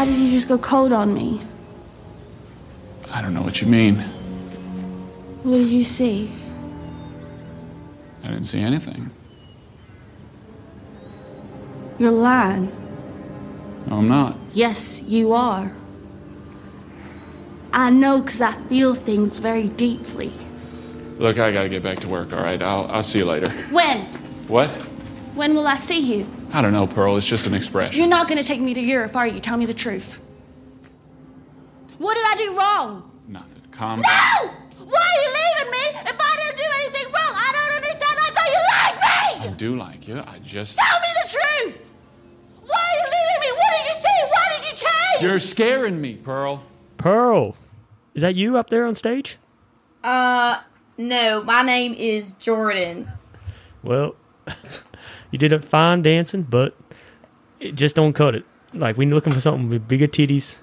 why 0.00 0.06
did 0.06 0.16
you 0.16 0.30
just 0.30 0.48
go 0.48 0.56
cold 0.56 0.94
on 0.94 1.12
me? 1.12 1.42
I 3.12 3.20
don't 3.20 3.34
know 3.34 3.42
what 3.42 3.60
you 3.60 3.66
mean. 3.66 3.96
What 5.42 5.58
did 5.58 5.68
you 5.68 5.84
see? 5.84 6.32
I 8.24 8.28
didn't 8.28 8.44
see 8.44 8.60
anything. 8.60 9.10
You're 11.98 12.12
lying. 12.12 12.72
No, 13.88 13.96
I'm 13.96 14.08
not. 14.08 14.38
Yes, 14.54 15.02
you 15.02 15.34
are. 15.34 15.70
I 17.74 17.90
know 17.90 18.22
because 18.22 18.40
I 18.40 18.52
feel 18.52 18.94
things 18.94 19.36
very 19.36 19.68
deeply. 19.68 20.32
Look, 21.18 21.38
I 21.38 21.52
gotta 21.52 21.68
get 21.68 21.82
back 21.82 21.98
to 21.98 22.08
work, 22.08 22.32
all 22.32 22.42
right? 22.42 22.62
I'll, 22.62 22.86
I'll 22.86 23.02
see 23.02 23.18
you 23.18 23.26
later. 23.26 23.50
When? 23.70 24.06
What? 24.48 24.70
When 25.34 25.54
will 25.54 25.66
I 25.66 25.76
see 25.76 26.00
you? 26.00 26.26
I 26.52 26.60
don't 26.62 26.72
know, 26.72 26.86
Pearl. 26.86 27.16
It's 27.16 27.26
just 27.26 27.46
an 27.46 27.54
expression. 27.54 27.98
You're 27.98 28.08
not 28.08 28.26
going 28.28 28.38
to 28.40 28.46
take 28.46 28.60
me 28.60 28.74
to 28.74 28.80
Europe, 28.80 29.14
are 29.16 29.26
you? 29.26 29.40
Tell 29.40 29.56
me 29.56 29.66
the 29.66 29.74
truth. 29.74 30.20
What 31.98 32.14
did 32.14 32.24
I 32.26 32.34
do 32.36 32.58
wrong? 32.58 33.10
Nothing. 33.28 33.62
Calm 33.70 34.00
No! 34.00 34.08
down. 34.08 34.54
Why 34.78 35.00
are 35.00 35.22
you 35.22 35.28
leaving 35.28 35.70
me 35.70 36.00
if 36.10 36.16
I 36.18 36.36
didn't 36.36 36.56
do 36.56 36.64
anything 36.80 37.04
wrong? 37.12 37.32
I 37.34 37.52
don't 37.52 37.76
understand. 37.76 38.18
I 38.18 38.30
thought 38.34 38.50
you 38.50 38.62
liked 38.74 39.44
me. 39.44 39.48
I 39.48 39.56
do 39.56 39.76
like 39.76 40.08
you. 40.08 40.18
I 40.26 40.38
just. 40.40 40.76
Tell 40.78 41.00
me 41.00 41.06
the 41.22 41.28
truth! 41.28 41.82
Why 42.66 42.78
are 42.78 42.96
you 42.98 43.04
leaving 43.04 43.40
me? 43.40 43.56
What 43.56 43.70
did 43.76 43.86
you 43.86 44.00
see? 44.00 44.28
Why 44.28 44.46
did 44.56 44.64
you 44.70 44.76
change? 44.76 45.22
You're 45.22 45.38
scaring 45.38 46.00
me, 46.00 46.16
Pearl. 46.16 46.64
Pearl, 46.96 47.54
is 48.14 48.22
that 48.22 48.34
you 48.34 48.56
up 48.56 48.70
there 48.70 48.86
on 48.86 48.94
stage? 48.94 49.38
Uh, 50.02 50.60
no, 50.98 51.42
my 51.44 51.62
name 51.62 51.94
is 51.94 52.32
Jordan. 52.34 53.10
Well, 53.82 54.16
you 55.30 55.38
did 55.38 55.52
a 55.52 55.60
fine 55.60 56.02
dancing, 56.02 56.42
but 56.42 56.74
it 57.60 57.74
just 57.74 57.96
don't 57.96 58.12
cut 58.12 58.34
it. 58.34 58.44
Like 58.72 58.96
we're 58.96 59.08
looking 59.08 59.32
for 59.32 59.40
something 59.40 59.68
with 59.68 59.86
bigger 59.88 60.06
titties, 60.06 60.58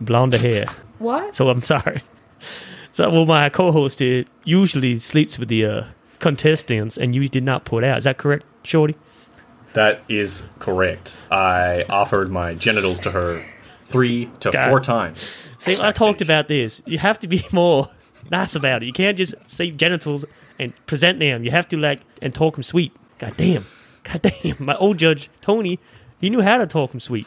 blonder 0.00 0.38
hair. 0.38 0.66
What? 1.00 1.34
So 1.34 1.48
I'm 1.48 1.62
sorry. 1.62 2.02
So 2.92 3.08
well, 3.08 3.24
my 3.24 3.48
co-host 3.48 4.00
here 4.00 4.26
usually 4.44 4.98
sleeps 4.98 5.38
with 5.38 5.48
the 5.48 5.64
uh, 5.64 5.84
contestants, 6.18 6.98
and 6.98 7.14
you 7.14 7.26
did 7.26 7.42
not 7.42 7.64
put 7.64 7.84
out. 7.84 7.96
Is 7.96 8.04
that 8.04 8.18
correct, 8.18 8.44
Shorty? 8.64 8.96
That 9.72 10.02
is 10.10 10.42
correct. 10.58 11.18
I 11.30 11.84
offered 11.88 12.30
my 12.30 12.52
genitals 12.54 13.00
to 13.00 13.12
her 13.12 13.42
three 13.82 14.30
to 14.40 14.50
God. 14.50 14.68
four 14.68 14.80
times. 14.80 15.32
See, 15.58 15.78
I 15.80 15.90
talked 15.92 16.20
about 16.20 16.48
this. 16.48 16.82
You 16.84 16.98
have 16.98 17.18
to 17.20 17.28
be 17.28 17.46
more 17.52 17.88
nice 18.30 18.54
about 18.54 18.82
it. 18.82 18.86
You 18.86 18.92
can't 18.92 19.16
just 19.16 19.34
say 19.46 19.70
genitals 19.70 20.24
and 20.58 20.74
present 20.86 21.18
them. 21.18 21.44
You 21.44 21.50
have 21.50 21.68
to 21.68 21.76
like 21.76 22.00
and 22.20 22.34
talk 22.34 22.54
them 22.54 22.62
sweet. 22.62 22.92
God 23.18 23.36
damn. 23.36 23.64
God 24.04 24.22
damn. 24.22 24.56
My 24.58 24.76
old 24.76 24.98
judge 24.98 25.30
Tony, 25.40 25.78
he 26.20 26.30
knew 26.30 26.40
how 26.40 26.58
to 26.58 26.66
talk 26.66 26.92
him 26.92 27.00
sweet. 27.00 27.26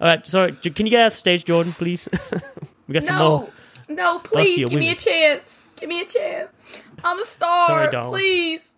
All 0.00 0.06
right, 0.06 0.26
sorry. 0.26 0.52
Can 0.52 0.86
you 0.86 0.90
get 0.90 1.00
out 1.00 1.12
the 1.12 1.18
stage, 1.18 1.44
Jordan, 1.44 1.72
please? 1.72 2.08
we 2.86 2.94
got 2.94 3.02
some 3.02 3.16
more. 3.16 3.48
No, 3.88 3.94
no, 3.94 4.18
please 4.20 4.58
Bustier 4.58 4.68
give 4.70 4.78
me 4.78 4.90
a 4.90 4.94
chance. 4.94 5.64
Give 5.76 5.88
me 5.88 6.00
a 6.00 6.06
chance. 6.06 6.52
I'm 7.02 7.18
a 7.18 7.24
star. 7.24 7.66
Sorry, 7.66 7.90
darling. 7.90 8.12
Please. 8.12 8.74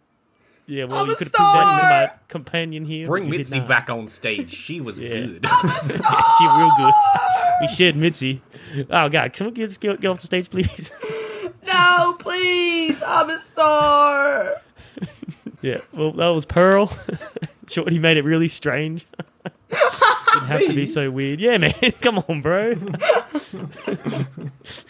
Yeah, 0.67 0.85
well, 0.85 1.01
I'm 1.03 1.09
you 1.09 1.17
could 1.17 1.27
have 1.27 1.33
put 1.33 1.39
that 1.39 1.75
into 1.75 1.89
my 1.89 2.11
companion 2.29 2.85
here. 2.85 3.07
Bring 3.07 3.25
but 3.25 3.33
you 3.33 3.39
did 3.45 3.51
Mitzi 3.51 3.61
back 3.67 3.91
on 3.91 4.07
stage. 4.07 4.55
She 4.55 4.81
was 4.81 4.99
Yeah. 5.01 5.09
good. 5.11 5.47
she 5.83 6.47
real 6.47 6.73
good. 6.77 6.95
We 7.61 7.69
shared 7.69 7.97
Mitzi. 7.97 8.41
Oh 8.89 9.09
God, 9.09 9.33
can 9.33 9.47
we 9.47 9.53
get, 9.53 9.81
get, 9.81 10.01
get 10.01 10.09
off 10.09 10.21
the 10.21 10.27
stage, 10.27 10.49
please? 10.49 10.91
No, 11.67 12.17
please. 12.19 13.03
I'm 13.03 13.31
a 13.31 13.39
star. 13.39 14.63
Yeah. 15.63 15.79
Well, 15.93 16.13
that 16.13 16.29
was 16.29 16.45
Pearl. 16.47 16.93
Shorty 17.69 17.99
made 17.99 18.17
it 18.17 18.25
really 18.25 18.49
strange. 18.49 19.07
Didn't 19.71 20.49
have 20.49 20.67
to 20.67 20.73
be 20.75 20.87
so 20.87 21.11
weird. 21.11 21.41
Yeah, 21.41 21.59
man. 21.59 21.75
Come 22.01 22.19
on, 22.29 22.41
bro. 22.41 22.71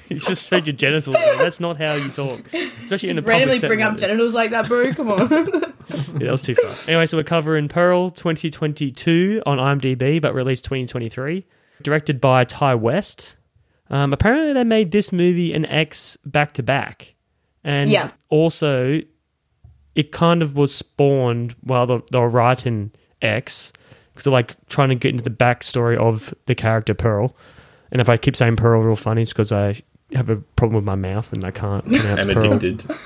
you 0.08 0.18
just 0.18 0.46
showed 0.46 0.66
your 0.66 0.76
genitals. 0.76 1.14
Man. 1.14 1.38
That's 1.38 1.60
not 1.60 1.76
how 1.76 1.94
you 1.94 2.08
talk, 2.10 2.40
especially 2.84 3.10
in 3.10 3.18
a 3.18 3.22
public 3.22 3.36
Randomly 3.38 3.58
bring 3.68 3.82
up 3.82 3.94
this. 3.94 4.02
genitals 4.02 4.34
like 4.34 4.50
that, 4.50 4.68
bro. 4.68 4.92
Come 4.94 5.10
on. 5.10 5.20
Yeah, 5.30 5.38
that 6.18 6.30
was 6.30 6.42
too 6.42 6.54
far. 6.54 6.70
Anyway, 6.88 7.06
so 7.06 7.16
we're 7.16 7.24
covering 7.24 7.68
Pearl 7.68 8.10
2022 8.10 9.42
on 9.46 9.58
IMDb, 9.58 10.20
but 10.20 10.34
released 10.34 10.64
2023. 10.64 11.46
Directed 11.82 12.20
by 12.20 12.44
Ti 12.44 12.74
West. 12.74 13.36
Um, 13.88 14.12
apparently, 14.12 14.52
they 14.52 14.64
made 14.64 14.92
this 14.92 15.12
movie 15.12 15.52
and 15.52 15.66
X 15.66 16.16
back 16.24 16.54
to 16.54 16.62
back. 16.62 17.14
And 17.64 17.90
Yeah. 17.90 18.10
also, 18.28 19.00
it 20.00 20.12
kind 20.12 20.42
of 20.42 20.56
was 20.56 20.74
spawned 20.74 21.54
while 21.62 21.86
they 21.86 22.00
they 22.10 22.18
were 22.18 22.28
writing 22.28 22.90
X, 23.22 23.72
because 24.12 24.24
they're 24.24 24.32
like 24.32 24.56
trying 24.68 24.88
to 24.88 24.94
get 24.94 25.10
into 25.10 25.22
the 25.24 25.30
backstory 25.30 25.96
of 25.96 26.32
the 26.46 26.54
character 26.54 26.94
Pearl. 26.94 27.36
And 27.92 28.00
if 28.00 28.08
I 28.08 28.16
keep 28.16 28.36
saying 28.36 28.56
Pearl 28.56 28.80
real 28.82 28.96
funny, 28.96 29.22
it's 29.22 29.30
because 29.32 29.52
I 29.52 29.74
have 30.14 30.30
a 30.30 30.36
problem 30.56 30.74
with 30.76 30.84
my 30.84 30.94
mouth 30.94 31.32
and 31.32 31.44
I 31.44 31.50
can't 31.50 31.84
pronounce 31.88 32.24
I'm 32.24 32.32
Pearl. 32.34 32.52
addicted. 32.54 32.96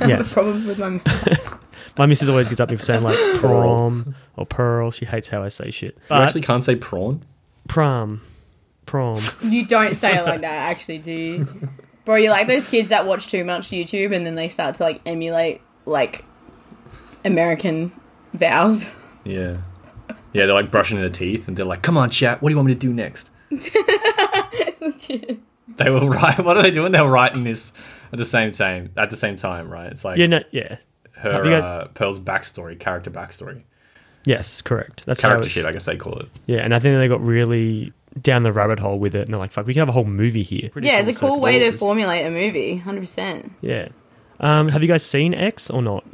Yes. 0.08 0.32
Problem 0.34 0.66
with 0.66 0.78
my. 0.78 0.88
mouth. 0.90 1.58
My 1.98 2.06
missus 2.06 2.28
always 2.28 2.48
gets 2.48 2.60
up 2.60 2.70
me 2.70 2.76
for 2.76 2.82
saying 2.84 3.02
like 3.02 3.18
prom 3.40 4.14
or 4.36 4.46
pearl. 4.46 4.90
She 4.92 5.04
hates 5.04 5.28
how 5.28 5.42
I 5.42 5.48
say 5.48 5.70
shit. 5.70 5.98
You 6.08 6.16
actually 6.16 6.42
can't 6.42 6.62
say 6.62 6.76
prawn. 6.76 7.22
prom, 7.68 8.20
prom. 8.86 9.20
You 9.42 9.66
don't 9.66 9.94
say 9.96 10.16
it 10.16 10.22
like 10.22 10.40
that, 10.42 10.70
actually, 10.70 10.98
do 10.98 11.12
you? 11.12 11.68
Bro, 12.04 12.16
you're 12.16 12.30
like 12.30 12.46
those 12.46 12.66
kids 12.66 12.88
that 12.90 13.06
watch 13.06 13.26
too 13.26 13.44
much 13.44 13.68
YouTube 13.68 14.14
and 14.14 14.24
then 14.24 14.34
they 14.36 14.48
start 14.48 14.76
to 14.76 14.84
like 14.84 15.00
emulate 15.04 15.60
like 15.84 16.24
American 17.24 17.92
vows. 18.34 18.90
Yeah. 19.24 19.58
Yeah, 20.32 20.46
they're 20.46 20.54
like 20.54 20.70
brushing 20.70 20.98
their 20.98 21.10
teeth 21.10 21.46
and 21.46 21.54
they're 21.56 21.66
like, 21.66 21.82
come 21.82 21.98
on, 21.98 22.08
chat, 22.08 22.40
what 22.40 22.48
do 22.48 22.52
you 22.52 22.56
want 22.56 22.68
me 22.68 22.74
to 22.74 22.78
do 22.80 22.90
next? 22.92 23.30
They 25.76 25.90
were 25.90 26.00
right. 26.08 26.38
What 26.44 26.56
are 26.56 26.62
they 26.62 26.70
doing? 26.70 26.92
They 26.92 27.00
were 27.00 27.10
writing 27.10 27.44
this 27.44 27.72
at 28.12 28.18
the 28.18 28.24
same 28.24 28.52
time. 28.52 28.92
At 28.96 29.10
the 29.10 29.16
same 29.16 29.36
time, 29.36 29.68
right? 29.70 29.90
It's 29.90 30.04
like 30.04 30.18
Yeah, 30.18 30.26
no, 30.26 30.40
yeah, 30.50 30.76
her 31.12 31.44
got- 31.44 31.62
uh, 31.64 31.88
Pearl's 31.88 32.18
backstory, 32.20 32.78
character 32.78 33.10
backstory, 33.10 33.62
yes, 34.24 34.62
correct. 34.62 35.04
That's 35.06 35.20
how 35.22 35.28
character 35.28 35.46
it's, 35.46 35.54
shit. 35.54 35.66
I 35.66 35.72
guess 35.72 35.84
they 35.86 35.96
call 35.96 36.18
it. 36.18 36.28
Yeah, 36.46 36.58
and 36.58 36.74
I 36.74 36.78
think 36.80 36.96
they 36.98 37.08
got 37.08 37.20
really 37.20 37.92
down 38.20 38.42
the 38.42 38.52
rabbit 38.52 38.78
hole 38.78 38.98
with 38.98 39.14
it, 39.14 39.22
and 39.22 39.32
they're 39.32 39.38
like, 39.38 39.52
"Fuck, 39.52 39.66
we 39.66 39.74
can 39.74 39.80
have 39.80 39.88
a 39.88 39.92
whole 39.92 40.04
movie 40.04 40.42
here." 40.42 40.68
Pretty 40.70 40.88
Yeah, 40.88 40.98
it's 41.00 41.08
a 41.08 41.14
cool 41.14 41.40
way 41.40 41.58
to 41.60 41.76
formulate 41.76 42.26
a 42.26 42.30
movie, 42.30 42.82
100%. 42.84 43.50
Yeah. 43.60 43.88
Um, 44.40 44.68
have 44.68 44.82
you 44.82 44.88
guys 44.88 45.04
seen 45.04 45.34
X 45.34 45.70
or 45.70 45.82
not? 45.82 46.04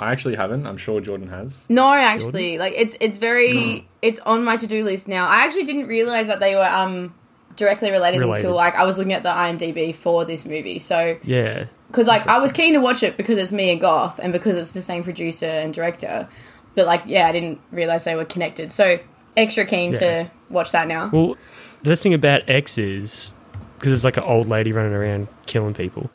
I 0.00 0.12
actually 0.12 0.34
haven't. 0.34 0.66
I'm 0.66 0.76
sure 0.78 1.00
Jordan 1.00 1.28
has. 1.28 1.66
No, 1.68 1.92
actually, 1.92 2.58
like 2.58 2.72
it's 2.76 2.96
it's 3.00 3.18
very 3.18 3.86
it's 4.02 4.18
on 4.20 4.42
my 4.42 4.56
to 4.56 4.66
do 4.66 4.82
list 4.82 5.06
now. 5.08 5.26
I 5.26 5.44
actually 5.44 5.64
didn't 5.64 5.86
realize 5.86 6.26
that 6.26 6.40
they 6.40 6.54
were 6.56 6.64
um 6.64 7.14
directly 7.56 7.90
related, 7.90 8.20
Related. 8.20 8.44
until 8.46 8.56
like 8.56 8.74
I 8.74 8.84
was 8.84 8.96
looking 8.96 9.12
at 9.12 9.22
the 9.22 9.28
IMDb 9.28 9.94
for 9.94 10.24
this 10.24 10.46
movie. 10.46 10.78
So 10.78 11.18
Yeah. 11.22 11.66
because 11.88 12.06
like 12.06 12.26
I 12.26 12.38
was 12.38 12.50
keen 12.52 12.72
to 12.74 12.80
watch 12.80 13.02
it 13.02 13.16
because 13.18 13.36
it's 13.36 13.52
Mia 13.52 13.76
Goth 13.76 14.18
and 14.22 14.32
because 14.32 14.56
it's 14.56 14.72
the 14.72 14.80
same 14.80 15.02
producer 15.04 15.46
and 15.46 15.74
director, 15.74 16.26
but 16.74 16.86
like 16.86 17.02
yeah, 17.06 17.26
I 17.28 17.32
didn't 17.32 17.60
realize 17.70 18.04
they 18.04 18.14
were 18.14 18.24
connected. 18.24 18.72
So 18.72 18.98
extra 19.36 19.66
keen 19.66 19.90
Yeah. 19.92 19.98
to 19.98 20.30
watch 20.48 20.72
that 20.72 20.88
now. 20.88 21.10
Well, 21.12 21.36
the 21.82 21.90
best 21.90 22.02
thing 22.02 22.14
about 22.14 22.48
X 22.48 22.78
is 22.78 23.34
because 23.76 23.92
it's 23.92 24.04
like 24.04 24.16
an 24.16 24.24
old 24.24 24.46
lady 24.48 24.72
running 24.72 24.94
around 24.94 25.28
killing 25.46 25.74
people. 25.74 26.10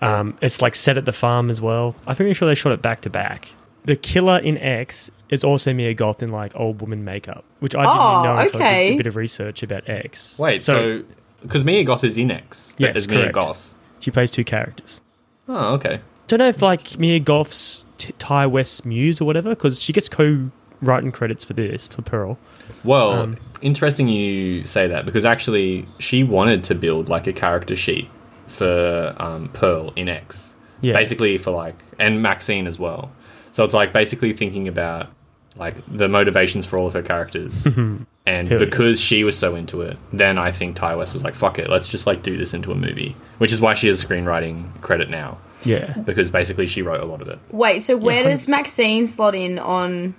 Um, 0.00 0.36
it's 0.40 0.62
like 0.62 0.74
set 0.74 0.96
at 0.96 1.04
the 1.04 1.12
farm 1.12 1.50
as 1.50 1.60
well. 1.60 1.94
I'm 2.06 2.16
pretty 2.16 2.34
sure 2.34 2.48
they 2.48 2.54
shot 2.54 2.72
it 2.72 2.80
back 2.82 3.02
to 3.02 3.10
back. 3.10 3.48
The 3.84 3.96
killer 3.96 4.38
in 4.38 4.58
X 4.58 5.10
is 5.30 5.42
also 5.44 5.72
Mia 5.72 5.94
Goth 5.94 6.22
in 6.22 6.30
like 6.30 6.52
old 6.54 6.80
woman 6.80 7.04
makeup, 7.04 7.44
which 7.60 7.74
I 7.74 7.82
didn't 7.82 7.96
Oh, 7.96 8.22
know 8.24 8.36
until 8.36 8.38
I 8.38 8.44
did 8.44 8.54
okay. 8.56 8.94
a 8.94 8.96
bit 8.96 9.06
of 9.06 9.16
research 9.16 9.62
about 9.62 9.88
X. 9.88 10.38
Wait, 10.38 10.62
so 10.62 11.02
because 11.42 11.64
Mia 11.64 11.84
Goth 11.84 12.04
is 12.04 12.18
in 12.18 12.30
X, 12.30 12.74
but 12.78 12.80
Yes, 12.88 12.96
as 12.96 13.08
Mia 13.08 13.20
correct. 13.22 13.34
Goth. 13.34 13.74
she 14.00 14.10
plays 14.10 14.30
two 14.30 14.44
characters. 14.44 15.00
Oh, 15.48 15.74
okay. 15.74 16.00
Don't 16.28 16.38
know 16.38 16.48
if 16.48 16.60
like 16.62 16.98
Mia 16.98 17.18
Goth's 17.20 17.84
t- 17.98 18.14
Ti 18.18 18.46
West's 18.46 18.84
muse 18.84 19.20
or 19.20 19.24
whatever, 19.24 19.50
because 19.50 19.80
she 19.82 19.92
gets 19.92 20.08
co-writing 20.08 21.12
credits 21.12 21.44
for 21.44 21.54
this 21.54 21.88
for 21.88 22.02
Pearl. 22.02 22.38
Well, 22.84 23.12
Um, 23.12 23.36
interesting 23.62 24.08
you 24.08 24.64
say 24.64 24.86
that 24.88 25.04
because 25.04 25.24
actually 25.24 25.86
she 25.98 26.22
wanted 26.22 26.64
to 26.64 26.74
build 26.74 27.08
like 27.08 27.26
a 27.26 27.32
character 27.32 27.76
sheet 27.76 28.08
for 28.50 29.14
um, 29.18 29.48
Pearl 29.50 29.92
in 29.96 30.08
X. 30.08 30.54
Yeah. 30.82 30.92
Basically 30.94 31.38
for 31.38 31.50
like 31.50 31.76
and 31.98 32.22
Maxine 32.22 32.66
as 32.66 32.78
well. 32.78 33.10
So 33.52 33.64
it's 33.64 33.74
like 33.74 33.92
basically 33.92 34.32
thinking 34.32 34.68
about 34.68 35.08
like 35.56 35.76
the 35.88 36.08
motivations 36.08 36.64
for 36.66 36.78
all 36.78 36.86
of 36.86 36.92
her 36.94 37.02
characters. 37.02 37.66
and 37.66 38.06
Hell 38.26 38.44
yeah. 38.48 38.58
because 38.58 39.00
she 39.00 39.24
was 39.24 39.36
so 39.36 39.54
into 39.54 39.82
it, 39.82 39.98
then 40.12 40.38
I 40.38 40.52
think 40.52 40.78
Ti 40.78 40.94
West 40.94 41.12
was 41.12 41.24
like, 41.24 41.34
fuck 41.34 41.58
it, 41.58 41.68
let's 41.68 41.88
just 41.88 42.06
like 42.06 42.22
do 42.22 42.36
this 42.36 42.54
into 42.54 42.72
a 42.72 42.74
movie. 42.74 43.16
Which 43.38 43.52
is 43.52 43.60
why 43.60 43.74
she 43.74 43.88
has 43.88 44.02
screenwriting 44.02 44.80
credit 44.80 45.10
now. 45.10 45.38
Yeah. 45.64 45.92
Because 45.98 46.30
basically 46.30 46.66
she 46.66 46.80
wrote 46.82 47.00
a 47.02 47.04
lot 47.06 47.20
of 47.20 47.28
it. 47.28 47.38
Wait, 47.50 47.82
so 47.82 47.96
where 47.96 48.22
does 48.22 48.48
Maxine 48.48 49.06
slot 49.06 49.34
in 49.34 49.58
on 49.58 50.14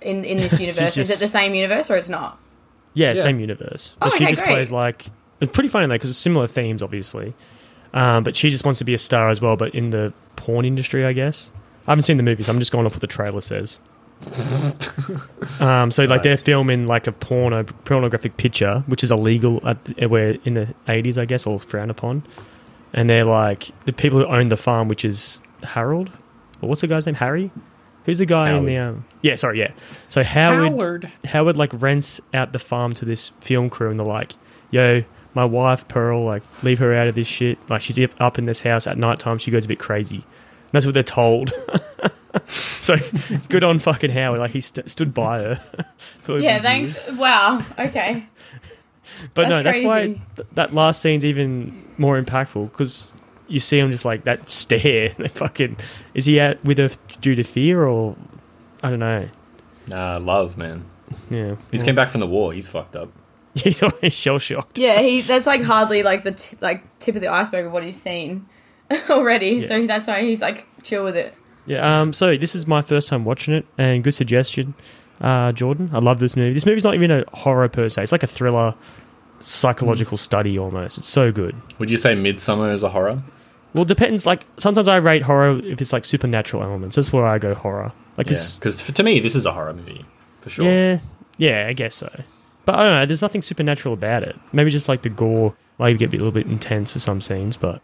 in 0.00 0.24
in 0.24 0.38
this 0.38 0.58
universe? 0.66 0.96
Is 0.96 1.10
it 1.10 1.18
the 1.20 1.28
same 1.28 1.54
universe 1.54 1.90
or 1.90 1.96
it's 1.96 2.08
not? 2.08 2.38
Yeah, 2.94 3.14
Yeah. 3.14 3.22
same 3.22 3.38
universe. 3.38 3.94
Oh, 4.02 4.08
But 4.10 4.18
she 4.18 4.26
just 4.26 4.42
great. 4.42 4.54
plays 4.54 4.72
like 4.72 5.06
it's 5.40 5.52
pretty 5.52 5.68
funny 5.68 5.86
though 5.86 5.94
because 5.94 6.10
it's 6.10 6.18
similar 6.18 6.48
themes, 6.48 6.82
obviously. 6.82 7.34
Um, 7.92 8.24
but 8.24 8.36
she 8.36 8.50
just 8.50 8.64
wants 8.64 8.78
to 8.78 8.84
be 8.84 8.94
a 8.94 8.98
star 8.98 9.30
as 9.30 9.40
well, 9.40 9.56
but 9.56 9.74
in 9.74 9.90
the 9.90 10.12
porn 10.36 10.64
industry, 10.64 11.04
I 11.04 11.12
guess. 11.12 11.52
I 11.86 11.92
haven't 11.92 12.04
seen 12.04 12.16
the 12.16 12.22
movies. 12.22 12.48
I'm 12.48 12.58
just 12.58 12.70
going 12.72 12.86
off 12.86 12.92
what 12.92 13.00
the 13.00 13.06
trailer 13.06 13.40
says. 13.40 13.78
Um, 15.60 15.90
so 15.90 16.04
like 16.04 16.22
they're 16.22 16.36
filming 16.38 16.86
like 16.86 17.06
a 17.06 17.12
porno 17.12 17.64
pornographic 17.84 18.36
picture, 18.38 18.82
which 18.86 19.04
is 19.04 19.10
illegal 19.10 19.60
at 19.66 20.10
where 20.10 20.36
in 20.44 20.54
the 20.54 20.74
eighties, 20.88 21.18
I 21.18 21.26
guess, 21.26 21.46
or 21.46 21.60
frowned 21.60 21.90
upon. 21.90 22.22
And 22.94 23.10
they're 23.10 23.24
like 23.24 23.70
the 23.84 23.92
people 23.92 24.18
who 24.20 24.26
own 24.26 24.48
the 24.48 24.56
farm, 24.56 24.88
which 24.88 25.04
is 25.04 25.40
Harold, 25.62 26.10
or 26.62 26.68
what's 26.68 26.80
the 26.80 26.86
guy's 26.86 27.04
name? 27.06 27.16
Harry. 27.16 27.50
Who's 28.04 28.18
the 28.18 28.26
guy 28.26 28.50
in 28.52 28.64
the 28.64 28.76
um? 28.78 29.04
Yeah, 29.20 29.36
sorry, 29.36 29.58
yeah. 29.58 29.72
So 30.08 30.22
Howard 30.22 31.10
Howard 31.26 31.56
like 31.56 31.70
rents 31.74 32.20
out 32.32 32.52
the 32.52 32.58
farm 32.58 32.94
to 32.94 33.04
this 33.04 33.28
film 33.40 33.68
crew, 33.68 33.90
and 33.90 34.00
they're 34.00 34.06
like, 34.06 34.32
"Yo, 34.70 35.04
my 35.34 35.44
wife 35.44 35.86
Pearl, 35.88 36.24
like, 36.24 36.42
leave 36.62 36.78
her 36.80 36.92
out 36.94 37.06
of 37.06 37.14
this 37.14 37.26
shit. 37.28 37.58
Like, 37.70 37.82
she's 37.82 37.98
up- 37.98 38.20
up 38.20 38.38
in 38.38 38.44
this 38.46 38.60
house 38.60 38.86
at 38.86 38.98
night 38.98 39.18
time. 39.18 39.38
She 39.38 39.50
goes 39.50 39.64
a 39.64 39.68
bit 39.68 39.78
crazy." 39.78 40.16
And 40.16 40.72
that's 40.72 40.86
what 40.86 40.94
they're 40.94 41.02
told. 41.02 41.52
so 42.44 42.96
good 43.48 43.64
on 43.64 43.78
fucking 43.78 44.10
Howard. 44.10 44.40
Like 44.40 44.52
he 44.52 44.60
st- 44.60 44.88
stood 44.90 45.12
by 45.14 45.38
her. 45.40 45.54
for 46.22 46.38
Yeah, 46.38 46.52
years. 46.52 46.62
thanks. 46.62 47.12
Wow. 47.12 47.64
Okay. 47.78 48.26
But 49.34 49.48
no, 49.48 49.56
That's 49.62 49.64
that's 49.64 49.82
why 49.82 50.06
th- 50.36 50.48
that 50.54 50.72
last 50.72 51.02
scene's 51.02 51.24
even 51.24 51.84
more 51.98 52.20
impactful 52.20 52.70
because 52.70 53.12
you 53.48 53.58
see 53.60 53.78
him 53.78 53.90
just 53.90 54.04
like 54.04 54.24
that 54.24 54.50
stare. 54.52 55.10
They 55.18 55.28
fucking 55.28 55.76
is 56.14 56.24
he 56.26 56.40
out 56.40 56.62
with 56.64 56.78
her 56.78 56.90
due 57.20 57.34
to 57.34 57.42
fear 57.42 57.84
or 57.84 58.16
I 58.82 58.90
don't 58.90 59.00
know. 59.00 59.28
Nah, 59.88 60.18
love, 60.18 60.56
man. 60.56 60.84
Yeah, 61.28 61.56
He's 61.72 61.80
just 61.80 61.84
came 61.86 61.96
back 61.96 62.08
from 62.08 62.20
the 62.20 62.26
war. 62.28 62.52
He's 62.52 62.68
fucked 62.68 62.94
up. 62.94 63.10
He's 63.54 63.82
already 63.82 64.10
shell 64.10 64.38
shocked. 64.38 64.78
Yeah, 64.78 65.00
he 65.00 65.22
that's 65.22 65.46
like 65.46 65.62
hardly 65.62 66.02
like 66.02 66.22
the 66.22 66.32
t- 66.32 66.56
like 66.60 66.84
tip 67.00 67.16
of 67.16 67.20
the 67.20 67.28
iceberg 67.28 67.66
of 67.66 67.72
what 67.72 67.84
he's 67.84 68.00
seen 68.00 68.46
already. 69.10 69.60
So 69.60 69.86
that's 69.86 70.06
why 70.06 70.22
he's 70.22 70.40
like 70.40 70.66
chill 70.82 71.04
with 71.04 71.16
it. 71.16 71.34
Yeah. 71.66 72.00
Um. 72.00 72.12
So 72.12 72.36
this 72.36 72.54
is 72.54 72.66
my 72.66 72.80
first 72.82 73.08
time 73.08 73.24
watching 73.24 73.54
it, 73.54 73.66
and 73.76 74.04
good 74.04 74.14
suggestion, 74.14 74.74
uh, 75.20 75.50
Jordan. 75.52 75.90
I 75.92 75.98
love 75.98 76.20
this 76.20 76.36
movie. 76.36 76.54
This 76.54 76.64
movie's 76.64 76.84
not 76.84 76.94
even 76.94 77.10
a 77.10 77.24
horror 77.32 77.68
per 77.68 77.88
se. 77.88 78.04
It's 78.04 78.12
like 78.12 78.22
a 78.22 78.28
thriller, 78.28 78.74
psychological 79.40 80.16
study 80.16 80.58
almost. 80.58 80.98
It's 80.98 81.08
so 81.08 81.32
good. 81.32 81.56
Would 81.78 81.90
you 81.90 81.96
say 81.96 82.14
Midsommar 82.14 82.72
is 82.72 82.82
a 82.82 82.88
horror? 82.88 83.22
Well, 83.74 83.82
it 83.82 83.88
depends. 83.88 84.26
Like 84.26 84.44
sometimes 84.58 84.88
I 84.88 84.96
rate 84.96 85.22
horror 85.22 85.58
if 85.64 85.80
it's 85.80 85.92
like 85.92 86.04
supernatural 86.04 86.62
elements. 86.62 86.96
That's 86.96 87.12
where 87.12 87.26
I 87.26 87.38
go 87.38 87.54
horror. 87.54 87.92
Like 88.16 88.30
Yeah, 88.30 88.38
because 88.56 88.82
to 88.82 89.02
me, 89.02 89.20
this 89.20 89.34
is 89.34 89.46
a 89.46 89.52
horror 89.52 89.74
movie 89.74 90.04
for 90.38 90.50
sure. 90.50 90.64
Yeah, 90.64 90.98
yeah, 91.36 91.66
I 91.68 91.72
guess 91.72 91.94
so. 91.96 92.10
But 92.70 92.78
I 92.78 92.82
don't 92.84 92.94
know. 93.00 93.06
There's 93.06 93.22
nothing 93.22 93.42
supernatural 93.42 93.94
about 93.94 94.22
it. 94.22 94.36
Maybe 94.52 94.70
just 94.70 94.88
like 94.88 95.02
the 95.02 95.08
gore 95.08 95.54
might 95.78 95.98
get 95.98 96.08
a 96.10 96.16
little 96.16 96.30
bit 96.30 96.46
intense 96.46 96.92
for 96.92 97.00
some 97.00 97.20
scenes, 97.20 97.56
but 97.56 97.82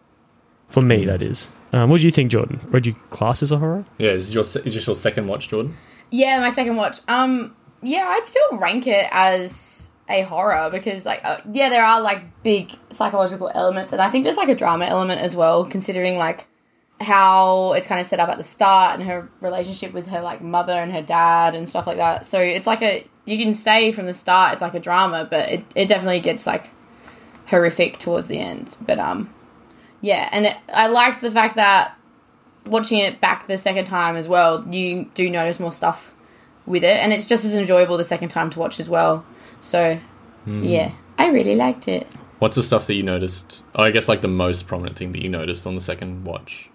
for 0.69 0.81
me, 0.81 1.03
Hmm. 1.03 1.07
that 1.09 1.23
is. 1.23 1.51
Um, 1.73 1.91
what 1.91 2.01
do 2.01 2.07
you 2.07 2.13
think, 2.13 2.31
Jordan? 2.31 2.61
Would 2.73 2.87
you 2.87 2.93
class 3.11 3.43
as 3.43 3.51
a 3.51 3.59
horror? 3.59 3.85
Yeah, 3.99 4.11
is 4.11 4.27
this 4.27 4.35
your 4.35 4.65
is 4.65 4.75
this 4.75 4.87
your 4.87 4.95
second 4.95 5.27
watch, 5.27 5.49
Jordan? 5.49 5.75
Yeah, 6.11 6.39
my 6.41 6.51
second 6.51 6.77
watch. 6.77 7.01
Um, 7.09 7.55
yeah, 7.83 8.07
I'd 8.09 8.27
still 8.27 8.59
rank 8.59 8.87
it 8.87 9.07
as 9.11 9.91
a 10.09 10.23
horror 10.23 10.71
because, 10.71 11.05
like, 11.05 11.21
uh, 11.25 11.39
yeah, 11.51 11.69
there 11.69 11.85
are 11.85 12.01
like 12.01 12.43
big 12.45 12.71
psychological 12.91 13.51
elements, 13.55 13.93
and 13.93 14.01
I 14.01 14.09
think 14.11 14.23
there's 14.25 14.37
like 14.37 14.49
a 14.49 14.55
drama 14.55 14.85
element 14.85 15.21
as 15.21 15.35
well, 15.35 15.65
considering 15.65 16.17
like 16.17 16.47
how 17.01 17.73
it's 17.75 17.87
kind 17.87 18.01
of 18.01 18.07
set 18.07 18.21
up 18.21 18.29
at 18.29 18.39
the 18.39 18.45
start 18.45 18.99
and 18.99 19.09
her 19.09 19.29
relationship 19.41 19.93
with 19.93 20.07
her 20.07 20.23
like 20.23 20.41
mother 20.41 20.73
and 20.73 20.93
her 20.93 21.03
dad 21.03 21.55
and 21.55 21.69
stuff 21.69 21.87
like 21.87 21.99
that. 21.99 22.27
So 22.27 22.41
it's 22.41 22.67
like 22.67 22.83
a 22.83 23.07
you 23.25 23.39
can 23.39 23.53
say 23.55 23.93
from 23.93 24.07
the 24.07 24.13
start 24.13 24.55
it's 24.55 24.63
like 24.63 24.75
a 24.75 24.81
drama, 24.81 25.27
but 25.31 25.51
it, 25.51 25.65
it 25.75 25.87
definitely 25.87 26.21
gets 26.21 26.47
like 26.47 26.71
horrific 27.47 27.99
towards 27.99 28.29
the 28.29 28.39
end. 28.39 28.77
But 28.81 28.99
um, 28.99 29.33
yeah, 30.01 30.29
and 30.33 30.47
it, 30.47 30.57
I 30.73 30.87
liked 30.87 31.21
the 31.21 31.31
fact 31.31 31.57
that 31.57 31.97
watching 32.65 32.99
it 32.99 33.21
back 33.21 33.47
the 33.47 33.57
second 33.57 33.85
time 33.85 34.17
as 34.17 34.29
well, 34.29 34.67
you 34.69 35.09
do 35.15 35.29
notice 35.31 35.61
more 35.61 35.73
stuff 35.73 36.15
with 36.65 36.83
it, 36.83 36.97
and 36.97 37.13
it's 37.13 37.27
just 37.27 37.45
as 37.45 37.55
enjoyable 37.55 37.97
the 37.97 38.05
second 38.05 38.29
time 38.29 38.51
to 38.51 38.59
watch 38.59 38.81
as 38.81 38.89
well. 38.89 39.25
So, 39.61 39.99
yeah, 40.47 40.93
I 41.19 41.29
really 41.29 41.57
liked 41.57 41.89
it. 41.89 42.07
What's 42.39 42.57
the 42.57 42.63
stuff 42.63 42.87
that 42.89 42.95
you 42.95 43.03
noticed? 43.03 43.63
Oh, 43.75 43.83
I 43.83 43.91
guess 43.91 44.09
like 44.09 44.21
the 44.21 44.29
most 44.29 44.67
prominent 44.67 44.97
thing 44.97 45.13
that 45.13 45.23
you 45.23 45.29
noticed 45.29 45.67
on 45.67 45.75
the 45.75 45.81
second 45.81 46.25
watch. 46.25 46.69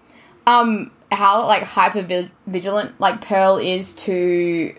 Um, 0.46 0.90
how 1.10 1.46
like 1.46 1.62
hyper 1.64 2.28
vigilant 2.46 3.00
like 3.00 3.20
Pearl 3.20 3.58
is 3.58 3.92
to 3.94 4.74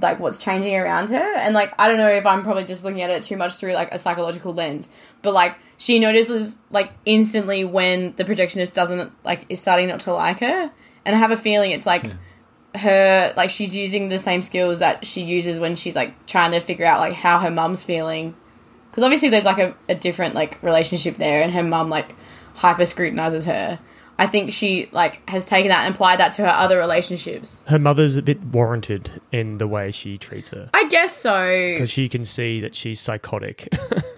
like 0.00 0.20
what's 0.20 0.38
changing 0.38 0.74
around 0.76 1.10
her, 1.10 1.34
and 1.36 1.54
like 1.54 1.72
I 1.78 1.88
don't 1.88 1.98
know 1.98 2.10
if 2.10 2.26
I'm 2.26 2.42
probably 2.42 2.64
just 2.64 2.84
looking 2.84 3.02
at 3.02 3.10
it 3.10 3.22
too 3.22 3.36
much 3.36 3.54
through 3.56 3.72
like 3.72 3.92
a 3.92 3.98
psychological 3.98 4.52
lens, 4.52 4.88
but 5.22 5.32
like 5.32 5.56
she 5.78 5.98
notices 5.98 6.58
like 6.70 6.92
instantly 7.06 7.64
when 7.64 8.14
the 8.16 8.24
projectionist 8.24 8.74
doesn't 8.74 9.12
like 9.24 9.46
is 9.48 9.60
starting 9.60 9.88
not 9.88 10.00
to 10.00 10.12
like 10.12 10.40
her, 10.40 10.70
and 11.04 11.16
I 11.16 11.18
have 11.18 11.30
a 11.30 11.36
feeling 11.36 11.70
it's 11.72 11.86
like. 11.86 12.04
her 12.72 13.34
like 13.36 13.50
she's 13.50 13.74
using 13.74 14.10
the 14.10 14.18
same 14.18 14.42
skills 14.42 14.78
that 14.78 15.04
she 15.04 15.22
uses 15.22 15.58
when 15.58 15.74
she's 15.74 15.96
like 15.96 16.14
trying 16.26 16.52
to 16.52 16.60
figure 16.60 16.86
out 16.86 17.00
like 17.00 17.14
how 17.14 17.40
her 17.40 17.50
mum's 17.50 17.82
feeling. 17.82 18.32
Because 18.88 19.02
obviously 19.02 19.28
there's 19.28 19.44
like 19.44 19.58
a, 19.58 19.74
a 19.88 19.96
different 19.96 20.36
like 20.36 20.62
relationship 20.62 21.16
there 21.16 21.42
and 21.42 21.52
her 21.52 21.64
mum 21.64 21.90
like 21.90 22.14
hyper 22.54 22.86
scrutinizes 22.86 23.44
her 23.46 23.80
i 24.20 24.26
think 24.26 24.52
she 24.52 24.88
like 24.92 25.28
has 25.28 25.44
taken 25.46 25.68
that 25.70 25.84
and 25.84 25.94
applied 25.94 26.20
that 26.20 26.30
to 26.32 26.42
her 26.42 26.48
other 26.48 26.78
relationships 26.78 27.62
Her 27.66 27.78
mother's 27.78 28.16
a 28.16 28.22
bit 28.22 28.40
warranted 28.44 29.20
in 29.32 29.58
the 29.58 29.66
way 29.66 29.90
she 29.90 30.16
treats 30.18 30.50
her 30.50 30.70
i 30.74 30.84
guess 30.88 31.16
so 31.16 31.72
because 31.74 31.90
she 31.90 32.08
can 32.08 32.24
see 32.24 32.60
that 32.60 32.74
she's 32.74 33.00
psychotic. 33.00 33.68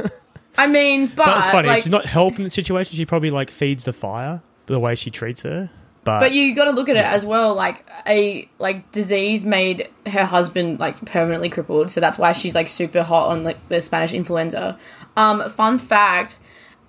i 0.58 0.66
mean 0.66 1.06
but, 1.06 1.24
But 1.24 1.38
it's 1.38 1.48
funny. 1.48 1.68
like 1.68 1.82
She's 1.82 1.90
not 1.90 2.06
helping 2.06 2.44
the 2.44 2.50
situation. 2.50 2.94
She 2.96 3.06
probably 3.06 3.30
like 3.30 3.50
feeds 3.50 3.84
the 3.86 3.92
fire 3.94 4.42
the 4.66 4.78
way 4.78 4.94
she 4.94 5.10
treats 5.10 5.42
her. 5.44 5.70
But, 6.04 6.18
But 6.20 6.32
you 6.32 6.54
got 6.54 6.64
to 6.64 6.72
look 6.72 6.88
at 6.88 6.96
it 6.96 7.04
as 7.04 7.24
well. 7.24 7.54
Like 7.54 7.86
a 8.08 8.48
like 8.58 8.90
disease 8.90 9.44
made 9.44 9.88
her 10.06 10.24
husband 10.24 10.80
like 10.80 10.96
permanently 11.06 11.48
crippled, 11.48 11.90
so 11.92 12.00
that's 12.00 12.18
why 12.18 12.32
she's 12.32 12.54
like 12.56 12.66
super 12.66 13.02
hot 13.04 13.28
on 13.28 13.44
like 13.44 13.56
the 13.68 13.80
Spanish 13.80 14.12
influenza. 14.12 14.78
Um, 15.16 15.48
fun 15.48 15.78
fact: 15.78 16.38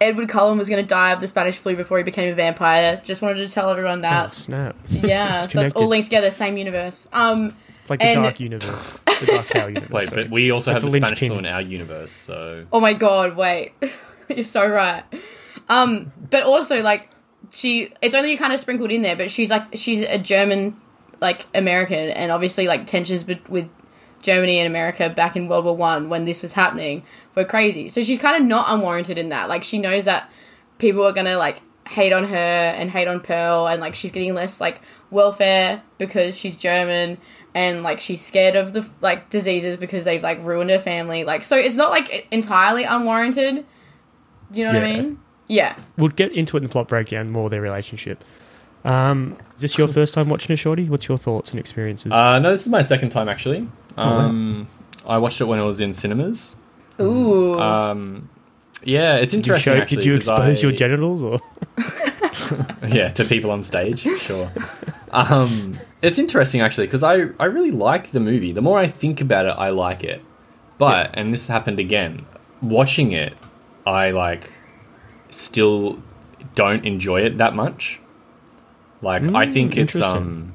Edward 0.02 0.28
Cullen 0.30 0.58
was 0.58 0.68
going 0.70 0.84
to 0.84 0.88
die 0.88 1.12
of 1.14 1.22
the 1.22 1.28
Spanish 1.28 1.58
flu 1.58 1.76
before 1.76 1.98
he 1.98 2.04
became 2.04 2.32
a 2.32 2.36
vampire. 2.36 3.02
Just 3.04 3.22
wanted 3.22 3.48
to 3.48 3.54
tell 3.54 3.70
everyone 3.70 4.00
oh, 4.00 4.02
that. 4.02 4.34
snap! 4.34 4.76
yeah, 4.90 5.44
It's 5.44 5.54
so 5.54 5.62
it's 5.62 5.74
all 5.74 5.88
linked 5.88 6.06
together, 6.08 6.30
same 6.32 6.58
universe. 6.58 7.08
Um, 7.14 7.56
It's 7.82 7.90
like 7.90 8.00
the 8.00 8.08
And- 8.08 8.24
dark 8.24 8.40
universe, 8.40 9.00
the 9.20 9.26
dark 9.28 9.48
tower 9.48 9.70
universe. 9.70 9.90
Wait, 9.92 10.04
sorry. 10.10 10.24
but 10.24 10.32
we 10.32 10.52
also 10.52 10.72
That's 10.74 10.84
have 10.84 10.92
the 10.92 11.00
the 11.00 11.06
Spanish 11.06 11.22
linchpin. 11.22 11.40
flu 11.40 11.48
in 11.50 11.54
our 11.54 11.62
universe, 11.62 12.12
so 12.12 12.66
Oh 12.72 12.80
my 12.80 12.94
god, 12.94 13.36
wait. 13.38 13.74
You're 14.30 14.44
so 14.46 14.68
right. 14.68 15.04
Um, 15.70 16.12
but 16.30 16.44
also 16.44 16.82
like 16.82 17.10
she 17.52 17.92
it's 18.02 18.16
only 18.16 18.36
kind 18.38 18.52
of 18.54 18.60
sprinkled 18.60 18.92
in 18.92 19.02
there, 19.04 19.16
but 19.16 19.30
she's 19.32 19.50
like 19.50 19.64
she's 19.76 20.02
a 20.02 20.18
German 20.18 20.76
like 21.22 21.46
American 21.56 22.10
and 22.10 22.32
obviously 22.32 22.68
like 22.68 22.86
tensions 22.86 23.24
be- 23.24 23.42
with 23.48 23.70
Germany 24.24 24.60
and 24.60 24.68
America 24.68 25.10
back 25.10 25.36
in 25.36 25.48
World 25.48 25.66
War 25.66 25.76
1 25.76 26.10
when 26.10 26.26
this 26.26 26.42
was 26.42 26.54
happening 26.54 27.04
were 27.36 27.46
crazy. 27.46 27.90
So 27.90 28.02
she's 28.02 28.18
kind 28.18 28.36
of 28.36 28.48
not 28.48 28.66
unwarranted 28.70 29.18
in 29.18 29.30
that. 29.30 29.50
Like 29.50 29.64
she 29.64 29.78
knows 29.78 30.06
that 30.06 30.32
people 30.80 31.06
are 31.06 31.14
to 31.14 31.38
like 31.38 31.62
hate 31.88 32.14
on 32.14 32.24
her 32.24 32.36
and 32.36 32.90
hate 32.90 33.08
on 33.08 33.20
Pearl 33.20 33.68
and 33.68 33.82
like 33.82 33.94
she's 33.94 34.12
getting 34.12 34.34
less 34.34 34.60
like 34.60 34.82
welfare 35.12 35.84
because 35.98 36.38
she's 36.38 36.58
German 36.58 37.18
and 37.54 37.84
like 37.84 38.00
she's 38.00 38.26
scared 38.26 38.56
of 38.56 38.74
the 38.74 38.90
like 39.02 39.30
diseases 39.30 39.78
because 39.78 40.06
they've 40.06 40.24
like 40.24 40.44
ruined 40.44 40.70
her 40.70 40.80
family. 40.80 41.24
Like 41.24 41.44
so 41.44 41.58
it's 41.58 41.76
not 41.76 41.92
like 41.92 42.28
entirely 42.32 42.86
unwarranted. 42.86 43.66
Do 44.52 44.60
you 44.60 44.66
know 44.66 44.74
what 44.74 44.84
I 44.84 45.02
mean? 45.02 45.20
Yeah. 45.48 45.76
we'll 45.98 46.10
get 46.10 46.32
into 46.32 46.56
it 46.56 46.62
in 46.62 46.64
the 46.64 46.70
plot 46.70 46.88
breakdown 46.88 47.30
more 47.30 47.50
their 47.50 47.62
relationship. 47.62 48.24
Um, 48.84 49.38
is 49.56 49.62
this 49.62 49.78
your 49.78 49.88
first 49.88 50.14
time 50.14 50.30
watching 50.30 50.54
a 50.54 50.56
shorty? 50.56 50.90
What's 50.90 51.08
your 51.08 51.18
thoughts 51.18 51.52
and 51.52 51.60
experiences? 51.60 52.12
uh, 52.12 52.40
no, 52.40 52.52
this 52.52 52.64
is 52.64 52.70
my 52.70 52.82
second 52.82 53.10
time 53.10 53.30
actually. 53.30 53.68
wow. 53.98 54.20
Um, 54.20 54.68
I 55.06 55.18
watched 55.18 55.42
it 55.42 55.46
when 55.46 55.60
it 55.60 55.64
was 55.64 55.82
in 55.82 55.94
cinemas. 55.94 56.56
Ooh. 57.00 57.60
Um, 57.60 58.30
yeah, 58.84 59.16
it's 59.16 59.32
did 59.32 59.38
you 59.38 59.54
interesting. 59.54 59.74
show? 59.74 59.82
actually, 59.82 59.98
did 59.98 60.06
you 60.06 60.16
expose 60.16 60.62
your 60.62 60.72
genitals 60.72 61.24
or? 61.24 61.40
yeah 62.88 63.10
to 63.10 63.26
people 63.26 63.52
on 63.52 63.64
stage 63.64 64.02
sure 64.20 64.52
um 65.12 65.78
it's 66.02 66.18
interesting 66.18 66.62
actually 66.62 66.88
because 66.88 67.04
i 67.04 67.26
i 67.40 67.46
really 67.46 67.72
like 67.72 68.12
the 68.12 68.20
movie 68.20 68.52
the 68.52 68.62
more 68.62 68.80
i 68.80 68.88
think 68.88 69.22
about 69.22 69.46
it 69.46 69.56
i 69.58 69.70
like 69.70 70.04
it 70.04 70.24
but 70.78 71.10
and 71.14 71.34
this 71.34 71.48
happened 71.48 71.80
again 71.80 72.26
watching 72.62 73.12
it 73.12 73.36
i 73.86 74.12
like 74.12 74.52
still 75.30 76.02
don't 76.56 76.86
enjoy 76.86 77.22
it 77.22 77.38
that 77.38 77.56
much 77.56 78.00
like 79.04 79.22
i 79.24 79.46
Mm, 79.46 79.54
think 79.54 79.78
it's 79.78 79.96
um 80.02 80.54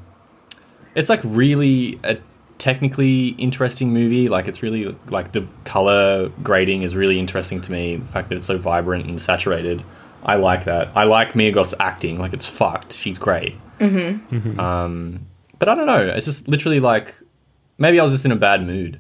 it's 0.95 1.09
like 1.09 1.21
really 1.23 2.01
a 2.03 2.17
technically 2.59 3.29
interesting 3.39 3.93
movie. 3.93 4.27
Like 4.29 4.49
it's 4.49 4.63
really 4.65 4.97
like 5.11 5.31
the 5.31 5.47
color 5.65 6.29
grading 6.43 6.83
is 6.83 6.97
really 6.97 7.17
interesting 7.21 7.61
to 7.61 7.71
me. 7.71 7.97
The 7.97 8.07
fact 8.07 8.31
that 8.31 8.37
it's 8.39 8.49
so 8.49 8.59
vibrant 8.59 9.07
and 9.07 9.21
saturated. 9.23 9.85
I 10.25 10.35
like 10.35 10.65
that. 10.65 10.89
I 10.97 11.05
like 11.05 11.37
mia 11.37 11.53
goth's 11.53 11.75
acting. 11.79 12.19
Like 12.19 12.33
it's 12.33 12.47
fucked. 12.47 12.93
She's 12.95 13.17
great. 13.17 13.55
Mm-hmm. 13.79 14.59
um 14.59 15.25
but 15.61 15.69
i 15.69 15.75
don't 15.77 15.87
know. 15.87 16.09
It's 16.09 16.25
just 16.27 16.49
literally 16.49 16.81
like 16.81 17.15
maybe 17.79 18.01
i 18.01 18.03
was 18.03 18.11
just 18.13 18.25
in 18.25 18.33
a 18.33 18.37
bad 18.37 18.61
mood 18.67 18.99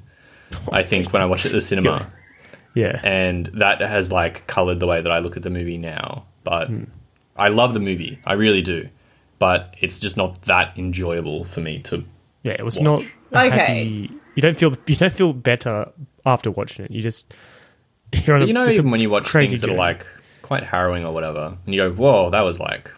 i 0.71 0.85
think 0.85 1.13
when 1.13 1.21
i 1.21 1.27
watched 1.27 1.45
it 1.47 1.49
at 1.49 1.53
the 1.55 1.61
cinema. 1.61 2.07
Yeah, 2.75 3.01
and 3.03 3.47
that 3.55 3.81
has 3.81 4.13
like 4.13 4.47
colored 4.47 4.79
the 4.79 4.87
way 4.87 5.01
that 5.01 5.11
I 5.11 5.19
look 5.19 5.37
at 5.37 5.43
the 5.43 5.51
movie 5.51 5.79
now. 5.79 6.27
But 6.45 6.69
Hmm. 6.69 6.85
I 7.37 7.49
love 7.49 7.75
the 7.75 7.81
movie, 7.81 8.21
I 8.25 8.35
really 8.35 8.63
do. 8.63 8.89
But 9.39 9.75
it's 9.81 9.99
just 10.01 10.17
not 10.17 10.43
that 10.43 10.77
enjoyable 10.77 11.45
for 11.45 11.61
me 11.61 11.79
to 11.81 12.05
Yeah, 12.43 12.57
it 12.59 12.65
was 12.65 12.81
Watch. 12.81 13.05
not 13.31 13.47
Okay. 13.47 13.57
happy. 13.59 14.11
You 14.35 14.43
don't 14.43 14.57
feel 14.57 14.75
you 14.87 14.97
don't 14.97 15.13
feel 15.13 15.33
better 15.33 15.91
after 16.27 16.51
watching 16.51 16.85
it. 16.85 16.91
You 16.91 17.03
just 17.03 17.35
you're 18.25 18.37
on 18.37 18.43
a, 18.43 18.45
But 18.45 18.49
you 18.49 18.55
know, 18.55 18.67
it's 18.67 18.77
a 18.77 18.81
even 18.81 18.91
when 18.91 19.01
you 19.01 19.11
watch 19.11 19.25
crazy 19.25 19.51
things 19.51 19.61
that 19.63 19.71
are 19.71 19.75
like 19.77 20.07
quite 20.43 20.63
harrowing 20.65 21.05
or 21.05 21.13
whatever, 21.13 21.57
and 21.67 21.75
you 21.75 21.81
go, 21.81 21.91
"Whoa, 21.93 22.31
that 22.31 22.41
was 22.41 22.59
like, 22.59 22.91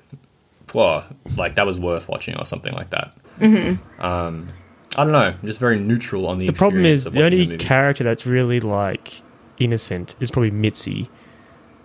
whoa, 0.73 1.03
like 1.37 1.57
that 1.57 1.67
was 1.67 1.79
worth 1.79 2.09
watching" 2.09 2.37
or 2.37 2.45
something 2.45 2.73
like 2.75 2.91
that. 2.91 3.15
Mm-hmm. 3.41 4.01
Um, 4.03 4.49
I 4.97 5.05
don't 5.05 5.13
know. 5.13 5.19
I'm 5.41 5.41
just 5.47 5.59
very 5.61 5.79
neutral 5.79 6.27
on 6.27 6.39
the. 6.39 6.47
the 6.47 6.53
problem 6.53 6.85
is 6.87 7.07
of 7.07 7.13
the 7.13 7.25
only 7.25 7.47
movie. 7.47 7.59
character 7.59 8.05
that's 8.05 8.25
really 8.27 8.61
like 8.61 9.23
innocent 9.59 10.15
is 10.21 10.31
probably 10.31 10.51
Mitzi, 10.53 11.09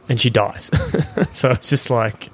and 0.09 0.19
she 0.21 0.29
dies. 0.29 0.69
so 1.31 1.51
it's 1.51 1.69
just 1.69 1.89
like 1.89 2.29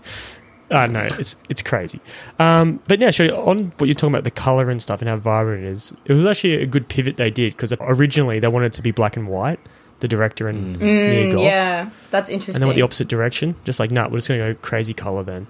I 0.72 0.86
don't 0.86 0.94
know. 0.94 1.08
It's 1.20 1.36
it's 1.50 1.62
crazy. 1.62 2.00
Um, 2.40 2.80
but 2.88 3.00
yeah, 3.00 3.12
sure. 3.12 3.34
On 3.36 3.74
what 3.78 3.88
you're 3.88 3.94
talking 3.94 4.13
about 4.13 4.24
the 4.24 4.32
color 4.32 4.70
and 4.70 4.82
stuff 4.82 5.01
and 5.01 5.10
how 5.10 5.18
vibrant 5.18 5.66
it 5.66 5.74
is, 5.74 5.94
it 6.06 6.13
was 6.13 6.25
actually 6.25 6.62
a 6.62 6.66
good 6.66 6.88
pivot 6.88 7.18
they 7.18 7.30
did 7.30 7.54
because 7.54 7.74
originally 7.82 8.40
they 8.40 8.48
wanted 8.48 8.68
it 8.68 8.74
to 8.74 8.82
be 8.82 8.92
black 8.92 9.18
and 9.18 9.28
white. 9.28 9.60
The 10.00 10.08
director 10.08 10.48
and 10.48 10.80
Mia 10.80 11.32
Goth. 11.32 11.42
Mm, 11.42 11.44
yeah, 11.44 11.90
that's 12.10 12.28
interesting. 12.28 12.32
and 12.32 12.34
interesting. 12.34 12.60
then 12.60 12.68
went 12.70 12.75
the 12.75 12.82
opposite 12.82 13.08
direction. 13.08 13.56
Just 13.66 13.80
like, 13.80 13.92
nah, 13.92 14.08
we're 14.08 14.18
just 14.18 14.30
going 14.30 14.40
to 14.40 14.54
go 14.54 14.60
crazy 14.60 14.96
color 14.96 15.22
then. 15.22 15.46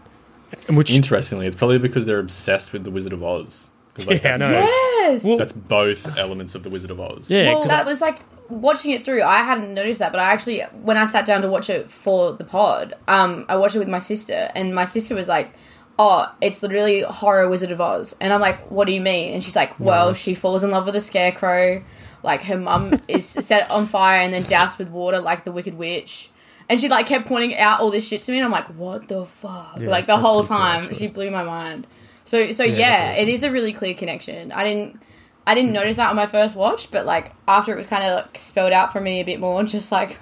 And 0.67 0.75
which, 0.75 0.91
Interestingly, 0.91 1.47
it's 1.47 1.55
probably 1.55 1.77
because 1.77 2.05
they're 2.05 2.19
obsessed 2.19 2.73
with 2.73 2.83
the 2.83 2.91
Wizard 2.91 3.13
of 3.13 3.23
Oz. 3.23 3.71
'Cause, 3.93 4.07
like, 4.07 4.23
yeah, 4.23 4.35
I 4.35 4.37
that's, 4.37 4.39
know. 4.39 4.51
yes. 4.51 5.23
Well- 5.25 5.37
that's 5.37 5.51
both 5.51 6.17
elements 6.17 6.55
of 6.55 6.63
the 6.63 6.69
Wizard 6.69 6.91
of 6.91 6.99
Oz. 6.99 7.29
Yeah, 7.29 7.49
well, 7.51 7.61
'cause 7.61 7.69
that 7.69 7.81
I- 7.85 7.89
was 7.89 8.01
like 8.01 8.19
watching 8.49 8.91
it 8.91 9.03
through. 9.05 9.23
I 9.23 9.37
hadn't 9.43 9.73
noticed 9.73 9.99
that, 9.99 10.11
but 10.11 10.19
I 10.21 10.31
actually, 10.31 10.61
when 10.83 10.97
I 10.97 11.05
sat 11.05 11.25
down 11.25 11.41
to 11.41 11.47
watch 11.49 11.69
it 11.69 11.89
for 11.89 12.33
the 12.33 12.43
pod, 12.43 12.95
um, 13.07 13.45
I 13.49 13.55
watched 13.57 13.75
it 13.75 13.79
with 13.79 13.87
my 13.87 13.99
sister, 13.99 14.49
and 14.55 14.73
my 14.75 14.85
sister 14.85 15.15
was 15.15 15.27
like, 15.29 15.53
"Oh, 15.99 16.25
it's 16.41 16.61
literally 16.63 17.01
horror 17.01 17.47
Wizard 17.49 17.71
of 17.71 17.79
Oz," 17.81 18.15
and 18.21 18.33
I'm 18.33 18.41
like, 18.41 18.69
"What 18.71 18.87
do 18.87 18.93
you 18.93 19.01
mean?" 19.01 19.33
And 19.33 19.43
she's 19.43 19.55
like, 19.55 19.79
"Well, 19.79 20.07
Nice. 20.09 20.17
she 20.21 20.33
falls 20.33 20.63
in 20.63 20.71
love 20.71 20.85
with 20.85 20.95
a 20.95 21.01
scarecrow, 21.01 21.81
like 22.23 22.43
her 22.43 22.57
mum 22.57 22.99
is 23.07 23.25
set 23.25 23.69
on 23.71 23.85
fire 23.87 24.19
and 24.19 24.33
then 24.33 24.43
doused 24.43 24.77
with 24.79 24.89
water 24.89 25.19
like 25.19 25.43
the 25.45 25.51
Wicked 25.51 25.77
Witch." 25.77 26.29
And 26.69 26.79
she 26.79 26.87
like 26.87 27.05
kept 27.05 27.27
pointing 27.27 27.57
out 27.57 27.81
all 27.81 27.89
this 27.91 28.07
shit 28.07 28.21
to 28.23 28.31
me, 28.31 28.37
and 28.37 28.45
I'm 28.45 28.51
like, 28.51 28.67
"What 28.67 29.07
the 29.07 29.25
fuck?" 29.25 29.77
Yeah, 29.79 29.89
like 29.89 30.07
the 30.07 30.17
whole 30.17 30.41
pretty 30.41 30.47
cool, 30.49 30.57
time, 30.57 30.93
she 30.93 31.07
blew 31.07 31.29
my 31.31 31.43
mind. 31.43 31.87
So, 32.31 32.51
so 32.53 32.63
Yeah, 32.63 32.77
yeah, 32.77 33.11
awesome. 33.11 33.23
it 33.23 33.29
is 33.29 33.43
a 33.43 33.51
really 33.51 33.73
clear 33.73 33.93
connection. 33.93 34.53
I 34.53 34.63
didn't, 34.63 35.01
I 35.45 35.53
didn't 35.53 35.73
notice 35.73 35.97
that 35.97 36.09
on 36.09 36.15
my 36.15 36.27
first 36.27 36.55
watch, 36.55 36.89
but 36.89 37.05
like 37.05 37.33
after 37.45 37.73
it 37.73 37.75
was 37.75 37.87
kind 37.87 38.05
of 38.05 38.23
like 38.25 38.39
spelled 38.39 38.71
out 38.71 38.93
for 38.93 39.01
me 39.01 39.19
a 39.19 39.25
bit 39.25 39.39
more, 39.41 39.61
just 39.77 39.91
like 39.91 40.17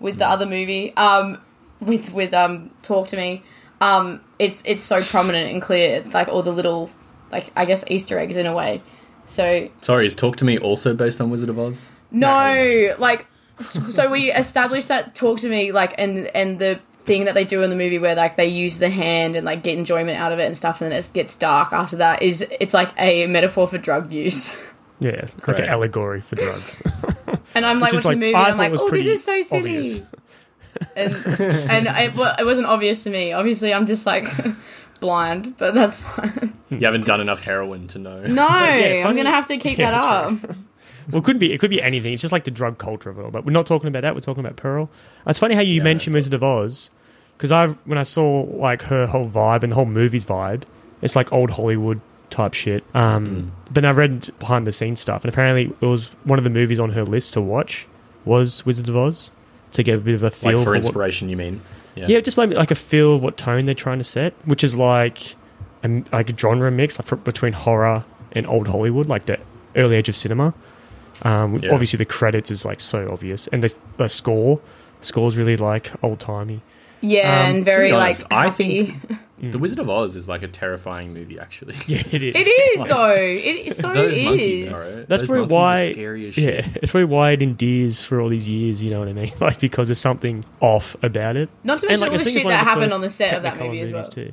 with 0.00 0.18
the 0.18 0.28
other 0.28 0.44
movie, 0.44 0.92
um, 0.96 1.38
with 1.80 2.12
with 2.12 2.34
um, 2.34 2.70
Talk 2.82 3.06
to 3.08 3.16
Me, 3.16 3.44
um, 3.80 4.20
it's 4.40 4.64
it's 4.66 4.82
so 4.82 5.00
prominent 5.00 5.52
and 5.52 5.62
clear, 5.62 6.02
like 6.12 6.26
all 6.26 6.42
the 6.42 6.52
little, 6.52 6.90
like 7.30 7.52
I 7.54 7.64
guess 7.64 7.84
Easter 7.88 8.18
eggs 8.18 8.36
in 8.36 8.46
a 8.46 8.52
way. 8.52 8.82
So 9.24 9.68
Sorry, 9.82 10.06
is 10.06 10.16
Talk 10.16 10.34
to 10.38 10.44
Me 10.44 10.58
also 10.58 10.94
based 10.94 11.20
on 11.20 11.30
Wizard 11.30 11.48
of 11.48 11.58
Oz? 11.60 11.92
no, 12.10 12.94
like 12.98 13.26
so 13.60 14.10
we 14.10 14.32
established 14.32 14.88
that 14.88 15.14
talk 15.14 15.38
to 15.40 15.48
me 15.48 15.70
like 15.72 15.94
and 15.96 16.26
and 16.34 16.58
the 16.58 16.80
thing 17.06 17.24
that 17.24 17.34
they 17.34 17.44
do 17.44 17.62
in 17.62 17.70
the 17.70 17.76
movie 17.76 17.98
where 17.98 18.14
like 18.14 18.36
they 18.36 18.46
use 18.46 18.78
the 18.78 18.90
hand 18.90 19.36
and 19.36 19.46
like 19.46 19.62
get 19.62 19.78
enjoyment 19.78 20.18
out 20.18 20.32
of 20.32 20.38
it 20.38 20.44
and 20.44 20.56
stuff 20.56 20.80
and 20.82 20.90
then 20.92 20.98
it 20.98 21.08
gets 21.14 21.34
dark 21.36 21.72
after 21.72 21.96
that 21.96 22.20
is 22.22 22.42
it's 22.60 22.74
like 22.74 22.90
a 22.98 23.26
metaphor 23.28 23.66
for 23.66 23.78
drug 23.78 24.12
use. 24.12 24.54
yeah, 25.00 25.26
like 25.46 25.58
an 25.60 25.64
allegory 25.66 26.20
for 26.20 26.36
drugs. 26.36 26.80
And 27.54 27.64
I'm 27.64 27.80
like 27.80 27.92
Which 27.92 28.00
is, 28.00 28.04
watching 28.04 28.20
the 28.20 28.26
movie 28.26 28.34
I 28.34 28.42
and 28.42 28.52
I'm 28.52 28.58
like, 28.58 28.72
was 28.72 28.80
oh, 28.82 28.90
this 28.90 29.06
is 29.06 29.24
so 29.24 29.40
silly. 29.40 29.78
obvious. 29.78 30.02
And 30.94 31.14
and 31.70 31.86
it, 31.86 32.14
well, 32.14 32.34
it 32.38 32.44
wasn't 32.44 32.66
obvious 32.66 33.02
to 33.04 33.10
me. 33.10 33.32
Obviously, 33.32 33.72
I'm 33.72 33.86
just 33.86 34.04
like 34.04 34.26
blind, 35.00 35.56
but 35.56 35.72
that's 35.72 35.96
fine. 35.96 36.52
You 36.68 36.80
haven't 36.80 37.06
done 37.06 37.22
enough 37.22 37.40
heroin 37.40 37.86
to 37.88 37.98
know. 37.98 38.20
No, 38.26 38.46
yeah, 38.46 39.04
I'm 39.06 39.16
gonna 39.16 39.30
have 39.30 39.46
to 39.46 39.56
keep 39.56 39.78
Yeah, 39.78 39.92
that 39.92 40.04
up. 40.04 40.56
Well, 41.10 41.20
it 41.20 41.24
could 41.24 41.38
be 41.38 41.52
it 41.52 41.58
could 41.58 41.70
be 41.70 41.80
anything. 41.82 42.12
It's 42.12 42.22
just 42.22 42.32
like 42.32 42.44
the 42.44 42.50
drug 42.50 42.78
culture 42.78 43.10
of 43.10 43.18
it 43.18 43.22
all. 43.22 43.30
But 43.30 43.44
we're 43.44 43.52
not 43.52 43.66
talking 43.66 43.88
about 43.88 44.02
that. 44.02 44.14
We're 44.14 44.20
talking 44.20 44.44
about 44.44 44.56
Pearl. 44.56 44.88
It's 45.26 45.38
funny 45.38 45.54
how 45.54 45.60
you 45.60 45.74
Yeah, 45.76 45.82
mentioned 45.82 46.14
Wizard 46.14 46.34
of 46.34 46.42
Oz 46.42 46.90
because 47.36 47.52
I 47.52 47.68
when 47.84 47.98
I 47.98 48.02
saw 48.02 48.42
like 48.42 48.82
her 48.82 49.06
whole 49.06 49.28
vibe 49.28 49.62
and 49.62 49.72
the 49.72 49.76
whole 49.76 49.86
movie's 49.86 50.24
vibe, 50.24 50.62
it's 51.02 51.16
like 51.16 51.32
old 51.32 51.52
Hollywood 51.52 52.00
type 52.30 52.54
shit. 52.54 52.82
Um, 52.94 53.52
But 53.70 53.84
I 53.84 53.90
read 53.92 54.30
behind 54.38 54.66
the 54.66 54.72
scenes 54.72 55.00
stuff, 55.00 55.24
and 55.24 55.32
apparently 55.32 55.74
it 55.80 55.86
was 55.86 56.06
one 56.24 56.38
of 56.38 56.44
the 56.44 56.50
movies 56.50 56.80
on 56.80 56.90
her 56.90 57.02
list 57.02 57.32
to 57.34 57.40
watch 57.40 57.86
was 58.24 58.66
Wizard 58.66 58.88
of 58.88 58.96
Oz 58.96 59.30
to 59.72 59.82
get 59.82 59.96
a 59.96 60.00
bit 60.00 60.14
of 60.14 60.22
a 60.22 60.30
feel 60.30 60.50
Like 60.52 60.58
for 60.58 60.64
for 60.64 60.70
what, 60.70 60.76
inspiration, 60.78 61.28
you 61.28 61.36
mean? 61.36 61.60
yeah, 61.94 62.20
just 62.20 62.36
maybe 62.36 62.54
like 62.54 62.70
a 62.70 62.74
feel 62.74 63.14
of 63.16 63.22
what 63.22 63.36
tone 63.36 63.66
they're 63.66 63.74
trying 63.74 63.98
to 63.98 64.04
set, 64.04 64.34
which 64.44 64.62
is 64.64 64.74
like 64.76 65.36
a, 65.84 66.02
like 66.12 66.28
a 66.30 66.36
genre 66.36 66.70
mix 66.70 66.98
like, 66.98 67.06
for, 67.06 67.16
between 67.16 67.52
horror 67.52 68.04
and 68.32 68.46
old 68.46 68.68
Hollywood, 68.68 69.08
like 69.08 69.26
the 69.26 69.38
early 69.76 69.96
age 69.96 70.08
of 70.08 70.16
cinema. 70.16 70.52
Um, 71.22 71.58
Yeah. 71.58 71.72
Obviously, 71.72 71.96
the 71.98 72.04
credits 72.04 72.50
is 72.50 72.64
like 72.64 72.80
so 72.80 73.10
obvious, 73.10 73.46
and 73.48 73.62
the, 73.64 73.74
the 73.96 74.08
score, 74.08 74.60
is 75.02 75.36
really 75.36 75.56
like 75.56 75.92
old 76.02 76.20
timey. 76.20 76.60
Yeah, 77.00 77.44
Um, 77.48 77.56
and 77.56 77.64
very 77.64 77.88
be 77.90 77.92
like 77.92 78.02
honest, 78.02 78.24
I 78.30 78.44
happy. 78.48 78.84
think- 78.86 79.18
The 79.38 79.58
Wizard 79.58 79.78
of 79.80 79.90
Oz 79.90 80.16
is 80.16 80.30
like 80.30 80.42
a 80.42 80.48
terrifying 80.48 81.12
movie, 81.12 81.38
actually. 81.38 81.74
Yeah, 81.86 82.02
it 82.10 82.22
is. 82.22 82.34
It 82.34 82.48
is 82.48 82.80
Like- 82.80 82.88
though. 82.88 83.10
It 83.10 83.66
is 83.66 83.76
so 83.76 83.92
Those 83.92 84.16
is. 84.16 84.66
are. 84.68 85.04
That's 85.04 85.20
Those 85.22 85.28
probably 85.28 85.40
monkeys 85.40 85.50
are 85.50 85.54
why. 85.54 85.92
scary 85.92 86.28
as 86.28 86.34
shit. 86.34 86.64
Yeah, 86.64 86.72
it's 86.82 86.90
probably 86.92 87.04
why 87.04 87.30
it 87.32 87.42
endears 87.42 88.00
for 88.00 88.18
all 88.18 88.30
these 88.30 88.48
years. 88.48 88.82
You 88.82 88.90
know 88.92 88.98
what 89.00 89.08
I 89.08 89.12
mean? 89.12 89.30
Like 89.40 89.60
because 89.60 89.88
there's 89.88 90.00
something 90.00 90.42
off 90.60 90.96
about 91.02 91.36
it. 91.36 91.50
Not 91.64 91.80
to 91.80 91.86
And, 91.88 92.00
mention 92.00 92.00
like, 92.00 92.12
all 92.18 92.24
the 92.24 92.30
shit 92.30 92.42
that 92.44 92.48
the 92.48 92.56
happened 92.70 92.92
on 92.92 93.02
the 93.02 93.10
set 93.10 93.34
of 93.34 93.42
that 93.42 93.58
movie 93.60 93.80
as 93.80 93.92
well. 93.92 94.04
too. 94.04 94.32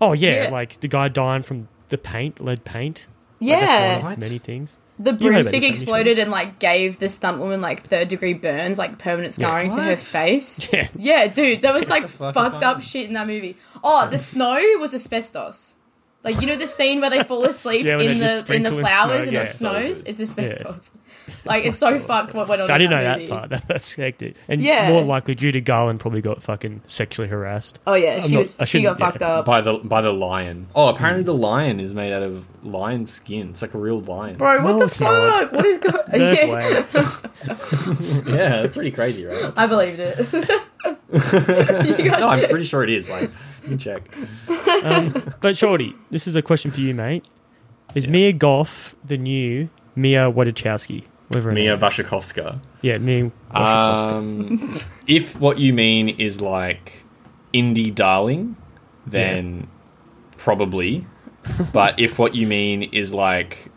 Oh 0.00 0.12
yeah, 0.14 0.44
Yeah. 0.44 0.50
like 0.50 0.80
the 0.80 0.88
guy 0.88 1.08
dying 1.08 1.42
from 1.42 1.68
the 1.88 1.98
paint, 1.98 2.40
lead 2.40 2.64
paint. 2.64 3.06
Like, 3.40 3.60
that's 3.60 3.70
Yeah, 3.72 4.02
one 4.02 4.12
of 4.14 4.18
many 4.18 4.38
things. 4.38 4.78
The 4.98 5.10
You 5.12 5.12
heard 5.12 5.16
about 5.16 5.20
broomstick 5.20 5.44
this, 5.44 5.52
haven't 5.52 5.62
you, 5.62 5.68
exploded 5.68 6.18
and 6.18 6.30
like 6.30 6.58
gave 6.58 6.98
the 6.98 7.08
stunt 7.08 7.38
woman 7.38 7.60
like 7.60 7.86
third 7.86 8.08
degree 8.08 8.34
burns, 8.34 8.78
like 8.78 8.98
permanent 8.98 9.32
scarring 9.32 9.70
to 9.72 9.82
her 9.82 9.96
face. 9.96 10.68
Yeah, 10.72 10.88
Yeah, 10.96 11.26
dude, 11.28 11.62
that 11.62 11.74
was 11.74 11.88
like 11.90 12.08
fuck 12.08 12.34
fucked 12.34 12.62
up 12.62 12.76
on? 12.76 12.82
shit 12.82 13.06
in 13.06 13.12
that 13.14 13.26
movie. 13.26 13.56
Oh, 13.84 14.08
the 14.08 14.18
snow 14.18 14.58
was 14.78 14.94
asbestos. 14.94 15.74
Like 16.24 16.40
you 16.40 16.46
know 16.48 16.56
the 16.56 16.66
scene 16.66 17.00
where 17.00 17.10
they 17.10 17.22
fall 17.22 17.44
asleep 17.44 17.86
Yeah, 17.86 17.98
in 18.00 18.18
the 18.18 18.44
in 18.52 18.62
the 18.64 18.70
flowers 18.70 18.88
snow, 18.90 19.28
and 19.28 19.32
yeah. 19.32 19.42
it 19.42 19.46
snows. 19.46 20.02
It's 20.02 20.20
asbestos. 20.20 20.90
Like 21.46 21.64
it's 21.64 21.78
so 21.78 21.98
fucked 21.98 22.34
what 22.34 22.48
went 22.48 22.60
on. 22.60 22.66
So 22.66 22.74
I 22.74 22.78
didn't 22.78 22.90
know 22.90 23.02
that 23.02 23.18
that 23.20 23.28
part. 23.28 23.50
That, 23.56 23.68
that's 23.68 23.94
hectic. 23.94 24.34
And 24.48 24.60
Yeah. 24.60 24.90
more 24.90 25.02
likely, 25.02 25.34
Judy 25.34 25.60
Garland 25.60 26.00
probably 26.00 26.20
got 26.20 26.42
fucking 26.42 26.82
sexually 26.86 27.28
harassed. 27.28 27.78
Oh 27.86 27.94
yeah, 27.94 28.16
I'm 28.16 28.22
she 28.22 28.32
not- 28.34 28.38
was. 28.40 28.56
I 28.58 28.64
She 28.64 28.82
got 28.82 28.96
shouldn't- 28.96 29.00
yeah. 29.00 29.06
fucked 29.06 29.22
up. 29.22 29.44
By 29.46 29.60
the 29.60 29.74
by 29.74 30.02
the 30.02 30.12
lion. 30.12 30.66
Oh, 30.74 30.88
apparently 30.88 31.22
mm. 31.22 31.26
the 31.26 31.34
lion 31.34 31.80
is 31.80 31.94
made 31.94 32.12
out 32.12 32.22
of 32.22 32.44
lion 32.64 33.06
skin. 33.06 33.50
It's 33.50 33.62
like 33.62 33.74
a 33.74 33.78
real 33.78 34.00
lion. 34.00 34.36
Bro, 34.36 34.62
what 34.64 34.72
No, 34.72 34.78
the 34.80 34.84
it's 34.86 35.00
not. 35.00 35.36
fuck? 35.36 35.52
What 35.52 35.64
is 35.66 35.78
going? 35.78 35.96
No 36.16 36.32
yeah, 36.32 36.50
way. 36.52 36.84
Yeah, 38.32 38.62
that's 38.62 38.76
pretty 38.76 38.90
crazy, 38.90 39.24
right? 39.24 39.52
I 39.56 39.66
believed 39.66 39.98
it. 40.00 40.18
No, 41.12 42.28
I'm 42.28 42.48
pretty 42.48 42.64
sure 42.64 42.82
it 42.82 42.90
is. 42.90 43.08
Like, 43.08 43.30
you 43.62 43.68
can 43.68 43.78
check. 43.78 44.02
Um, 44.84 45.32
but 45.40 45.56
Shorty, 45.56 45.94
this 46.10 46.26
is 46.26 46.36
a 46.36 46.42
question 46.42 46.70
for 46.70 46.80
you, 46.80 46.94
mate. 46.94 47.24
Is 47.94 48.08
Mia 48.08 48.32
Goff 48.32 48.94
the 49.04 49.16
new 49.16 49.68
Mia 49.94 50.30
Wadachowski? 50.30 51.04
Whatever 51.28 51.52
Mia 51.52 51.74
name 51.74 51.74
is. 51.76 51.82
Wasikowska. 51.82 52.60
Yeah, 52.82 52.98
Mia 52.98 53.30
Wasikowska. 53.52 54.12
Um, 54.12 54.80
if 55.06 55.40
what 55.40 55.58
you 55.58 55.72
mean 55.72 56.08
is 56.08 56.40
like 56.40 57.04
indie 57.52 57.94
darling, 57.94 58.56
then 59.06 59.68
probably. 60.36 61.06
But 61.72 61.98
if 62.00 62.18
what 62.18 62.34
you 62.34 62.46
mean 62.46 62.82
is 62.84 63.14
like 63.14 63.70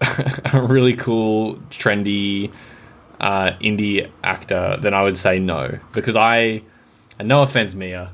a 0.52 0.62
really 0.62 0.94
cool, 0.94 1.56
trendy 1.70 2.50
uh, 3.20 3.52
indie 3.60 4.10
actor, 4.22 4.76
then 4.80 4.94
I 4.94 5.02
would 5.02 5.16
say 5.18 5.38
no. 5.38 5.78
Because 5.92 6.16
I, 6.16 6.62
and 7.18 7.28
no 7.28 7.42
offense, 7.42 7.74
Mia, 7.74 8.12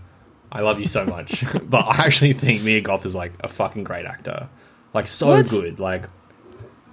I 0.53 0.61
love 0.61 0.81
you 0.81 0.87
so 0.87 1.05
much, 1.05 1.45
but 1.65 1.85
I 1.87 2.05
actually 2.05 2.33
think 2.33 2.63
Mia 2.63 2.81
Goth 2.81 3.07
is 3.07 3.15
like 3.15 3.33
a 3.41 3.49
fucking 3.49 3.85
great 3.85 4.05
actor. 4.05 4.49
Like, 4.95 5.07
so 5.07 5.29
What? 5.29 5.49
good. 5.49 5.79
Like, 5.79 6.09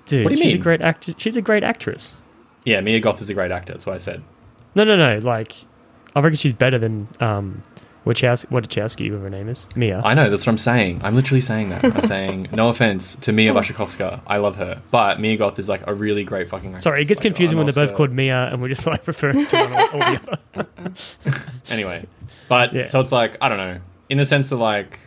Dude, 0.08 0.24
what 0.24 0.30
do 0.30 0.36
you 0.36 0.44
she's 0.44 0.54
mean? 0.54 0.62
a 0.62 0.64
great 0.64 0.82
actor. 0.82 1.14
She's 1.18 1.38
a 1.38 1.42
great 1.42 1.64
actress. 1.64 2.18
yeah, 2.66 2.82
Mia 2.82 3.00
Goth 3.00 3.22
is 3.22 3.30
a 3.30 3.34
great 3.34 3.52
actor. 3.52 3.74
That's 3.74 3.86
what 3.86 3.94
I 3.96 4.00
said. 4.00 4.24
No, 4.76 4.84
no, 4.84 4.96
no. 4.96 5.20
Like, 5.20 5.54
I 6.16 6.20
reckon 6.22 6.36
she's 6.38 6.54
better 6.54 6.78
than 6.80 7.08
um, 7.20 7.64
Wachowski, 8.06 8.48
Wadachowski, 8.48 9.06
whatever 9.10 9.24
her 9.26 9.30
name 9.30 9.50
is. 9.50 9.68
Mia. 9.76 10.02
I 10.06 10.14
know, 10.14 10.30
that's 10.30 10.46
what 10.46 10.52
I'm 10.52 10.58
saying. 10.58 11.02
I'm 11.04 11.14
literally 11.16 11.42
saying 11.42 11.70
that. 11.70 11.84
I'm 11.84 12.02
saying, 12.02 12.48
no 12.54 12.70
offense 12.70 13.16
to 13.16 13.32
Mia 13.34 13.54
Wasikowska. 13.56 14.22
I 14.28 14.38
love 14.38 14.56
her. 14.58 14.82
But 14.92 15.20
Mia 15.20 15.36
Goth 15.38 15.60
is 15.60 15.68
like 15.68 15.82
a 15.88 15.94
really 15.94 16.24
great 16.24 16.48
fucking 16.50 16.70
actress. 16.70 16.84
Sorry, 16.84 17.02
it 17.02 17.06
gets 17.06 17.20
Like, 17.20 17.24
confusing 17.26 17.58
an 17.58 17.66
when 17.66 17.74
they're 17.74 17.84
both 17.86 17.92
Oscar- 17.92 17.98
called 17.98 18.12
Mia 18.14 18.50
and 18.52 18.62
we're 18.62 18.70
just 18.70 18.86
like 18.88 19.06
referring 19.08 19.46
to 19.48 19.56
one 19.58 19.74
or, 19.74 19.82
or 19.82 20.00
the 20.00 20.40
other. 20.56 20.68
Anyway. 21.70 22.06
But, 22.48 22.74
Yeah. 22.74 22.86
so 22.88 23.00
it's 23.02 23.12
like, 23.12 23.36
I 23.42 23.50
don't 23.50 23.58
know. 23.58 23.80
In 24.10 24.18
the 24.18 24.26
sense 24.26 24.50
that, 24.50 24.56
like, 24.58 25.00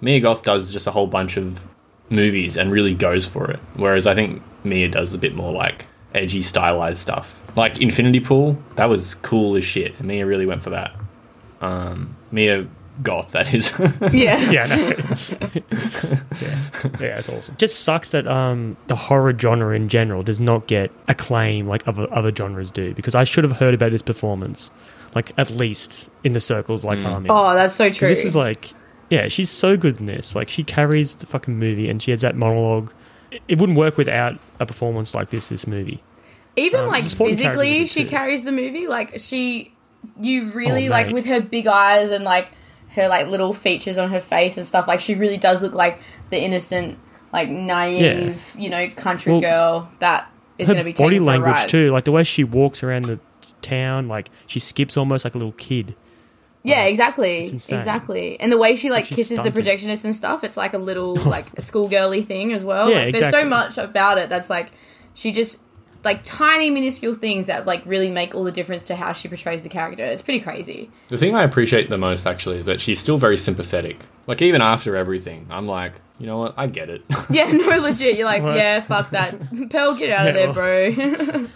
Mia 0.00 0.18
Goth 0.20 0.42
does 0.42 0.72
just 0.72 0.86
a 0.86 0.90
whole 0.90 1.06
bunch 1.06 1.36
of 1.36 1.68
movies 2.10 2.56
and 2.56 2.70
really 2.70 2.94
goes 2.94 3.26
for 3.26 3.50
it. 3.50 3.60
Whereas 3.74 4.06
I 4.06 4.14
think 4.14 4.42
Mia 4.64 4.88
does 4.88 5.14
a 5.14 5.18
bit 5.18 5.34
more, 5.34 5.52
like, 5.52 5.86
edgy, 6.14 6.42
stylized 6.42 6.98
stuff. 6.98 7.56
Like, 7.56 7.80
Infinity 7.80 8.20
Pool, 8.20 8.60
that 8.76 8.86
was 8.86 9.14
cool 9.14 9.56
as 9.56 9.64
shit. 9.64 9.98
And 9.98 10.08
Mia 10.08 10.26
really 10.26 10.46
went 10.46 10.62
for 10.62 10.70
that. 10.70 10.94
Um, 11.60 12.16
Mia 12.30 12.66
goth. 13.02 13.32
That 13.32 13.52
is. 13.54 13.72
Yeah. 14.12 14.50
Yeah, 14.50 14.66
no. 14.66 14.76
yeah, 16.40 16.58
yeah, 17.00 17.18
it's 17.18 17.28
awesome. 17.28 17.56
Just 17.56 17.80
sucks 17.80 18.10
that 18.10 18.26
um 18.26 18.76
the 18.88 18.96
horror 18.96 19.36
genre 19.38 19.74
in 19.74 19.88
general 19.88 20.22
does 20.22 20.40
not 20.40 20.66
get 20.66 20.90
acclaim 21.08 21.66
like 21.66 21.86
other 21.86 22.06
other 22.12 22.34
genres 22.34 22.70
do. 22.70 22.94
Because 22.94 23.14
I 23.14 23.24
should 23.24 23.44
have 23.44 23.54
heard 23.54 23.74
about 23.74 23.92
this 23.92 24.02
performance, 24.02 24.70
like 25.14 25.32
at 25.38 25.50
least 25.50 26.10
in 26.24 26.32
the 26.32 26.40
circles 26.40 26.84
like 26.84 27.00
I'm 27.00 27.24
in. 27.26 27.30
Oh, 27.30 27.54
that's 27.54 27.74
so 27.74 27.90
true. 27.90 28.08
this 28.08 28.24
is 28.24 28.34
like, 28.34 28.72
yeah, 29.10 29.28
she's 29.28 29.50
so 29.50 29.76
good 29.76 29.98
in 30.00 30.06
this. 30.06 30.34
Like 30.34 30.48
she 30.48 30.64
carries 30.64 31.16
the 31.16 31.26
fucking 31.26 31.58
movie, 31.58 31.88
and 31.90 32.02
she 32.02 32.10
has 32.12 32.22
that 32.22 32.36
monologue. 32.36 32.92
It, 33.30 33.42
it 33.48 33.58
wouldn't 33.58 33.78
work 33.78 33.96
without 33.96 34.38
a 34.58 34.66
performance 34.66 35.14
like 35.14 35.30
this. 35.30 35.48
This 35.48 35.66
movie. 35.66 36.02
Even 36.56 36.80
Um, 36.80 36.86
like 36.88 37.04
the 37.04 37.10
supporting 37.10 37.36
characters 37.36 37.62
physically, 37.62 37.86
she 37.86 38.02
too. 38.04 38.08
carries 38.08 38.44
the 38.44 38.52
movie. 38.52 38.86
Like 38.86 39.18
she, 39.20 39.72
you 40.20 40.50
really 40.50 40.88
Oh, 40.88 40.90
like 40.90 41.10
with 41.10 41.26
her 41.26 41.40
big 41.40 41.66
eyes 41.66 42.10
and 42.10 42.24
like 42.24 42.48
her 42.94 43.06
like 43.08 43.28
little 43.28 43.52
features 43.52 43.98
on 43.98 44.10
her 44.10 44.20
face 44.20 44.56
and 44.56 44.66
stuff. 44.66 44.88
Like 44.88 45.00
she 45.00 45.14
really 45.14 45.36
does 45.38 45.62
look 45.62 45.74
like 45.74 46.00
the 46.30 46.40
innocent, 46.42 46.98
like 47.32 47.48
naive, 47.48 48.54
you 48.58 48.68
know, 48.70 48.88
country 48.96 49.32
Well, 49.32 49.40
girl 49.40 49.90
that 50.00 50.30
is 50.58 50.66
going 50.68 50.78
to 50.78 50.84
be 50.84 50.92
body 50.92 51.18
taken 51.18 51.24
for 51.24 51.30
a 51.30 51.38
language 51.38 51.70
too, 51.70 51.90
like 51.92 52.04
the 52.04 52.12
way 52.12 52.24
she 52.24 52.44
walks 52.44 52.82
around 52.82 53.04
the 53.04 53.18
town, 53.62 54.08
like 54.08 54.28
she 54.46 54.58
skips 54.58 54.96
almost 54.96 55.24
like 55.24 55.34
a 55.34 55.38
little 55.38 55.52
kid. 55.52 55.94
Yeah, 56.62 56.84
exactly, 56.84 57.44
It's 57.44 57.70
exactly. 57.70 58.38
And 58.38 58.52
the 58.52 58.58
way 58.58 58.76
she 58.76 58.90
like 58.90 59.06
kisses 59.06 59.38
stunted. 59.38 59.54
the 59.54 59.62
projectionist 59.62 60.04
and 60.04 60.14
stuff, 60.14 60.44
it's 60.44 60.56
like 60.56 60.74
a 60.74 60.78
little 60.78 61.14
like 61.36 61.46
a 61.56 61.62
schoolgirly 61.62 62.22
thing 62.22 62.52
as 62.52 62.64
well. 62.64 62.90
Yeah, 62.90 63.04
like, 63.04 63.14
There's 63.14 63.30
so 63.30 63.44
much 63.44 63.78
about 63.78 64.18
it 64.18 64.28
that's 64.28 64.50
like 64.50 64.72
she 65.14 65.32
just 65.32 65.62
like 66.04 66.22
tiny 66.24 66.70
minuscule 66.70 67.14
things 67.14 67.46
that 67.46 67.66
like 67.66 67.82
really 67.84 68.10
make 68.10 68.34
all 68.34 68.44
the 68.44 68.52
difference 68.52 68.86
to 68.86 68.96
how 68.96 69.12
she 69.12 69.28
portrays 69.28 69.62
the 69.62 69.68
character. 69.68 70.04
It's 70.04 70.22
pretty 70.22 70.40
crazy. 70.40 70.90
The 71.08 71.18
thing 71.18 71.34
I 71.34 71.42
appreciate 71.44 71.90
the 71.90 71.98
most 71.98 72.26
actually 72.26 72.58
is 72.58 72.66
that 72.66 72.80
she's 72.80 72.98
still 72.98 73.18
very 73.18 73.36
sympathetic. 73.36 73.98
Like 74.26 74.40
even 74.42 74.62
after 74.62 74.96
everything, 74.96 75.46
I'm 75.50 75.66
like, 75.66 75.94
you 76.18 76.26
know 76.26 76.38
what? 76.38 76.54
I 76.56 76.66
get 76.68 76.88
it. 76.90 77.02
Yeah, 77.30 77.50
no, 77.52 77.68
legit. 77.78 78.16
You're 78.16 78.26
like, 78.26 78.42
What? 78.42 78.56
yeah, 78.56 78.80
fuck 78.80 79.10
that. 79.10 79.34
Pearl, 79.70 79.94
get 79.94 80.10
out 80.10 80.28
of 80.28 80.34
there, 80.34 80.52
bro. 80.52 81.46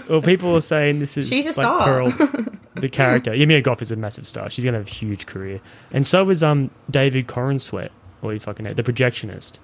Well, 0.08 0.22
people 0.22 0.54
are 0.56 0.60
saying 0.60 0.98
this 1.00 1.16
is 1.16 1.28
She's 1.28 1.44
a 1.44 1.48
like 1.48 1.54
star. 1.54 1.84
Pearl, 1.84 2.46
the 2.74 2.88
character. 2.88 3.32
Emilia 3.32 3.60
Goff 3.62 3.80
is 3.82 3.90
a 3.90 3.96
massive 3.96 4.26
star. 4.26 4.50
She's 4.50 4.64
gonna 4.64 4.78
have 4.78 4.86
a 4.86 4.90
huge 4.90 5.26
career, 5.26 5.60
and 5.90 6.06
so 6.06 6.28
is 6.30 6.42
um 6.42 6.70
David 6.90 7.26
Corenswet, 7.26 7.90
or 8.22 8.32
you 8.32 8.40
fucking 8.40 8.64
know, 8.64 8.74
the 8.74 8.82
projectionist. 8.82 9.58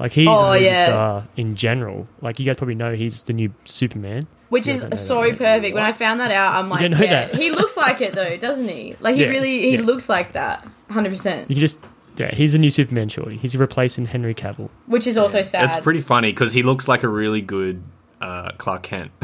Like 0.00 0.12
he's 0.12 0.26
Oh, 0.28 0.46
a 0.50 0.52
movie 0.54 0.64
yeah. 0.64 0.86
star 0.86 1.28
in 1.36 1.54
general. 1.56 2.08
Like 2.22 2.38
you 2.40 2.46
guys 2.46 2.56
probably 2.56 2.74
know, 2.74 2.94
he's 2.94 3.22
the 3.24 3.32
new 3.32 3.52
Superman. 3.64 4.26
Which 4.48 4.66
You 4.66 4.72
is 4.74 4.80
guys 4.80 4.82
don't 4.82 4.90
know 4.90 4.96
so 4.96 5.14
that, 5.14 5.20
right? 5.20 5.38
perfect. 5.38 5.74
When 5.74 5.82
I 5.84 5.92
found 5.92 6.18
that 6.20 6.32
out, 6.32 6.54
I'm 6.54 6.68
like, 6.68 6.90
know 6.90 6.98
yeah, 6.98 7.26
that? 7.26 7.34
he 7.36 7.50
looks 7.50 7.76
like 7.76 8.00
it 8.00 8.14
though, 8.14 8.36
doesn't 8.36 8.66
he? 8.68 8.96
Like 8.98 9.14
he 9.14 9.22
Yeah, 9.22 9.28
really, 9.28 9.60
he 9.60 9.74
yeah. 9.76 9.80
looks 9.82 10.08
like 10.08 10.32
that, 10.32 10.66
hundred 10.90 11.10
percent. 11.10 11.50
You 11.50 11.56
just 11.56 11.78
yeah, 12.16 12.34
he's 12.34 12.54
a 12.54 12.58
new 12.58 12.70
Superman. 12.70 13.08
Shorty. 13.08 13.36
He's 13.36 13.56
replacing 13.56 14.06
Henry 14.06 14.34
Cavill. 14.34 14.68
Which 14.86 15.06
is 15.06 15.16
also 15.16 15.42
sad. 15.42 15.66
It's 15.66 15.78
pretty 15.80 16.00
funny 16.00 16.32
because 16.32 16.52
he 16.52 16.62
looks 16.62 16.88
like 16.88 17.02
a 17.04 17.08
really 17.08 17.40
good 17.42 17.82
uh, 18.20 18.50
Clark 18.58 18.82
Kent. 18.82 19.12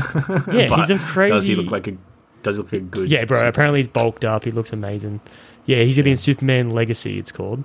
Yeah, 0.52 0.68
But 0.68 0.78
he's 0.80 0.90
a 0.90 0.98
crazy. 0.98 1.32
Does 1.34 1.46
he 1.46 1.54
look 1.56 1.70
like 1.72 1.86
a? 1.88 1.96
Does 2.42 2.56
he 2.56 2.62
look 2.62 2.72
like 2.72 2.82
a 2.82 2.84
good? 2.84 3.10
Yeah, 3.10 3.24
bro. 3.24 3.36
Superman? 3.38 3.48
Apparently 3.48 3.78
he's 3.80 3.88
bulked 3.88 4.24
up. 4.24 4.44
He 4.44 4.50
looks 4.50 4.72
amazing. 4.72 5.20
Yeah, 5.64 5.78
he's 5.82 5.96
gonna 5.96 6.04
be 6.04 6.10
in 6.12 6.16
Superman 6.16 6.70
Legacy. 6.70 7.18
It's 7.18 7.32
called. 7.32 7.64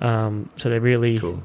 Um, 0.00 0.48
so 0.56 0.70
they're 0.70 0.80
really 0.80 1.18
Cool. 1.18 1.42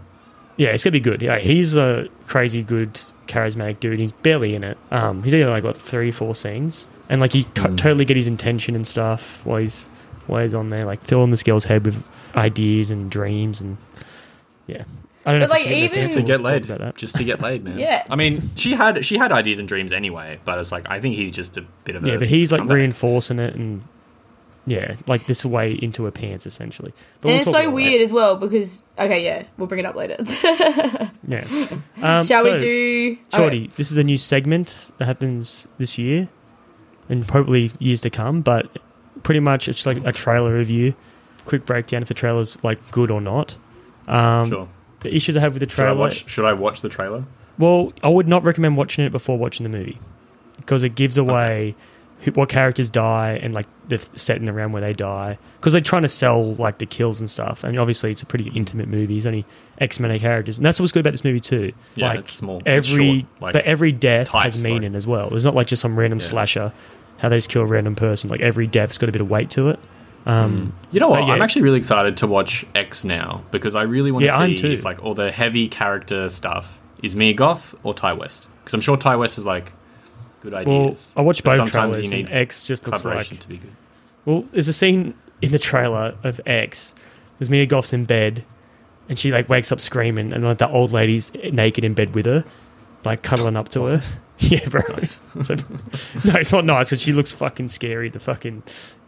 Yeah, 0.58 0.70
it's 0.70 0.84
gonna 0.84 0.92
be 0.92 1.00
good. 1.00 1.22
Yeah, 1.22 1.40
he's 1.40 1.76
a 1.76 2.08
crazy 2.28 2.64
good, 2.64 2.94
charismatic 3.28 3.80
dude. 3.80 4.00
He's 4.00 4.12
barely 4.12 4.54
in 4.56 4.64
it. 4.64 4.78
Um, 4.92 5.24
he's 5.24 5.34
only 5.34 5.46
like 5.48 5.64
what 5.64 5.76
three, 5.78 6.12
four 6.12 6.36
scenes, 6.36 6.88
and 7.10 7.20
like 7.22 7.34
you 7.34 7.44
Mm. 7.46 7.76
totally 7.78 8.06
get 8.06 8.18
his 8.18 8.28
intention 8.28 8.76
and 8.76 8.86
stuff 8.86 9.42
while 9.46 9.58
he's 9.60 9.90
while 10.28 10.44
he's 10.44 10.54
on 10.54 10.70
there, 10.70 10.84
like 10.84 11.04
filling 11.06 11.32
this 11.32 11.44
girl's 11.44 11.66
head 11.66 11.86
with 11.86 12.06
ideas 12.36 12.92
and 12.92 13.10
dreams 13.12 13.60
and 13.62 13.78
yeah. 14.68 14.84
I 15.26 15.32
don't 15.32 15.40
know. 15.40 15.48
But, 15.48 15.60
if 15.62 15.66
like, 15.66 15.72
it's- 15.72 15.84
even- 15.92 16.04
Just 16.04 16.14
to 16.16 16.22
get 16.22 16.42
laid. 16.42 16.66
about 16.66 16.80
that. 16.80 16.96
Just 16.98 17.16
to 17.16 17.24
get 17.24 17.40
laid, 17.42 17.64
man. 17.64 17.78
Yeah. 17.80 18.04
I 18.10 18.16
mean, 18.16 18.52
she 18.56 18.74
had 18.74 19.06
she 19.06 19.18
had 19.18 19.32
ideas 19.32 19.58
and 19.60 19.68
dreams 19.68 19.92
anyway, 19.94 20.40
but 20.46 20.58
it's 20.60 20.72
like 20.72 20.86
I 20.90 21.00
think 21.00 21.16
he's 21.16 21.32
just 21.32 21.58
a 21.58 21.62
bit 21.86 21.96
of 21.96 22.04
a 22.04 22.08
Yeah, 22.10 22.18
but 22.18 22.28
he's 22.28 22.52
like 22.52 22.62
scumbag. 22.62 22.74
reinforcing 22.74 23.40
it 23.40 23.56
and 23.56 23.84
yeah, 24.66 24.96
like 25.08 25.26
this 25.28 25.44
way 25.46 25.74
into 25.74 26.06
her 26.06 26.12
pants 26.12 26.46
essentially. 26.46 26.94
But 27.22 27.30
and 27.30 27.34
we'll 27.36 27.42
it's 27.42 27.52
so 27.52 27.62
about 27.62 27.74
weird 27.74 28.02
as 28.02 28.12
well 28.14 28.38
because 28.38 28.84
okay, 28.98 29.24
yeah, 29.24 29.44
we'll 29.58 29.68
bring 29.68 29.80
it 29.80 29.86
up 29.86 29.96
later. 29.96 30.18
Yeah. 31.26 31.46
Um, 32.02 32.26
Shall 32.26 32.44
we 32.44 32.58
do? 32.58 33.18
Shorty, 33.34 33.68
this 33.78 33.92
is 33.92 33.98
a 33.98 34.04
new 34.04 34.18
segment 34.18 34.92
that 34.98 35.06
happens 35.06 35.70
this 35.78 35.98
year 35.98 36.28
and 37.08 37.26
probably 37.26 37.72
years 37.80 38.02
to 38.02 38.10
come, 38.10 38.42
but 38.42 38.68
pretty 39.24 39.40
much 39.40 39.70
it's 39.70 39.86
like 39.86 40.06
a 40.06 40.12
trailer 40.12 40.54
review. 40.54 40.94
Quick 41.46 41.66
breakdown 41.66 42.02
if 42.02 42.10
the 42.10 42.14
trailer's 42.14 42.62
like 42.62 42.92
good 42.92 43.10
or 43.10 43.22
not. 43.22 43.56
Um, 44.08 44.50
Sure. 44.50 44.68
The 45.00 45.16
issues 45.16 45.38
I 45.38 45.40
have 45.42 45.54
with 45.54 45.62
the 45.62 45.70
Should 45.70 45.80
I 45.82 45.84
trailer. 45.88 46.00
watch? 46.00 46.30
Should 46.30 46.46
I 46.46 46.54
watch 46.54 46.82
the 46.82 46.90
trailer? 46.90 47.26
Well, 47.58 47.94
I 48.04 48.10
would 48.10 48.28
not 48.28 48.44
recommend 48.44 48.76
watching 48.78 49.06
it 49.06 49.12
before 49.14 49.38
watching 49.38 49.64
the 49.64 49.70
movie 49.78 50.00
because 50.58 50.84
it 50.84 50.96
gives 50.96 51.18
away 51.18 51.76
who, 52.24 52.32
what 52.32 52.50
characters 52.50 52.90
die 52.90 53.40
and 53.42 53.54
like 53.54 53.68
the 53.90 54.00
setting 54.16 54.48
around 54.50 54.72
where 54.72 54.82
they 54.82 54.94
die 54.94 55.38
because 55.58 55.74
they're 55.74 55.82
trying 55.82 56.04
to 56.04 56.10
sell 56.10 56.56
like 56.56 56.78
the 56.78 56.86
kills 56.86 57.20
and 57.20 57.30
stuff. 57.30 57.64
And 57.64 57.78
obviously, 57.80 58.12
it's 58.12 58.22
a 58.22 58.26
pretty 58.26 58.50
intimate 58.56 58.88
movie. 58.88 59.14
There's 59.16 59.26
only 59.26 59.46
X 59.80 60.00
of 60.00 60.22
characters, 60.22 60.58
and 60.58 60.66
that's 60.66 60.80
what's 60.80 60.92
good 60.92 61.02
about 61.02 61.12
this 61.12 61.24
movie 61.24 61.40
too. 61.40 61.74
Yeah, 61.96 62.08
like 62.08 62.20
it's 62.20 62.34
small. 62.34 62.62
Every 62.66 63.20
short, 63.22 63.26
like, 63.42 63.54
but 63.54 63.66
every 63.66 63.92
death 63.92 64.30
has 64.30 64.62
meaning 64.64 64.96
as 64.96 65.06
well. 65.06 65.34
It's 65.34 65.44
not 65.44 65.56
like 65.56 65.68
just 65.68 65.82
some 65.82 65.98
random 66.00 66.20
Yeah. 66.20 66.26
slasher. 66.26 66.74
How 67.20 67.30
they 67.30 67.38
just 67.38 67.50
kill 67.50 67.62
a 67.62 67.66
random 67.66 67.96
person. 67.96 68.30
Like 68.30 68.42
every 68.42 68.68
death's 68.68 68.98
got 68.98 69.08
a 69.10 69.12
bit 69.12 69.22
of 69.22 69.30
weight 69.30 69.50
to 69.52 69.70
it. 69.70 69.80
Um, 70.26 70.74
You 70.92 71.00
know 71.00 71.10
what? 71.10 71.26
Yeah. 71.28 71.34
I'm 71.34 71.42
actually 71.42 71.64
really 71.64 71.78
excited 71.78 72.18
to 72.18 72.28
watch 72.28 72.66
X 72.76 73.04
now 73.04 73.44
because 73.52 73.76
I 73.76 73.84
really 73.84 74.12
want 74.12 74.24
to 74.24 74.28
Yeah, 74.28 74.46
see 74.46 74.56
too. 74.56 74.72
if 74.72 74.86
like 74.86 75.04
all 75.04 75.14
the 75.14 75.32
heavy 75.32 75.68
character 75.68 76.30
stuff 76.30 76.80
is 77.02 77.16
Mia 77.16 77.34
Goth 77.34 77.76
or 77.84 77.94
Ti 77.94 78.14
West 78.14 78.48
because 78.64 78.74
I'm 78.74 78.82
sure 78.82 78.96
Ti 78.98 79.16
West 79.16 79.38
is 79.38 79.46
like 79.46 79.74
good 80.44 80.54
well. 80.68 80.94
I 81.16 81.22
watched 81.22 81.44
both 81.44 81.72
trailers. 81.72 81.98
you 82.00 82.04
and 82.04 82.12
need 82.12 82.30
X 82.30 82.64
just 82.64 82.86
looks 82.88 83.04
like 83.04 83.40
to 83.40 83.48
be 83.48 83.58
good. 83.58 83.72
Well, 84.26 84.46
there's 84.52 84.68
a 84.68 84.74
scene 84.74 85.16
in 85.42 85.52
the 85.52 85.60
trailer 85.60 86.16
of 86.24 86.40
X. 86.46 86.94
There's 87.40 87.50
Mia 87.50 87.66
Goff's 87.66 87.92
in 87.94 88.06
bed, 88.06 88.44
and 89.10 89.18
she 89.18 89.32
like 89.32 89.50
wakes 89.50 89.72
up 89.72 89.80
screaming, 89.82 90.32
and 90.34 90.44
like 90.44 90.60
the 90.60 90.70
old 90.70 90.92
lady's 90.92 91.34
naked 91.34 91.84
in 91.84 91.94
bed 91.94 92.14
with 92.14 92.26
her, 92.28 92.46
like 93.04 93.24
cuddling 93.24 93.58
up 93.58 93.70
to 93.70 93.86
her. 93.86 94.02
Yeah, 94.40 94.68
bro. 94.68 94.82
Nice. 94.90 95.20
So- 95.44 95.56
no, 95.56 96.36
it's 96.36 96.52
not 96.52 96.66
nice 96.66 96.90
because 96.90 97.02
she 97.02 97.14
looks 97.14 97.32
fucking 97.32 97.70
scary. 97.70 98.10
The 98.10 98.20
fucking 98.20 98.64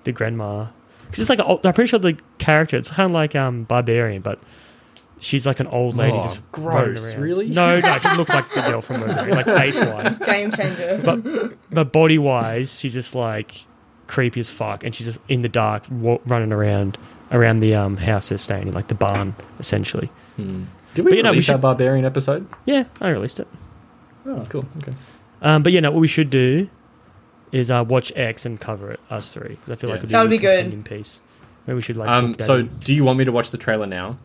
the 0.05 0.11
grandma. 0.13 0.67
Because 1.03 1.19
it's 1.19 1.29
like 1.29 1.39
a, 1.39 1.45
I'm 1.67 1.73
pretty 1.73 1.87
sure 1.89 1.99
the 1.99 2.17
character. 2.37 2.77
It's 2.77 2.89
kind 2.91 3.09
of 3.09 3.13
like 3.13 3.35
um 3.35 3.63
Barbarian, 3.63 4.21
but 4.21 4.39
she's 5.19 5.45
like 5.47 5.59
an 5.59 5.67
old 5.67 5.95
lady 5.95 6.17
Oh, 6.17 6.23
just 6.23 6.51
gross, 6.51 6.73
running 6.75 7.13
around. 7.13 7.21
really? 7.21 7.47
No, 7.49 7.79
no, 7.79 7.91
she 7.99 8.09
looked 8.17 8.29
like 8.29 8.53
the 8.53 8.61
girl 8.61 8.81
from 8.81 8.99
Barbarian, 9.01 9.35
like 9.37 9.45
face 9.45 9.79
wise. 9.79 10.19
game 10.25 10.51
changer. 10.51 11.01
But 11.03 11.53
but 11.71 11.91
body 11.91 12.17
wise, 12.17 12.77
she's 12.79 12.93
just 12.93 13.15
like 13.15 13.65
creepy 14.07 14.39
as 14.39 14.49
fuck, 14.49 14.83
and 14.83 14.93
she's 14.95 15.07
just 15.07 15.19
in 15.29 15.41
the 15.41 15.49
dark, 15.49 15.83
wa- 15.89 16.19
running 16.25 16.51
around 16.51 16.97
around 17.31 17.59
the 17.59 17.75
um 17.75 17.97
house 17.97 18.29
they're 18.29 18.37
staying 18.37 18.67
in, 18.67 18.73
like 18.73 18.87
the 18.87 18.95
barn, 18.95 19.35
essentially. 19.59 20.09
Did 20.37 20.47
we 20.47 21.03
But, 21.03 21.11
we 21.11 21.17
you 21.17 21.23
know, 21.23 21.29
we 21.29 21.35
release 21.35 21.45
should- 21.45 21.53
our 21.53 21.57
Barbarian 21.59 22.05
episode? 22.05 22.47
Yeah, 22.65 22.83
I 23.01 23.09
released 23.09 23.39
it. 23.39 23.47
Oh, 24.25 24.45
cool. 24.49 24.65
Okay. 24.77 24.93
Um, 25.41 25.63
but 25.63 25.71
yeah, 25.73 25.79
no, 25.81 25.91
what 25.91 25.99
we 26.01 26.07
should 26.07 26.29
do 26.29 26.69
is 27.51 27.69
uh, 27.69 27.83
watch 27.87 28.11
X 28.15 28.45
and 28.45 28.59
cover 28.59 28.91
it, 28.91 28.99
us 29.09 29.33
three, 29.33 29.49
because 29.49 29.69
I 29.71 29.75
feel 29.75 29.89
like 29.89 29.97
Yeah. 29.97 30.03
it'd 30.03 30.09
That 30.11 30.21
would 30.21 30.29
be 30.29 30.37
good. 30.37 30.59
companion 30.63 30.83
Piece. 30.83 31.21
Maybe 31.67 31.75
we 31.75 31.81
should 31.81 31.97
like. 31.97 32.09
Um, 32.09 32.35
so, 32.39 32.57
in. 32.57 32.67
do 32.79 32.93
you 32.95 33.03
want 33.03 33.17
me 33.19 33.25
to 33.25 33.31
watch 33.31 33.51
the 33.51 33.57
trailer 33.57 33.85
now? 33.85 34.17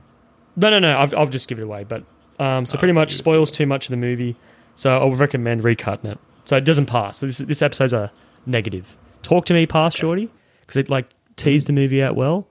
No, 0.56 0.70
no, 0.70 0.78
no. 0.78 0.92
I'll, 0.96 1.18
I'll 1.18 1.26
just 1.26 1.48
give 1.48 1.58
it 1.58 1.62
away. 1.62 1.84
But 1.84 2.04
um, 2.38 2.66
so 2.66 2.78
pretty 2.78 2.92
much 2.92 3.14
spoils 3.16 3.50
too 3.50 3.66
much 3.66 3.86
of 3.86 3.90
the 3.90 3.96
movie. 3.96 4.36
So 4.76 4.96
I 4.98 5.04
would 5.04 5.18
recommend 5.18 5.62
recutting 5.62 6.06
it, 6.06 6.18
so 6.46 6.56
it 6.56 6.64
doesn't 6.64 6.86
pass. 6.86 7.18
So 7.18 7.26
this 7.26 7.38
this 7.38 7.62
episode's 7.62 7.92
a 7.92 8.10
negative. 8.46 8.96
Talk 9.22 9.44
to 9.46 9.54
me, 9.54 9.66
pass, 9.66 9.94
shorty, 9.94 10.30
because 10.62 10.76
it 10.78 10.88
like 10.88 11.06
teased 11.36 11.66
the 11.66 11.72
movie 11.74 12.02
out 12.02 12.16
well, 12.16 12.48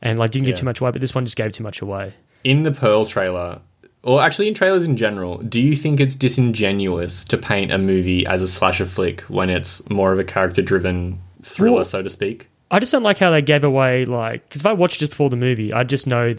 and 0.00 0.18
like 0.18 0.30
didn't 0.30 0.46
give 0.46 0.54
Yeah. 0.54 0.60
too 0.60 0.64
much 0.64 0.80
away. 0.80 0.90
But 0.90 1.00
this 1.00 1.14
one 1.14 1.24
just 1.24 1.36
gave 1.36 1.52
too 1.52 1.62
much 1.64 1.82
away. 1.82 2.14
In 2.44 2.62
the 2.62 2.70
Pearl 2.72 3.04
trailer, 3.04 3.60
or 4.02 4.22
actually 4.22 4.48
in 4.48 4.54
trailers 4.54 4.84
in 4.84 4.96
general, 4.96 5.36
do 5.38 5.60
you 5.60 5.76
think 5.76 6.00
it's 6.00 6.16
disingenuous 6.16 7.24
to 7.26 7.36
paint 7.36 7.70
a 7.72 7.76
movie 7.78 8.24
as 8.26 8.40
a 8.40 8.48
slasher 8.48 8.86
flick 8.86 9.20
when 9.22 9.50
it's 9.50 9.86
more 9.90 10.12
of 10.14 10.18
a 10.18 10.24
character-driven 10.24 11.20
thriller, 11.42 11.76
Well- 11.76 11.84
so 11.84 12.02
to 12.02 12.08
speak? 12.10 12.48
I 12.70 12.78
just 12.78 12.92
don't 12.92 13.02
like 13.02 13.18
how 13.18 13.30
they 13.30 13.42
gave 13.42 13.64
away 13.64 14.04
like 14.06 14.48
because 14.48 14.62
if 14.62 14.66
I 14.66 14.72
watched 14.72 15.00
just 15.00 15.10
before 15.10 15.28
the 15.28 15.36
movie, 15.36 15.72
I'd 15.72 15.88
just 15.88 16.06
know 16.06 16.34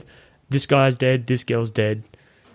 this 0.52 0.66
guy's 0.66 0.96
dead, 0.96 1.26
this 1.28 1.44
girl's 1.44 1.72
dead. 1.72 2.04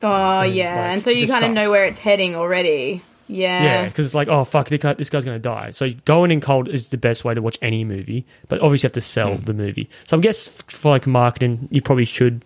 oh 0.03 0.43
yeah, 0.43 0.75
like, 0.75 0.93
and 0.93 1.05
so 1.05 1.11
you 1.11 1.27
kind 1.27 1.45
of 1.45 1.51
know 1.51 1.71
where 1.71 1.87
it's 1.87 1.99
heading 1.99 2.37
already. 2.37 3.03
Yeah. 3.29 3.65
Yeah, 3.65 3.89
because 3.89 4.07
it's 4.07 4.15
like, 4.15 4.29
oh 4.29 4.45
fuck, 4.45 4.69
this, 4.69 4.81
guy, 4.81 4.93
this 4.93 5.11
guy's 5.11 5.25
gonna 5.25 5.39
die. 5.39 5.71
So 5.71 5.91
going 6.05 6.31
in 6.31 6.41
cold 6.41 6.69
is 6.69 6.91
the 6.91 6.97
best 6.97 7.25
way 7.25 7.35
to 7.35 7.43
watch 7.43 7.59
any 7.61 7.85
movie, 7.85 8.25
but 8.49 8.61
obviously 8.61 8.87
you 8.87 8.89
have 8.89 8.95
to 8.95 9.01
sell 9.01 9.35
hmm. 9.35 9.45
the 9.45 9.55
movie. 9.55 9.89
So 10.07 10.17
I 10.17 10.21
guess 10.21 10.47
for 10.69 10.91
like 10.91 11.07
marketing, 11.07 11.69
you 11.71 11.83
probably 11.83 12.05
should 12.05 12.45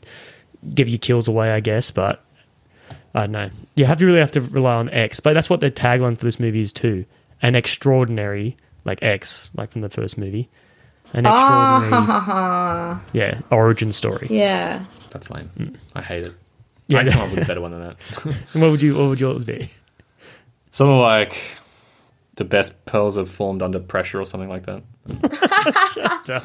give 0.74 0.88
your 0.88 0.98
kills 0.98 1.28
away, 1.28 1.50
I 1.50 1.60
guess. 1.60 1.90
But 1.90 2.24
I 3.14 3.20
don't 3.22 3.32
know. 3.32 3.50
You 3.74 3.84
have 3.84 3.98
to 3.98 4.06
really 4.06 4.20
have 4.20 4.32
to 4.32 4.40
rely 4.40 4.74
on 4.74 4.88
X, 4.90 5.20
but 5.20 5.34
that's 5.34 5.50
what 5.50 5.60
the 5.60 5.70
tagline 5.70 6.16
for 6.16 6.24
this 6.24 6.40
movie 6.40 6.60
is 6.60 6.72
too. 6.72 7.04
An 7.42 7.54
extraordinary 7.54 8.56
like 8.84 9.02
X, 9.02 9.50
like 9.54 9.72
from 9.72 9.82
the 9.82 9.90
first 9.90 10.16
movie. 10.16 10.48
An 11.12 11.26
extraordinary, 11.26 11.90
Ah, 11.92 13.02
yeah, 13.12 13.40
origin 13.50 13.92
story. 13.92 14.28
yeah. 14.30 14.84
That's 15.10 15.28
lame. 15.30 15.76
I 15.94 16.02
hate 16.02 16.26
it. 16.26 16.34
Yeah. 16.86 16.98
I 17.00 17.08
come 17.08 17.22
up 17.22 17.30
with 17.30 17.42
a 17.42 17.46
better 17.46 17.60
one 17.60 17.72
than 17.72 17.80
that. 17.80 17.96
And 18.54 18.62
what 18.62 18.70
would 18.70 18.82
you? 18.82 18.96
What 18.96 19.08
would 19.08 19.20
yours 19.20 19.44
be? 19.44 19.70
Something 20.72 20.98
like 21.00 21.36
the 22.36 22.44
best 22.44 22.84
pearls 22.86 23.16
have 23.16 23.28
formed 23.28 23.60
under 23.62 23.80
pressure 23.80 24.20
or 24.20 24.24
something 24.24 24.48
like 24.48 24.66
that. 24.66 24.82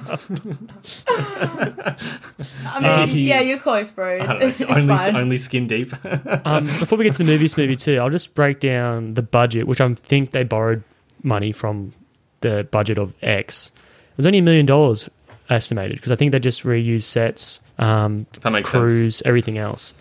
I 2.66 2.80
mean, 2.82 3.10
Um, 3.10 3.12
yeah, 3.12 3.42
you're 3.42 3.60
close, 3.60 3.92
bro. 3.92 4.18
It's, 4.18 4.28
know, 4.28 4.38
it's, 4.48 4.62
only, 4.62 4.96
fine. 4.96 5.16
only 5.16 5.38
skin 5.38 5.68
deep. 5.68 5.94
Um, 6.46 6.66
before 6.66 6.98
we 6.98 7.06
get 7.06 7.14
to 7.16 7.24
the 7.24 7.32
movies, 7.32 7.58
movie 7.58 7.76
two, 7.76 7.98
I'll 7.98 8.10
just 8.10 8.36
break 8.36 8.60
down 8.60 9.14
the 9.16 9.22
budget, 9.22 9.68
which 9.68 9.82
I 9.82 9.94
think 9.96 10.32
they 10.32 10.44
borrowed 10.44 10.84
money 11.24 11.52
from 11.52 11.94
the 12.42 12.68
budget 12.70 12.98
of 12.98 13.14
X. 13.22 13.72
It 14.16 14.18
was 14.18 14.26
only 14.28 14.40
a 14.40 14.44
million 14.44 14.66
dollars 14.66 15.10
estimated 15.50 15.98
because 15.98 16.12
I 16.12 16.16
think 16.16 16.32
they 16.32 16.40
just 16.40 16.64
reused 16.64 17.04
sets, 17.04 17.60
um, 17.78 18.26
that 18.42 18.50
makes 18.52 18.70
sense. 18.72 18.82
crews, 18.82 19.22
everything 19.26 19.58
else. 19.58 19.94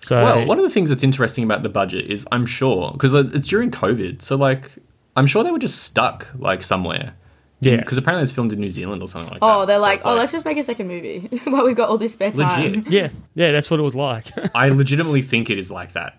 So 0.00 0.22
Well, 0.22 0.46
one 0.46 0.58
of 0.58 0.64
the 0.64 0.70
things 0.70 0.88
that's 0.90 1.04
interesting 1.04 1.44
about 1.44 1.62
the 1.62 1.68
budget 1.68 2.10
is 2.10 2.26
I'm 2.32 2.44
sure 2.44 2.90
because 2.92 3.14
it's 3.14 3.46
during 3.46 3.70
COVID, 3.70 4.20
so 4.20 4.34
like 4.36 4.70
I'm 5.16 5.26
sure 5.28 5.44
they 5.44 5.52
were 5.52 5.58
just 5.60 5.82
stuck 5.84 6.26
like 6.36 6.62
somewhere. 6.64 7.14
yeah, 7.60 7.76
because 7.76 7.96
apparently 7.98 8.24
it's 8.24 8.32
filmed 8.32 8.52
in 8.52 8.58
New 8.58 8.68
Zealand 8.68 9.00
or 9.00 9.06
something 9.06 9.30
like 9.30 9.40
that. 9.40 9.46
Oh, 9.46 9.64
they're 9.64 9.76
So 9.78 9.82
like, 9.82 9.98
it's 9.98 10.06
oh, 10.06 10.14
let's 10.14 10.32
just 10.32 10.44
make 10.44 10.58
a 10.58 10.64
second 10.64 10.88
movie 10.88 11.20
while 11.44 11.64
we've 11.64 11.76
got 11.76 11.88
all 11.88 11.98
this 11.98 12.14
spare 12.14 12.32
time. 12.32 12.72
legit. 12.72 12.86
yeah, 12.92 13.08
yeah, 13.36 13.52
that's 13.52 13.70
what 13.70 13.78
it 13.78 13.84
was 13.84 13.94
like. 13.94 14.26
I 14.56 14.68
legitimately 14.70 15.22
think 15.22 15.48
it 15.50 15.58
is 15.58 15.70
like 15.70 15.92
that. 15.92 16.16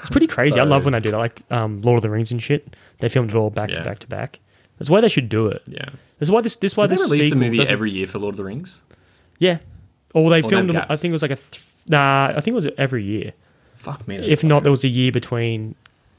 it's 0.00 0.10
pretty 0.10 0.26
crazy. 0.26 0.58
I 0.58 0.64
love 0.64 0.84
when 0.84 0.92
they 0.92 1.00
do 1.00 1.12
that, 1.12 1.18
like 1.18 1.42
um, 1.52 1.80
Lord 1.82 1.98
of 1.98 2.02
the 2.02 2.10
Rings 2.10 2.32
and 2.32 2.42
shit. 2.42 2.74
They 2.98 3.08
filmed 3.08 3.30
it 3.30 3.36
all 3.36 3.50
back 3.50 3.70
to 3.70 3.82
back 3.84 4.00
to 4.00 4.08
back. 4.08 4.40
That's 4.80 4.90
why 4.90 5.00
they 5.00 5.08
should 5.08 5.28
do 5.28 5.46
it. 5.46 5.62
yeah, 5.68 5.90
That's 6.18 6.30
why 6.30 6.40
this. 6.40 6.56
This 6.56 6.76
why 6.76 6.88
Did 6.88 6.98
they 6.98 7.02
release 7.02 7.20
a 7.20 7.24
sequel 7.26 7.38
movie 7.38 7.58
doesn't- 7.58 7.72
every 7.72 7.90
year 7.92 8.06
for 8.08 8.18
Lord 8.18 8.32
of 8.32 8.36
the 8.38 8.44
Rings? 8.44 8.82
Yeah, 9.38 9.58
or 10.14 10.28
they 10.30 10.38
Or 10.40 10.42
no 10.42 10.48
filmed 10.48 10.70
them. 10.70 10.76
I 10.76 10.80
gaps? 10.88 11.00
think 11.02 11.10
it 11.10 11.12
was 11.12 11.22
like 11.22 11.30
a. 11.30 11.36
Th- 11.36 11.62
nah, 11.88 12.28
I 12.34 12.40
think 12.40 12.48
it 12.48 12.54
was 12.54 12.68
every 12.78 13.04
year. 13.04 13.32
Fuck 13.76 14.08
me. 14.08 14.16
If 14.16 14.42
not, 14.42 14.62
there 14.64 14.72
was 14.72 14.82
a 14.84 14.88
year 14.88 15.12
between 15.12 15.74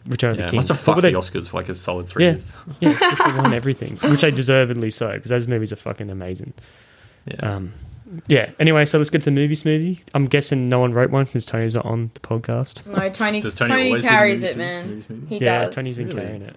Return 0.07 0.31
of 0.31 0.37
the 0.37 0.45
King. 0.45 0.55
must 0.55 0.69
have 0.69 0.77
But 0.77 0.83
fucked 0.83 1.01
they- 1.01 1.11
the 1.11 1.17
Oscars 1.17 1.49
for 1.49 1.57
like 1.57 1.69
a 1.69 1.75
solid 1.75 2.07
three 2.07 2.23
Yeah. 2.25 2.31
years. 2.31 2.51
Yeah, 2.79 2.93
just 2.99 3.25
they 3.25 3.31
won 3.37 3.53
everything, 3.53 3.97
which 4.09 4.21
they 4.21 4.31
deservedly 4.31 4.89
so 4.91 5.11
because 5.13 5.29
those 5.29 5.47
movies 5.47 5.71
are 5.73 5.75
fucking 5.75 6.09
amazing. 6.09 6.53
Yeah. 7.25 7.35
Um, 7.55 7.73
yeah. 8.27 8.49
Anyway, 8.59 8.85
so 8.85 8.97
let's 8.97 9.09
get 9.09 9.19
to 9.19 9.25
the 9.25 9.31
movie 9.31 9.55
smoothie. 9.55 9.99
I'm 10.13 10.25
guessing 10.27 10.69
no 10.69 10.79
one 10.79 10.93
wrote 10.93 11.09
one 11.11 11.25
since 11.27 11.45
Tony's 11.45 11.75
not 11.75 11.85
on 11.85 12.11
the 12.13 12.19
podcast. 12.19 12.85
No, 12.87 13.09
Tony. 13.09 13.41
Does 13.41 13.55
Tony, 13.55 13.69
Tony 13.69 13.85
always 13.87 14.01
do 14.03 14.07
carries 14.07 14.41
movies 14.41 14.49
it, 14.49 14.53
too? 14.53 14.59
man. 14.59 14.87
Movies, 14.89 15.09
movies? 15.09 15.29
He 15.29 15.37
yeah, 15.39 15.65
does. 15.65 15.75
Tony's 15.75 15.97
been 15.97 16.07
Really? 16.09 16.21
carrying 16.21 16.41
it. 16.43 16.55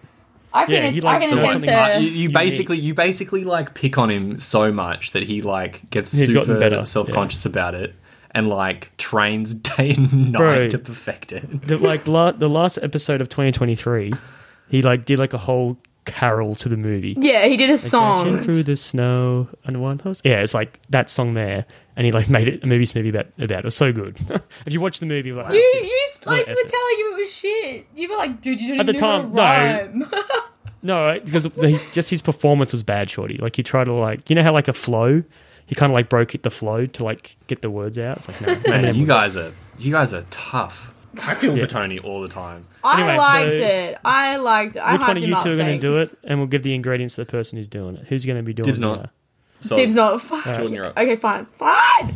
I 0.55 0.67
can. 0.67 0.75
Yeah, 0.85 0.91
he 0.91 1.05
I 1.05 1.19
can 1.19 1.29
to- 1.31 1.35
attempt 1.37 1.65
something 1.65 2.01
to. 2.01 2.01
you, 2.01 2.11
you 2.23 2.31
basically 2.31 2.79
you 2.79 2.95
basically 2.95 3.45
like 3.45 3.75
pick 3.75 3.99
on 3.99 4.11
him 4.11 4.39
so 4.39 4.71
much 4.73 5.11
that 5.11 5.25
he 5.25 5.43
like 5.43 5.91
gets 5.91 6.13
He's 6.13 6.31
super 6.33 6.59
better, 6.59 6.85
self 6.85 7.11
conscious 7.11 7.45
about 7.45 7.75
it 7.75 7.95
and 8.31 8.49
like 8.49 8.91
trains 8.97 9.55
day 9.77 9.91
and 9.91 10.33
night 10.33 10.39
Bro. 10.39 10.69
to 10.71 10.79
perfect 10.79 11.33
it. 11.33 11.67
The, 11.67 11.77
like 11.79 12.07
la- 12.09 12.33
the 12.33 12.49
last 12.49 12.79
episode 12.83 13.21
of 13.21 13.29
2023, 13.29 14.13
he 14.69 14.83
like 14.83 15.05
did 15.05 15.19
like 15.19 15.33
a 15.33 15.39
whole 15.39 15.77
carol 16.05 16.55
to 16.57 16.69
the 16.69 16.77
movie. 16.77 17.15
yeah, 17.19 17.47
he 17.47 17.57
did 17.57 17.71
a 17.71 17.73
Like, 17.75 17.81
song. 17.81 18.43
through 18.43 18.63
the 18.63 18.77
snow 18.77 19.49
and 19.65 19.81
one 19.81 19.99
house. 19.99 20.21
Yeah, 20.25 20.41
it's 20.43 20.55
like 20.55 20.79
that 20.91 21.11
song 21.11 21.35
there, 21.35 21.65
and 21.97 22.05
he 22.07 22.13
like 22.13 22.29
made 22.29 22.49
it 22.49 22.63
a 22.63 22.67
movie 22.67 22.85
smoothie 22.85 23.09
about 23.11 23.27
about. 23.39 23.59
It 23.61 23.65
was 23.65 23.77
so 23.77 23.93
good. 23.93 24.17
if 24.67 24.73
you 24.73 24.81
watch 24.81 25.01
the 25.01 25.07
movie, 25.07 25.29
you're 25.29 25.37
like, 25.43 25.53
You, 25.53 25.59
you 25.61 26.09
like 26.27 26.47
were 26.47 26.53
effort. 26.53 26.69
telling 26.69 26.97
him 26.99 27.07
it 27.13 27.17
was 27.21 27.33
shit. 27.35 27.87
You 27.95 28.09
were 28.11 28.17
like, 28.17 28.41
dude, 28.41 28.61
you 28.61 28.69
don't 28.69 28.81
At 28.81 28.87
the 28.87 28.93
even 28.93 29.03
know 29.03 29.33
time, 29.33 30.03
how 30.03 30.09
to 30.09 30.11
rhyme. 30.11 30.11
No, 30.83 31.19
because 31.25 31.45
the, 31.45 31.83
just 31.93 32.11
his 32.11 32.21
performance 32.21 32.73
was 32.73 32.83
bad, 32.83 33.09
Shorty. 33.09 33.39
Like 33.39 33.57
he 33.57 33.63
tried 33.63 33.85
to 33.85 33.95
like, 33.95 34.29
you 34.29 34.37
know 34.37 34.43
how 34.43 34.53
like 34.53 34.69
a 34.69 34.75
flow, 34.75 35.23
he 35.65 35.75
kind 35.75 35.91
of 35.91 35.95
like 35.95 36.11
broke 36.11 36.35
it 36.35 36.43
the 36.43 36.51
flow 36.51 36.85
to 36.85 37.05
like 37.05 37.37
get 37.47 37.63
the 37.63 37.71
words 37.71 37.99
out. 37.99 38.19
It's 38.19 38.29
like 38.43 38.67
no, 38.67 38.71
Man, 38.83 38.95
you 38.95 39.07
guys 39.07 39.35
are 39.39 39.55
you 39.79 39.91
guys 39.93 40.13
are 40.13 40.27
tough. 40.31 40.94
I 41.25 41.35
feel 41.35 41.57
Yeah. 41.57 41.65
for 41.65 41.71
Tony 41.71 41.99
all 41.99 42.21
the 42.23 42.29
time. 42.29 42.65
I 42.83 43.17
liked 43.17 43.57
so- 43.59 43.63
it. 43.65 43.99
I 44.05 44.37
liked 44.37 44.77
it. 44.77 44.81
I 44.81 44.93
Which 44.93 45.01
one 45.03 45.11
hyped 45.11 45.17
of 45.19 45.23
him 45.23 45.29
you 45.31 45.37
up, 45.37 45.43
two 45.45 45.53
are 45.53 45.57
going 45.57 45.79
to 45.79 45.79
do 45.79 45.93
it? 45.99 46.07
thanks. 46.07 46.17
And 46.25 46.39
we'll 46.39 46.49
give 46.49 46.63
the 46.63 46.75
ingredients 46.75 47.15
to 47.17 47.23
the 47.23 47.27
person 47.31 47.59
who's 47.59 47.69
doing 47.69 47.97
it. 47.97 48.07
Who's 48.09 48.25
going 48.25 48.37
to 48.39 48.43
be 48.43 48.53
doing 48.55 48.65
Dibs 48.67 48.79
it? 48.79 48.83
not. 48.83 48.99
Uh, 48.99 49.07
so 49.61 49.77
Dib's 49.77 49.95
not. 49.95 50.21
Fuck. 50.21 50.45
Jordan, 50.45 50.75
you're 50.75 50.87
up. 50.87 50.99
Okay, 50.99 51.17
fine. 51.17 51.45
Fine. 51.47 52.15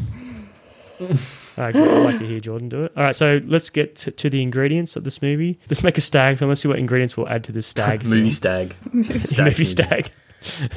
Alright, 1.59 1.75
good. 1.75 1.89
I'd 1.89 2.05
like 2.05 2.19
to 2.19 2.27
hear 2.27 2.41
Jordan 2.41 2.69
do 2.69 2.85
it. 2.85 2.93
All 2.97 3.03
right, 3.03 3.17
so 3.17 3.41
let's 3.47 3.69
get 3.71 3.97
to, 3.97 4.11
to 4.13 4.31
the 4.31 4.43
ingredients 4.43 4.95
of 4.97 5.05
this 5.05 5.21
movie. 5.23 5.59
Let's 5.69 5.83
make 5.83 5.99
a 5.99 6.01
stag 6.01 6.39
film. 6.39 6.49
Let's 6.51 6.61
see 6.61 6.69
what 6.69 6.79
ingredients 6.79 7.17
we'll 7.17 7.29
add 7.29 7.45
to 7.45 7.53
this 7.53 7.67
stag 7.67 8.03
movie 8.05 8.23
film. 8.23 8.31
stag. 8.31 8.75
movie 8.93 9.43
movie. 9.43 9.65
stag. 9.65 10.11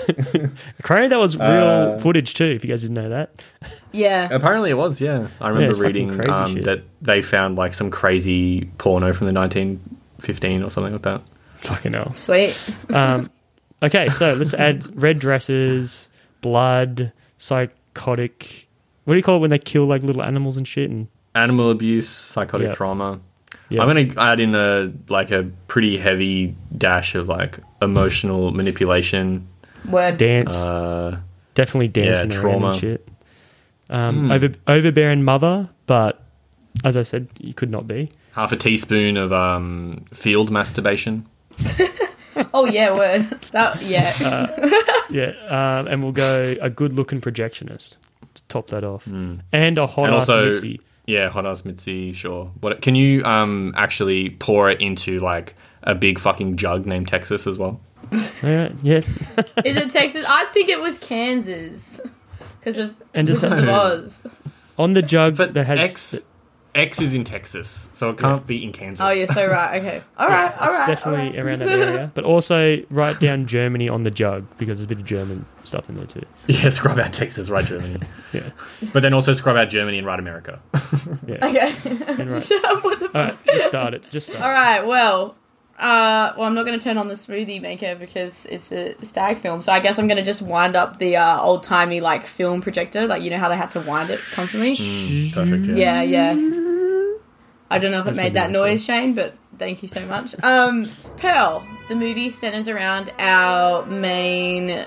Apparently 0.79 1.09
that 1.09 1.19
was 1.19 1.37
real 1.37 1.47
Uh, 1.47 1.97
footage 1.99 2.33
too. 2.33 2.45
If 2.45 2.63
you 2.63 2.69
guys 2.69 2.81
didn't 2.81 2.95
know 2.95 3.09
that, 3.09 3.43
Yeah. 3.91 4.27
Apparently 4.31 4.69
it 4.69 4.75
was, 4.77 5.01
yeah. 5.01 5.27
I 5.39 5.49
remember 5.49 5.69
it's 5.71 5.79
fucking 5.79 6.07
reading 6.09 6.17
crazy 6.17 6.31
um, 6.31 6.61
that 6.61 6.83
they 7.01 7.21
found 7.21 7.57
like 7.57 7.73
some 7.73 7.89
crazy 7.91 8.65
porno 8.77 9.13
from 9.13 9.27
the 9.27 9.33
1915 9.33 10.63
or 10.63 10.69
something 10.69 10.93
like 10.93 11.01
that. 11.03 11.21
fucking 11.61 11.93
hell. 11.93 12.11
Sweet. 12.13 12.57
Um, 12.93 13.29
okay, 13.83 14.09
so 14.09 14.33
let's 14.33 14.53
add 14.53 14.85
red 15.01 15.19
dresses, 15.19 16.09
blood, 16.41 17.11
psychotic. 17.37 18.67
What 19.05 19.13
do 19.13 19.17
you 19.17 19.23
call 19.23 19.37
it 19.37 19.39
when 19.39 19.49
they 19.49 19.59
kill 19.59 19.85
like 19.85 20.03
little 20.03 20.23
animals 20.23 20.57
and 20.57 20.67
shit? 20.67 20.89
And 20.89 21.07
Animal 21.35 21.71
abuse, 21.71 22.09
psychotic 22.09 22.67
Yeah. 22.67 22.73
trauma. 22.73 23.19
yeah, 23.69 23.81
I'm 23.81 23.87
gonna 23.87 24.13
add 24.21 24.39
in 24.41 24.53
a 24.53 24.91
like 25.07 25.31
a 25.31 25.49
pretty 25.67 25.97
heavy 25.97 26.55
dash 26.77 27.15
of 27.15 27.29
like 27.29 27.59
emotional 27.81 28.51
manipulation. 28.51 29.47
Word. 29.89 30.17
dance, 30.17 30.55
Uh, 30.55 31.17
definitely 31.55 31.87
dancing 31.89 32.31
yeah, 32.31 32.37
around 32.37 32.41
trauma. 32.59 32.67
and 32.69 32.75
shit. 32.79 33.07
Um, 33.89 34.25
Hmm. 34.25 34.31
over 34.31 34.49
overbearing 34.67 35.23
mother, 35.23 35.67
but 35.87 36.23
as 36.83 36.95
I 36.97 37.03
said, 37.03 37.27
you 37.39 37.53
could 37.53 37.69
not 37.71 37.87
be. 37.87 38.09
half 38.33 38.51
a 38.53 38.55
teaspoon 38.55 39.17
of 39.17 39.33
um, 39.33 40.05
field 40.13 40.49
masturbation. 40.51 41.25
Oh 42.53 42.65
yeah, 42.65 42.95
word. 42.95 43.27
That 43.51 43.81
yeah. 43.81 44.13
Uh, 44.23 44.47
Yeah, 45.09 45.33
um, 45.49 45.87
and 45.87 46.01
we'll 46.01 46.13
go 46.13 46.55
a 46.61 46.69
good-looking 46.69 47.19
projectionist 47.19 47.97
to 48.33 48.47
top 48.47 48.67
that 48.67 48.85
off, 48.85 49.05
and 49.05 49.77
a 49.77 49.85
hot 49.85 50.05
and 50.05 50.15
ass 50.15 50.29
also, 50.29 50.47
Mitzi. 50.47 50.79
yeah, 51.05 51.27
hot 51.29 51.45
ass 51.45 51.65
Mitzi, 51.65 52.13
sure. 52.13 52.49
What 52.61 52.81
can 52.81 52.95
you 52.95 53.21
um 53.25 53.73
actually 53.75 54.29
pour 54.29 54.69
it 54.69 54.79
into 54.79 55.17
like 55.19 55.55
a 55.83 55.93
big 55.93 56.19
fucking 56.19 56.55
jug 56.55 56.85
named 56.85 57.09
Texas 57.09 57.45
as 57.47 57.57
well? 57.57 57.81
Yeah, 58.43 58.71
yeah, 58.81 59.01
Is 59.63 59.77
it 59.77 59.89
Texas? 59.89 60.25
I 60.27 60.45
think 60.53 60.69
it 60.69 60.79
was 60.81 60.99
Kansas 60.99 62.01
because 62.59 62.77
of 62.77 62.95
And 63.13 63.27
just 63.27 63.41
Wizard 63.43 63.59
of 63.59 63.69
Oz. 63.69 64.27
on 64.77 64.93
the 64.93 65.01
jug 65.01 65.37
But 65.37 65.53
that 65.53 65.65
has. 65.65 65.79
X 65.79 66.25
X 66.73 67.01
is 67.01 67.13
in 67.13 67.25
Texas, 67.25 67.89
so 67.91 68.09
it 68.11 68.17
can't 68.17 68.47
be 68.47 68.63
in 68.63 68.71
Kansas. 68.71 69.05
Oh, 69.05 69.11
you're 69.11 69.27
so 69.27 69.45
right. 69.49 69.77
Okay. 69.81 70.01
All 70.17 70.27
right. 70.29 70.57
All 70.57 70.69
it's 70.69 70.77
right. 70.77 70.87
definitely 70.87 71.37
all 71.37 71.43
right. 71.43 71.45
around 71.45 71.59
that 71.59 71.67
area, 71.67 72.11
but 72.13 72.23
also 72.23 72.77
write 72.89 73.19
down 73.19 73.45
Germany 73.57 73.89
on 73.89 74.03
the 74.03 74.11
jug 74.11 74.45
because 74.57 74.77
there's 74.77 74.85
a 74.85 74.87
bit 74.87 74.99
of 74.99 75.03
German 75.05 75.45
stuff 75.63 75.89
in 75.89 75.95
there 75.95 76.05
too. 76.05 76.23
Yeah, 76.47 76.69
scrub 76.69 76.97
out 76.97 77.11
Texas, 77.11 77.49
write 77.49 77.65
Germany. 77.65 77.99
Yeah, 78.31 78.51
but 78.93 79.01
then 79.01 79.13
also 79.13 79.33
scrub 79.33 79.57
out 79.57 79.69
Germany 79.69 79.97
and 79.97 80.07
write 80.07 80.19
America. 80.19 80.61
yeah. 81.27 81.45
Okay. 81.45 81.75
And 82.07 82.31
right. 82.31 82.49
what 82.83 82.99
the 82.99 83.05
All 83.13 83.21
right, 83.25 83.37
just 83.47 83.67
start 83.67 83.93
it. 83.93 84.09
Just 84.09 84.27
start. 84.27 84.41
All 84.41 84.51
right. 84.51 84.87
Well, 84.87 85.35
uh, 85.81 86.33
well, 86.37 86.45
I'm 86.47 86.53
not 86.53 86.65
going 86.65 86.77
to 86.77 86.83
turn 86.83 86.97
on 86.99 87.07
the 87.07 87.15
smoothie 87.15 87.59
maker 87.59 87.95
because 87.95 88.45
it's 88.45 88.71
a 88.71 88.95
stag 89.03 89.39
film. 89.39 89.61
So 89.61 89.71
I 89.71 89.79
guess 89.79 89.97
I'm 89.97 90.07
going 90.07 90.17
to 90.17 90.23
just 90.23 90.41
wind 90.43 90.75
up 90.75 90.99
the 90.99 91.17
uh, 91.17 91.41
old 91.41 91.63
timey 91.63 91.99
like 92.01 92.23
film 92.23 92.61
projector. 92.61 93.07
Like 93.07 93.23
you 93.23 93.31
know 93.31 93.37
how 93.39 93.49
they 93.49 93.57
had 93.57 93.71
to 93.71 93.81
wind 93.81 94.11
it 94.11 94.19
constantly. 94.31 94.75
Perfect. 95.31 95.65
Yeah. 95.67 96.03
Yeah, 96.03 96.33
yeah. 96.33 96.57
I 97.71 97.79
don't 97.79 97.91
know 97.91 97.99
if 98.01 98.07
it 98.07 98.15
made 98.15 98.33
that 98.33 98.51
noise, 98.51 98.83
Shane, 98.83 99.15
but 99.15 99.33
thank 99.57 99.81
you 99.81 99.87
so 99.87 100.05
much. 100.05 100.35
Um, 100.43 100.89
Pearl. 101.17 101.65
The 101.89 101.95
movie 101.95 102.29
centers 102.29 102.67
around 102.67 103.11
our 103.17 103.85
main 103.85 104.85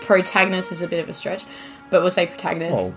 protagonist. 0.00 0.72
Is 0.72 0.82
a 0.82 0.88
bit 0.88 0.98
of 0.98 1.08
a 1.08 1.12
stretch, 1.12 1.44
but 1.90 2.00
we'll 2.00 2.10
say 2.10 2.26
protagonist. 2.26 2.96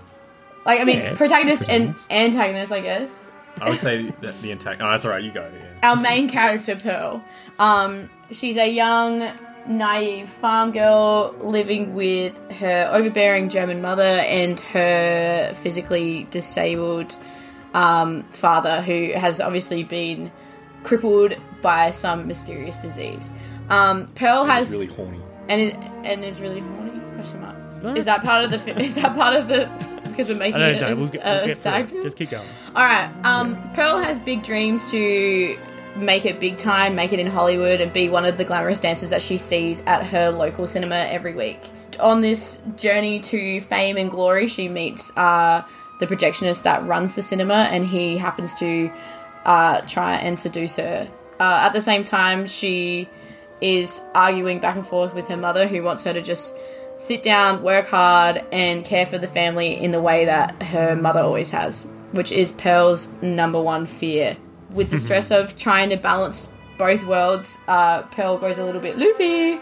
like 0.64 0.80
I 0.80 0.84
mean, 0.84 0.98
Yeah, 0.98 1.14
protagonist 1.14 1.68
and 1.68 1.94
antagonist, 2.10 2.72
I 2.72 2.80
guess. 2.80 3.25
I 3.60 3.70
would 3.70 3.78
say 3.78 4.12
that 4.20 4.40
the 4.42 4.50
intact. 4.50 4.80
Oh, 4.82 4.90
that's 4.90 5.04
all 5.04 5.10
right. 5.10 5.22
You 5.24 5.32
go. 5.32 5.50
Yeah. 5.82 5.90
our 5.90 5.96
main 5.96 6.28
character 6.28 6.76
Pearl. 6.76 7.22
Um, 7.58 8.10
she's 8.30 8.56
a 8.56 8.68
young, 8.68 9.30
naive 9.66 10.28
farm 10.28 10.72
girl 10.72 11.34
living 11.40 11.94
with 11.94 12.36
her 12.52 12.90
overbearing 12.92 13.48
German 13.48 13.80
mother 13.80 14.02
and 14.02 14.60
her 14.60 15.54
physically 15.54 16.26
disabled 16.30 17.16
um, 17.74 18.24
father, 18.30 18.82
who 18.82 19.12
has 19.14 19.40
obviously 19.40 19.84
been 19.84 20.30
crippled 20.82 21.34
by 21.62 21.90
some 21.90 22.26
mysterious 22.26 22.78
disease. 22.78 23.30
Um, 23.70 24.08
Pearl 24.14 24.44
has 24.44 24.70
really 24.72 24.86
horny. 24.86 25.20
and 25.48 25.60
it, 25.60 25.74
and 26.04 26.24
is 26.24 26.40
really 26.40 26.60
horny. 26.60 27.00
Question 27.14 27.40
mark. 27.40 27.56
No, 27.82 27.94
Is 27.94 28.04
that 28.04 28.22
part 28.22 28.44
of 28.44 28.50
the? 28.50 28.80
Is 28.82 28.94
that 28.96 29.14
part 29.16 29.34
of 29.36 29.48
the? 29.48 29.66
Because 30.16 30.30
we're 30.30 30.38
making 30.38 30.60
it 30.62 30.80
know. 30.80 30.86
as 30.88 30.96
We'll 30.96 31.08
get, 31.10 31.20
a 31.22 31.30
we'll 31.30 31.46
get 31.46 31.56
stag 31.58 31.88
film? 31.90 32.02
Just 32.02 32.16
keep 32.16 32.30
going. 32.30 32.48
All 32.74 32.84
right. 32.84 33.12
Um, 33.24 33.58
Pearl 33.74 33.98
has 33.98 34.18
big 34.18 34.42
dreams 34.42 34.90
to 34.90 35.58
make 35.96 36.24
it 36.24 36.40
big 36.40 36.56
time, 36.56 36.94
make 36.94 37.12
it 37.12 37.18
in 37.18 37.26
Hollywood, 37.26 37.80
and 37.80 37.92
be 37.92 38.08
one 38.08 38.24
of 38.24 38.38
the 38.38 38.44
glamorous 38.44 38.80
dancers 38.80 39.10
that 39.10 39.20
she 39.20 39.36
sees 39.36 39.84
at 39.84 40.04
her 40.06 40.30
local 40.30 40.66
cinema 40.66 40.96
every 40.96 41.34
week. 41.34 41.60
on 42.00 42.20
this 42.20 42.62
journey 42.76 43.20
to 43.20 43.60
fame 43.62 43.96
and 43.96 44.10
glory, 44.10 44.46
she 44.46 44.68
meets 44.68 45.16
uh, 45.16 45.64
the 46.00 46.06
projectionist 46.06 46.62
that 46.62 46.86
runs 46.86 47.14
the 47.14 47.22
cinema, 47.22 47.68
and 47.70 47.86
he 47.86 48.16
happens 48.16 48.54
to 48.54 48.90
uh, 49.44 49.80
try 49.82 50.16
and 50.16 50.38
seduce 50.38 50.76
her. 50.76 51.08
Uh, 51.38 51.60
at 51.62 51.72
the 51.72 51.80
same 51.80 52.04
time, 52.04 52.46
she 52.46 53.08
is 53.60 54.02
arguing 54.14 54.58
back 54.60 54.76
and 54.76 54.86
forth 54.86 55.14
with 55.14 55.28
her 55.28 55.36
mother, 55.36 55.66
who 55.66 55.82
wants 55.82 56.04
her 56.04 56.12
to 56.12 56.20
just 56.22 56.58
sit 56.96 57.22
down, 57.22 57.62
work 57.62 57.86
hard, 57.86 58.44
and 58.52 58.84
care 58.84 59.06
for 59.06 59.18
the 59.18 59.26
family 59.26 59.74
in 59.82 59.92
the 59.92 60.00
way 60.00 60.24
that 60.24 60.62
her 60.62 60.96
mother 60.96 61.20
always 61.20 61.50
has, 61.50 61.86
which 62.12 62.32
is 62.32 62.52
Pearl's 62.52 63.12
number 63.22 63.60
one 63.60 63.86
fear. 63.86 64.36
With 64.70 64.90
the 64.90 64.98
stress 65.06 65.30
of 65.30 65.56
trying 65.56 65.90
to 65.90 65.96
balance 65.96 66.52
both 66.78 67.04
worlds, 67.04 67.58
uh, 67.68 68.02
Pearl 68.02 68.38
goes 68.38 68.58
a 68.58 68.64
little 68.64 68.80
bit 68.80 68.98
loopy 68.98 69.60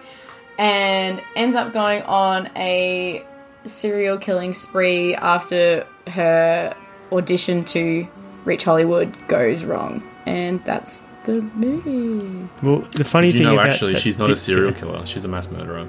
and 0.59 1.23
ends 1.37 1.57
up 1.57 1.73
going 1.73 2.03
on 2.03 2.51
a 2.57 3.25
serial 3.65 4.19
killing 4.19 4.53
spree 4.53 5.15
after 5.17 5.87
her 6.09 6.75
audition 7.13 7.65
to 7.65 8.07
reach 8.45 8.65
Hollywood 8.65 9.29
goes 9.29 9.65
wrong. 9.65 10.03
And 10.27 10.65
that's 10.65 11.05
the 11.25 11.43
movie. 11.43 12.49
Well, 12.63 12.81
the 12.93 13.05
funny 13.05 13.29
Did 13.29 13.35
you 13.35 13.41
thing 13.41 13.49
know 13.49 13.55
about 13.55 13.71
actually 13.71 13.95
that 13.95 14.01
she's 14.01 14.19
not 14.19 14.31
a 14.31 14.37
serial 14.37 14.73
killer. 14.73 15.05
She's 15.07 15.25
a 15.25 15.29
mass 15.29 15.51
murderer. 15.51 15.89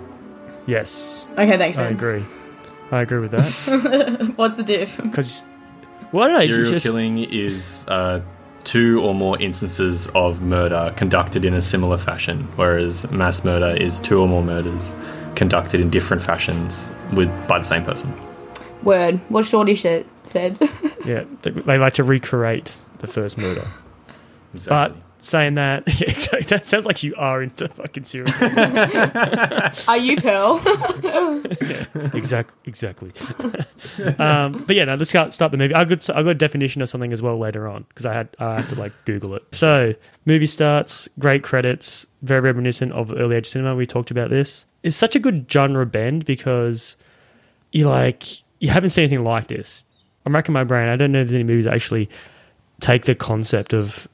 Yes, 0.68 1.28
Okay, 1.34 1.58
thanks, 1.58 1.78
I 1.78 1.86
agree. 1.90 2.24
I 2.92 3.02
agree 3.02 3.20
with 3.20 3.32
that 3.32 4.34
What's 4.36 4.56
the 4.58 4.64
diff? 4.64 4.98
because. 5.02 5.44
Well, 6.12 6.24
I 6.24 6.28
don't 6.28 6.36
know. 6.38 6.44
it's 6.44 6.54
Serial 6.56 6.72
just, 6.72 6.86
killing 6.86 7.18
is 7.20 7.86
uh, 7.88 8.22
two 8.64 9.02
or 9.02 9.14
more 9.14 9.40
instances 9.42 10.08
of 10.16 10.42
murder 10.42 10.94
conducted 10.96 11.44
in 11.46 11.54
a 11.54 11.62
similar 11.62 11.98
fashion, 11.98 12.44
whereas 12.56 13.10
mass 13.12 13.44
murder 13.44 13.76
is 13.76 14.00
two 14.00 14.20
or 14.20 14.28
more 14.28 14.44
murders 14.44 14.94
conducted 15.36 15.82
in 15.82 15.90
different 15.90 16.22
fashions 16.24 16.90
with 17.14 17.30
by 17.48 17.58
the 17.60 17.66
same 17.66 17.84
person. 17.84 18.14
Word. 18.84 19.20
What 19.30 19.46
Shorty 19.46 19.76
said. 19.76 20.06
said. 20.26 20.58
Yeah, 21.06 21.24
they, 21.44 21.52
they 21.52 21.78
like 21.78 21.94
to 21.94 22.04
recreate 22.04 22.76
the 22.98 23.06
first 23.06 23.38
murder. 23.38 23.68
Exactly. 24.56 25.00
But 25.26 25.30
saying 25.30 25.56
that, 25.56 25.84
yeah, 26.00 26.08
exactly, 26.10 26.42
that 26.42 26.66
sounds 26.66 26.86
like 26.86 27.02
you 27.04 27.16
are 27.16 27.42
into 27.42 27.68
fucking 27.68 28.04
serial. 28.04 28.30
Are 29.88 29.98
you 29.98 30.22
Pearl? 30.22 30.62
exactly, 32.14 32.58
exactly. 32.66 33.12
um, 34.20 34.64
but 34.68 34.76
yeah, 34.76 34.86
no, 34.86 34.96
let's 34.96 35.10
start, 35.10 35.34
start 35.34 35.52
the 35.52 35.58
movie. 35.58 35.74
I 35.74 35.84
got 35.86 36.10
I 36.10 36.22
got 36.22 36.30
a 36.30 36.36
definition 36.36 36.82
of 36.82 36.90
something 36.90 37.12
as 37.12 37.22
well 37.22 37.38
later 37.38 37.68
on 37.68 37.86
because 37.90 38.06
I 38.06 38.14
had 38.14 38.30
I 38.40 38.62
had 38.62 38.70
to 38.70 38.76
like 38.76 38.94
Google 39.06 39.36
it. 39.36 39.44
So 39.52 39.96
movie 40.26 40.46
starts, 40.46 41.10
great 41.18 41.44
credits, 41.44 42.08
very 42.22 42.42
reminiscent 42.42 42.92
of 42.92 43.12
early 43.12 43.36
age 43.36 43.48
cinema. 43.48 43.76
We 43.76 43.86
talked 43.86 44.12
about 44.12 44.30
this. 44.30 44.66
It's 44.84 44.98
such 44.98 45.16
a 45.16 45.20
good 45.20 45.52
genre 45.52 45.86
bend 45.86 46.26
because 46.26 46.98
you 47.72 47.88
like 47.90 48.24
you 48.60 48.70
haven't 48.70 48.92
seen 48.92 49.06
anything 49.06 49.24
like 49.24 49.48
this. 49.48 49.86
I'm 50.26 50.36
racking 50.36 50.54
my 50.54 50.64
brain. 50.64 50.90
I 50.90 50.96
don't 50.96 51.12
know 51.12 51.22
if 51.22 51.28
there's 51.28 51.36
any 51.36 51.44
movies 51.44 51.66
that 51.66 51.74
actually 51.74 52.10
take 52.80 53.06
the 53.06 53.16
concept 53.16 53.74
of 53.74 54.08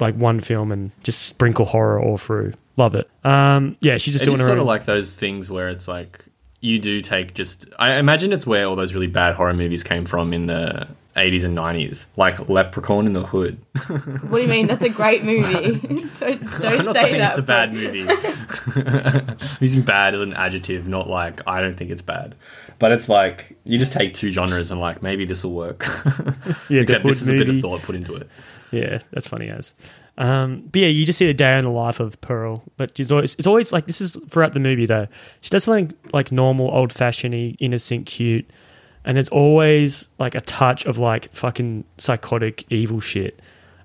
like 0.00 0.14
one 0.16 0.40
film 0.40 0.72
and 0.72 0.90
just 1.02 1.22
sprinkle 1.22 1.64
horror 1.66 2.00
all 2.00 2.16
through. 2.18 2.52
Love 2.76 2.94
it. 2.94 3.08
Um, 3.24 3.76
yeah, 3.80 3.96
she's 3.98 4.14
just 4.14 4.22
It 4.22 4.26
doing 4.26 4.34
is 4.34 4.40
her 4.40 4.46
sort 4.46 4.58
own. 4.58 4.62
of 4.62 4.66
like 4.66 4.84
those 4.84 5.14
things 5.14 5.48
where 5.50 5.68
it's 5.68 5.86
like 5.86 6.24
you 6.60 6.78
do 6.78 7.00
take 7.00 7.34
just. 7.34 7.66
I 7.78 7.94
imagine 7.94 8.32
it's 8.32 8.46
where 8.46 8.66
all 8.66 8.74
those 8.76 8.94
really 8.94 9.06
bad 9.06 9.34
horror 9.34 9.54
movies 9.54 9.84
came 9.84 10.04
from 10.04 10.32
in 10.32 10.46
the 10.46 10.88
80s 11.14 11.44
and 11.44 11.56
90s, 11.56 12.06
like 12.16 12.48
Leprechaun 12.48 13.06
in 13.06 13.12
the 13.12 13.24
Hood. 13.24 13.58
what 13.86 14.38
do 14.38 14.42
you 14.42 14.48
mean? 14.48 14.66
That's 14.66 14.82
a 14.82 14.88
great 14.88 15.22
movie. 15.22 15.78
don't 16.18 16.40
don't 16.40 16.64
I'm 16.64 16.84
not 16.84 16.96
say 16.96 17.02
saying 17.02 17.18
that. 17.18 17.28
it's 17.30 17.38
a 17.38 17.42
bad 17.42 17.72
movie. 17.72 18.04
I'm 18.08 19.36
using 19.60 19.82
bad 19.82 20.14
as 20.14 20.20
an 20.20 20.32
adjective, 20.34 20.88
not 20.88 21.08
like 21.08 21.40
I 21.46 21.60
don't 21.60 21.76
think 21.76 21.90
it's 21.90 22.02
bad. 22.02 22.34
But 22.80 22.90
it's 22.92 23.08
like 23.08 23.56
you 23.64 23.78
just 23.78 23.92
take 23.92 24.14
two 24.14 24.30
genres 24.30 24.70
and 24.72 24.80
like 24.80 25.02
maybe 25.02 25.24
this 25.24 25.44
will 25.44 25.52
work. 25.52 25.84
yeah, 26.68 26.80
Except 26.80 27.04
this 27.04 27.20
Hood 27.24 27.28
is 27.36 27.42
a 27.42 27.44
bit 27.44 27.48
of 27.48 27.60
thought 27.60 27.82
put 27.82 27.94
into 27.94 28.16
it. 28.16 28.28
Yeah, 28.74 29.00
that's 29.12 29.28
funny 29.28 29.48
as. 29.48 29.74
Um, 30.16 30.68
but 30.70 30.82
yeah, 30.82 30.88
you 30.88 31.04
just 31.04 31.18
see 31.18 31.26
the 31.26 31.34
day 31.34 31.58
in 31.58 31.66
the 31.66 31.72
life 31.72 32.00
of 32.00 32.20
Pearl. 32.20 32.62
But 32.76 32.96
she's 32.96 33.10
always, 33.10 33.34
it's 33.36 33.46
always 33.46 33.72
like 33.72 33.86
this 33.86 34.00
is 34.00 34.16
throughout 34.28 34.52
the 34.52 34.60
movie 34.60 34.86
though. 34.86 35.08
She 35.40 35.50
does 35.50 35.64
something 35.64 35.96
like 36.12 36.30
normal, 36.32 36.68
old 36.70 36.92
fashioned, 36.92 37.56
innocent, 37.58 38.06
cute, 38.06 38.48
and 39.04 39.18
it's 39.18 39.30
always 39.30 40.08
like 40.18 40.34
a 40.34 40.40
touch 40.40 40.86
of 40.86 40.98
like 40.98 41.32
fucking 41.34 41.84
psychotic, 41.98 42.64
evil 42.70 43.00
shit. 43.00 43.40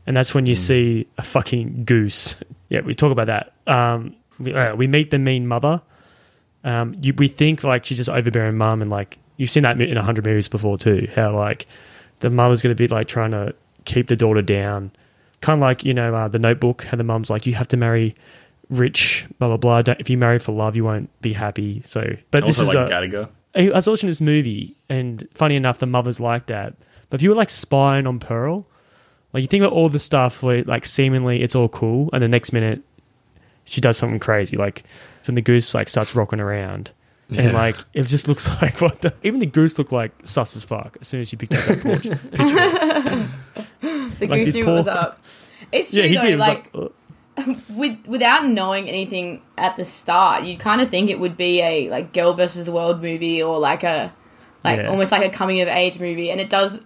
And 0.06 0.16
that's 0.18 0.34
when 0.34 0.46
you 0.46 0.56
see 0.56 1.08
a 1.18 1.24
fucking 1.24 1.86
goose. 1.86 2.36
Yeah, 2.72 2.82
we 2.82 2.94
talk 2.94 3.12
about 3.12 3.26
that. 3.26 3.54
Um, 3.66 4.16
we, 4.40 4.54
uh, 4.54 4.76
we 4.76 4.86
meet 4.86 5.10
the 5.10 5.18
mean 5.18 5.48
mother. 5.48 5.82
Um, 6.64 6.96
you, 7.02 7.16
we 7.16 7.28
think 7.28 7.64
like 7.64 7.84
she's 7.84 7.98
just 7.98 8.12
overbearing 8.12 8.58
mum, 8.58 8.84
and 8.84 8.92
like 8.92 9.18
you've 9.38 9.50
seen 9.50 9.64
that 9.64 9.82
in 9.82 9.98
a 9.98 10.04
hundred 10.04 10.24
movies 10.24 10.48
before 10.48 10.78
too. 10.78 11.10
How 11.16 11.36
like 11.36 11.66
the 12.20 12.30
mother's 12.30 12.62
going 12.62 12.76
to 12.76 12.78
be 12.78 12.88
like 12.88 13.08
trying 13.08 13.32
to 13.32 13.56
keep 13.94 14.08
the 14.08 14.16
daughter 14.16 14.42
down, 14.42 14.92
kind 15.42 15.58
of 15.58 15.62
like 15.62 15.84
you 15.84 15.94
know 15.94 16.14
uh, 16.16 16.28
the 16.28 16.40
Notebook. 16.40 16.84
How 16.84 16.98
the 16.98 17.04
mum's 17.04 17.30
like, 17.30 17.46
you 17.46 17.56
have 17.56 17.68
to 17.70 17.78
marry 17.78 18.16
rich, 18.70 19.26
blah 19.40 19.48
blah 19.50 19.58
blah. 19.58 19.82
Don't, 19.82 20.00
if 20.00 20.10
you 20.10 20.18
marry 20.18 20.40
for 20.40 20.52
love, 20.52 20.76
you 20.76 20.84
won't 20.84 21.10
be 21.22 21.34
happy. 21.34 21.82
So, 21.86 22.16
but 22.32 22.46
this 22.46 22.60
Also 22.60 22.70
is 22.70 22.76
like 22.76 22.90
a, 22.90 22.94
Gattaca. 22.94 23.30
I 23.56 23.70
was 23.72 23.88
watching 23.88 24.08
this 24.08 24.22
movie, 24.22 24.76
and 24.90 25.28
funny 25.34 25.56
enough, 25.56 25.80
the 25.80 25.88
mother's 25.88 26.20
like 26.20 26.46
that. 26.48 26.76
But 27.10 27.20
if 27.20 27.24
you 27.24 27.30
were 27.30 27.36
like 27.36 27.50
spying 27.50 28.06
on 28.06 28.20
Pearl, 28.20 28.68
like 29.34 29.42
you 29.42 29.48
think 29.48 29.64
about 29.64 29.74
all 29.74 29.90
the 29.90 30.00
stuff 30.00 30.44
where 30.44 30.64
like 30.64 30.86
seemingly 30.86 31.42
it's 31.42 31.56
all 31.56 31.70
cool, 31.70 32.10
and 32.14 32.22
the 32.24 32.28
next 32.28 32.54
minute 32.54 32.82
she 33.66 33.82
does 33.82 33.98
something 33.98 34.20
crazy, 34.20 34.56
like 34.58 34.84
when 35.26 35.36
the 35.36 35.42
goose 35.42 35.74
like 35.74 35.90
starts 35.90 36.16
rocking 36.16 36.40
around, 36.40 36.92
and 37.36 37.54
like 37.54 37.76
it 37.94 38.04
just 38.04 38.28
looks 38.28 38.48
like 38.62 38.82
what 38.82 39.02
the 39.02 39.14
even 39.24 39.40
the 39.40 39.46
goose 39.48 39.78
looked 39.78 39.92
like 39.92 40.12
sus 40.24 40.56
as 40.56 40.64
fuck 40.64 40.98
as 41.02 41.08
soon 41.08 41.22
as 41.22 41.30
she 41.30 41.36
picked 41.36 41.54
up 41.56 41.66
that 41.66 41.82
porch 41.82 42.04
picture. 42.32 43.66
The 44.20 44.28
Like 44.28 44.30
goose 44.46 44.54
knew 44.54 44.66
what 44.66 44.76
was 44.76 44.88
up. 44.88 45.22
It's 45.72 45.92
true 45.92 46.02
Yeah, 46.02 46.08
he 46.08 46.16
though. 46.16 46.22
did. 46.22 46.40
Like, 46.40 46.74
like, 46.74 46.92
uh, 47.38 47.54
with 47.70 47.98
without 48.08 48.46
knowing 48.46 48.90
anything 48.90 49.42
at 49.58 49.76
the 49.78 49.86
start, 49.86 50.44
you'd 50.44 50.60
kind 50.60 50.82
of 50.82 50.90
think 50.90 51.10
it 51.10 51.20
would 51.20 51.38
be 51.38 51.62
a 51.62 51.90
like 51.90 52.12
girl 52.14 52.34
versus 52.34 52.66
the 52.66 52.72
world 52.72 53.02
movie 53.02 53.42
or 53.42 53.60
like 53.60 53.84
a 53.84 54.14
like 54.64 54.80
Yeah. 54.80 54.90
almost 54.90 55.12
like 55.12 55.26
a 55.26 55.30
coming 55.30 55.62
of 55.62 55.68
age 55.70 56.00
movie, 56.00 56.32
and 56.32 56.42
it 56.42 56.50
does 56.50 56.84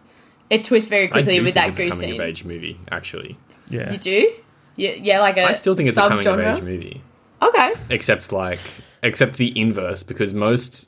it 0.49 0.63
twists 0.63 0.89
very 0.89 1.07
quickly 1.07 1.39
with 1.41 1.55
think 1.55 1.55
that 1.55 1.69
it's 1.69 1.79
a 1.79 1.83
goose 1.85 1.93
coming 1.95 2.09
scene. 2.11 2.21
of 2.21 2.27
age 2.27 2.43
movie, 2.45 2.79
actually. 2.91 3.37
yeah, 3.69 3.91
You 3.91 3.97
do? 3.97 4.31
Yeah, 4.75 4.91
yeah, 5.01 5.19
like 5.21 5.37
a 5.37 5.45
I 5.45 5.53
still 5.53 5.73
think 5.73 5.87
it's 5.89 5.97
a 5.97 6.01
coming 6.07 6.27
of 6.27 6.35
subgenre? 6.37 6.55
age 6.57 6.61
movie. 6.61 7.01
Okay, 7.41 7.73
except 7.89 8.31
like 8.31 8.59
except 9.01 9.37
the 9.37 9.57
inverse 9.59 10.03
because 10.03 10.33
most 10.33 10.87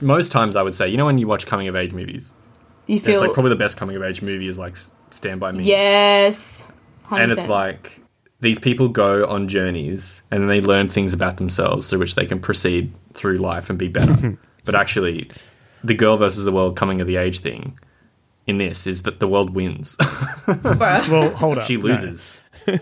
most 0.00 0.30
times 0.32 0.54
I 0.56 0.62
would 0.62 0.74
say 0.74 0.88
you 0.88 0.96
know 0.96 1.06
when 1.06 1.18
you 1.18 1.26
watch 1.26 1.46
coming 1.46 1.66
of 1.68 1.74
age 1.76 1.92
movies 1.92 2.34
you 2.88 2.96
it's 2.96 3.20
like 3.20 3.32
probably 3.32 3.50
the 3.50 3.56
best 3.56 3.76
coming 3.76 3.94
of 3.96 4.02
age 4.02 4.20
movie 4.22 4.48
is 4.48 4.58
like 4.58 4.76
Stand 5.10 5.38
by 5.40 5.52
Me. 5.52 5.62
Yes, 5.64 6.66
100%. 7.08 7.20
and 7.22 7.32
it's 7.32 7.46
like 7.46 8.00
these 8.40 8.58
people 8.58 8.88
go 8.88 9.26
on 9.26 9.48
journeys 9.48 10.22
and 10.30 10.40
then 10.42 10.48
they 10.48 10.60
learn 10.60 10.88
things 10.88 11.12
about 11.12 11.36
themselves 11.36 11.88
through 11.90 11.98
which 12.00 12.14
they 12.16 12.26
can 12.26 12.40
proceed 12.40 12.92
through 13.12 13.38
life 13.38 13.70
and 13.70 13.78
be 13.78 13.88
better. 13.88 14.36
But 14.64 14.74
actually 14.74 15.30
the 15.82 15.94
girl 15.94 16.16
versus 16.18 16.44
the 16.44 16.52
world 16.52 16.76
coming 16.76 17.00
of 17.00 17.06
the 17.06 17.16
age 17.16 17.38
thing 17.38 17.78
in 18.46 18.58
this 18.58 18.86
is 18.86 19.02
that 19.04 19.18
the 19.20 19.28
world 19.28 19.54
wins. 19.54 19.96
Well, 20.64 21.30
hold 21.30 21.58
up, 21.58 21.64
she 21.64 21.76
No. 21.76 21.82
loses. 21.84 22.40
All 22.68 22.76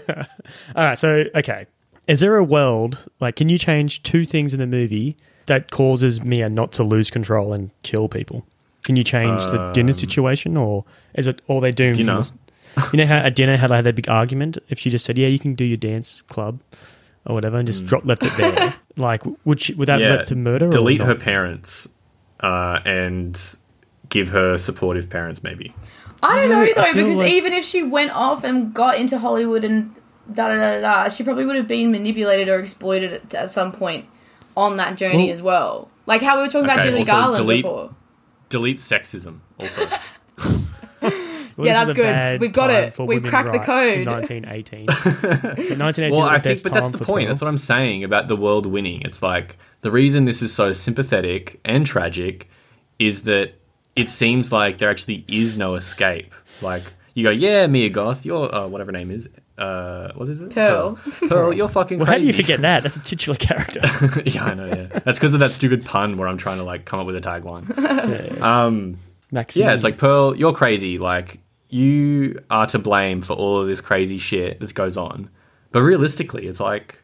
right, 0.75 0.99
so 0.99 1.25
okay, 1.37 1.67
is 2.09 2.21
there 2.21 2.37
a 2.37 2.43
world 2.45 3.09
like 3.21 3.37
can 3.37 3.49
you 3.49 3.59
change 3.59 4.03
two 4.03 4.25
things 4.25 4.53
in 4.53 4.59
the 4.61 4.67
movie 4.67 5.17
that 5.47 5.71
causes 5.71 6.23
Mia 6.23 6.49
not 6.49 6.73
to 6.73 6.83
lose 6.83 7.09
control 7.11 7.53
and 7.53 7.71
kill 7.83 8.09
people? 8.09 8.45
Can 8.87 8.95
you 8.97 9.03
change 9.05 9.43
the 9.47 9.73
dinner 9.75 9.93
situation, 9.93 10.57
or 10.57 10.85
is 11.15 11.27
it 11.27 11.43
all 11.49 11.61
they 11.61 11.73
do? 11.73 11.93
Dinner? 11.93 12.23
the 12.23 12.89
You 12.93 12.99
know 12.99 13.07
how 13.07 13.17
at 13.17 13.35
dinner 13.35 13.57
how 13.57 13.67
they 13.67 13.75
had 13.75 13.85
that 13.85 13.97
big 13.97 14.09
argument? 14.09 14.59
If 14.69 14.79
she 14.79 14.91
just 14.91 15.05
said, 15.05 15.19
"Yeah, 15.19 15.27
you 15.27 15.41
can 15.41 15.55
do 15.57 15.65
your 15.65 15.77
dance 15.77 16.23
club," 16.23 16.61
or 17.27 17.35
whatever, 17.35 17.59
and 17.59 17.67
just 17.67 17.85
drop 17.85 18.05
left 18.05 18.25
it 18.25 18.33
there, 18.37 18.75
like 18.97 19.23
would 19.45 19.61
she, 19.61 19.75
would 19.75 19.89
that 19.89 19.99
yeah 20.01 20.19
lead 20.19 20.27
to 20.27 20.37
murder? 20.37 20.69
delete 20.71 21.01
or 21.01 21.07
her 21.07 21.15
parents 21.17 21.89
uh, 22.41 22.79
and 22.85 23.57
give 24.09 24.29
her 24.29 24.57
supportive 24.57 25.11
parents 25.11 25.43
maybe 25.43 25.75
I 26.23 26.37
don't 26.37 26.49
know 26.49 26.65
though, 26.77 26.93
because 26.95 27.19
like- 27.19 27.33
even 27.33 27.53
if 27.53 27.65
she 27.65 27.83
went 27.83 28.13
off 28.13 28.45
and 28.45 28.73
got 28.73 28.99
into 29.01 29.19
Hollywood 29.19 29.65
and 29.65 29.93
da 30.33 30.47
da 30.49 30.55
da 30.55 30.81
da, 30.81 30.81
da 30.81 31.09
she 31.09 31.25
probably 31.25 31.45
would 31.45 31.57
have 31.57 31.67
been 31.67 31.91
manipulated 31.91 32.49
or 32.49 32.61
exploited 32.61 33.13
at, 33.13 33.35
at 33.35 33.51
some 33.51 33.73
point 33.73 34.07
on 34.57 34.77
that 34.77 34.97
journey 34.97 35.25
Well- 35.25 35.33
as 35.33 35.43
well. 35.43 35.91
Like 36.07 36.23
how 36.23 36.37
we 36.37 36.43
were 36.43 36.49
talking 36.49 36.67
about 36.67 36.83
Julie 36.83 36.99
also 37.01 37.11
Garland 37.11 37.37
delete- 37.39 37.65
before. 37.65 37.91
Delete 38.49 38.79
sexism 38.79 39.41
also 39.61 39.87
Well, 41.57 41.67
Yeah, 41.67 41.85
that's 41.85 41.97
good. 41.97 42.41
We've 42.43 42.53
got 42.53 42.71
it. 42.71 42.93
for 42.95 43.07
We've 43.07 43.23
cracked 43.25 43.53
the 43.53 43.59
code. 43.59 44.01
in 44.01 44.05
1918. 44.11 44.89
so 44.89 45.75
1918 45.75 46.11
well 46.11 46.21
was 46.21 46.29
i 46.31 46.39
think 46.39 46.63
but 46.63 46.73
that's 46.75 46.91
the 46.91 46.99
point 46.99 47.25
Pearl. 47.25 47.29
that's 47.29 47.41
what 47.41 47.49
i'm 47.49 47.57
saying 47.57 48.05
about 48.05 48.29
the 48.29 48.37
world 48.37 48.67
winning 48.67 49.01
it's 49.03 49.23
like 49.23 49.57
the 49.81 49.91
reason 49.91 50.27
this 50.27 50.43
is 50.43 50.53
so 50.53 50.75
sympathetic 50.75 51.59
and 51.65 51.87
tragic 51.87 52.51
is 52.99 53.23
that 53.23 53.55
it 53.95 54.11
seems 54.11 54.53
like 54.53 54.77
there 54.79 54.91
actually 54.91 55.25
is 55.29 55.57
no 55.57 55.75
escape 55.77 56.35
like 56.61 56.83
you 57.15 57.23
go 57.23 57.31
yeah 57.31 57.67
mia 57.67 57.89
goth 57.89 58.27
your 58.27 58.55
uh, 58.55 58.67
whatever 58.69 58.89
her 58.93 58.99
name 58.99 59.11
is 59.11 59.27
uh, 59.59 60.13
what 60.15 60.29
is 60.29 60.41
it? 60.41 60.51
Pearl. 60.51 60.99
Pearl, 61.29 61.53
you're 61.53 61.69
fucking 61.69 61.99
Well, 61.99 62.07
crazy. 62.07 62.19
how 62.19 62.21
do 62.21 62.27
you 62.27 62.33
forget 62.43 62.61
that? 62.63 62.83
That's 62.83 62.97
a 62.97 63.01
titular 63.01 63.37
character. 63.39 63.81
yeah, 64.27 64.45
I 64.45 64.55
know. 64.55 64.67
Yeah, 64.67 64.99
that's 65.05 65.19
because 65.19 65.33
of 65.35 65.41
that 65.41 65.53
stupid 65.53 65.85
pun 65.85 66.17
where 66.19 66.29
I'm 66.29 66.37
trying 66.39 66.59
to 66.59 66.65
like 66.65 66.85
come 66.85 67.01
up 67.01 67.07
with 67.07 67.17
a 67.17 67.21
tagline. 67.21 67.67
Um, 68.43 68.99
Maxine. 69.33 69.65
yeah, 69.65 69.73
it's 69.73 69.85
like 69.85 69.99
Pearl, 69.99 70.37
you're 70.37 70.53
crazy. 70.53 70.99
Like 70.99 71.41
you 71.69 72.41
are 72.51 72.67
to 72.67 72.79
blame 72.79 73.23
for 73.23 73.33
all 73.33 73.61
of 73.61 73.67
this 73.67 73.81
crazy 73.81 74.19
shit 74.19 74.61
that 74.61 74.73
goes 74.75 74.97
on. 74.97 75.31
But 75.73 75.81
realistically, 75.83 76.47
it's 76.47 76.61
like 76.61 77.03